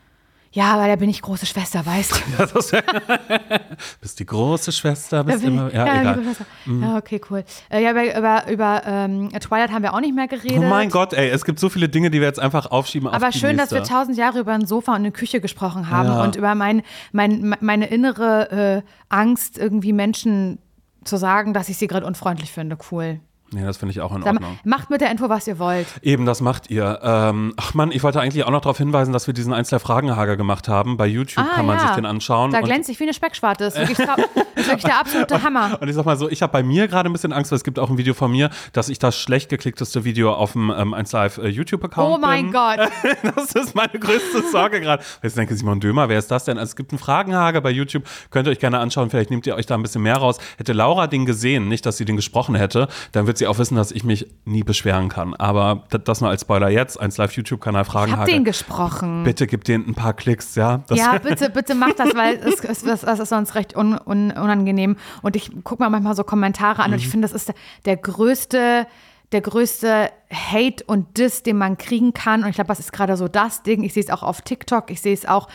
Ja, 0.53 0.73
aber 0.75 0.89
da 0.89 0.97
bin 0.97 1.11
ich 1.11 1.21
große 1.21 1.45
Schwester, 1.47 1.85
weißt 1.85 2.13
du? 2.13 2.19
Ja, 2.39 2.81
bist 4.01 4.19
die 4.19 4.25
große 4.27 4.73
Schwester, 4.73 5.23
bist 5.25 5.45
immer. 5.45 5.69
ich- 5.69 5.75
Ja, 5.75 5.85
die 5.85 6.01
egal. 6.01 6.23
Schwester. 6.23 6.47
Ja, 6.67 6.97
okay, 6.97 7.21
cool. 7.31 7.45
Äh, 7.71 7.83
ja, 7.83 7.91
über, 7.91 8.17
über, 8.19 8.49
über 8.51 8.83
ähm, 8.87 9.29
Twilight 9.41 9.71
haben 9.71 9.83
wir 9.83 9.93
auch 9.95 10.01
nicht 10.01 10.15
mehr 10.15 10.27
geredet. 10.29 10.59
Oh 10.59 10.63
mein 10.63 10.89
Gott, 10.91 11.13
ey, 11.13 11.29
es 11.29 11.45
gibt 11.45 11.59
so 11.59 11.69
viele 11.69 11.89
Dinge, 11.89 12.11
die 12.11 12.21
wir 12.21 12.27
jetzt 12.27 12.41
einfach 12.41 12.71
aufschieben. 12.71 13.09
Aber 13.09 13.29
auf 13.29 13.35
schön, 13.35 13.57
dass 13.59 13.73
wir 13.73 13.83
tausend 13.83 14.17
Jahre 14.17 14.41
über 14.41 14.53
ein 14.53 14.67
Sofa 14.67 14.93
und 14.93 14.99
eine 14.99 15.13
Küche 15.13 15.41
gesprochen 15.41 15.91
haben 15.91 16.09
Ja. 16.09 16.23
und 16.25 16.37
über 16.37 16.55
mein, 16.55 16.83
mein, 17.13 17.55
meine 17.61 17.87
innere 17.87 18.83
äh, 18.85 18.91
Angst, 19.11 19.59
irgendwie 19.59 19.93
Menschen 19.93 20.59
zu 21.05 21.17
sagen, 21.19 21.53
dass 21.55 21.69
ich 21.69 21.77
sie 21.79 21.87
gerade 21.87 22.07
unfreundlich 22.07 22.53
finde. 22.53 22.77
Cool. 22.91 23.21
Nee, 23.51 23.65
das 23.65 23.79
finde 23.79 23.93
ich 23.93 24.01
auch 24.03 24.15
in 24.15 24.23
Sag 24.23 24.35
Ordnung. 24.35 24.59
macht 24.65 24.91
mit 24.91 25.01
der 25.01 25.11
Info, 25.11 25.29
was 25.31 25.47
ihr 25.47 25.59
wollt. 25.59 25.87
Eben, 26.03 26.27
das 26.27 26.41
macht 26.43 26.69
ihr. 26.71 26.99
Ähm, 27.03 27.55
ach 27.57 27.73
Mann, 27.75 27.93
ich 27.93 28.03
wollte 28.03 28.21
eigentlich 28.21 28.45
auch 28.45 28.51
noch 28.51 28.61
darauf 28.61 28.77
hinweisen, 28.77 29.13
dass 29.13 29.27
wir 29.27 29.33
diesen 29.33 29.53
1 29.55 29.71
der 29.71 29.81
Fragenhager 29.81 30.37
gemacht 30.37 30.69
haben. 30.69 30.97
Bei 30.99 31.07
YouTube 31.07 31.45
Ah, 31.51 31.55
kann 31.57 31.65
man 31.67 31.79
ja. 31.79 31.87
sich 31.87 31.91
den 31.93 32.05
anschauen. 32.05 32.51
Da 32.51 32.61
glänzt 32.61 32.91
ich 32.91 33.01
wie 33.01 33.05
eine 33.05 33.15
Speckschwarte. 33.15 33.65
Das 33.65 33.75
ist 33.75 33.81
wirklich, 33.89 34.07
tra- 34.07 34.17
das 34.17 34.65
ist 34.65 34.67
wirklich 34.69 34.85
der 34.85 35.01
absolute 35.01 35.43
Hammer. 35.43 35.79
Und 35.81 35.89
ich 35.89 35.95
sag 35.95 36.05
mal 36.05 36.17
so, 36.19 36.29
ich 36.29 36.43
habe 36.43 36.53
bei 36.53 36.63
mir 36.63 36.89
gerade 36.89 37.09
ein 37.09 37.13
bisschen 37.13 37.33
Angst, 37.33 37.51
weil 37.51 37.57
es 37.57 37.65
gibt 37.65 37.79
auch 37.79 37.89
ein 37.89 37.97
Video 37.97 38.13
von 38.13 38.31
mir, 38.31 38.51
dass 38.75 38.91
ich 38.91 38.99
das 38.99 39.17
schlecht 39.19 39.49
geklickteste 39.49 40.05
Video 40.05 40.33
auf 40.35 40.53
dem 40.53 40.71
ähm, 40.77 40.93
1 40.93 41.11
Live 41.13 41.39
äh, 41.39 41.49
YouTube-Account 41.49 42.17
Oh 42.17 42.19
mein 42.19 42.45
bin. 42.47 42.53
Gott. 42.53 42.81
Das 43.35 43.53
ist 43.53 43.75
meine 43.75 43.99
größte 43.99 44.43
Sorge 44.53 44.81
gerade. 44.81 45.03
Ich 45.23 45.33
denke, 45.33 45.55
Simon 45.55 45.81
Dömer, 45.81 46.09
wer 46.09 46.19
ist 46.19 46.31
das 46.31 46.45
denn? 46.45 46.59
Also 46.59 46.71
es 46.71 46.77
gibt 46.77 46.93
einen 46.93 46.99
Fragenhage 46.99 47.61
bei 47.63 47.71
YouTube, 47.71 48.03
könnt 48.31 48.47
ihr 48.47 48.51
euch 48.51 48.59
gerne 48.59 48.79
anschauen, 48.79 49.09
vielleicht 49.11 49.31
nehmt 49.31 49.47
ihr 49.47 49.55
euch 49.55 49.67
da 49.67 49.75
ein 49.75 49.83
bisschen 49.83 50.03
mehr 50.03 50.17
raus. 50.17 50.39
Hätte 50.59 50.73
Laura 50.73 51.07
den 51.07 51.25
gesehen, 51.25 51.69
nicht, 51.69 51.87
dass 51.87 51.97
sie 51.97 52.05
den 52.05 52.17
gesprochen 52.17 52.55
hätte, 52.55 52.89
dann 53.13 53.27
wird 53.27 53.38
sie 53.39 53.47
auch 53.47 53.59
wissen, 53.59 53.77
dass 53.77 53.91
ich 53.93 54.05
mich 54.05 54.27
nie 54.45 54.63
beschweren 54.63 55.09
kann. 55.09 55.35
Aber 55.35 55.85
das, 55.89 56.21
nur 56.21 56.31
als 56.31 56.43
Spoiler 56.43 56.69
jetzt, 56.69 56.99
1 57.01 57.17
Live 57.17 57.33
YouTube-Kanal 57.33 57.83
Ich 57.87 57.95
hab 57.95 58.27
den 58.27 58.45
gesprochen. 58.45 59.25
Bitte 59.25 59.47
gib 59.47 59.65
denen 59.65 59.89
ein 59.89 59.95
paar 59.95 60.13
Klicks, 60.15 60.55
ja? 60.55 60.83
Das 60.89 60.99
Ja, 60.99 61.19
bitte, 61.23 61.51
bitte 61.51 61.75
mach 61.75 61.93
das, 61.95 62.15
weil 62.15 62.37
es, 62.37 62.61
es, 62.65 62.83
es, 62.83 63.01
das 63.03 63.19
ist 63.19 63.29
sonst 63.29 63.55
recht 63.55 63.77
un, 63.77 63.99
un, 63.99 64.31
unangenehm. 64.33 64.97
Und 65.23 65.37
ich 65.37 65.51
gucke 65.65 65.83
mir 65.83 65.91
manchmal 65.91 66.15
so 66.15 66.25
Kommentare 66.25 66.83
an 66.83 66.91
und 66.93 66.99
Mhm. 66.99 66.99
ich 66.99 67.09
finde, 67.09 67.27
das 67.29 67.33
ist 67.35 67.49
der, 67.49 67.55
der 67.85 67.97
größte, 67.97 68.87
der 69.33 69.41
größte 69.41 70.11
Hate 70.33 70.85
und 70.87 71.17
Diss, 71.19 71.43
den 71.43 71.59
man 71.59 71.79
kriegen 71.79 72.13
kann. 72.15 72.43
Und 72.43 72.49
ich 72.51 72.55
glaube, 72.57 72.69
das 72.69 72.81
ist 72.81 72.93
gerade 72.93 73.17
so 73.17 73.29
das 73.29 73.63
Ding. 73.63 73.83
Ich 73.83 73.93
sehe 73.95 74.03
es 74.03 74.11
auch 74.11 74.23
auf 74.23 74.43
TikTok, 74.43 74.91
ich 74.91 75.01
sehe 75.01 75.15
es 75.15 75.27
auch 75.27 75.49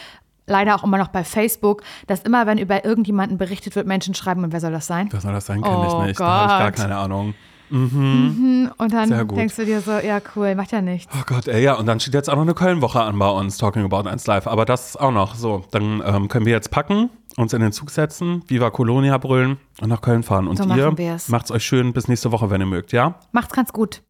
leider 0.46 0.76
auch 0.76 0.84
immer 0.84 0.98
noch 0.98 1.08
bei 1.08 1.24
Facebook, 1.24 1.84
dass 2.08 2.22
immer, 2.24 2.46
wenn 2.46 2.58
über 2.58 2.84
irgendjemanden 2.84 3.38
berichtet 3.38 3.76
wird, 3.78 3.88
Menschen 3.88 4.14
schreiben, 4.14 4.44
und 4.44 4.52
wer 4.52 4.60
soll 4.60 4.72
das 4.74 4.88
sein? 4.88 5.08
Was 5.12 5.24
soll 5.24 5.32
das 5.34 5.46
sein, 5.46 5.62
kenne 5.62 5.78
Oh 5.78 6.02
ich 6.02 6.08
nicht. 6.08 6.20
Da 6.20 6.26
habe 6.26 6.44
ich 6.52 6.60
gar 6.60 6.72
Gott. 6.72 6.76
keine 6.82 6.98
Ahnung. 6.98 7.34
Und 7.74 8.72
Sehr 8.78 8.90
dann 8.90 9.28
gut. 9.28 9.38
denkst 9.38 9.56
du 9.56 9.66
dir 9.66 9.82
so, 9.82 9.92
ja 9.94 10.22
cool, 10.36 10.54
macht 10.54 10.72
ja 10.72 10.82
nichts. 10.82 11.12
Oh 11.18 11.24
Gott, 11.26 11.48
ey, 11.48 11.64
ja, 11.64 11.74
und 11.74 11.88
dann 11.88 12.00
steht 12.00 12.14
jetzt 12.14 12.30
auch 12.30 12.36
noch 12.36 12.44
eine 12.44 12.54
Köln-Woche 12.54 13.02
an 13.02 13.18
bei 13.18 13.30
uns, 13.30 13.58
Talking 13.58 13.84
About 13.84 14.08
1 14.08 14.28
Live. 14.28 14.46
Aber 14.48 14.66
das 14.66 14.96
auch 14.96 15.12
noch. 15.12 15.36
So, 15.36 15.64
dann 15.72 16.04
ähm, 16.06 16.28
können 16.28 16.46
wir 16.46 16.54
jetzt 16.54 16.70
packen, 16.70 17.10
uns 17.36 17.54
in 17.54 17.62
den 17.62 17.72
Zug 17.72 17.90
setzen, 17.90 18.44
Viva 18.48 18.70
Colonia 18.70 19.18
brüllen 19.18 19.58
und 19.82 19.90
nach 19.90 20.02
Köln 20.02 20.24
fahren. 20.24 20.48
Und 20.48 20.58
So 20.58 20.66
machen 20.66 20.96
ihr 20.98 21.18
macht's 21.28 21.52
euch 21.52 21.64
schön 21.64 21.94
bis 21.94 22.08
nächste 22.08 22.32
Woche, 22.32 22.50
wenn 22.50 22.62
ihr 22.62 22.68
mögt, 22.68 22.92
ja? 22.92 23.16
Macht's 23.32 23.54
ganz 23.54 23.74
gut. 23.74 24.02